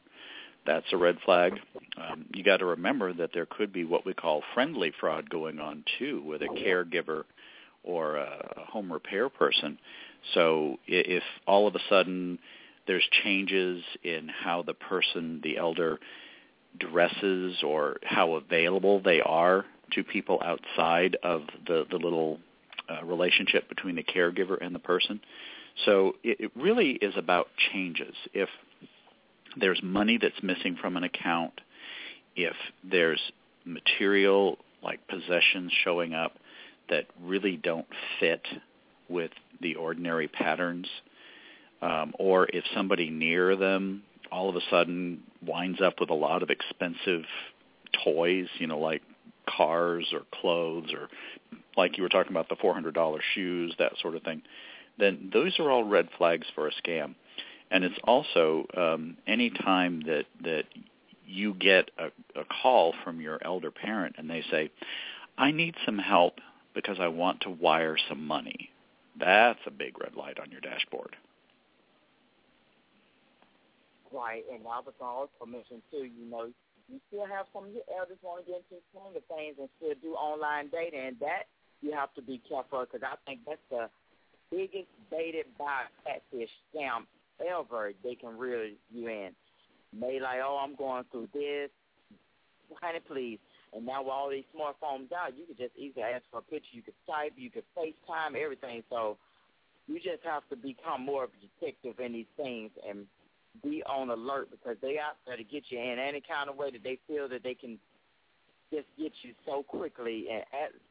that's 0.65 0.85
a 0.93 0.97
red 0.97 1.17
flag. 1.25 1.59
Um, 1.97 2.25
you 2.33 2.43
got 2.43 2.57
to 2.57 2.65
remember 2.65 3.13
that 3.13 3.31
there 3.33 3.47
could 3.47 3.73
be 3.73 3.83
what 3.83 4.05
we 4.05 4.13
call 4.13 4.43
friendly 4.53 4.93
fraud 4.99 5.29
going 5.29 5.59
on 5.59 5.83
too, 5.97 6.21
with 6.23 6.43
a 6.43 6.47
caregiver 6.47 7.23
or 7.83 8.17
a 8.17 8.65
home 8.67 8.93
repair 8.93 9.27
person. 9.27 9.79
So 10.35 10.77
if 10.85 11.23
all 11.47 11.67
of 11.67 11.75
a 11.75 11.79
sudden 11.89 12.37
there's 12.85 13.07
changes 13.23 13.83
in 14.03 14.27
how 14.27 14.61
the 14.61 14.75
person, 14.75 15.41
the 15.43 15.57
elder, 15.57 15.99
dresses 16.79 17.63
or 17.63 17.97
how 18.03 18.35
available 18.35 19.01
they 19.01 19.21
are 19.21 19.65
to 19.93 20.03
people 20.03 20.41
outside 20.43 21.17
of 21.23 21.41
the, 21.67 21.85
the 21.89 21.97
little 21.97 22.39
uh, 22.89 23.05
relationship 23.05 23.67
between 23.69 23.95
the 23.95 24.03
caregiver 24.03 24.57
and 24.61 24.73
the 24.73 24.79
person. 24.79 25.19
So 25.85 26.15
it, 26.23 26.39
it 26.39 26.51
really 26.55 26.91
is 26.91 27.13
about 27.17 27.47
changes. 27.73 28.15
If 28.33 28.49
there's 29.57 29.81
money 29.83 30.17
that's 30.21 30.41
missing 30.41 30.77
from 30.79 30.97
an 30.97 31.03
account, 31.03 31.53
if 32.35 32.55
there's 32.83 33.19
material 33.65 34.57
like 34.83 35.05
possessions 35.07 35.71
showing 35.83 36.13
up 36.13 36.33
that 36.89 37.05
really 37.21 37.57
don't 37.57 37.87
fit 38.19 38.41
with 39.09 39.31
the 39.61 39.75
ordinary 39.75 40.27
patterns, 40.27 40.87
um, 41.81 42.13
or 42.17 42.47
if 42.51 42.63
somebody 42.73 43.09
near 43.09 43.55
them 43.55 44.03
all 44.31 44.49
of 44.49 44.55
a 44.55 44.61
sudden 44.69 45.21
winds 45.45 45.81
up 45.81 45.99
with 45.99 46.09
a 46.09 46.15
lot 46.15 46.43
of 46.43 46.49
expensive 46.49 47.23
toys, 48.03 48.47
you 48.57 48.67
know, 48.67 48.79
like 48.79 49.01
cars 49.49 50.07
or 50.13 50.21
clothes 50.33 50.91
or 50.93 51.09
like 51.77 51.97
you 51.97 52.03
were 52.03 52.09
talking 52.09 52.31
about 52.31 52.49
the 52.49 52.55
$400 52.55 53.19
shoes, 53.33 53.73
that 53.79 53.93
sort 54.01 54.15
of 54.15 54.23
thing, 54.23 54.41
then 54.97 55.29
those 55.33 55.57
are 55.59 55.69
all 55.69 55.83
red 55.83 56.09
flags 56.17 56.47
for 56.53 56.67
a 56.67 56.71
scam. 56.71 57.15
And 57.69 57.83
it's 57.83 57.99
also 58.03 58.65
um, 58.75 59.17
any 59.27 59.49
time 59.49 60.01
that 60.05 60.25
that 60.43 60.65
you 61.25 61.53
get 61.53 61.89
a, 61.97 62.07
a 62.39 62.43
call 62.61 62.93
from 63.03 63.21
your 63.21 63.39
elder 63.43 63.71
parent 63.71 64.15
and 64.17 64.29
they 64.29 64.43
say, 64.51 64.69
"I 65.37 65.51
need 65.51 65.75
some 65.85 65.97
help 65.97 66.39
because 66.73 66.97
I 66.99 67.07
want 67.07 67.41
to 67.41 67.49
wire 67.49 67.95
some 68.09 68.27
money." 68.27 68.71
That's 69.17 69.59
a 69.65 69.71
big 69.71 69.99
red 70.01 70.15
light 70.15 70.37
on 70.39 70.51
your 70.51 70.59
dashboard. 70.59 71.15
Right, 74.11 74.43
and 74.51 74.67
I 74.67 74.83
was 74.83 74.93
also 74.99 75.47
mention 75.47 75.81
too, 75.89 76.03
you 76.03 76.27
know, 76.29 76.51
you 76.91 76.99
still 77.07 77.25
have 77.25 77.47
some 77.53 77.65
of 77.65 77.71
your 77.71 77.87
elders 77.87 78.19
want 78.21 78.43
to 78.43 78.51
get 78.51 78.63
into 78.67 78.83
the 78.83 78.99
of 78.99 79.23
things 79.31 79.55
and 79.55 79.69
still 79.79 79.95
do 80.03 80.13
online 80.19 80.67
dating, 80.67 80.99
and 80.99 81.19
that 81.23 81.47
you 81.79 81.95
have 81.95 82.13
to 82.15 82.21
be 82.21 82.41
careful 82.43 82.83
because 82.83 83.07
I 83.07 83.15
think 83.25 83.39
that's 83.47 83.63
the 83.71 83.87
biggest 84.51 84.91
baited 85.09 85.47
by 85.57 85.87
catfish 86.03 86.51
scam 86.69 87.07
ever 87.39 87.93
they 88.03 88.15
can 88.15 88.37
reel 88.37 88.67
you 88.91 89.07
in. 89.07 89.31
May 89.97 90.19
like, 90.19 90.43
oh, 90.43 90.59
I'm 90.61 90.75
going 90.75 91.05
through 91.11 91.29
this, 91.33 91.71
honey, 92.81 92.99
please. 93.07 93.39
And 93.73 93.85
now 93.85 94.03
with 94.03 94.11
all 94.11 94.29
these 94.29 94.43
smartphones 94.51 95.11
out, 95.15 95.31
you 95.37 95.47
could 95.47 95.57
just 95.57 95.75
easily 95.77 96.03
ask 96.03 96.23
for 96.29 96.39
a 96.39 96.41
picture. 96.41 96.75
You 96.75 96.81
could 96.81 96.99
Skype, 97.07 97.31
you 97.35 97.49
could 97.49 97.63
FaceTime, 97.77 98.35
everything. 98.35 98.83
So 98.89 99.17
you 99.87 99.95
just 99.95 100.23
have 100.23 100.43
to 100.49 100.55
become 100.55 101.05
more 101.05 101.23
of 101.23 101.31
detective 101.39 101.99
in 102.03 102.13
these 102.13 102.31
things 102.35 102.71
and 102.87 103.07
be 103.63 103.83
on 103.83 104.09
alert 104.09 104.49
because 104.49 104.77
they 104.81 104.97
out 104.97 105.17
there 105.25 105.37
to 105.37 105.43
get 105.43 105.63
you 105.69 105.79
in 105.79 105.99
any 105.99 106.21
kind 106.21 106.49
of 106.49 106.55
way 106.55 106.71
that 106.71 106.83
they 106.83 106.97
feel 107.07 107.27
that 107.29 107.43
they 107.43 107.53
can 107.53 107.77
just 108.71 108.87
get 108.97 109.11
you 109.21 109.33
so 109.45 109.63
quickly 109.63 110.27
and 110.31 110.43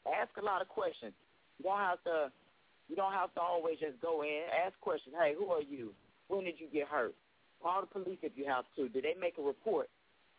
ask, 0.07 0.31
a 0.37 0.45
lot 0.45 0.61
of 0.61 0.69
questions. 0.69 1.13
You 1.59 1.65
don't 1.65 1.79
have 1.79 2.03
to 2.05 2.31
you 2.89 2.97
don't 2.97 3.13
have 3.13 3.33
to 3.35 3.41
always 3.41 3.79
just 3.79 4.01
go 4.03 4.23
in. 4.23 4.43
Ask 4.51 4.79
questions. 4.81 5.15
Hey, 5.19 5.35
who 5.39 5.47
are 5.53 5.63
you? 5.63 5.95
When 6.29 6.45
did 6.45 6.59
you 6.59 6.67
get 6.73 6.89
hurt? 6.89 7.15
Call 7.63 7.83
the 7.83 7.87
police 7.87 8.19
if 8.23 8.33
you 8.35 8.47
have 8.47 8.65
to. 8.77 8.89
Did 8.89 9.05
they 9.05 9.15
make 9.21 9.39
a 9.39 9.43
report 9.43 9.89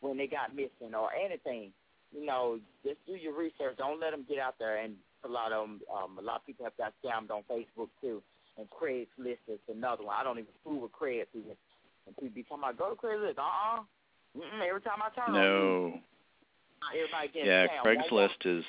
when 0.01 0.17
they 0.17 0.27
got 0.27 0.53
missing 0.53 0.93
or 0.93 1.09
anything? 1.13 1.71
You 2.11 2.25
know, 2.25 2.59
just 2.83 2.99
do 3.07 3.13
your 3.13 3.37
research. 3.37 3.77
Don't 3.77 4.01
let 4.01 4.11
them 4.11 4.25
get 4.27 4.37
out 4.37 4.55
there. 4.59 4.83
And 4.83 4.95
a 5.23 5.29
lot 5.29 5.53
of 5.53 5.63
them, 5.63 5.81
um, 5.87 6.17
a 6.19 6.21
lot 6.21 6.41
of 6.41 6.45
people 6.45 6.65
have 6.65 6.75
got 6.75 6.93
scammed 6.99 7.31
on 7.31 7.43
Facebook 7.49 7.89
too. 8.01 8.21
And 8.57 8.67
Craigslist 8.69 9.47
is 9.47 9.59
another 9.71 10.03
one. 10.03 10.15
I 10.19 10.23
don't 10.23 10.37
even 10.37 10.51
fool 10.63 10.81
with 10.81 10.91
Craigslist. 10.91 11.55
And 12.07 12.15
people 12.17 12.35
be 12.35 12.43
talking 12.43 12.63
about 12.63 12.77
go 12.77 12.93
to 12.93 12.99
Craigslist. 12.99 13.37
Uh 13.37 13.41
uh-uh. 13.41 13.81
uh. 13.81 14.65
Every 14.65 14.81
time 14.81 15.01
I 15.03 15.09
turn 15.13 15.35
on 15.35 15.41
No. 15.41 15.99
Everybody 16.89 17.27
getting 17.29 17.47
Yeah, 17.47 17.67
scammed. 17.67 17.85
Craigslist 17.85 18.41
is 18.45 18.65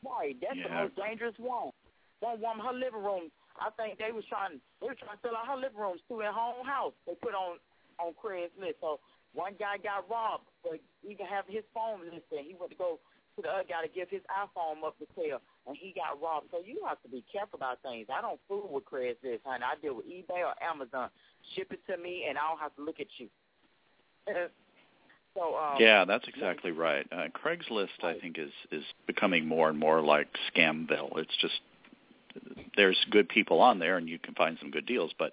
Right, 0.00 0.36
that's 0.40 0.56
the 0.56 0.72
most 0.72 0.96
dangerous 0.96 1.36
one. 1.36 1.76
One 2.20 2.40
woman, 2.40 2.64
her 2.64 2.72
living 2.72 3.04
room. 3.04 3.28
I 3.60 3.68
think 3.76 4.00
they 4.00 4.12
was 4.12 4.24
trying. 4.32 4.56
They 4.80 4.88
were 4.88 4.96
trying 4.96 5.20
to 5.20 5.22
sell 5.22 5.36
out 5.36 5.44
her 5.44 5.60
living 5.60 5.76
rooms 5.76 6.00
to 6.08 6.24
her 6.24 6.32
own 6.32 6.64
house. 6.64 6.96
They 7.04 7.12
put 7.20 7.36
on 7.36 7.60
on 8.00 8.16
Craigslist. 8.16 8.80
So 8.80 9.00
one 9.36 9.52
guy 9.60 9.76
got 9.76 10.08
robbed, 10.08 10.48
but 10.64 10.80
he 11.04 11.12
can 11.14 11.28
have 11.28 11.44
his 11.44 11.64
phone 11.76 12.00
listed. 12.08 12.48
He 12.48 12.56
went 12.56 12.72
to 12.72 12.80
go 12.80 12.96
to 13.36 13.40
the 13.44 13.48
other 13.52 13.68
guy 13.68 13.84
to 13.84 13.92
give 13.92 14.08
his 14.08 14.24
iPhone 14.32 14.80
up 14.80 14.96
for 14.96 15.08
sale, 15.12 15.44
and 15.68 15.76
he 15.76 15.92
got 15.92 16.16
robbed. 16.16 16.48
So 16.50 16.64
you 16.64 16.80
have 16.88 17.00
to 17.04 17.10
be 17.12 17.20
careful 17.28 17.60
about 17.60 17.84
things. 17.84 18.08
I 18.08 18.24
don't 18.24 18.40
fool 18.48 18.68
with 18.72 18.88
Craigslist, 18.88 19.44
honey. 19.44 19.64
I 19.64 19.76
deal 19.76 20.00
with 20.00 20.08
eBay 20.08 20.40
or 20.40 20.56
Amazon. 20.64 21.12
Ship 21.54 21.70
it 21.72 21.80
to 21.90 21.96
me, 21.96 22.26
and 22.28 22.38
I 22.38 22.42
don't 22.48 22.60
have 22.60 22.74
to 22.76 22.82
look 22.82 23.00
at 23.00 23.06
you. 23.18 23.28
so 25.34 25.56
um, 25.56 25.76
Yeah, 25.78 26.04
that's 26.04 26.26
exactly 26.28 26.70
right. 26.70 27.06
Uh, 27.10 27.28
Craigslist, 27.34 28.02
I 28.02 28.18
think, 28.20 28.38
is 28.38 28.52
is 28.70 28.84
becoming 29.06 29.46
more 29.46 29.68
and 29.68 29.78
more 29.78 30.00
like 30.00 30.28
Scamville. 30.54 31.18
It's 31.18 31.36
just 31.40 31.60
there's 32.76 32.98
good 33.10 33.28
people 33.28 33.60
on 33.60 33.78
there, 33.78 33.96
and 33.96 34.08
you 34.08 34.18
can 34.18 34.34
find 34.34 34.56
some 34.60 34.70
good 34.70 34.86
deals, 34.86 35.12
but 35.18 35.32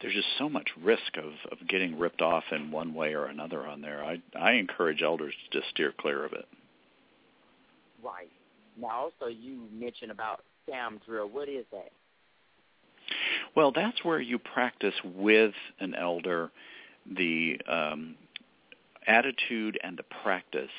there's 0.00 0.14
just 0.14 0.28
so 0.38 0.48
much 0.48 0.68
risk 0.82 1.16
of 1.16 1.32
of 1.52 1.66
getting 1.68 1.98
ripped 1.98 2.22
off 2.22 2.44
in 2.50 2.70
one 2.70 2.94
way 2.94 3.14
or 3.14 3.26
another 3.26 3.66
on 3.66 3.80
there. 3.80 4.04
I 4.04 4.20
I 4.38 4.52
encourage 4.52 5.02
elders 5.02 5.34
to 5.52 5.60
steer 5.70 5.92
clear 5.98 6.24
of 6.24 6.32
it. 6.32 6.46
Right. 8.02 8.30
Now, 8.78 8.90
also 8.90 9.26
you 9.26 9.68
mentioned 9.72 10.10
about 10.10 10.42
scam 10.68 11.04
drill. 11.04 11.28
What 11.28 11.48
is 11.48 11.64
that? 11.72 11.92
Well, 13.54 13.72
that's 13.72 14.04
where 14.04 14.20
you 14.20 14.38
practice 14.38 14.94
with 15.04 15.54
an 15.80 15.94
elder 15.94 16.50
the 17.06 17.60
um, 17.68 18.16
attitude 19.06 19.78
and 19.82 19.96
the 19.96 20.04
practice 20.22 20.70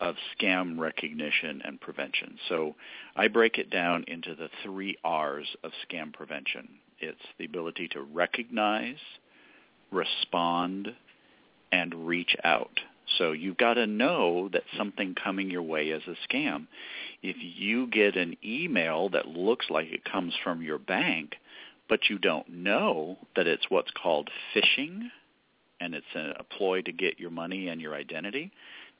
of 0.00 0.14
scam 0.38 0.78
recognition 0.78 1.62
and 1.64 1.80
prevention. 1.80 2.38
So 2.48 2.74
I 3.16 3.28
break 3.28 3.58
it 3.58 3.70
down 3.70 4.04
into 4.08 4.34
the 4.34 4.48
three 4.62 4.96
R's 5.04 5.46
of 5.62 5.72
scam 5.88 6.12
prevention. 6.12 6.68
It's 6.98 7.20
the 7.38 7.44
ability 7.44 7.88
to 7.88 8.02
recognize, 8.02 8.98
respond, 9.90 10.94
and 11.72 12.06
reach 12.06 12.36
out. 12.44 12.80
So 13.18 13.32
you've 13.32 13.56
got 13.56 13.74
to 13.74 13.86
know 13.86 14.48
that 14.52 14.62
something 14.76 15.14
coming 15.14 15.50
your 15.50 15.62
way 15.62 15.88
is 15.88 16.02
a 16.06 16.16
scam. 16.32 16.66
If 17.22 17.36
you 17.38 17.86
get 17.86 18.16
an 18.16 18.36
email 18.44 19.08
that 19.10 19.28
looks 19.28 19.66
like 19.68 19.88
it 19.90 20.04
comes 20.04 20.34
from 20.42 20.62
your 20.62 20.78
bank, 20.78 21.34
but 21.90 22.08
you 22.08 22.18
don't 22.18 22.48
know 22.48 23.18
that 23.36 23.48
it's 23.48 23.68
what's 23.68 23.90
called 23.90 24.30
phishing 24.54 25.08
and 25.80 25.94
it's 25.94 26.06
a, 26.14 26.36
a 26.38 26.44
ploy 26.44 26.80
to 26.82 26.92
get 26.92 27.18
your 27.18 27.30
money 27.30 27.68
and 27.68 27.80
your 27.80 27.94
identity, 27.94 28.52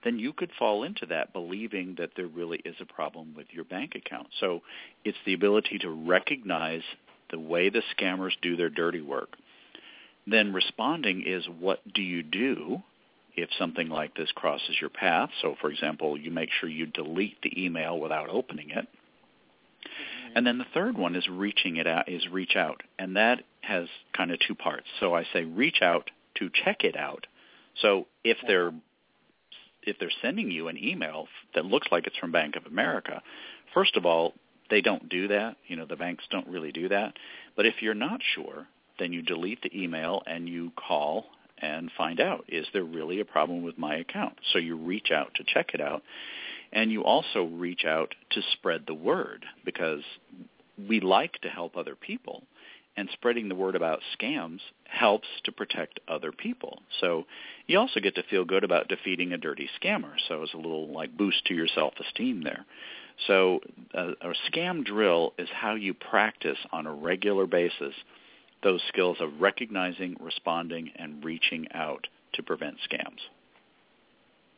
then 0.03 0.19
you 0.19 0.33
could 0.33 0.51
fall 0.59 0.83
into 0.83 1.07
that 1.07 1.33
believing 1.33 1.95
that 1.99 2.11
there 2.17 2.27
really 2.27 2.61
is 2.65 2.75
a 2.81 2.93
problem 2.93 3.33
with 3.37 3.47
your 3.53 3.65
bank 3.65 3.95
account. 3.95 4.27
So 4.41 4.63
it's 5.05 5.19
the 5.25 5.35
ability 5.35 5.79
to 5.79 5.91
recognize 5.91 6.83
the 7.31 7.39
way 7.39 7.71
the 7.71 7.83
scammers 7.97 8.33
do 8.43 8.57
their 8.57 8.71
dirty 8.71 9.03
work. 9.03 9.37
Then 10.27 10.53
responding 10.53 11.23
is 11.27 11.47
what 11.61 11.81
do 11.95 12.03
you 12.03 12.23
do 12.23 12.83
if 13.37 13.49
something 13.59 13.89
like 13.89 14.17
this 14.17 14.33
crosses 14.35 14.77
your 14.81 14.91
path. 14.91 15.31
So 15.43 15.55
for 15.61 15.71
example, 15.71 16.19
you 16.19 16.33
make 16.33 16.51
sure 16.59 16.69
you 16.69 16.87
delete 16.87 17.41
the 17.43 17.65
email 17.65 18.01
without 18.01 18.29
opening 18.29 18.71
it. 18.71 18.89
And 20.35 20.47
then 20.47 20.59
the 20.59 20.67
third 20.73 20.97
one 20.97 21.17
is 21.17 21.29
reaching 21.29 21.77
it 21.77 21.87
out 21.87 22.09
is 22.09 22.27
reach 22.29 22.57
out. 22.57 22.83
And 22.99 23.17
that 23.17 23.43
has 23.63 23.89
kind 24.17 24.31
of 24.31 24.39
two 24.47 24.55
parts. 24.55 24.87
So 25.01 25.15
I 25.15 25.25
say 25.33 25.45
reach 25.45 25.83
out 25.83 26.11
to 26.37 26.51
check 26.65 26.85
it 26.85 26.97
out. 26.97 27.27
So 27.81 28.07
if 28.25 28.39
they're 28.47 28.73
if 29.83 29.99
they're 29.99 30.13
sending 30.21 30.51
you 30.51 30.69
an 30.69 30.77
email 30.83 31.27
that 31.55 31.65
looks 31.65 31.89
like 31.91 32.07
it's 32.07 32.17
from 32.19 32.33
Bank 32.33 32.55
of 32.57 32.67
America, 32.67 33.23
first 33.73 33.97
of 33.97 34.05
all, 34.05 34.35
they 34.69 34.83
don't 34.83 35.09
do 35.09 35.29
that. 35.29 35.57
You 35.67 35.77
know, 35.77 35.87
the 35.87 35.97
banks 35.97 36.25
don't 36.31 36.47
really 36.47 36.71
do 36.71 36.89
that. 36.91 37.15
But 37.57 37.67
if 37.67 37.81
you're 37.81 37.95
not 37.95 38.21
sure, 38.35 38.67
then 38.99 39.13
you 39.13 39.23
delete 39.23 39.63
the 39.63 39.75
email 39.75 40.23
and 40.27 40.49
you 40.49 40.71
call 40.77 41.27
and 41.59 41.91
find 41.97 42.21
out, 42.21 42.45
is 42.49 42.67
there 42.73 42.85
really 42.85 43.21
a 43.21 43.25
problem 43.25 43.63
with 43.63 43.79
my 43.79 43.97
account? 43.97 44.35
So 44.53 44.59
you 44.59 44.77
reach 44.77 45.11
out 45.11 45.35
to 45.37 45.45
check 45.45 45.71
it 45.75 45.81
out. 45.81 46.03
And 46.73 46.93
you 46.93 47.03
also 47.05 47.45
reach 47.45 47.85
out 47.85 48.15
to 48.31 48.43
spread 48.53 48.85
the 48.87 48.95
word 48.95 49.45
because 49.65 50.03
we 50.89 51.01
like 51.01 51.41
to 51.43 51.49
help 51.49 51.77
other 51.77 51.97
people 51.97 52.45
and 52.97 53.09
spreading 53.13 53.49
the 53.49 53.55
word 53.55 53.77
about 53.77 54.01
scams 54.19 54.61
helps 54.85 55.29
to 55.45 55.53
protect 55.53 56.01
other 56.09 56.33
people. 56.33 56.83
So 57.01 57.25
you 57.67 57.79
also 57.79 58.01
get 58.01 58.15
to 58.17 58.23
feel 58.25 58.45
good 58.45 58.65
about 58.65 58.89
defeating 58.89 59.33
a 59.33 59.39
dirty 59.39 59.69
scammer. 59.81 60.13
So 60.29 60.43
it's 60.43 60.55
a 60.55 60.59
little 60.59 60.93
like 60.93 61.17
boost 61.17 61.45
to 61.47 61.55
your 61.55 61.69
self-esteem 61.69 62.43
there. 62.43 62.67
So 63.27 63.61
a, 63.95 64.11
a 64.21 64.35
scam 64.51 64.85
drill 64.85 65.35
is 65.39 65.49
how 65.53 65.75
you 65.75 65.95
practice 65.95 66.59
on 66.73 66.87
a 66.87 66.93
regular 66.93 67.47
basis 67.47 67.95
those 68.63 68.83
skills 68.89 69.17
of 69.21 69.41
recognizing, 69.41 70.17
responding, 70.21 70.91
and 70.97 71.25
reaching 71.25 71.67
out 71.73 72.07
to 72.35 72.43
prevent 72.43 72.77
scams. 72.91 73.21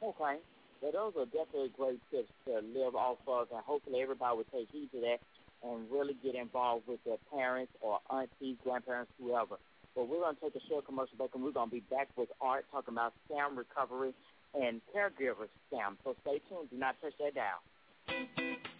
Okay. 0.03 0.39
Well, 0.83 0.91
those 0.91 1.13
are 1.17 1.27
definitely 1.27 1.71
great 1.79 2.01
tips 2.11 2.33
to 2.47 2.59
live 2.59 2.97
off 2.97 3.19
of, 3.29 3.47
and 3.53 3.63
hopefully 3.65 4.03
everybody 4.03 4.37
will 4.37 4.51
take 4.53 4.69
heed 4.73 4.91
to 4.91 5.01
that 5.01 5.21
and 5.63 5.87
really 5.93 6.17
get 6.25 6.35
involved 6.35 6.89
with 6.89 6.99
their 7.05 7.19
parents 7.33 7.73
or 7.81 8.01
aunties, 8.11 8.57
grandparents, 8.65 9.13
whoever. 9.21 9.57
But 9.95 10.09
we're 10.09 10.19
going 10.19 10.35
to 10.35 10.41
take 10.41 10.57
a 10.57 10.67
short 10.69 10.87
commercial 10.87 11.17
break, 11.17 11.31
and 11.35 11.45
we're 11.45 11.53
going 11.53 11.71
to 11.71 11.75
be 11.77 11.85
back 11.89 12.09
with 12.17 12.31
Art 12.41 12.67
talking 12.73 12.95
about 12.95 13.13
scam 13.31 13.57
recovery 13.57 14.13
and 14.61 14.81
caregiver 14.93 15.47
scam. 15.71 15.97
So 16.03 16.17
stay 16.23 16.41
tuned. 16.49 16.71
Do 16.71 16.79
not 16.79 16.97
touch 17.01 17.15
that 17.21 17.35
dial. 17.35 18.72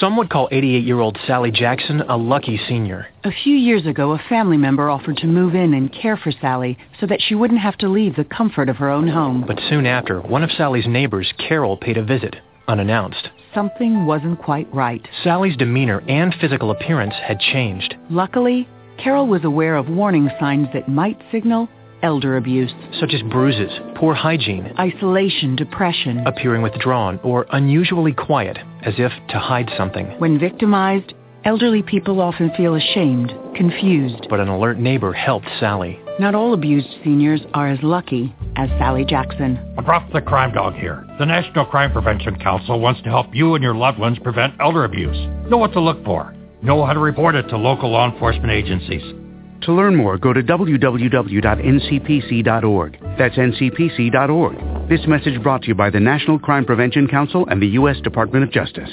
Some 0.00 0.16
would 0.16 0.30
call 0.30 0.48
88-year-old 0.50 1.18
Sally 1.26 1.50
Jackson 1.50 2.02
a 2.02 2.16
lucky 2.16 2.60
senior. 2.68 3.06
A 3.24 3.30
few 3.30 3.56
years 3.56 3.86
ago, 3.86 4.12
a 4.12 4.22
family 4.28 4.56
member 4.56 4.90
offered 4.90 5.16
to 5.18 5.26
move 5.26 5.54
in 5.54 5.74
and 5.74 5.92
care 5.92 6.16
for 6.16 6.32
Sally 6.32 6.76
so 7.00 7.06
that 7.06 7.20
she 7.22 7.34
wouldn't 7.34 7.60
have 7.60 7.78
to 7.78 7.88
leave 7.88 8.16
the 8.16 8.24
comfort 8.24 8.68
of 8.68 8.76
her 8.76 8.90
own 8.90 9.06
home. 9.08 9.44
But 9.46 9.60
soon 9.70 9.86
after, 9.86 10.20
one 10.20 10.42
of 10.42 10.50
Sally's 10.50 10.86
neighbors, 10.86 11.32
Carol, 11.38 11.76
paid 11.76 11.96
a 11.96 12.04
visit, 12.04 12.36
unannounced. 12.68 13.30
Something 13.54 14.06
wasn't 14.06 14.42
quite 14.42 14.72
right. 14.74 15.06
Sally's 15.22 15.56
demeanor 15.56 16.02
and 16.08 16.34
physical 16.40 16.72
appearance 16.72 17.14
had 17.14 17.38
changed. 17.38 17.94
Luckily, 18.10 18.68
Carol 18.98 19.28
was 19.28 19.44
aware 19.44 19.76
of 19.76 19.88
warning 19.88 20.30
signs 20.40 20.68
that 20.74 20.88
might 20.88 21.20
signal 21.30 21.68
elder 22.06 22.36
abuse. 22.36 22.70
Such 23.00 23.12
as 23.12 23.20
bruises, 23.22 23.72
poor 23.96 24.14
hygiene, 24.14 24.72
isolation, 24.78 25.56
depression, 25.56 26.26
appearing 26.26 26.62
withdrawn, 26.62 27.18
or 27.22 27.46
unusually 27.50 28.12
quiet, 28.12 28.56
as 28.82 28.94
if 28.96 29.12
to 29.28 29.38
hide 29.38 29.70
something. 29.76 30.06
When 30.18 30.38
victimized, 30.38 31.12
elderly 31.44 31.82
people 31.82 32.20
often 32.20 32.50
feel 32.56 32.76
ashamed, 32.76 33.34
confused. 33.56 34.28
But 34.30 34.40
an 34.40 34.48
alert 34.48 34.78
neighbor 34.78 35.12
helped 35.12 35.48
Sally. 35.58 35.98
Not 36.18 36.34
all 36.34 36.54
abused 36.54 36.88
seniors 37.04 37.42
are 37.52 37.68
as 37.68 37.78
lucky 37.82 38.34
as 38.54 38.70
Sally 38.78 39.04
Jackson. 39.04 39.58
McGruff 39.76 40.10
the 40.12 40.22
Crime 40.22 40.54
Dog 40.54 40.74
here. 40.74 41.04
The 41.18 41.26
National 41.26 41.66
Crime 41.66 41.92
Prevention 41.92 42.38
Council 42.38 42.80
wants 42.80 43.02
to 43.02 43.10
help 43.10 43.34
you 43.34 43.54
and 43.54 43.62
your 43.62 43.74
loved 43.74 43.98
ones 43.98 44.18
prevent 44.20 44.54
elder 44.60 44.84
abuse. 44.84 45.16
Know 45.50 45.58
what 45.58 45.72
to 45.74 45.80
look 45.80 46.02
for. 46.04 46.34
Know 46.62 46.86
how 46.86 46.94
to 46.94 47.00
report 47.00 47.34
it 47.34 47.48
to 47.48 47.58
local 47.58 47.90
law 47.90 48.10
enforcement 48.10 48.50
agencies. 48.50 49.02
To 49.62 49.72
learn 49.72 49.96
more, 49.96 50.18
go 50.18 50.32
to 50.32 50.42
www.ncpc.org. 50.42 50.98
That's 53.18 53.36
ncpc.org. 53.36 54.88
This 54.88 55.00
message 55.06 55.42
brought 55.42 55.62
to 55.62 55.68
you 55.68 55.74
by 55.74 55.90
the 55.90 55.98
National 55.98 56.38
Crime 56.38 56.64
Prevention 56.64 57.08
Council 57.08 57.46
and 57.48 57.60
the 57.60 57.66
U.S. 57.68 57.96
Department 58.02 58.44
of 58.44 58.52
Justice. 58.52 58.90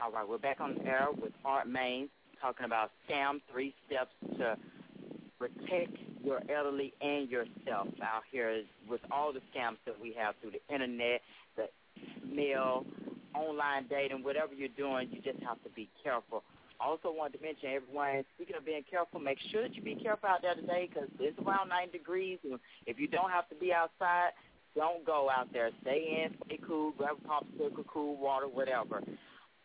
All 0.00 0.10
right, 0.10 0.28
we're 0.28 0.38
back 0.38 0.60
on 0.60 0.74
the 0.74 0.84
air 0.86 1.08
with 1.20 1.32
Art 1.44 1.68
Maines 1.68 2.08
talking 2.40 2.66
about 2.66 2.90
Scammed, 3.08 3.40
three 3.50 3.74
steps 3.86 4.10
to 4.38 4.56
protect 5.38 5.96
your 6.24 6.40
elderly 6.54 6.92
and 7.00 7.28
yourself 7.30 7.88
out 8.02 8.22
here 8.30 8.62
with 8.88 9.00
all 9.10 9.32
the 9.32 9.40
scams 9.54 9.76
that 9.86 9.98
we 10.00 10.14
have 10.18 10.34
through 10.40 10.50
the 10.52 10.74
internet, 10.74 11.20
the 11.56 11.68
mail, 12.26 12.84
online 13.34 13.86
dating, 13.88 14.22
whatever 14.24 14.52
you're 14.54 14.68
doing, 14.76 15.08
you 15.12 15.20
just 15.20 15.42
have 15.44 15.62
to 15.62 15.70
be 15.70 15.88
careful. 16.02 16.42
Also 16.80 17.10
wanted 17.10 17.38
to 17.38 17.44
mention, 17.44 17.70
everyone, 17.70 18.24
speaking 18.36 18.56
of 18.56 18.64
being 18.64 18.84
careful, 18.88 19.18
make 19.18 19.38
sure 19.50 19.62
that 19.62 19.74
you 19.74 19.82
be 19.82 19.96
careful 19.96 20.28
out 20.28 20.42
there 20.42 20.54
today 20.54 20.88
because 20.88 21.08
it's 21.18 21.38
around 21.40 21.68
90 21.68 21.96
degrees. 21.98 22.38
And 22.44 22.60
if 22.86 22.98
you 22.98 23.08
don't 23.08 23.30
have 23.30 23.48
to 23.48 23.56
be 23.56 23.72
outside, 23.72 24.30
don't 24.76 25.04
go 25.04 25.28
out 25.28 25.52
there. 25.52 25.70
Stay 25.82 26.24
in, 26.24 26.36
stay 26.46 26.60
cool, 26.66 26.92
grab 26.96 27.16
a 27.24 27.28
popsicle, 27.28 27.84
cool 27.86 28.16
water, 28.16 28.46
whatever. 28.46 29.02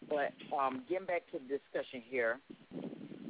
But 0.09 0.33
um, 0.57 0.83
getting 0.89 1.05
back 1.05 1.21
to 1.31 1.39
the 1.39 1.59
discussion 1.59 2.01
here, 2.09 2.39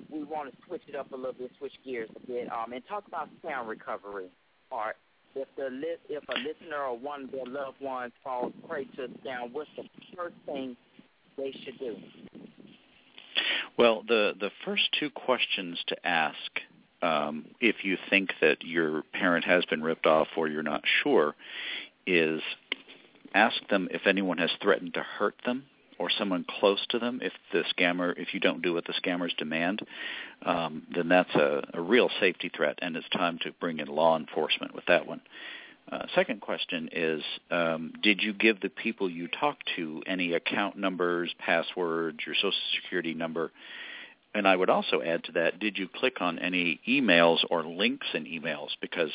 we 0.09 0.23
want 0.23 0.51
to 0.51 0.57
switch 0.65 0.83
it 0.87 0.95
up 0.95 1.11
a 1.11 1.15
little 1.15 1.33
bit, 1.33 1.51
switch 1.57 1.73
gears 1.83 2.09
a 2.15 2.27
bit, 2.27 2.51
um, 2.51 2.71
and 2.71 2.83
talk 2.87 3.07
about 3.07 3.29
sound 3.43 3.67
recovery. 3.67 4.27
Or 4.71 4.93
if 5.35 5.47
the 5.57 5.67
if 6.09 6.23
a 6.29 6.37
listener 6.37 6.83
or 6.83 6.97
one 6.97 7.25
of 7.25 7.31
their 7.31 7.45
loved 7.45 7.81
ones 7.81 8.13
falls 8.23 8.53
prey 8.67 8.85
to 8.95 9.07
sound, 9.25 9.53
what's 9.53 9.69
the 9.75 9.83
first 10.15 10.35
thing 10.45 10.77
they 11.37 11.53
should 11.63 11.79
do? 11.79 11.95
Well, 13.77 14.03
the 14.07 14.33
the 14.39 14.51
first 14.65 14.83
two 14.99 15.09
questions 15.09 15.81
to 15.87 16.07
ask 16.07 16.37
um, 17.01 17.45
if 17.59 17.83
you 17.83 17.97
think 18.09 18.31
that 18.41 18.63
your 18.63 19.03
parent 19.13 19.45
has 19.45 19.65
been 19.65 19.83
ripped 19.83 20.05
off 20.05 20.27
or 20.37 20.47
you're 20.47 20.63
not 20.63 20.83
sure 21.03 21.35
is 22.07 22.41
ask 23.33 23.55
them 23.69 23.89
if 23.91 24.07
anyone 24.07 24.37
has 24.37 24.51
threatened 24.61 24.93
to 24.93 25.01
hurt 25.01 25.35
them 25.45 25.65
or 25.99 26.09
someone 26.09 26.45
close 26.59 26.85
to 26.89 26.99
them. 26.99 27.19
If 27.21 27.33
the 27.51 27.63
scammer 27.77 28.13
if 28.17 28.33
you 28.33 28.39
don't 28.39 28.61
do 28.61 28.73
what 28.73 28.85
the 28.85 28.93
scammers 28.93 29.35
demand 29.37 29.81
um, 30.45 30.83
then 30.93 31.09
that's 31.09 31.33
a, 31.35 31.63
a 31.73 31.81
real 31.81 32.09
safety 32.19 32.49
threat 32.55 32.79
and 32.81 32.95
it's 32.95 33.09
time 33.09 33.39
to 33.43 33.51
bring 33.59 33.79
in 33.79 33.87
law 33.87 34.17
enforcement 34.17 34.73
with 34.73 34.85
that 34.85 35.07
one 35.07 35.21
uh, 35.91 36.05
second 36.15 36.41
question 36.41 36.89
is, 36.91 37.21
um, 37.51 37.93
did 38.01 38.21
you 38.21 38.33
give 38.33 38.61
the 38.61 38.69
people 38.69 39.09
you 39.09 39.27
talked 39.27 39.63
to 39.75 40.01
any 40.07 40.33
account 40.33 40.77
numbers, 40.77 41.33
passwords, 41.39 42.19
your 42.25 42.35
social 42.35 42.51
security 42.81 43.13
number? 43.13 43.51
And 44.33 44.47
I 44.47 44.55
would 44.55 44.69
also 44.69 45.01
add 45.01 45.23
to 45.25 45.31
that, 45.33 45.59
did 45.59 45.77
you 45.77 45.87
click 45.87 46.21
on 46.21 46.39
any 46.39 46.79
emails 46.87 47.39
or 47.49 47.63
links 47.63 48.07
in 48.13 48.25
emails? 48.25 48.69
Because 48.81 49.11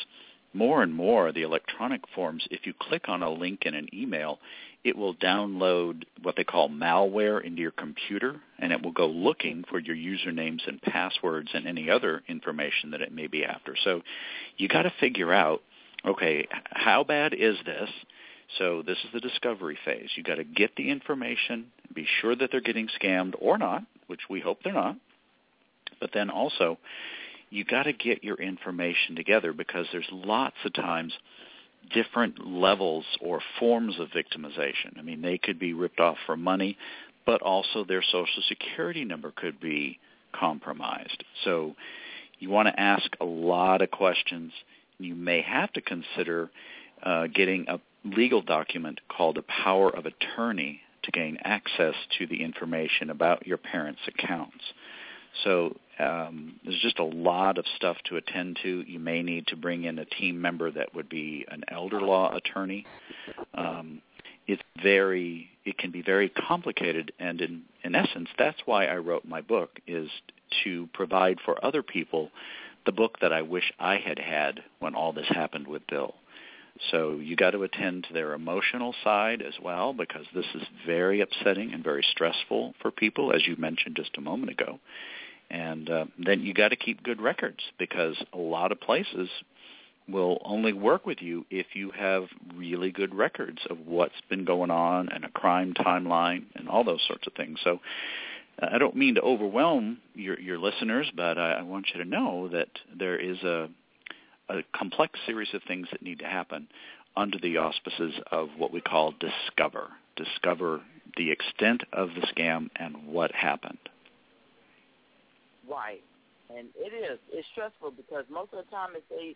more 0.53 0.81
and 0.81 0.93
more 0.93 1.31
the 1.31 1.41
electronic 1.41 2.01
forms, 2.15 2.47
if 2.49 2.65
you 2.65 2.73
click 2.79 3.09
on 3.09 3.21
a 3.21 3.29
link 3.29 3.63
in 3.65 3.73
an 3.73 3.89
email, 3.93 4.39
it 4.83 4.97
will 4.97 5.13
download 5.13 6.03
what 6.23 6.35
they 6.37 6.45
call 6.45 6.69
malware 6.69 7.43
into 7.43 7.61
your 7.61 7.71
computer, 7.71 8.39
and 8.59 8.71
it 8.71 8.81
will 8.81 8.93
go 8.93 9.07
looking 9.07 9.65
for 9.69 9.77
your 9.77 9.95
usernames 9.95 10.65
and 10.67 10.81
passwords 10.81 11.49
and 11.53 11.67
any 11.67 11.89
other 11.89 12.23
information 12.29 12.91
that 12.91 13.01
it 13.01 13.11
may 13.11 13.27
be 13.27 13.43
after. 13.43 13.75
So 13.83 14.01
you 14.57 14.69
got 14.69 14.83
to 14.83 14.93
figure 14.99 15.33
out 15.33 15.61
okay, 16.05 16.47
how 16.71 17.03
bad 17.03 17.33
is 17.33 17.55
this? 17.65 17.89
So 18.57 18.81
this 18.81 18.97
is 19.03 19.11
the 19.13 19.19
discovery 19.19 19.77
phase. 19.85 20.09
You've 20.15 20.25
got 20.25 20.35
to 20.35 20.43
get 20.43 20.75
the 20.75 20.89
information, 20.89 21.67
be 21.93 22.07
sure 22.21 22.35
that 22.35 22.49
they're 22.51 22.61
getting 22.61 22.89
scammed 23.01 23.33
or 23.39 23.57
not, 23.57 23.83
which 24.07 24.21
we 24.29 24.39
hope 24.39 24.59
they're 24.63 24.73
not. 24.73 24.95
But 25.99 26.11
then 26.13 26.29
also, 26.29 26.77
you 27.49 27.63
got 27.63 27.83
to 27.83 27.93
get 27.93 28.23
your 28.23 28.37
information 28.37 29.15
together 29.15 29.53
because 29.53 29.85
there's 29.91 30.07
lots 30.11 30.55
of 30.65 30.73
times 30.73 31.13
different 31.93 32.45
levels 32.45 33.05
or 33.21 33.39
forms 33.59 33.99
of 33.99 34.09
victimization. 34.09 34.97
I 34.97 35.01
mean, 35.01 35.21
they 35.21 35.37
could 35.37 35.59
be 35.59 35.73
ripped 35.73 35.99
off 35.99 36.17
for 36.25 36.37
money, 36.37 36.77
but 37.25 37.41
also 37.41 37.83
their 37.83 38.03
social 38.03 38.43
security 38.47 39.05
number 39.05 39.31
could 39.35 39.59
be 39.59 39.99
compromised. 40.33 41.23
So 41.43 41.75
you 42.39 42.49
want 42.49 42.67
to 42.67 42.79
ask 42.79 43.07
a 43.19 43.25
lot 43.25 43.81
of 43.81 43.91
questions 43.91 44.51
you 44.99 45.15
may 45.15 45.41
have 45.41 45.71
to 45.73 45.81
consider 45.81 46.49
uh, 47.03 47.27
getting 47.27 47.65
a 47.67 47.79
legal 48.03 48.41
document 48.41 48.99
called 49.09 49.37
a 49.37 49.41
power 49.41 49.89
of 49.89 50.05
attorney 50.05 50.81
to 51.03 51.11
gain 51.11 51.37
access 51.43 51.95
to 52.17 52.27
the 52.27 52.43
information 52.43 53.09
about 53.09 53.47
your 53.47 53.57
parents' 53.57 54.01
accounts. 54.07 54.63
So 55.43 55.77
um, 55.99 56.59
there's 56.63 56.81
just 56.81 56.99
a 56.99 57.03
lot 57.03 57.57
of 57.57 57.65
stuff 57.75 57.97
to 58.05 58.17
attend 58.17 58.59
to. 58.63 58.83
You 58.85 58.99
may 58.99 59.21
need 59.23 59.47
to 59.47 59.55
bring 59.55 59.83
in 59.83 59.99
a 59.99 60.05
team 60.05 60.41
member 60.41 60.71
that 60.71 60.93
would 60.95 61.07
be 61.07 61.45
an 61.49 61.63
elder 61.69 62.01
law 62.01 62.35
attorney. 62.35 62.85
Um, 63.53 64.01
it's 64.47 64.61
very, 64.81 65.49
it 65.63 65.77
can 65.77 65.91
be 65.91 66.01
very 66.01 66.29
complicated, 66.29 67.13
and 67.19 67.39
in, 67.39 67.61
in 67.83 67.93
essence, 67.93 68.29
that's 68.37 68.57
why 68.65 68.87
I 68.87 68.97
wrote 68.97 69.23
my 69.23 69.41
book 69.41 69.79
is 69.85 70.09
to 70.63 70.89
provide 70.93 71.37
for 71.45 71.63
other 71.63 71.83
people 71.83 72.31
the 72.85 72.91
book 72.91 73.19
that 73.21 73.33
I 73.33 73.41
wish 73.41 73.71
I 73.79 73.97
had 73.97 74.19
had 74.19 74.63
when 74.79 74.95
all 74.95 75.13
this 75.13 75.27
happened 75.27 75.67
with 75.67 75.85
Bill. 75.87 76.15
So 76.91 77.17
you 77.17 77.35
got 77.35 77.51
to 77.51 77.63
attend 77.63 78.05
to 78.05 78.13
their 78.13 78.33
emotional 78.33 78.95
side 79.03 79.41
as 79.41 79.53
well 79.61 79.93
because 79.93 80.25
this 80.33 80.45
is 80.55 80.63
very 80.85 81.21
upsetting 81.21 81.73
and 81.73 81.83
very 81.83 82.05
stressful 82.11 82.73
for 82.81 82.91
people, 82.91 83.33
as 83.33 83.45
you 83.45 83.55
mentioned 83.57 83.97
just 83.97 84.17
a 84.17 84.21
moment 84.21 84.51
ago. 84.51 84.79
And 85.49 85.89
uh, 85.89 86.05
then 86.17 86.41
you 86.41 86.53
got 86.53 86.69
to 86.69 86.75
keep 86.75 87.03
good 87.03 87.21
records 87.21 87.59
because 87.77 88.15
a 88.33 88.37
lot 88.37 88.71
of 88.71 88.79
places 88.79 89.29
will 90.07 90.41
only 90.43 90.73
work 90.73 91.05
with 91.05 91.21
you 91.21 91.45
if 91.49 91.67
you 91.73 91.91
have 91.91 92.23
really 92.55 92.91
good 92.91 93.13
records 93.13 93.59
of 93.69 93.77
what's 93.85 94.21
been 94.29 94.45
going 94.45 94.71
on 94.71 95.09
and 95.09 95.23
a 95.25 95.29
crime 95.29 95.73
timeline 95.73 96.45
and 96.55 96.67
all 96.67 96.83
those 96.83 97.03
sorts 97.07 97.27
of 97.27 97.33
things. 97.33 97.59
So 97.63 97.79
I 98.61 98.77
don't 98.77 98.95
mean 98.95 99.15
to 99.15 99.21
overwhelm 99.21 99.99
your, 100.15 100.39
your 100.39 100.57
listeners, 100.57 101.09
but 101.15 101.37
I, 101.37 101.53
I 101.53 101.61
want 101.61 101.87
you 101.93 102.03
to 102.03 102.09
know 102.09 102.49
that 102.49 102.69
there 102.97 103.17
is 103.17 103.37
a, 103.43 103.69
a 104.49 104.63
complex 104.75 105.19
series 105.25 105.49
of 105.53 105.61
things 105.67 105.87
that 105.91 106.01
need 106.01 106.19
to 106.19 106.25
happen 106.25 106.67
under 107.15 107.37
the 107.39 107.57
auspices 107.57 108.13
of 108.31 108.49
what 108.57 108.73
we 108.73 108.81
call 108.81 109.13
discover. 109.19 109.89
Discover 110.15 110.81
the 111.15 111.31
extent 111.31 111.83
of 111.93 112.09
the 112.09 112.27
scam 112.27 112.69
and 112.75 113.07
what 113.07 113.31
happened. 113.31 113.77
Right. 115.69 116.01
And 116.49 116.67
it 116.75 116.93
is. 116.93 117.19
It's 117.31 117.47
stressful 117.53 117.91
because 117.91 118.25
most 118.29 118.53
of 118.53 118.65
the 118.65 118.71
time, 118.71 118.89
as 118.95 119.03
they 119.09 119.35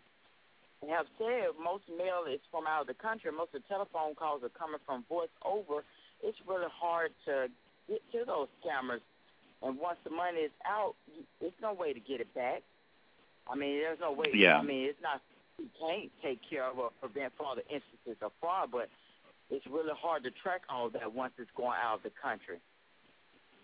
have 0.90 1.06
said, 1.16 1.56
most 1.62 1.84
mail 1.88 2.24
is 2.30 2.40
from 2.50 2.66
out 2.66 2.82
of 2.82 2.86
the 2.88 2.94
country. 2.94 3.30
Most 3.32 3.54
of 3.54 3.62
the 3.62 3.68
telephone 3.68 4.14
calls 4.14 4.42
are 4.42 4.50
coming 4.50 4.80
from 4.84 5.04
voice 5.08 5.32
over. 5.44 5.84
It's 6.22 6.36
really 6.46 6.68
hard 6.68 7.12
to 7.26 7.48
get 7.88 8.02
to 8.12 8.24
those 8.26 8.48
scammers 8.60 9.00
and 9.64 9.78
once 9.78 9.98
the 10.04 10.10
money 10.10 10.40
is 10.40 10.52
out, 10.66 10.94
there's 11.40 11.52
no 11.60 11.72
way 11.72 11.92
to 11.92 12.00
get 12.00 12.20
it 12.20 12.32
back. 12.34 12.62
I 13.50 13.56
mean, 13.56 13.78
there's 13.78 13.98
no 14.00 14.12
way. 14.12 14.26
Yeah. 14.32 14.58
I 14.58 14.62
mean, 14.62 14.84
it's 14.84 15.02
not 15.02 15.20
you 15.58 15.68
can't 15.80 16.10
take 16.22 16.40
care 16.48 16.64
of 16.64 16.78
or 16.78 16.90
prevent 17.00 17.32
further 17.38 17.62
instances 17.62 18.20
of 18.22 18.32
fraud, 18.40 18.70
but 18.72 18.88
it's 19.50 19.66
really 19.66 19.92
hard 19.96 20.24
to 20.24 20.30
track 20.30 20.62
all 20.68 20.90
that 20.90 21.14
once 21.14 21.32
it's 21.38 21.50
going 21.56 21.76
out 21.82 21.96
of 21.96 22.02
the 22.02 22.10
country. 22.22 22.58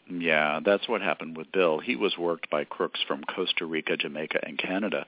Yeah, 0.08 0.60
that's 0.64 0.88
what 0.88 1.02
happened 1.02 1.36
with 1.36 1.52
Bill. 1.52 1.78
He 1.78 1.94
was 1.94 2.18
worked 2.18 2.50
by 2.50 2.64
crooks 2.64 3.00
from 3.06 3.22
Costa 3.22 3.64
Rica, 3.64 3.96
Jamaica, 3.96 4.40
and 4.42 4.58
Canada. 4.58 5.06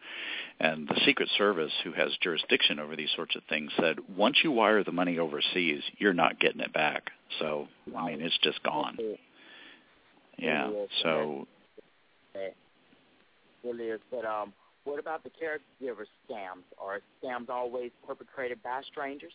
And 0.60 0.86
the 0.86 1.00
Secret 1.04 1.28
Service, 1.36 1.72
who 1.82 1.92
has 1.92 2.10
jurisdiction 2.20 2.78
over 2.78 2.94
these 2.94 3.10
sorts 3.16 3.34
of 3.34 3.42
things, 3.48 3.72
said 3.80 3.98
once 4.16 4.38
you 4.44 4.52
wire 4.52 4.84
the 4.84 4.92
money 4.92 5.18
overseas, 5.18 5.82
you're 5.98 6.12
not 6.12 6.38
getting 6.38 6.60
it 6.60 6.72
back. 6.72 7.10
So, 7.40 7.66
I 7.96 8.10
mean, 8.10 8.20
it's 8.20 8.38
just 8.42 8.62
gone. 8.62 8.96
Yeah. 10.38 10.70
So. 11.02 11.46
It 12.34 12.56
really 13.64 13.84
is. 13.86 14.00
But 14.10 14.24
um, 14.24 14.52
what 14.84 14.98
about 14.98 15.22
the 15.24 15.30
caregiver 15.30 16.04
scams? 16.28 16.64
Are 16.80 17.00
scams 17.22 17.48
always 17.48 17.90
perpetrated 18.06 18.62
by 18.62 18.82
strangers? 18.90 19.32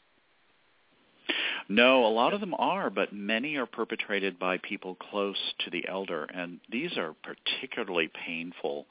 No, 1.69 2.05
a 2.05 2.07
lot 2.07 2.33
of 2.33 2.39
them 2.39 2.53
are, 2.57 2.89
but 2.89 3.11
many 3.11 3.57
are 3.57 3.65
perpetrated 3.65 4.39
by 4.39 4.57
people 4.57 4.95
close 4.95 5.53
to 5.65 5.69
the 5.69 5.85
elder, 5.87 6.23
and 6.23 6.59
these 6.71 6.97
are 6.97 7.13
particularly 7.23 8.09
painful 8.25 8.85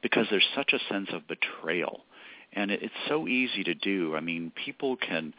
because 0.00 0.26
there's 0.30 0.48
such 0.54 0.72
a 0.72 0.92
sense 0.92 1.08
of 1.12 1.26
betrayal, 1.26 2.04
and 2.52 2.70
it's 2.70 2.94
so 3.08 3.26
easy 3.26 3.64
to 3.64 3.74
do. 3.74 4.14
I 4.14 4.20
mean, 4.20 4.52
people 4.64 4.96
can 4.96 5.34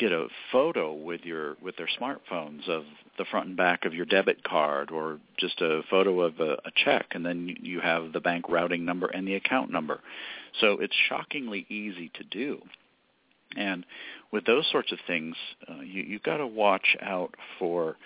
get 0.00 0.12
a 0.12 0.28
photo 0.50 0.94
with 0.94 1.20
your 1.24 1.56
with 1.62 1.76
their 1.76 1.88
smartphones 2.00 2.66
of 2.68 2.84
the 3.18 3.24
front 3.30 3.48
and 3.48 3.56
back 3.56 3.84
of 3.84 3.92
your 3.92 4.06
debit 4.06 4.42
card 4.42 4.90
or 4.90 5.20
just 5.38 5.60
a 5.60 5.82
photo 5.90 6.22
of 6.22 6.40
a, 6.40 6.52
a 6.52 6.70
check 6.74 7.08
and 7.12 7.24
then 7.24 7.54
you 7.60 7.80
have 7.80 8.12
the 8.12 8.20
bank 8.20 8.48
routing 8.48 8.84
number 8.86 9.06
and 9.08 9.28
the 9.28 9.34
account 9.34 9.70
number. 9.70 10.00
So 10.60 10.78
it's 10.80 10.94
shockingly 11.08 11.66
easy 11.68 12.10
to 12.14 12.24
do. 12.24 12.62
And 13.56 13.84
with 14.32 14.46
those 14.46 14.66
sorts 14.72 14.90
of 14.90 14.98
things 15.06 15.36
uh, 15.68 15.80
you 15.80 16.02
you've 16.02 16.22
got 16.22 16.38
to 16.38 16.46
watch 16.46 16.96
out 17.02 17.34
for 17.58 17.96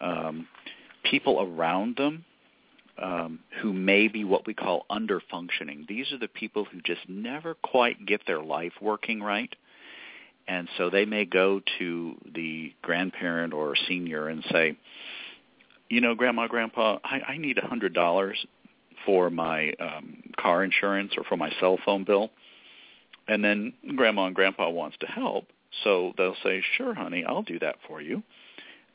um, 0.00 0.48
people 1.04 1.42
around 1.42 1.96
them 1.96 2.24
um, 2.96 3.40
who 3.60 3.74
may 3.74 4.08
be 4.08 4.24
what 4.24 4.46
we 4.46 4.54
call 4.54 4.86
under 4.88 5.20
functioning. 5.30 5.84
These 5.88 6.10
are 6.12 6.18
the 6.18 6.28
people 6.28 6.64
who 6.64 6.80
just 6.80 7.06
never 7.06 7.54
quite 7.54 8.06
get 8.06 8.22
their 8.26 8.40
life 8.40 8.72
working 8.80 9.22
right 9.22 9.54
and 10.46 10.68
so 10.76 10.90
they 10.90 11.04
may 11.04 11.24
go 11.24 11.60
to 11.78 12.14
the 12.34 12.72
grandparent 12.82 13.52
or 13.54 13.74
senior 13.88 14.28
and 14.28 14.44
say, 14.50 14.76
you 15.88 16.00
know, 16.00 16.14
grandma, 16.14 16.46
grandpa, 16.46 16.98
I, 17.04 17.20
I 17.32 17.36
need 17.38 17.58
a 17.58 17.66
hundred 17.66 17.94
dollars 17.94 18.44
for 19.06 19.30
my 19.30 19.72
um, 19.80 20.22
car 20.38 20.64
insurance 20.64 21.12
or 21.16 21.24
for 21.24 21.36
my 21.36 21.50
cell 21.60 21.78
phone 21.84 22.04
bill. 22.04 22.30
And 23.26 23.44
then 23.44 23.72
grandma 23.96 24.26
and 24.26 24.34
grandpa 24.34 24.68
wants 24.68 24.96
to 25.00 25.06
help, 25.06 25.46
so 25.82 26.12
they'll 26.18 26.36
say, 26.42 26.62
"Sure, 26.76 26.92
honey, 26.92 27.24
I'll 27.24 27.42
do 27.42 27.58
that 27.60 27.76
for 27.88 28.02
you." 28.02 28.22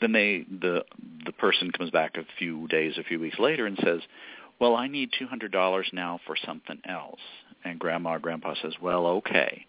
Then 0.01 0.11
they 0.11 0.45
the 0.49 0.85
the 1.25 1.31
person 1.31 1.71
comes 1.71 1.89
back 1.89 2.15
a 2.15 2.25
few 2.37 2.67
days, 2.67 2.97
a 2.97 3.03
few 3.03 3.19
weeks 3.19 3.39
later 3.39 3.65
and 3.65 3.77
says, 3.83 4.01
"Well, 4.59 4.75
I 4.75 4.87
need 4.87 5.11
$200 5.19 5.93
now 5.93 6.19
for 6.27 6.35
something 6.35 6.79
else." 6.85 7.19
And 7.63 7.79
grandma 7.79 8.15
or 8.15 8.19
grandpa 8.19 8.53
says, 8.61 8.73
"Well, 8.79 9.07
okay." 9.07 9.65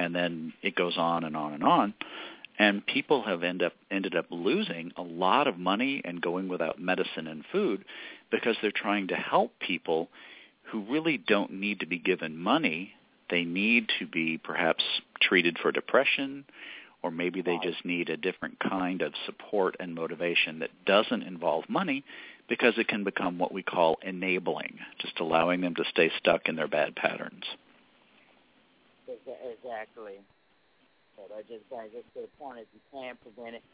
And 0.00 0.14
then 0.14 0.54
it 0.62 0.74
goes 0.74 0.96
on 0.96 1.24
and 1.24 1.36
on 1.36 1.52
and 1.52 1.62
on. 1.62 1.94
And 2.58 2.84
people 2.86 3.22
have 3.22 3.42
end 3.42 3.62
up 3.62 3.74
ended 3.90 4.16
up 4.16 4.26
losing 4.30 4.92
a 4.96 5.02
lot 5.02 5.46
of 5.46 5.58
money 5.58 6.00
and 6.04 6.22
going 6.22 6.48
without 6.48 6.80
medicine 6.80 7.26
and 7.26 7.44
food 7.52 7.84
because 8.30 8.56
they're 8.60 8.72
trying 8.72 9.08
to 9.08 9.14
help 9.14 9.52
people 9.60 10.08
who 10.64 10.80
really 10.90 11.18
don't 11.18 11.52
need 11.52 11.80
to 11.80 11.86
be 11.86 11.98
given 11.98 12.36
money. 12.36 12.92
They 13.28 13.44
need 13.44 13.90
to 13.98 14.06
be 14.06 14.38
perhaps 14.38 14.84
treated 15.20 15.58
for 15.58 15.70
depression 15.70 16.44
or 17.02 17.10
maybe 17.10 17.42
they 17.42 17.58
just 17.62 17.84
need 17.84 18.10
a 18.10 18.16
different 18.16 18.58
kind 18.58 19.02
of 19.02 19.12
support 19.26 19.76
and 19.80 19.94
motivation 19.94 20.58
that 20.58 20.70
doesn't 20.84 21.22
involve 21.22 21.64
money 21.68 22.04
because 22.48 22.74
it 22.76 22.88
can 22.88 23.04
become 23.04 23.38
what 23.38 23.52
we 23.52 23.62
call 23.62 23.98
enabling, 24.02 24.78
just 24.98 25.18
allowing 25.20 25.60
them 25.60 25.74
to 25.74 25.84
stay 25.90 26.10
stuck 26.18 26.48
in 26.48 26.56
their 26.56 26.68
bad 26.68 26.94
patterns. 26.94 27.44
Exactly. 29.10 30.22
But 31.18 31.34
I 31.34 31.42
just 31.42 31.66
think 31.68 31.90
it's 31.92 32.06
to 32.14 32.24
the 32.24 32.32
point 32.38 32.62
if 32.62 32.70
you 32.72 32.80
can 32.94 33.18
prevent 33.20 33.58
it, 33.58 33.64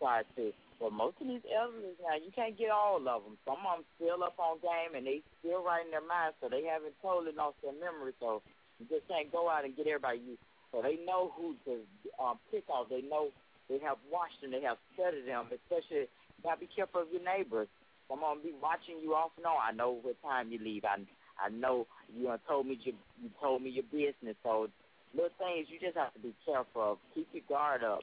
try 0.00 0.24
to. 0.36 0.52
But 0.80 0.96
most 0.96 1.20
of 1.20 1.28
these 1.28 1.44
elders 1.52 2.00
now, 2.00 2.16
you 2.16 2.32
can't 2.32 2.56
get 2.56 2.72
all 2.72 2.96
of 2.96 3.20
them. 3.20 3.36
Some 3.44 3.60
of 3.68 3.84
them 3.84 3.84
still 4.00 4.24
up 4.24 4.40
on 4.40 4.58
game 4.64 4.96
and 4.96 5.04
they 5.04 5.20
still 5.44 5.60
right 5.60 5.84
in 5.84 5.92
their 5.92 6.04
mind, 6.04 6.32
so 6.40 6.48
they 6.48 6.64
haven't 6.64 6.96
totally 7.04 7.36
lost 7.36 7.60
their 7.60 7.76
memory. 7.76 8.16
So 8.18 8.40
you 8.80 8.88
just 8.88 9.04
can't 9.06 9.28
go 9.28 9.46
out 9.52 9.68
and 9.68 9.76
get 9.76 9.86
everybody 9.86 10.24
used. 10.24 10.42
So 10.72 10.80
they 10.80 10.96
know 11.04 11.30
who 11.36 11.54
to 11.68 11.84
um, 12.16 12.40
pick 12.48 12.64
off. 12.72 12.88
They 12.88 13.04
know 13.04 13.28
they 13.68 13.78
have 13.84 14.00
watched 14.08 14.40
them. 14.40 14.50
They 14.56 14.64
have 14.64 14.80
studied 14.96 15.28
them. 15.28 15.52
Especially, 15.52 16.08
you 16.08 16.40
gotta 16.42 16.64
be 16.64 16.70
careful 16.72 17.04
of 17.04 17.12
your 17.12 17.22
neighbors. 17.22 17.68
Some 18.08 18.24
of 18.24 18.40
them 18.40 18.42
be 18.42 18.56
watching 18.56 18.98
you 19.04 19.14
off 19.14 19.36
and 19.36 19.46
on. 19.46 19.60
I 19.60 19.70
know 19.76 20.00
what 20.00 20.16
time 20.24 20.50
you 20.50 20.58
leave. 20.58 20.82
I 20.88 21.04
I 21.42 21.48
know 21.50 21.86
you 22.16 22.28
uh, 22.28 22.38
told 22.48 22.66
me 22.66 22.78
you 22.82 22.94
you 23.22 23.30
told 23.40 23.62
me 23.62 23.70
your 23.70 23.84
business. 23.84 24.36
So 24.42 24.68
little 25.14 25.30
things 25.38 25.68
you 25.68 25.80
just 25.80 25.96
have 25.96 26.12
to 26.14 26.20
be 26.20 26.34
careful 26.44 26.92
of. 26.92 26.98
Keep 27.14 27.28
your 27.32 27.42
guard 27.48 27.84
up. 27.84 28.00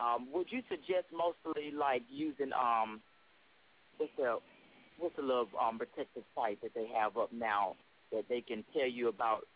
Um, 0.00 0.28
would 0.32 0.46
you 0.50 0.60
suggest 0.68 1.06
mostly 1.12 1.70
like 1.70 2.02
using 2.10 2.50
um 2.52 3.00
what's 3.98 4.12
the 4.16 4.38
what's 4.98 5.16
the 5.16 5.22
little 5.22 5.48
um 5.60 5.78
protective 5.78 6.24
site 6.34 6.60
that 6.62 6.74
they 6.74 6.86
have 6.94 7.16
up 7.16 7.32
now 7.32 7.76
that 8.12 8.24
they 8.28 8.40
can 8.40 8.64
tell 8.72 8.88
you 8.88 9.08
about 9.08 9.46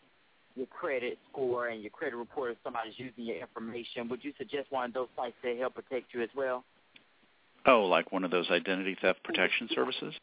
your 0.56 0.66
credit 0.66 1.18
score 1.30 1.68
and 1.68 1.82
your 1.82 1.90
credit 1.90 2.16
report 2.16 2.52
if 2.52 2.58
somebody's 2.64 2.94
using 2.96 3.24
your 3.24 3.36
information? 3.38 4.08
Would 4.08 4.24
you 4.24 4.32
suggest 4.38 4.70
one 4.70 4.86
of 4.86 4.94
those 4.94 5.08
sites 5.16 5.36
to 5.42 5.56
help 5.56 5.74
protect 5.74 6.12
you 6.14 6.22
as 6.22 6.30
well? 6.36 6.64
Oh, 7.66 7.82
like 7.82 8.12
one 8.12 8.24
of 8.24 8.30
those 8.30 8.50
identity 8.50 8.96
theft 9.00 9.22
protection 9.24 9.68
services? 9.74 10.14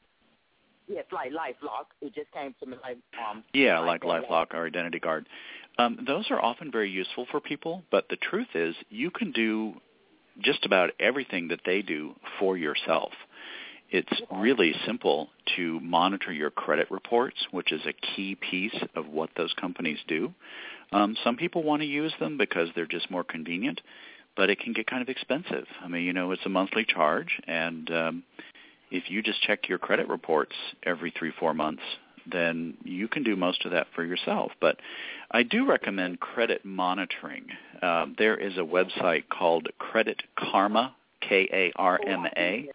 Yes, 0.88 1.06
like 1.12 1.32
LifeLock. 1.32 1.86
It 2.02 2.14
just 2.14 2.32
came 2.32 2.54
to 2.60 2.66
me 2.66 2.78
like 2.84 2.98
um. 3.30 3.44
Yeah, 3.54 3.80
like 3.80 4.02
LifeLock 4.02 4.54
or 4.54 4.68
Identity 4.68 5.00
Guard. 5.00 5.28
Um, 5.78 6.00
those 6.06 6.26
are 6.30 6.40
often 6.40 6.72
very 6.72 6.90
useful 6.90 7.26
for 7.32 7.40
people, 7.40 7.84
but 7.92 8.08
the 8.10 8.16
truth 8.16 8.48
is, 8.54 8.76
you 8.90 9.12
can 9.12 9.32
do 9.32 9.74
just 10.40 10.66
about 10.66 10.92
everything 11.00 11.50
that 11.50 11.62
they 11.66 11.82
do 11.82 12.14
for 12.40 12.58
yourself. 12.58 13.12
It's 13.90 14.22
really 14.32 14.74
simple 14.86 15.30
to 15.56 15.80
monitor 15.80 16.32
your 16.32 16.50
credit 16.50 16.90
reports, 16.90 17.38
which 17.52 17.72
is 17.72 17.82
a 17.86 17.94
key 17.94 18.36
piece 18.36 18.76
of 18.96 19.08
what 19.08 19.30
those 19.38 19.54
companies 19.54 20.00
do. 20.08 20.34
Um, 20.92 21.16
some 21.24 21.36
people 21.36 21.64
want 21.64 21.82
to 21.82 21.88
use 21.88 22.14
them 22.20 22.38
because 22.38 22.70
they're 22.76 22.88
just 22.88 23.12
more 23.12 23.24
convenient, 23.24 23.82
but 24.36 24.50
it 24.50 24.60
can 24.60 24.74
get 24.74 24.88
kind 24.88 25.02
of 25.02 25.10
expensive. 25.10 25.66
I 25.84 25.88
mean, 25.88 26.04
you 26.04 26.14
know, 26.14 26.32
it's 26.32 26.46
a 26.46 26.50
monthly 26.50 26.86
charge, 26.86 27.40
and 27.48 27.90
um, 27.92 28.24
if 28.92 29.10
you 29.10 29.22
just 29.22 29.42
check 29.42 29.68
your 29.68 29.78
credit 29.78 30.08
reports 30.08 30.54
every 30.84 31.12
three, 31.12 31.32
four 31.40 31.54
months, 31.54 31.84
then 32.32 32.76
you 32.84 33.08
can 33.08 33.24
do 33.24 33.36
most 33.36 33.66
of 33.66 33.72
that 33.72 33.88
for 33.94 34.04
yourself. 34.04 34.52
But 34.60 34.78
I 35.32 35.44
do 35.44 35.68
recommend 35.68 36.20
credit 36.20 36.66
monitoring. 36.66 37.48
Um, 37.82 38.16
there 38.18 38.38
is 38.38 38.58
a 38.58 38.62
website 38.62 39.24
called 39.30 39.68
Credit 39.78 40.22
Karma, 40.38 40.96
K-A-R-M-A. 41.22 42.70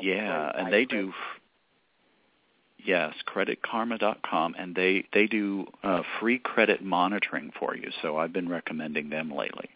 Yeah, 0.00 0.52
and 0.54 0.72
they 0.72 0.84
do. 0.84 1.12
Yes, 2.82 3.14
creditkarma.com, 3.26 4.54
and 4.58 4.74
they 4.74 5.04
they 5.12 5.26
do 5.26 5.66
uh, 5.82 6.02
free 6.18 6.38
credit 6.38 6.82
monitoring 6.82 7.52
for 7.58 7.76
you. 7.76 7.90
So 8.00 8.16
I've 8.16 8.32
been 8.32 8.48
recommending 8.48 9.10
them 9.10 9.30
lately. 9.30 9.68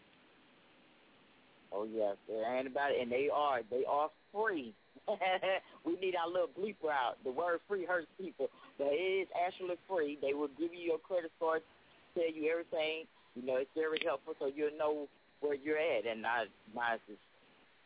Oh 1.75 1.87
yes, 1.91 2.17
there 2.29 2.57
ain't 2.57 2.69
about 2.69 2.93
it, 2.93 3.03
and 3.03 3.11
they 3.11 3.29
are 3.35 3.61
they 3.69 3.85
are 3.89 4.09
free. 4.33 4.73
we 5.85 5.99
need 5.99 6.15
our 6.15 6.31
little 6.31 6.49
bleeper 6.49 6.89
out. 6.89 7.19
The 7.25 7.33
word 7.33 7.59
free 7.67 7.85
hurts 7.85 8.07
people, 8.19 8.49
but 8.79 8.87
it 8.89 9.27
is 9.27 9.29
actually 9.35 9.75
free. 9.89 10.17
They 10.23 10.35
will 10.35 10.49
give 10.57 10.73
you 10.73 10.81
your 10.81 10.99
credit 10.99 11.33
score, 11.37 11.61
tell 12.15 12.31
you 12.33 12.49
everything. 12.51 13.05
You 13.35 13.45
know, 13.45 13.57
it's 13.57 13.71
very 13.75 13.99
helpful, 14.05 14.35
so 14.39 14.51
you'll 14.55 14.79
know 14.79 15.09
where 15.41 15.55
you're 15.55 15.79
at. 15.79 16.07
And 16.07 16.25
I, 16.25 16.45
mine 16.75 16.99
is 17.11 17.19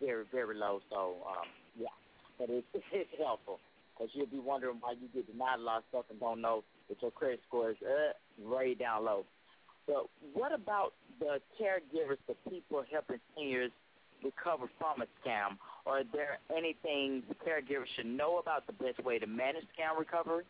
very 0.01 0.25
very 0.31 0.55
low, 0.55 0.81
so 0.91 1.17
um, 1.27 1.49
yeah, 1.81 1.95
but 2.39 2.51
it's 2.51 2.67
it's 2.93 3.11
helpful 3.19 3.59
because 3.97 4.11
you'll 4.15 4.27
be 4.27 4.39
wondering 4.39 4.77
why 4.81 4.93
you 4.93 5.09
get 5.15 5.31
denied 5.33 5.61
a 5.61 5.63
lot 5.63 5.79
of 5.79 5.85
stuff 5.89 6.05
and 6.11 6.21
don't 6.21 6.43
know 6.43 6.63
that 6.89 7.01
your 7.01 7.11
credit 7.11 7.41
score 7.49 7.71
is 7.71 7.77
uh, 7.83 8.13
way 8.49 8.75
down 8.75 9.05
low. 9.05 9.25
But 9.89 10.07
what 10.35 10.53
about 10.53 10.93
the 11.19 11.41
caregivers, 11.61 12.19
the 12.29 12.35
people 12.49 12.85
helping 12.93 13.19
seniors 13.35 13.73
recover 14.23 14.69
from 14.79 15.03
a 15.03 15.07
scam? 15.27 15.53
Is 16.01 16.07
there 16.13 16.39
anything 16.55 17.23
caregivers 17.45 17.87
should 17.97 18.07
know 18.07 18.39
about 18.39 18.67
the 18.67 18.75
best 18.75 19.03
way 19.03 19.19
to 19.19 19.27
manage 19.27 19.65
scam 19.77 19.99
recovery? 19.99 20.45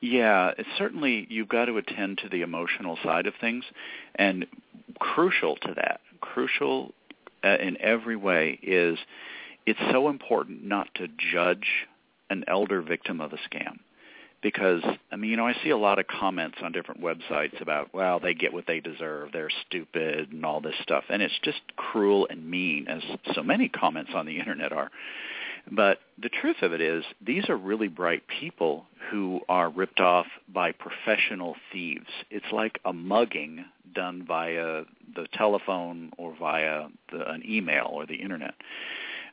Yeah, 0.00 0.52
certainly 0.78 1.26
you've 1.28 1.48
got 1.48 1.66
to 1.66 1.76
attend 1.76 2.18
to 2.18 2.28
the 2.28 2.42
emotional 2.42 2.96
side 3.04 3.26
of 3.26 3.34
things, 3.40 3.64
and 4.14 4.46
crucial 4.98 5.56
to 5.56 5.74
that, 5.74 6.00
crucial 6.20 6.94
uh, 7.44 7.56
in 7.60 7.80
every 7.80 8.16
way 8.16 8.58
is 8.62 8.98
it's 9.66 9.78
so 9.90 10.08
important 10.08 10.64
not 10.64 10.88
to 10.94 11.08
judge 11.32 11.86
an 12.30 12.44
elder 12.48 12.80
victim 12.80 13.20
of 13.20 13.32
a 13.32 13.36
scam 13.36 13.78
because 14.42 14.82
I 15.10 15.16
mean, 15.16 15.30
you 15.30 15.36
know, 15.36 15.46
I 15.46 15.54
see 15.62 15.70
a 15.70 15.76
lot 15.76 15.98
of 15.98 16.06
comments 16.06 16.58
on 16.62 16.72
different 16.72 17.00
websites 17.00 17.60
about, 17.60 17.94
well, 17.94 18.20
they 18.20 18.34
get 18.34 18.52
what 18.52 18.66
they 18.66 18.80
deserve, 18.80 19.30
they're 19.32 19.50
stupid 19.66 20.32
and 20.32 20.44
all 20.44 20.60
this 20.60 20.74
stuff, 20.82 21.04
and 21.08 21.22
it's 21.22 21.38
just 21.42 21.60
cruel 21.76 22.26
and 22.28 22.50
mean, 22.50 22.88
as 22.88 23.02
so 23.34 23.42
many 23.42 23.68
comments 23.68 24.12
on 24.14 24.26
the 24.26 24.38
internet 24.38 24.72
are. 24.72 24.90
But 25.70 26.00
the 26.20 26.28
truth 26.28 26.56
of 26.62 26.72
it 26.72 26.80
is, 26.80 27.04
these 27.24 27.48
are 27.48 27.56
really 27.56 27.86
bright 27.88 28.24
people 28.40 28.86
who 29.10 29.40
are 29.48 29.70
ripped 29.70 30.00
off 30.00 30.26
by 30.52 30.72
professional 30.72 31.54
thieves. 31.72 32.08
It's 32.30 32.50
like 32.52 32.80
a 32.84 32.92
mugging 32.92 33.64
done 33.94 34.24
via 34.26 34.84
the 35.14 35.26
telephone 35.34 36.10
or 36.18 36.34
via 36.38 36.88
the, 37.12 37.30
an 37.30 37.42
email 37.48 37.90
or 37.92 38.06
the 38.06 38.16
internet. 38.16 38.54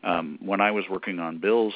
Um, 0.03 0.37
when 0.41 0.61
I 0.61 0.71
was 0.71 0.85
working 0.89 1.19
on 1.19 1.39
Bill's 1.39 1.73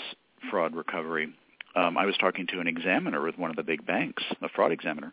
fraud 0.51 0.75
recovery, 0.75 1.33
um, 1.75 1.97
I 1.97 2.05
was 2.05 2.17
talking 2.17 2.47
to 2.47 2.59
an 2.59 2.67
examiner 2.67 3.21
with 3.21 3.37
one 3.37 3.49
of 3.49 3.55
the 3.55 3.63
big 3.63 3.85
banks, 3.85 4.23
a 4.41 4.49
fraud 4.49 4.71
examiner, 4.71 5.11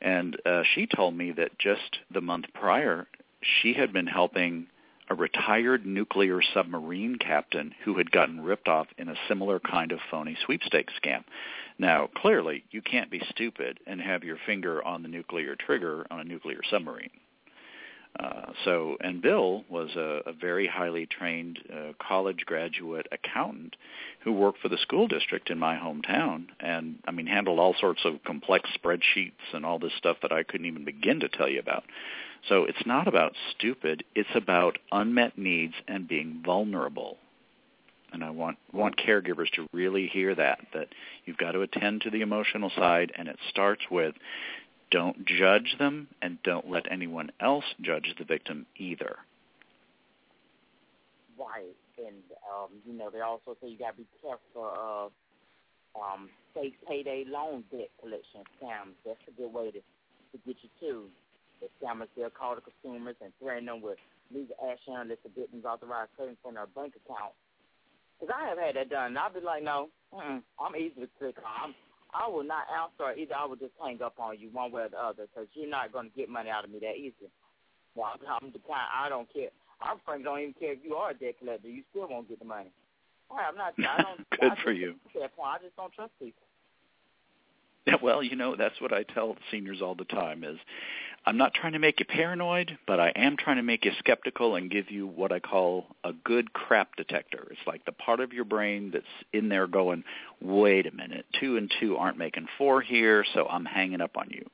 and 0.00 0.36
uh, 0.44 0.62
she 0.74 0.86
told 0.86 1.14
me 1.16 1.32
that 1.32 1.58
just 1.58 1.98
the 2.10 2.20
month 2.20 2.46
prior, 2.54 3.06
she 3.40 3.72
had 3.74 3.92
been 3.92 4.06
helping 4.06 4.66
a 5.08 5.14
retired 5.14 5.84
nuclear 5.84 6.40
submarine 6.54 7.16
captain 7.16 7.74
who 7.84 7.98
had 7.98 8.10
gotten 8.10 8.40
ripped 8.40 8.68
off 8.68 8.86
in 8.98 9.08
a 9.08 9.14
similar 9.28 9.60
kind 9.60 9.92
of 9.92 9.98
phony 10.10 10.36
sweepstakes 10.44 10.92
scam. 11.02 11.22
Now, 11.78 12.08
clearly, 12.16 12.64
you 12.70 12.82
can't 12.82 13.10
be 13.10 13.22
stupid 13.30 13.78
and 13.86 14.00
have 14.00 14.24
your 14.24 14.38
finger 14.46 14.84
on 14.84 15.02
the 15.02 15.08
nuclear 15.08 15.56
trigger 15.56 16.06
on 16.10 16.20
a 16.20 16.24
nuclear 16.24 16.60
submarine. 16.70 17.10
Uh, 18.18 18.52
so, 18.64 18.96
and 19.00 19.22
Bill 19.22 19.64
was 19.70 19.90
a, 19.96 20.20
a 20.26 20.32
very 20.32 20.66
highly 20.66 21.06
trained 21.06 21.58
uh, 21.72 21.92
college 21.98 22.44
graduate 22.44 23.06
accountant 23.10 23.74
who 24.20 24.32
worked 24.32 24.58
for 24.60 24.68
the 24.68 24.76
school 24.76 25.08
district 25.08 25.48
in 25.50 25.58
my 25.58 25.76
hometown, 25.76 26.46
and 26.60 26.98
I 27.06 27.10
mean 27.10 27.26
handled 27.26 27.58
all 27.58 27.74
sorts 27.80 28.02
of 28.04 28.22
complex 28.24 28.68
spreadsheets 28.78 29.32
and 29.54 29.64
all 29.64 29.78
this 29.78 29.94
stuff 29.96 30.18
that 30.22 30.32
I 30.32 30.42
couldn't 30.42 30.66
even 30.66 30.84
begin 30.84 31.20
to 31.20 31.28
tell 31.28 31.48
you 31.48 31.58
about. 31.58 31.84
So 32.48 32.64
it's 32.64 32.84
not 32.84 33.08
about 33.08 33.32
stupid; 33.56 34.04
it's 34.14 34.34
about 34.34 34.76
unmet 34.90 35.38
needs 35.38 35.74
and 35.88 36.06
being 36.06 36.42
vulnerable. 36.44 37.16
And 38.12 38.22
I 38.22 38.28
want 38.28 38.58
want 38.72 38.98
caregivers 38.98 39.50
to 39.54 39.66
really 39.72 40.06
hear 40.06 40.34
that 40.34 40.58
that 40.74 40.88
you've 41.24 41.38
got 41.38 41.52
to 41.52 41.62
attend 41.62 42.02
to 42.02 42.10
the 42.10 42.20
emotional 42.20 42.70
side, 42.76 43.10
and 43.16 43.26
it 43.26 43.38
starts 43.48 43.82
with 43.90 44.14
don't 44.92 45.24
judge 45.26 45.74
them 45.78 46.06
and 46.20 46.38
don't 46.44 46.70
let 46.70 46.84
anyone 46.92 47.32
else 47.40 47.64
judge 47.80 48.14
the 48.18 48.24
victim 48.24 48.66
either. 48.76 49.16
Right, 51.38 51.74
and 51.98 52.22
um, 52.46 52.68
you 52.86 52.92
know 52.92 53.10
they 53.10 53.20
also 53.20 53.56
say 53.60 53.68
you 53.68 53.78
got 53.78 53.96
to 53.96 53.96
be 53.96 54.06
careful 54.20 54.70
of 54.70 55.12
um, 55.96 56.28
fake 56.54 56.76
payday 56.86 57.24
loan 57.26 57.64
debt 57.72 57.88
collection 58.00 58.44
scams. 58.60 58.94
That's 59.04 59.18
a 59.26 59.32
good 59.32 59.52
way 59.52 59.70
to, 59.72 59.80
to 59.80 60.38
get 60.46 60.56
you 60.62 60.68
too. 60.78 61.06
The 61.60 61.68
scammers, 61.80 62.08
they'll 62.16 62.30
call 62.30 62.54
the 62.54 62.60
consumers 62.60 63.16
and 63.22 63.32
threaten 63.40 63.66
them 63.66 63.80
with 63.82 63.98
legal 64.34 64.56
action 64.70 64.94
unless 64.96 65.18
the 65.24 65.30
victim's 65.30 65.64
authorized 65.64 66.10
credit 66.16 66.36
from 66.42 66.54
their 66.54 66.66
bank 66.66 66.94
account. 67.04 67.32
Because 68.18 68.34
I 68.36 68.48
have 68.48 68.58
had 68.58 68.76
that 68.76 68.90
done. 68.90 69.14
And 69.14 69.18
I'll 69.18 69.32
be 69.32 69.40
like, 69.40 69.62
no, 69.62 69.88
mm-mm, 70.12 70.42
I'm 70.60 70.76
easy 70.76 71.00
to 71.00 71.08
click 71.18 71.36
on. 71.38 71.70
I'm, 71.70 71.74
I 72.14 72.28
will 72.28 72.44
not 72.44 72.64
answer 72.68 73.18
either. 73.18 73.34
I 73.34 73.46
will 73.46 73.56
just 73.56 73.72
hang 73.82 74.02
up 74.02 74.14
on 74.18 74.38
you 74.38 74.50
one 74.52 74.70
way 74.70 74.82
or 74.82 74.88
the 74.88 74.98
other 74.98 75.26
because 75.32 75.48
you're 75.54 75.68
not 75.68 75.92
going 75.92 76.10
to 76.10 76.16
get 76.16 76.28
money 76.28 76.50
out 76.50 76.64
of 76.64 76.70
me 76.70 76.78
that 76.80 76.96
easy. 76.96 77.32
Well, 77.94 78.12
I'm 78.12 78.52
the 78.52 78.58
kind, 78.58 78.88
I 78.94 79.08
don't 79.08 79.32
care. 79.32 79.50
Our 79.80 79.96
friends 80.04 80.24
don't 80.24 80.38
even 80.38 80.54
care 80.54 80.72
if 80.72 80.78
you 80.84 80.94
are 80.94 81.10
a 81.10 81.14
debt 81.14 81.34
collector. 81.38 81.68
You 81.68 81.82
still 81.90 82.08
won't 82.08 82.28
get 82.28 82.38
the 82.38 82.44
money. 82.44 82.70
I'm 83.30 83.56
not. 83.56 83.74
I 83.78 84.02
don't. 84.02 84.30
Good 84.40 84.52
I 84.52 84.62
for 84.62 84.72
you. 84.72 84.94
At 85.14 85.20
that 85.20 85.36
point, 85.36 85.48
I 85.48 85.64
just 85.64 85.76
don't 85.76 85.92
trust 85.92 86.12
people. 86.18 86.42
Yeah, 87.86 87.96
well, 88.00 88.22
you 88.22 88.36
know, 88.36 88.54
that's 88.54 88.80
what 88.80 88.92
I 88.92 89.02
tell 89.02 89.36
seniors 89.50 89.82
all 89.82 89.94
the 89.94 90.04
time 90.04 90.44
is 90.44 90.56
I'm 91.24 91.36
not 91.36 91.54
trying 91.54 91.74
to 91.74 91.78
make 91.78 92.00
you 92.00 92.06
paranoid, 92.06 92.78
but 92.86 92.98
I 92.98 93.10
am 93.14 93.36
trying 93.36 93.56
to 93.56 93.62
make 93.62 93.84
you 93.84 93.92
skeptical 94.00 94.56
and 94.56 94.68
give 94.70 94.90
you 94.90 95.06
what 95.06 95.30
I 95.30 95.38
call 95.38 95.86
a 96.02 96.12
good 96.12 96.52
crap 96.52 96.96
detector. 96.96 97.46
It's 97.50 97.60
like 97.66 97.84
the 97.84 97.92
part 97.92 98.18
of 98.18 98.32
your 98.32 98.44
brain 98.44 98.90
that's 98.92 99.04
in 99.32 99.48
there 99.48 99.68
going, 99.68 100.02
wait 100.40 100.86
a 100.86 100.90
minute, 100.90 101.24
two 101.38 101.56
and 101.58 101.72
two 101.78 101.96
aren't 101.96 102.18
making 102.18 102.48
four 102.58 102.80
here, 102.80 103.24
so 103.34 103.46
I'm 103.46 103.64
hanging 103.64 104.00
up 104.00 104.16
on 104.16 104.30
you. 104.30 104.44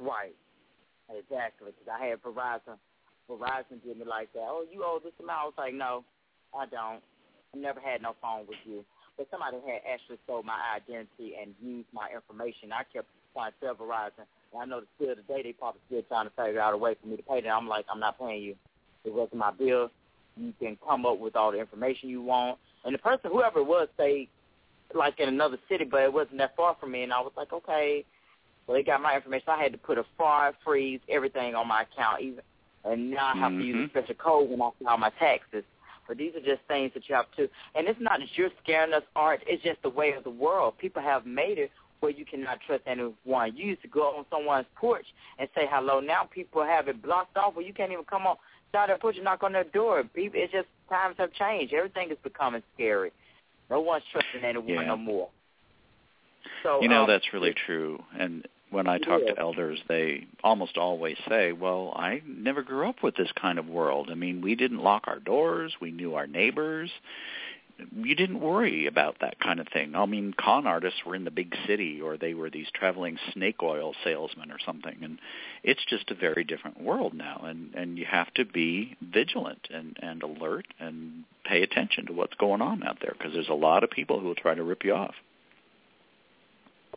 Right. 0.00 0.34
Exactly. 1.08 1.70
Because 1.78 2.00
I 2.00 2.06
had 2.06 2.22
Verizon. 2.22 2.78
Verizon 3.30 3.82
did 3.84 3.98
me 3.98 4.04
like 4.04 4.32
that. 4.32 4.42
Oh, 4.42 4.64
you 4.70 4.82
owe 4.82 4.98
this 5.02 5.12
amount. 5.22 5.40
I 5.40 5.44
was 5.44 5.54
like, 5.58 5.74
no, 5.74 6.04
I 6.56 6.66
don't. 6.66 7.02
I 7.54 7.58
never 7.58 7.80
had 7.80 8.02
no 8.02 8.16
phone 8.20 8.46
with 8.48 8.58
you. 8.64 8.84
But 9.16 9.28
somebody 9.30 9.58
had 9.66 9.82
actually 9.86 10.18
stole 10.24 10.42
my 10.42 10.58
identity 10.74 11.34
and 11.40 11.54
used 11.62 11.88
my 11.92 12.08
information. 12.14 12.72
I 12.72 12.82
kept 12.92 13.06
trying 13.32 13.52
to 13.52 13.58
tell 13.62 13.74
Verizon. 13.74 14.26
And 14.52 14.62
I 14.62 14.64
know 14.64 14.80
that 14.80 14.88
still 14.96 15.14
today 15.14 15.42
they 15.42 15.52
probably 15.52 15.80
still 15.86 16.02
trying 16.02 16.26
to 16.26 16.32
figure 16.36 16.60
out 16.60 16.74
a 16.74 16.76
way 16.76 16.96
for 17.00 17.08
me 17.08 17.16
to 17.16 17.22
pay 17.22 17.40
them. 17.40 17.56
I'm 17.56 17.68
like, 17.68 17.86
I'm 17.92 18.00
not 18.00 18.18
paying 18.18 18.42
you. 18.42 18.56
It 19.04 19.12
wasn't 19.12 19.36
my 19.36 19.50
bill. 19.50 19.90
You 20.36 20.52
can 20.58 20.76
come 20.86 21.06
up 21.06 21.18
with 21.18 21.36
all 21.36 21.52
the 21.52 21.58
information 21.58 22.08
you 22.08 22.22
want. 22.22 22.58
And 22.84 22.94
the 22.94 22.98
person, 22.98 23.30
whoever 23.30 23.60
it 23.60 23.66
was, 23.66 23.88
stayed 23.94 24.28
like 24.94 25.20
in 25.20 25.28
another 25.28 25.58
city, 25.68 25.84
but 25.84 26.02
it 26.02 26.12
wasn't 26.12 26.38
that 26.38 26.56
far 26.56 26.76
from 26.80 26.92
me. 26.92 27.02
And 27.02 27.12
I 27.12 27.20
was 27.20 27.32
like, 27.36 27.52
okay. 27.52 28.04
Well, 28.66 28.76
they 28.76 28.82
got 28.82 29.00
my 29.00 29.16
information. 29.16 29.48
I 29.48 29.62
had 29.62 29.72
to 29.72 29.78
put 29.78 29.98
a 29.98 30.04
fire, 30.16 30.52
freeze, 30.64 31.00
everything 31.08 31.54
on 31.54 31.66
my 31.68 31.82
account, 31.82 32.22
even. 32.22 32.40
And 32.84 33.10
now 33.10 33.32
I 33.34 33.36
have 33.38 33.52
to 33.52 33.58
use 33.58 33.74
a 33.74 33.78
mm-hmm. 33.78 33.98
special 33.98 34.14
code 34.14 34.50
when 34.50 34.60
I 34.62 34.70
file 34.82 34.98
my 34.98 35.10
taxes. 35.18 35.64
But 36.08 36.18
these 36.18 36.34
are 36.34 36.40
just 36.40 36.62
things 36.66 36.92
that 36.94 37.08
you 37.08 37.14
have 37.14 37.30
to. 37.36 37.48
And 37.74 37.86
it's 37.86 38.00
not 38.00 38.20
that 38.20 38.28
you're 38.34 38.50
scaring 38.62 38.92
us, 38.92 39.02
Art. 39.14 39.42
It's 39.46 39.62
just 39.62 39.82
the 39.82 39.90
way 39.90 40.12
of 40.12 40.24
the 40.24 40.30
world. 40.30 40.78
People 40.78 41.02
have 41.02 41.26
made 41.26 41.58
it 41.58 41.70
where 42.00 42.12
you 42.12 42.24
cannot 42.24 42.58
trust 42.66 42.82
anyone. 42.86 43.56
You 43.56 43.66
used 43.66 43.82
to 43.82 43.88
go 43.88 44.02
on 44.18 44.24
someone's 44.30 44.66
porch 44.74 45.06
and 45.38 45.48
say 45.54 45.66
hello. 45.70 46.00
Now 46.00 46.24
people 46.24 46.64
have 46.64 46.88
it 46.88 47.02
blocked 47.02 47.36
off 47.36 47.54
where 47.54 47.64
you 47.64 47.72
can't 47.72 47.92
even 47.92 48.04
come 48.04 48.26
on 48.26 48.36
side 48.72 48.90
of 48.90 48.98
the 48.98 49.00
porch 49.00 49.16
and 49.16 49.24
knock 49.24 49.42
on 49.42 49.52
their 49.52 49.64
door. 49.64 50.02
People, 50.14 50.40
it's 50.42 50.52
just 50.52 50.68
times 50.88 51.16
have 51.18 51.32
changed. 51.34 51.72
Everything 51.72 52.10
is 52.10 52.18
becoming 52.22 52.62
scary. 52.74 53.10
No 53.68 53.80
one's 53.80 54.04
trusting 54.10 54.42
anyone 54.44 54.68
Yeah. 54.68 54.84
no 54.84 54.96
more. 54.96 55.28
So 56.62 56.80
you 56.82 56.88
know 56.88 57.02
um, 57.02 57.08
that's 57.08 57.32
really 57.32 57.54
true 57.66 58.02
and 58.18 58.46
when 58.70 58.86
i 58.86 58.98
talk 58.98 59.20
Yeah. 59.26 59.34
to 59.34 59.40
elders 59.40 59.78
they 59.88 60.26
almost 60.42 60.76
always 60.78 61.16
say 61.28 61.52
well 61.52 61.92
i 61.96 62.22
never 62.26 62.62
grew 62.62 62.88
up 62.88 63.02
with 63.02 63.14
this 63.16 63.30
kind 63.40 63.58
of 63.58 63.66
world 63.66 64.08
i 64.10 64.14
mean 64.14 64.40
we 64.40 64.54
didn't 64.54 64.78
lock 64.82 65.04
our 65.06 65.18
doors 65.18 65.74
we 65.80 65.90
knew 65.90 66.14
our 66.14 66.26
neighbors 66.26 66.90
you 67.94 68.14
didn't 68.14 68.40
worry 68.40 68.86
about 68.86 69.16
that 69.20 69.38
kind 69.40 69.60
of 69.60 69.68
thing 69.68 69.94
i 69.94 70.06
mean 70.06 70.34
con 70.38 70.66
artists 70.66 71.00
were 71.04 71.14
in 71.14 71.24
the 71.24 71.30
big 71.30 71.54
city 71.66 72.00
or 72.00 72.16
they 72.16 72.34
were 72.34 72.50
these 72.50 72.68
traveling 72.74 73.18
snake 73.32 73.62
oil 73.62 73.94
salesmen 74.04 74.50
or 74.50 74.58
something 74.64 74.96
and 75.02 75.18
it's 75.62 75.84
just 75.88 76.10
a 76.10 76.14
very 76.14 76.44
different 76.44 76.80
world 76.80 77.14
now 77.14 77.42
and 77.44 77.74
and 77.74 77.98
you 77.98 78.04
have 78.04 78.32
to 78.34 78.44
be 78.44 78.96
vigilant 79.00 79.68
and 79.72 79.96
and 80.02 80.22
alert 80.22 80.66
and 80.78 81.24
pay 81.44 81.62
attention 81.62 82.06
to 82.06 82.12
what's 82.12 82.34
going 82.34 82.60
on 82.60 82.82
out 82.82 82.98
there 83.00 83.14
because 83.16 83.32
there's 83.32 83.48
a 83.48 83.54
lot 83.54 83.84
of 83.84 83.90
people 83.90 84.20
who 84.20 84.26
will 84.26 84.34
try 84.34 84.54
to 84.54 84.62
rip 84.62 84.84
you 84.84 84.94
off 84.94 85.14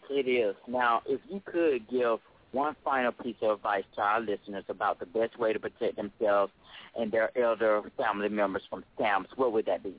It 0.10 0.28
is. 0.28 0.56
Now, 0.68 1.02
if 1.06 1.22
you 1.30 1.42
could 1.46 1.88
give 1.90 2.20
one 2.52 2.76
final 2.84 3.12
piece 3.12 3.36
of 3.42 3.58
advice 3.58 3.84
to 3.96 4.02
our 4.02 4.20
listeners 4.20 4.64
about 4.70 5.00
the 5.00 5.06
best 5.08 5.38
way 5.40 5.54
to 5.54 5.60
protect 5.60 5.96
themselves 5.96 6.52
and 6.98 7.12
their 7.12 7.36
elder 7.38 7.82
family 7.98 8.30
members 8.30 8.62
from 8.70 8.84
scams, 8.98 9.26
what 9.36 9.52
would 9.54 9.66
that 9.66 9.84
be? 9.84 9.96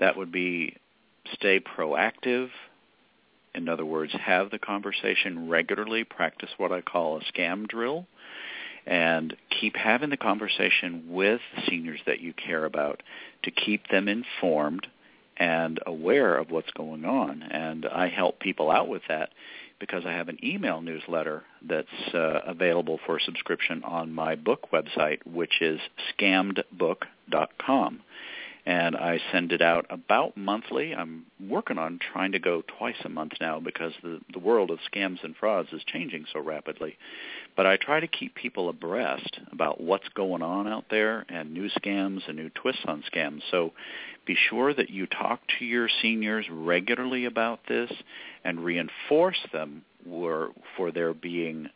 That 0.00 0.16
would 0.16 0.32
be 0.32 0.76
stay 1.34 1.60
proactive. 1.60 2.48
In 3.54 3.68
other 3.68 3.84
words, 3.84 4.12
have 4.12 4.50
the 4.50 4.58
conversation 4.58 5.48
regularly, 5.48 6.04
practice 6.04 6.50
what 6.56 6.72
I 6.72 6.80
call 6.80 7.18
a 7.18 7.32
scam 7.32 7.68
drill, 7.68 8.06
and 8.86 9.36
keep 9.60 9.76
having 9.76 10.10
the 10.10 10.16
conversation 10.16 11.04
with 11.08 11.40
seniors 11.68 12.00
that 12.06 12.20
you 12.20 12.32
care 12.32 12.64
about 12.64 13.02
to 13.44 13.50
keep 13.50 13.88
them 13.88 14.08
informed 14.08 14.86
and 15.36 15.80
aware 15.86 16.36
of 16.36 16.50
what's 16.50 16.70
going 16.72 17.04
on. 17.04 17.42
And 17.42 17.86
I 17.86 18.08
help 18.08 18.40
people 18.40 18.70
out 18.70 18.88
with 18.88 19.02
that 19.08 19.30
because 19.78 20.04
I 20.06 20.12
have 20.12 20.28
an 20.28 20.38
email 20.44 20.80
newsletter 20.80 21.42
that's 21.68 22.14
uh, 22.14 22.40
available 22.46 23.00
for 23.04 23.18
subscription 23.18 23.82
on 23.84 24.12
my 24.12 24.34
book 24.34 24.68
website, 24.72 25.18
which 25.26 25.60
is 25.60 25.80
scammedbook.com 26.18 28.00
and 28.64 28.96
I 28.96 29.18
send 29.32 29.50
it 29.50 29.60
out 29.60 29.86
about 29.90 30.36
monthly. 30.36 30.94
I'm 30.94 31.26
working 31.48 31.78
on 31.78 31.98
trying 32.12 32.32
to 32.32 32.38
go 32.38 32.62
twice 32.78 32.96
a 33.04 33.08
month 33.08 33.32
now 33.40 33.58
because 33.58 33.92
the 34.02 34.20
the 34.32 34.38
world 34.38 34.70
of 34.70 34.78
scams 34.92 35.22
and 35.24 35.34
frauds 35.34 35.68
is 35.72 35.82
changing 35.84 36.26
so 36.32 36.40
rapidly. 36.40 36.96
But 37.56 37.66
I 37.66 37.76
try 37.76 37.98
to 37.98 38.06
keep 38.06 38.34
people 38.34 38.68
abreast 38.68 39.38
about 39.50 39.80
what's 39.80 40.08
going 40.10 40.42
on 40.42 40.68
out 40.68 40.84
there 40.90 41.26
and 41.28 41.52
new 41.52 41.68
scams 41.70 42.20
and 42.28 42.36
new 42.36 42.50
twists 42.50 42.84
on 42.86 43.02
scams. 43.12 43.42
So 43.50 43.72
be 44.24 44.36
sure 44.48 44.72
that 44.72 44.90
you 44.90 45.06
talk 45.06 45.40
to 45.58 45.64
your 45.64 45.88
seniors 46.00 46.46
regularly 46.50 47.24
about 47.24 47.60
this 47.68 47.90
and 48.44 48.64
reinforce 48.64 49.38
them 49.52 49.82
for, 50.04 50.50
for 50.76 50.92
their 50.92 51.12
being 51.12 51.68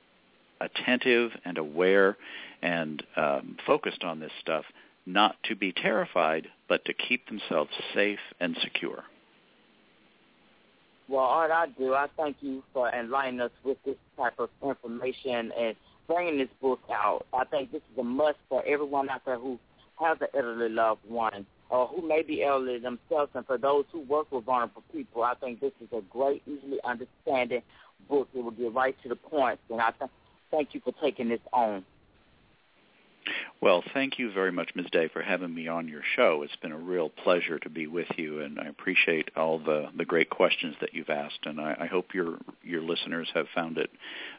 attentive 0.60 1.32
and 1.44 1.58
aware 1.58 2.16
and 2.62 3.02
um, 3.16 3.56
focused 3.66 4.04
on 4.04 4.20
this 4.20 4.32
stuff 4.40 4.64
not 5.06 5.36
to 5.44 5.54
be 5.54 5.72
terrified, 5.72 6.48
but 6.68 6.84
to 6.84 6.92
keep 6.92 7.26
themselves 7.28 7.70
safe 7.94 8.18
and 8.40 8.56
secure. 8.62 9.04
Well, 11.08 11.24
all 11.24 11.52
I 11.52 11.66
do, 11.78 11.94
I 11.94 12.08
thank 12.16 12.38
you 12.40 12.64
for 12.72 12.90
enlightening 12.90 13.40
us 13.40 13.52
with 13.62 13.78
this 13.84 13.96
type 14.16 14.34
of 14.38 14.50
information 14.62 15.52
and 15.56 15.76
bringing 16.08 16.38
this 16.38 16.48
book 16.60 16.80
out. 16.90 17.26
I 17.32 17.44
think 17.44 17.70
this 17.70 17.82
is 17.92 17.98
a 17.98 18.02
must 18.02 18.38
for 18.48 18.64
everyone 18.66 19.08
out 19.08 19.24
there 19.24 19.38
who 19.38 19.58
has 20.00 20.18
an 20.20 20.26
elderly 20.34 20.68
loved 20.68 21.00
one 21.06 21.46
or 21.70 21.86
who 21.88 22.06
may 22.06 22.22
be 22.22 22.44
elderly 22.44 22.78
themselves, 22.78 23.30
and 23.34 23.44
for 23.46 23.58
those 23.58 23.84
who 23.92 24.00
work 24.02 24.30
with 24.30 24.44
vulnerable 24.44 24.84
people. 24.92 25.22
I 25.22 25.34
think 25.34 25.60
this 25.60 25.72
is 25.80 25.88
a 25.92 26.00
great, 26.02 26.42
easily 26.46 26.78
understanding 26.84 27.62
book. 28.08 28.28
It 28.34 28.42
will 28.42 28.52
get 28.52 28.72
right 28.72 28.96
to 29.02 29.08
the 29.08 29.16
point. 29.16 29.58
and 29.70 29.80
I 29.80 29.90
th- 29.90 30.10
thank 30.50 30.74
you 30.74 30.80
for 30.84 30.92
taking 31.02 31.28
this 31.28 31.40
on. 31.52 31.84
Well, 33.60 33.82
thank 33.94 34.18
you 34.18 34.32
very 34.32 34.52
much, 34.52 34.70
Ms. 34.74 34.86
Day, 34.92 35.08
for 35.08 35.22
having 35.22 35.54
me 35.54 35.66
on 35.66 35.88
your 35.88 36.02
show. 36.14 36.42
It's 36.42 36.56
been 36.56 36.72
a 36.72 36.78
real 36.78 37.08
pleasure 37.08 37.58
to 37.58 37.70
be 37.70 37.86
with 37.86 38.08
you, 38.16 38.40
and 38.40 38.60
I 38.60 38.66
appreciate 38.66 39.30
all 39.36 39.58
the, 39.58 39.88
the 39.96 40.04
great 40.04 40.30
questions 40.30 40.76
that 40.80 40.94
you've 40.94 41.10
asked, 41.10 41.40
and 41.44 41.60
I, 41.60 41.76
I 41.80 41.86
hope 41.86 42.14
your 42.14 42.38
your 42.62 42.82
listeners 42.82 43.28
have 43.34 43.46
found 43.54 43.78
it 43.78 43.90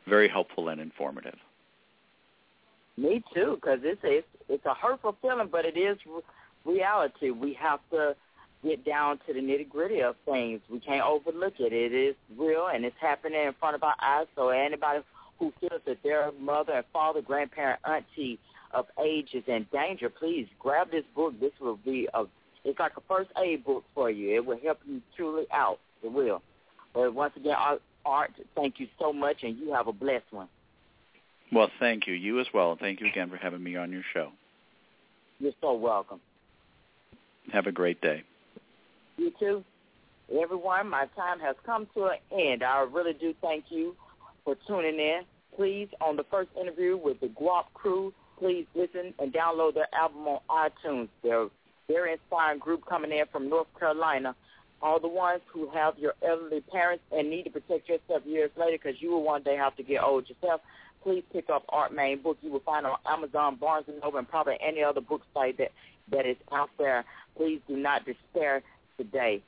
very 0.07 0.29
helpful 0.29 0.69
and 0.69 0.79
informative. 0.79 1.37
Me 2.97 3.23
too, 3.33 3.55
because 3.55 3.79
it's 3.83 4.03
a, 4.03 4.17
it's 4.17 4.27
it's 4.49 4.65
a 4.65 4.73
hurtful 4.73 5.15
feeling, 5.21 5.49
but 5.51 5.65
it 5.65 5.77
is 5.77 5.97
reality. 6.63 7.31
We 7.31 7.53
have 7.53 7.79
to 7.91 8.15
get 8.63 8.85
down 8.85 9.19
to 9.27 9.33
the 9.33 9.39
nitty 9.39 9.69
gritty 9.69 10.01
of 10.01 10.15
things. 10.25 10.61
We 10.69 10.79
can't 10.79 11.05
overlook 11.05 11.59
it. 11.59 11.73
It 11.73 11.93
is 11.93 12.15
real, 12.37 12.67
and 12.67 12.85
it's 12.85 12.95
happening 12.99 13.41
in 13.45 13.53
front 13.59 13.75
of 13.75 13.83
our 13.83 13.95
eyes. 14.01 14.27
So 14.35 14.49
anybody 14.49 15.01
who 15.39 15.53
feels 15.59 15.81
that 15.85 16.01
their 16.03 16.31
mother 16.39 16.73
and 16.73 16.85
father, 16.91 17.21
grandparent, 17.21 17.79
auntie 17.85 18.39
of 18.77 18.85
age 19.03 19.29
is 19.33 19.43
in 19.47 19.65
danger, 19.73 20.07
please 20.07 20.47
grab 20.59 20.91
this 20.91 21.03
book. 21.15 21.33
This 21.39 21.51
will 21.59 21.77
be 21.77 22.07
a 22.13 22.25
it's 22.63 22.79
like 22.79 22.91
a 22.97 23.01
first 23.07 23.29
aid 23.41 23.63
book 23.63 23.83
for 23.95 24.11
you. 24.11 24.35
It 24.35 24.45
will 24.45 24.59
help 24.61 24.79
you 24.85 25.01
truly 25.15 25.45
out. 25.51 25.79
It 26.03 26.11
will. 26.11 26.41
But 26.93 27.13
once 27.13 27.33
again, 27.37 27.55
Art, 27.57 27.81
Art 28.05 28.31
thank 28.55 28.79
you 28.79 28.87
so 28.99 29.11
much, 29.13 29.37
and 29.43 29.57
you 29.57 29.73
have 29.73 29.87
a 29.87 29.93
blessed 29.93 30.25
one. 30.31 30.49
Well, 31.51 31.69
thank 31.79 32.07
you. 32.07 32.13
You 32.13 32.39
as 32.39 32.47
well, 32.53 32.77
thank 32.79 32.99
you 32.99 33.07
again 33.07 33.29
for 33.29 33.37
having 33.37 33.63
me 33.63 33.77
on 33.77 33.91
your 33.91 34.03
show. 34.13 34.31
You're 35.39 35.53
so 35.61 35.73
welcome. 35.73 36.19
Have 37.53 37.67
a 37.67 37.71
great 37.71 38.01
day. 38.01 38.23
You 39.17 39.31
too. 39.39 39.63
Everyone, 40.41 40.89
my 40.89 41.05
time 41.15 41.39
has 41.39 41.55
come 41.65 41.87
to 41.95 42.05
an 42.05 42.17
end. 42.37 42.63
I 42.63 42.81
really 42.81 43.13
do 43.13 43.33
thank 43.41 43.65
you 43.69 43.95
for 44.43 44.55
tuning 44.67 44.99
in. 44.99 45.21
Please, 45.55 45.87
on 46.01 46.17
the 46.17 46.25
first 46.29 46.49
interview 46.59 46.97
with 46.97 47.19
the 47.21 47.27
Gwop 47.27 47.65
Krew, 47.73 48.11
please 48.37 48.65
listen 48.75 49.13
and 49.19 49.33
download 49.33 49.73
their 49.73 49.93
album 49.93 50.27
on 50.27 50.39
iTunes. 50.49 51.09
They're 51.23 51.47
very 51.87 52.13
inspiring 52.13 52.59
group 52.59 52.85
coming 52.85 53.11
in 53.11 53.25
from 53.31 53.49
North 53.49 53.67
Carolina. 53.79 54.35
all 54.81 54.99
the 54.99 55.07
ones 55.07 55.41
who 55.51 55.69
have 55.71 55.97
your 55.97 56.13
elderly 56.27 56.61
parents 56.61 57.03
and 57.11 57.29
need 57.29 57.43
to 57.43 57.49
protect 57.49 57.89
yourself 57.89 58.23
years 58.25 58.51
later 58.57 58.77
because 58.81 59.01
you 59.01 59.11
will 59.11 59.23
one 59.23 59.41
day 59.41 59.55
have 59.55 59.75
to 59.75 59.83
get 59.83 60.03
old 60.03 60.29
yourself, 60.29 60.61
please 61.03 61.23
pick 61.33 61.49
up 61.49 61.63
Art 61.69 61.91
Maines 61.95 62.21
book. 62.21 62.37
You 62.41 62.51
will 62.51 62.59
find 62.59 62.85
on 62.85 62.97
Amazon, 63.05 63.55
Barnes 63.55 63.85
and 63.87 63.99
Noble, 64.01 64.19
and 64.19 64.29
probably 64.29 64.57
any 64.61 64.83
other 64.83 65.01
book 65.01 65.21
site 65.33 65.57
that 65.57 65.71
that 66.11 66.25
is 66.25 66.37
out 66.51 66.69
there. 66.77 67.03
Please 67.35 67.59
do 67.67 67.75
not 67.75 68.05
despair 68.05 68.61
today. 68.97 69.41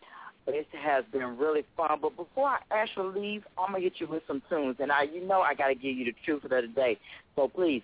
This 0.45 0.65
has 0.81 1.05
been 1.11 1.37
really 1.37 1.63
fun. 1.77 1.99
But 2.01 2.15
before 2.15 2.47
I 2.49 2.59
actually 2.71 3.19
leave, 3.19 3.43
I'm 3.57 3.73
gonna 3.73 3.83
hit 3.83 3.93
you 3.97 4.07
with 4.07 4.23
some 4.27 4.41
tunes, 4.49 4.77
and 4.79 4.91
I, 4.91 5.03
you 5.03 5.25
know, 5.25 5.41
I 5.41 5.53
gotta 5.53 5.75
give 5.75 5.95
you 5.95 6.05
the 6.05 6.15
truth 6.25 6.43
of 6.43 6.49
the 6.49 6.67
day. 6.67 6.97
So 7.35 7.47
please 7.47 7.83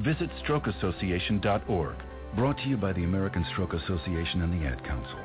Visit 0.00 0.30
strokeassociation.org. 0.46 1.96
Brought 2.34 2.56
to 2.58 2.68
you 2.68 2.76
by 2.78 2.92
the 2.94 3.04
American 3.04 3.44
Stroke 3.52 3.74
Association 3.74 4.40
and 4.42 4.52
the 4.60 4.66
Ad 4.66 4.82
Council. 4.84 5.18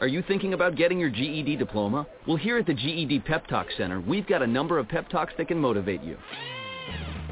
Are 0.00 0.06
you 0.06 0.22
thinking 0.28 0.52
about 0.52 0.76
getting 0.76 1.00
your 1.00 1.08
GED 1.08 1.56
diploma? 1.56 2.06
Well, 2.28 2.36
here 2.36 2.58
at 2.58 2.66
the 2.66 2.74
GED 2.74 3.20
Pep 3.20 3.46
Talk 3.46 3.66
Center, 3.78 4.02
we've 4.02 4.26
got 4.26 4.42
a 4.42 4.46
number 4.46 4.78
of 4.78 4.86
pep 4.86 5.08
talks 5.08 5.32
that 5.38 5.48
can 5.48 5.58
motivate 5.58 6.02
you. 6.02 6.18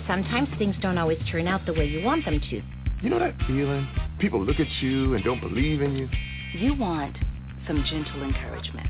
Sometimes 0.06 0.48
things 0.58 0.74
don't 0.80 0.96
always 0.96 1.18
turn 1.30 1.46
out 1.46 1.66
the 1.66 1.74
way 1.74 1.86
you 1.86 2.02
want 2.02 2.24
them 2.24 2.40
to. 2.40 2.62
You 3.02 3.10
know 3.10 3.18
that 3.18 3.36
feeling? 3.46 3.86
People 4.18 4.42
look 4.42 4.60
at 4.60 4.68
you 4.80 5.14
and 5.14 5.22
don't 5.22 5.40
believe 5.40 5.82
in 5.82 5.94
you. 5.94 6.08
You 6.54 6.74
want 6.74 7.14
some 7.66 7.84
gentle 7.90 8.22
encouragement. 8.22 8.88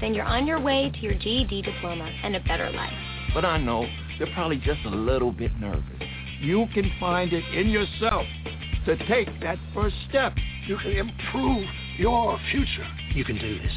Then 0.00 0.14
you're 0.14 0.24
on 0.24 0.46
your 0.46 0.60
way 0.60 0.92
to 0.94 0.98
your 1.00 1.14
GED 1.14 1.62
diploma 1.62 2.08
and 2.22 2.36
a 2.36 2.40
better 2.40 2.70
life. 2.70 2.92
But 3.34 3.44
I 3.44 3.58
know 3.58 3.88
you're 4.18 4.32
probably 4.34 4.56
just 4.58 4.80
a 4.86 4.90
little 4.90 5.32
bit 5.32 5.50
nervous. 5.60 5.84
You 6.40 6.66
can 6.74 6.90
find 7.00 7.32
it 7.32 7.44
in 7.54 7.68
yourself 7.68 8.26
to 8.86 8.96
take 9.08 9.28
that 9.40 9.58
first 9.74 9.96
step. 10.08 10.34
You 10.66 10.76
can 10.78 10.92
improve 10.92 11.66
your 11.98 12.38
future. 12.50 12.86
You 13.14 13.24
can 13.24 13.38
do 13.38 13.58
this. 13.58 13.72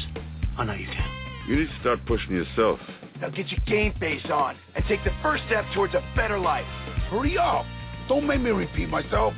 I 0.56 0.64
know 0.64 0.74
you 0.74 0.86
can. 0.86 1.20
You 1.48 1.56
need 1.56 1.68
to 1.68 1.80
start 1.80 2.04
pushing 2.06 2.32
yourself. 2.32 2.78
Now 3.20 3.30
get 3.30 3.48
your 3.48 3.60
game 3.66 3.94
face 3.98 4.24
on 4.32 4.56
and 4.74 4.84
take 4.86 5.02
the 5.04 5.12
first 5.22 5.42
step 5.46 5.64
towards 5.74 5.94
a 5.94 6.02
better 6.16 6.38
life. 6.38 6.64
Hurry 7.10 7.36
up. 7.36 7.64
Don't 8.08 8.26
make 8.26 8.40
me 8.40 8.50
repeat 8.50 8.88
myself. 8.88 9.34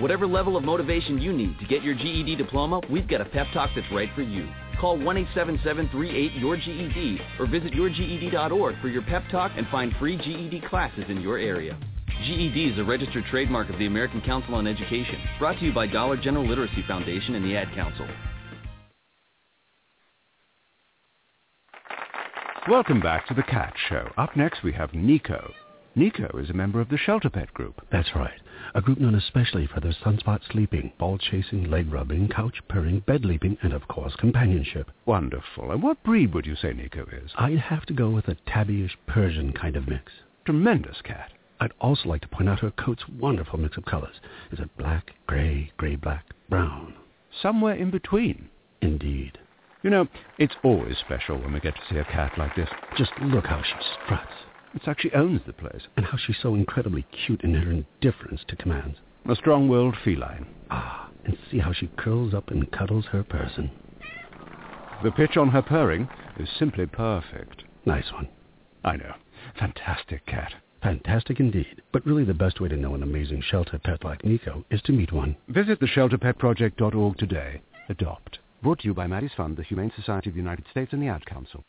Whatever 0.00 0.26
level 0.26 0.56
of 0.56 0.64
motivation 0.64 1.20
you 1.20 1.32
need 1.32 1.58
to 1.60 1.66
get 1.66 1.82
your 1.82 1.94
GED 1.94 2.36
diploma, 2.36 2.80
we've 2.90 3.06
got 3.06 3.20
a 3.20 3.24
pep 3.24 3.46
talk 3.52 3.70
that's 3.74 3.90
right 3.92 4.08
for 4.14 4.22
you. 4.22 4.48
Call 4.84 4.98
1-877-38-YOUR-GED 4.98 7.20
or 7.38 7.46
visit 7.46 7.72
yourged.org 7.72 8.78
for 8.82 8.88
your 8.88 9.00
pep 9.00 9.22
talk 9.30 9.52
and 9.56 9.66
find 9.68 9.94
free 9.98 10.18
GED 10.18 10.60
classes 10.68 11.04
in 11.08 11.22
your 11.22 11.38
area. 11.38 11.74
GED 12.26 12.68
is 12.68 12.78
a 12.78 12.84
registered 12.84 13.24
trademark 13.30 13.70
of 13.70 13.78
the 13.78 13.86
American 13.86 14.20
Council 14.20 14.54
on 14.54 14.66
Education, 14.66 15.18
brought 15.38 15.58
to 15.58 15.64
you 15.64 15.72
by 15.72 15.86
Dollar 15.86 16.18
General 16.18 16.46
Literacy 16.46 16.84
Foundation 16.86 17.34
and 17.34 17.42
the 17.42 17.56
Ad 17.56 17.74
Council. 17.74 18.06
Welcome 22.68 23.00
back 23.00 23.26
to 23.28 23.34
the 23.34 23.42
Cat 23.42 23.72
Show. 23.88 24.10
Up 24.18 24.36
next 24.36 24.62
we 24.62 24.72
have 24.72 24.92
Nico. 24.92 25.54
Nico 25.94 26.28
is 26.36 26.50
a 26.50 26.54
member 26.54 26.82
of 26.82 26.90
the 26.90 26.98
Shelter 26.98 27.30
Pet 27.30 27.54
Group. 27.54 27.80
That's 27.90 28.14
right. 28.14 28.38
A 28.76 28.80
group 28.80 28.98
known 28.98 29.14
especially 29.14 29.68
for 29.68 29.78
their 29.78 29.92
sunspot 29.92 30.40
sleeping, 30.50 30.92
ball 30.98 31.16
chasing, 31.16 31.70
leg 31.70 31.92
rubbing, 31.92 32.28
couch 32.28 32.60
purring, 32.68 33.00
bed 33.00 33.24
leaping, 33.24 33.56
and 33.62 33.72
of 33.72 33.86
course 33.86 34.16
companionship. 34.16 34.90
Wonderful. 35.06 35.70
And 35.70 35.80
what 35.80 36.02
breed 36.02 36.34
would 36.34 36.44
you 36.44 36.56
say 36.56 36.72
Nico 36.72 37.06
is? 37.06 37.30
I'd 37.36 37.58
have 37.58 37.86
to 37.86 37.94
go 37.94 38.10
with 38.10 38.26
a 38.26 38.34
tabbyish 38.48 38.96
Persian 39.06 39.52
kind 39.52 39.76
of 39.76 39.86
mix. 39.86 40.10
Tremendous 40.44 41.00
cat. 41.02 41.30
I'd 41.60 41.72
also 41.80 42.08
like 42.08 42.22
to 42.22 42.28
point 42.28 42.48
out 42.48 42.60
her 42.60 42.72
coat's 42.72 43.08
wonderful 43.08 43.60
mix 43.60 43.76
of 43.76 43.84
colors. 43.84 44.16
Is 44.50 44.58
it 44.58 44.76
black, 44.76 45.12
gray, 45.28 45.70
gray-black, 45.76 46.24
brown? 46.48 46.94
Somewhere 47.40 47.74
in 47.74 47.92
between. 47.92 48.48
Indeed. 48.80 49.38
You 49.84 49.90
know, 49.90 50.08
it's 50.36 50.56
always 50.64 50.98
special 50.98 51.38
when 51.38 51.52
we 51.52 51.60
get 51.60 51.76
to 51.76 51.80
see 51.88 51.98
a 51.98 52.04
cat 52.04 52.32
like 52.36 52.56
this. 52.56 52.68
Just 52.98 53.12
look 53.22 53.46
how 53.46 53.62
she 53.62 53.74
struts. 54.04 54.32
It's 54.74 54.88
actually 54.88 55.14
owns 55.14 55.40
the 55.46 55.52
place. 55.52 55.82
And 55.96 56.04
how 56.06 56.18
she's 56.18 56.38
so 56.42 56.54
incredibly 56.54 57.06
cute 57.26 57.42
in 57.42 57.54
her 57.54 57.70
indifference 57.70 58.42
to 58.48 58.56
commands. 58.56 58.98
A 59.28 59.36
strong-willed 59.36 59.96
feline. 60.04 60.46
Ah, 60.70 61.08
and 61.24 61.38
see 61.50 61.58
how 61.58 61.72
she 61.72 61.86
curls 61.96 62.34
up 62.34 62.50
and 62.50 62.70
cuddles 62.70 63.06
her 63.06 63.22
person. 63.22 63.70
The 65.02 65.12
pitch 65.12 65.36
on 65.36 65.48
her 65.50 65.62
purring 65.62 66.08
is 66.38 66.48
simply 66.58 66.86
perfect. 66.86 67.64
Nice 67.86 68.12
one. 68.12 68.28
I 68.84 68.96
know. 68.96 69.14
Fantastic 69.58 70.26
cat. 70.26 70.54
Fantastic 70.82 71.40
indeed. 71.40 71.82
But 71.92 72.04
really 72.04 72.24
the 72.24 72.34
best 72.34 72.60
way 72.60 72.68
to 72.68 72.76
know 72.76 72.94
an 72.94 73.02
amazing 73.02 73.42
shelter 73.42 73.78
pet 73.78 74.04
like 74.04 74.24
Nico 74.24 74.64
is 74.70 74.82
to 74.82 74.92
meet 74.92 75.12
one. 75.12 75.36
Visit 75.48 75.80
theshelterpetproject.org 75.80 77.16
today. 77.16 77.62
Adopt. 77.88 78.38
Brought 78.62 78.80
to 78.80 78.88
you 78.88 78.94
by 78.94 79.06
Maddie's 79.06 79.32
Fund, 79.36 79.56
the 79.56 79.62
Humane 79.62 79.92
Society 79.96 80.30
of 80.30 80.34
the 80.34 80.40
United 80.40 80.66
States, 80.70 80.92
and 80.92 81.02
the 81.02 81.08
Ad 81.08 81.24
Council. 81.26 81.64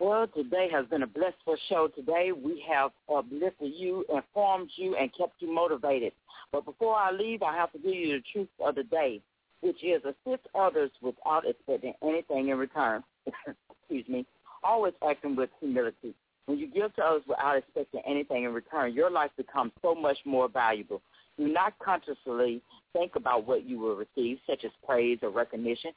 Well, 0.00 0.26
today 0.28 0.66
has 0.72 0.86
been 0.86 1.02
a 1.02 1.06
blissful 1.06 1.58
show. 1.68 1.88
Today 1.94 2.32
we 2.32 2.64
have 2.66 2.90
uplifted 3.14 3.74
you, 3.76 4.06
informed 4.08 4.70
you, 4.76 4.96
and 4.96 5.14
kept 5.14 5.34
you 5.40 5.54
motivated. 5.54 6.14
But 6.52 6.64
before 6.64 6.94
I 6.96 7.10
leave, 7.10 7.42
I 7.42 7.54
have 7.54 7.70
to 7.72 7.78
give 7.78 7.92
you 7.92 8.16
the 8.16 8.22
truth 8.32 8.48
of 8.64 8.76
the 8.76 8.84
day, 8.84 9.20
which 9.60 9.84
is 9.84 10.00
assist 10.04 10.48
others 10.54 10.90
without 11.02 11.46
expecting 11.46 11.92
anything 12.02 12.48
in 12.48 12.56
return. 12.56 13.04
Excuse 13.82 14.08
me. 14.08 14.24
Always 14.64 14.94
acting 15.06 15.36
with 15.36 15.50
humility. 15.60 16.14
When 16.46 16.56
you 16.56 16.66
give 16.66 16.96
to 16.96 17.02
others 17.02 17.22
without 17.28 17.58
expecting 17.58 18.00
anything 18.06 18.44
in 18.44 18.54
return, 18.54 18.94
your 18.94 19.10
life 19.10 19.32
becomes 19.36 19.72
so 19.82 19.94
much 19.94 20.16
more 20.24 20.48
valuable. 20.48 21.02
Do 21.36 21.46
not 21.46 21.74
consciously 21.78 22.62
think 22.94 23.16
about 23.16 23.46
what 23.46 23.66
you 23.66 23.78
will 23.78 23.96
receive, 23.96 24.38
such 24.46 24.64
as 24.64 24.70
praise 24.86 25.18
or 25.20 25.28
recognition. 25.28 25.90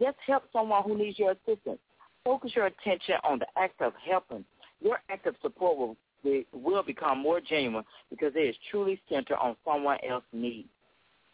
Just 0.00 0.16
help 0.26 0.44
someone 0.50 0.82
who 0.82 0.96
needs 0.96 1.18
your 1.18 1.32
assistance. 1.32 1.78
Focus 2.24 2.52
your 2.54 2.66
attention 2.66 3.14
on 3.24 3.38
the 3.38 3.46
act 3.56 3.80
of 3.80 3.92
helping. 4.08 4.44
Your 4.80 5.00
act 5.08 5.26
of 5.26 5.34
support 5.40 5.78
will, 5.78 5.96
will 6.52 6.82
become 6.82 7.18
more 7.18 7.40
genuine 7.40 7.84
because 8.10 8.32
it 8.34 8.40
is 8.40 8.56
truly 8.70 9.00
centered 9.08 9.36
on 9.36 9.56
someone 9.64 9.98
else's 10.08 10.28
needs. 10.32 10.68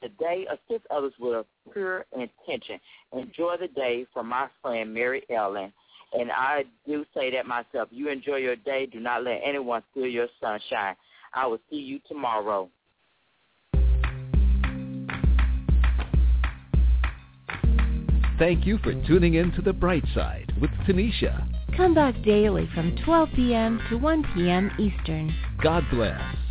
Today, 0.00 0.46
assist 0.48 0.86
others 0.90 1.12
with 1.18 1.34
a 1.34 1.44
pure 1.72 2.04
intention. 2.12 2.78
Enjoy 3.12 3.56
the 3.58 3.68
day 3.68 4.06
from 4.12 4.28
my 4.28 4.46
friend 4.62 4.92
Mary 4.92 5.22
Ellen. 5.34 5.72
And 6.12 6.30
I 6.30 6.64
do 6.86 7.04
say 7.14 7.32
that 7.32 7.46
myself. 7.46 7.88
You 7.90 8.08
enjoy 8.08 8.36
your 8.36 8.56
day. 8.56 8.86
Do 8.86 9.00
not 9.00 9.24
let 9.24 9.40
anyone 9.44 9.82
steal 9.90 10.06
your 10.06 10.28
sunshine. 10.40 10.94
I 11.34 11.46
will 11.46 11.58
see 11.68 11.76
you 11.76 11.98
tomorrow. 12.06 12.68
Thank 18.38 18.66
you 18.66 18.78
for 18.78 18.92
tuning 19.06 19.34
in 19.34 19.50
to 19.52 19.62
The 19.62 19.72
Bright 19.72 20.04
Side 20.14 20.45
with 20.60 20.70
Technisha. 20.86 21.46
Come 21.76 21.94
back 21.94 22.14
daily 22.22 22.68
from 22.74 22.96
12 23.04 23.28
p.m. 23.34 23.80
to 23.90 23.96
1 23.96 24.24
p.m. 24.34 24.70
Eastern. 24.78 25.34
God 25.62 25.84
bless. 25.90 26.45